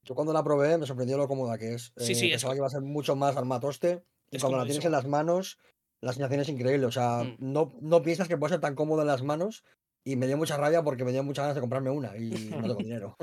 Yo 0.03 0.15
cuando 0.15 0.33
la 0.33 0.43
probé 0.43 0.77
me 0.77 0.85
sorprendió 0.85 1.17
lo 1.17 1.27
cómoda 1.27 1.57
que 1.57 1.73
es. 1.73 1.93
Sí, 1.97 2.13
Eh, 2.13 2.15
sí, 2.15 2.31
es 2.31 2.43
pensaba 2.43 2.53
co- 2.53 2.53
que 2.53 2.57
iba 2.59 2.67
a 2.67 2.69
ser 2.69 2.81
mucho 2.81 3.15
más 3.15 3.37
armatoste. 3.37 4.03
Y 4.31 4.37
es 4.37 4.41
cuando 4.41 4.57
la 4.57 4.65
tienes 4.65 4.85
en 4.85 4.91
las 4.91 5.05
manos, 5.07 5.57
la 6.03 6.13
sensación 6.13 6.41
es 6.41 6.49
increíble. 6.49 6.85
O 6.85 6.91
sea, 6.91 7.23
Mm. 7.23 7.37
no, 7.39 7.73
no 7.81 8.01
piensas 8.01 8.27
que 8.27 8.37
puede 8.37 8.53
ser 8.53 8.61
tan 8.61 8.75
cómodo 8.75 9.01
en 9.01 9.07
las 9.07 9.23
manos. 9.23 9.63
Y 10.05 10.17
me 10.17 10.27
dio 10.27 10.35
mucha 10.35 10.57
rabia 10.57 10.83
porque 10.83 11.05
me 11.05 11.13
dio 11.13 11.23
muchas 11.23 11.43
ganas 11.43 11.55
de 11.55 11.61
comprarme 11.61 11.89
una 11.89 12.17
y 12.17 12.29
no 12.29 12.61
tengo 12.61 12.75
dinero. 12.87 13.17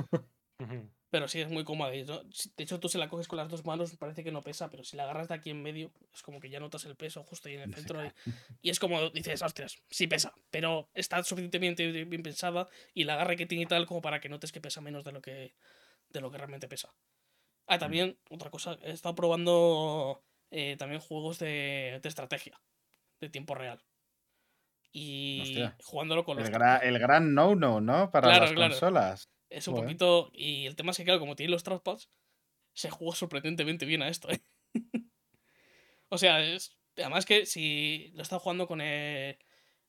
Pero 1.11 1.27
sí, 1.28 1.40
es 1.40 1.48
muy 1.51 1.65
cómoda. 1.65 1.90
De 1.90 2.07
hecho, 2.57 2.81
tú 2.81 2.89
se 2.89 2.97
la 2.97 3.09
coges 3.09 3.27
con 3.28 3.36
las 3.36 3.48
dos 3.48 3.65
manos, 3.66 3.97
parece 3.97 4.23
que 4.23 4.31
no 4.31 4.43
pesa, 4.43 4.70
pero 4.70 4.85
si 4.85 4.97
la 4.97 5.02
agarras 5.02 5.28
de 5.28 5.35
aquí 5.35 5.51
en 5.51 5.61
medio, 5.62 5.93
es 6.15 6.23
como 6.23 6.39
que 6.40 6.48
ya 6.48 6.61
notas 6.61 6.85
el 6.85 6.94
peso 6.97 7.24
justo 7.24 7.48
ahí 7.48 7.57
en 7.57 7.62
el 7.62 7.74
centro. 7.74 8.01
Y, 8.62 8.70
es 8.70 8.78
como 8.78 9.11
dices, 9.11 9.43
hostias, 9.43 9.82
sí 9.90 10.07
pesa, 10.07 10.32
pero 10.51 10.89
está 10.94 11.23
suficientemente 11.24 12.05
bien 12.05 12.23
pensada 12.23 12.69
y 12.94 13.05
la 13.05 13.15
agarre 13.15 13.36
que 13.36 13.47
tiene 13.47 13.65
y 13.65 13.66
tal 13.66 13.86
como 13.86 14.01
para 14.01 14.20
que 14.20 14.28
notes 14.28 14.52
que 14.52 14.61
pesa 14.61 14.81
menos 14.81 15.05
de 15.05 15.12
lo 15.12 15.20
que, 15.20 15.55
de 16.11 16.20
lo 16.20 16.31
que 16.31 16.39
realmente 16.39 16.69
pesa. 16.69 16.89
Ah, 17.66 17.78
también, 17.78 18.16
otra 18.31 18.51
cosa, 18.51 18.78
he 18.82 18.93
estado 18.93 19.15
probando 19.16 20.23
eh, 20.51 20.77
también 20.78 21.01
juegos 21.01 21.39
de, 21.40 21.98
de 22.02 22.09
estrategia, 22.09 22.61
de 23.20 23.28
tiempo 23.28 23.55
real. 23.55 23.82
Y 24.92 25.40
Hostia. 25.42 25.76
jugándolo 25.84 26.24
con 26.24 26.36
los 26.36 26.48
el, 26.48 26.55
gra- 26.55 26.80
el 26.82 26.98
gran 26.98 27.32
no-no, 27.34 27.80
¿no? 27.80 28.10
Para 28.10 28.28
Claro, 28.28 28.44
las 28.47 28.52
claro. 28.55 28.72
consolas. 28.72 29.30
Es 29.48 29.68
un 29.68 29.74
Joder. 29.74 29.86
poquito. 29.86 30.30
Y 30.32 30.66
el 30.66 30.74
tema 30.76 30.90
es 30.90 30.97
que, 30.97 31.05
claro, 31.05 31.20
como 31.20 31.36
tiene 31.36 31.52
los 31.52 31.62
trackpads, 31.62 32.10
se 32.72 32.90
juega 32.90 33.14
sorprendentemente 33.14 33.86
bien 33.86 34.02
a 34.02 34.09
esto, 34.09 34.30
¿eh? 34.30 34.40
o 36.09 36.18
sea, 36.18 36.40
es. 36.42 36.76
Además 36.97 37.24
que 37.24 37.47
si 37.47 38.10
lo 38.14 38.22
estado 38.22 38.40
jugando 38.40 38.66
con 38.66 38.80
el. 38.80 39.38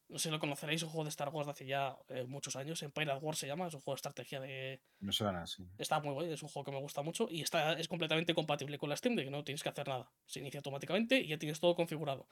No 0.07 0.17
sé 0.19 0.23
si 0.27 0.31
lo 0.31 0.39
conoceréis, 0.39 0.83
un 0.83 0.89
juego 0.89 1.05
de 1.05 1.09
Star 1.09 1.29
Wars 1.29 1.47
de 1.47 1.51
hace 1.51 1.65
ya 1.65 1.97
eh, 2.09 2.25
muchos 2.25 2.57
años. 2.57 2.83
Empire 2.83 3.11
at 3.13 3.19
War 3.23 3.35
se 3.35 3.47
llama, 3.47 3.67
es 3.67 3.73
un 3.73 3.79
juego 3.79 3.95
de 3.95 3.99
estrategia 3.99 4.39
de. 4.41 4.81
Me 4.99 5.13
suena 5.13 5.43
así. 5.43 5.63
Está 5.77 5.99
muy 6.01 6.13
guay, 6.13 6.31
es 6.31 6.43
un 6.43 6.49
juego 6.49 6.65
que 6.65 6.71
me 6.71 6.79
gusta 6.81 7.01
mucho 7.01 7.27
y 7.29 7.41
está, 7.41 7.73
es 7.79 7.87
completamente 7.87 8.33
compatible 8.33 8.77
con 8.77 8.89
la 8.89 8.97
Steam 8.97 9.15
Deck, 9.15 9.29
no 9.29 9.43
tienes 9.45 9.63
que 9.63 9.69
hacer 9.69 9.87
nada. 9.87 10.11
Se 10.25 10.39
inicia 10.39 10.57
automáticamente 10.59 11.17
y 11.21 11.27
ya 11.27 11.37
tienes 11.39 11.59
todo 11.61 11.75
configurado. 11.75 12.27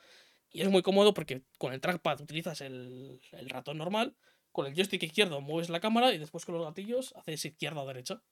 Y 0.52 0.62
es 0.62 0.70
muy 0.70 0.82
cómodo 0.82 1.14
porque 1.14 1.44
con 1.58 1.74
el 1.74 1.82
trackpad 1.82 2.22
utilizas 2.22 2.62
el, 2.62 3.22
el 3.32 3.50
ratón 3.50 3.78
normal, 3.78 4.16
con 4.52 4.66
el 4.66 4.74
joystick 4.74 5.04
izquierdo 5.04 5.42
mueves 5.42 5.70
la 5.70 5.80
cámara 5.80 6.14
y 6.14 6.18
después 6.18 6.46
con 6.46 6.56
los 6.56 6.66
gatillos 6.66 7.14
haces 7.16 7.46
izquierda 7.46 7.82
o 7.82 7.88
derecha. 7.88 8.24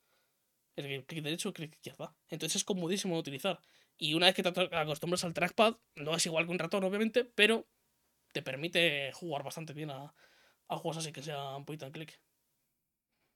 Decir, 0.76 1.06
clic 1.06 1.24
derecho, 1.24 1.54
clic 1.54 1.74
izquierda. 1.74 2.16
Entonces 2.30 2.58
es 2.58 2.64
comodísimo 2.64 3.16
de 3.16 3.22
utilizar. 3.22 3.60
Y 3.98 4.14
una 4.14 4.28
vez 4.28 4.36
que 4.36 4.44
te 4.44 4.50
acostumbras 4.76 5.24
al 5.24 5.34
trackpad, 5.34 5.78
no 5.96 6.16
es 6.16 6.26
igual 6.26 6.46
que 6.46 6.52
un 6.52 6.60
ratón, 6.60 6.84
obviamente, 6.84 7.26
pero 7.26 7.68
te 8.32 8.44
permite 8.44 9.12
jugar 9.14 9.44
bastante 9.44 9.74
bien 9.74 9.90
a, 9.90 10.14
a 10.68 10.78
juegos 10.78 10.98
así 10.98 11.12
que 11.12 11.24
sean 11.24 11.66
point 11.66 11.82
and 11.84 11.94
click. 11.94 12.22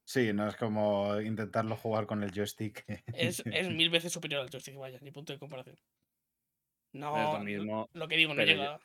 Sí, 0.06 0.34
no 0.34 0.48
es 0.48 0.56
como 0.56 1.20
intentarlo 1.22 1.76
jugar 1.78 2.06
con 2.06 2.22
el 2.24 2.32
joystick. 2.32 2.86
Es, 3.14 3.42
es 3.46 3.70
mil 3.70 3.90
veces 3.90 4.12
superior 4.12 4.42
al 4.42 4.50
joystick, 4.50 4.76
vaya, 4.76 5.00
ni 5.02 5.12
punto 5.12 5.34
de 5.34 5.40
comparación. 5.40 5.78
No, 6.94 7.16
es 7.18 7.34
lo 7.40 7.44
mismo. 7.44 7.90
lo 7.94 8.08
que 8.08 8.18
digo, 8.18 8.34
no 8.34 8.36
pero 8.38 8.52
yo- 8.52 8.58
llega. 8.58 8.80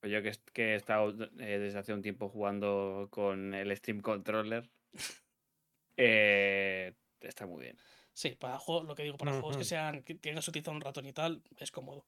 Pues 0.00 0.12
yo 0.12 0.22
que, 0.22 0.32
que 0.54 0.62
he 0.72 0.74
estado 0.76 1.10
eh, 1.40 1.58
desde 1.58 1.78
hace 1.78 1.92
un 1.92 2.00
tiempo 2.00 2.28
jugando 2.30 3.08
con 3.10 3.52
el 3.52 3.76
Steam 3.76 4.00
Controller, 4.00 4.70
eh, 5.96 6.94
está 7.20 7.46
muy 7.46 7.62
bien. 7.64 7.76
Sí, 8.14 8.30
para 8.30 8.58
juegos, 8.58 8.86
lo 8.86 8.94
que 8.94 9.02
digo, 9.02 9.16
para 9.18 9.32
juegos 9.32 9.56
que 9.58 9.64
sean, 9.64 10.02
que 10.02 10.14
tengas 10.14 10.44
que 10.44 10.50
utilizar 10.50 10.74
un 10.74 10.80
ratón 10.80 11.06
y 11.06 11.12
tal, 11.12 11.42
es 11.58 11.70
cómodo. 11.70 12.06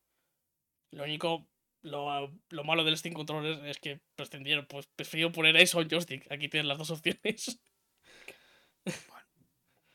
Lo 0.90 1.04
único, 1.04 1.46
lo, 1.82 2.32
lo 2.48 2.64
malo 2.64 2.84
del 2.84 2.96
Steam 2.96 3.14
Controller 3.14 3.64
es 3.66 3.78
que 3.78 4.00
prescindieron, 4.14 4.66
pues 4.66 4.86
prefirió 4.86 5.30
poner 5.30 5.56
eso 5.56 5.80
en 5.80 5.88
joystick. 5.90 6.30
Aquí 6.32 6.48
tienes 6.48 6.66
las 6.66 6.78
dos 6.78 6.90
opciones. 6.90 7.60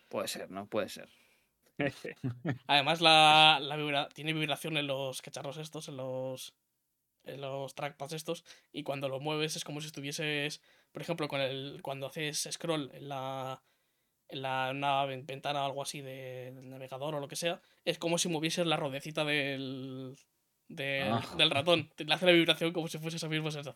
Puede 0.10 0.28
ser, 0.28 0.50
¿no? 0.50 0.68
Puede 0.68 0.90
ser. 0.90 1.10
Además, 2.68 3.02
la, 3.02 3.60
la 3.62 3.76
vibra- 3.78 4.10
tiene 4.10 4.34
vibración 4.34 4.78
en 4.78 4.88
los 4.88 5.22
cacharros 5.22 5.58
estos, 5.58 5.88
en 5.90 5.98
los, 5.98 6.54
en 7.24 7.42
los 7.42 7.76
trackpads 7.76 8.14
estos, 8.14 8.44
y 8.72 8.84
cuando 8.84 9.10
lo 9.10 9.20
mueves 9.20 9.56
es 9.56 9.64
como 9.64 9.82
si 9.82 9.88
estuvieses, 9.88 10.62
por 10.92 11.02
ejemplo, 11.02 11.28
con 11.28 11.42
el, 11.42 11.80
cuando 11.82 12.08
haces 12.08 12.48
scroll 12.52 12.90
en 12.94 13.10
la, 13.10 13.62
en 14.30 14.42
la 14.42 14.70
una 14.72 15.06
ven- 15.06 15.26
ventana 15.26 15.64
o 15.64 15.66
algo 15.66 15.82
así 15.82 16.02
de- 16.02 16.52
del 16.54 16.70
navegador 16.70 17.16
o 17.16 17.20
lo 17.20 17.28
que 17.28 17.36
sea, 17.36 17.62
es 17.86 17.98
como 18.00 18.18
si 18.18 18.28
movieses 18.30 18.66
la 18.66 18.78
rodecita 18.78 19.24
del, 19.26 20.18
del, 20.68 21.12
Ah. 21.14 21.24
del 21.38 21.52
ratón. 21.52 21.90
Te 21.96 22.06
hace 22.12 22.26
la 22.26 22.32
vibración 22.34 22.74
como 22.74 22.88
si 22.88 22.98
fuese 22.98 23.18
esa 23.18 23.30
misma 23.30 23.52
sensación. 23.52 23.66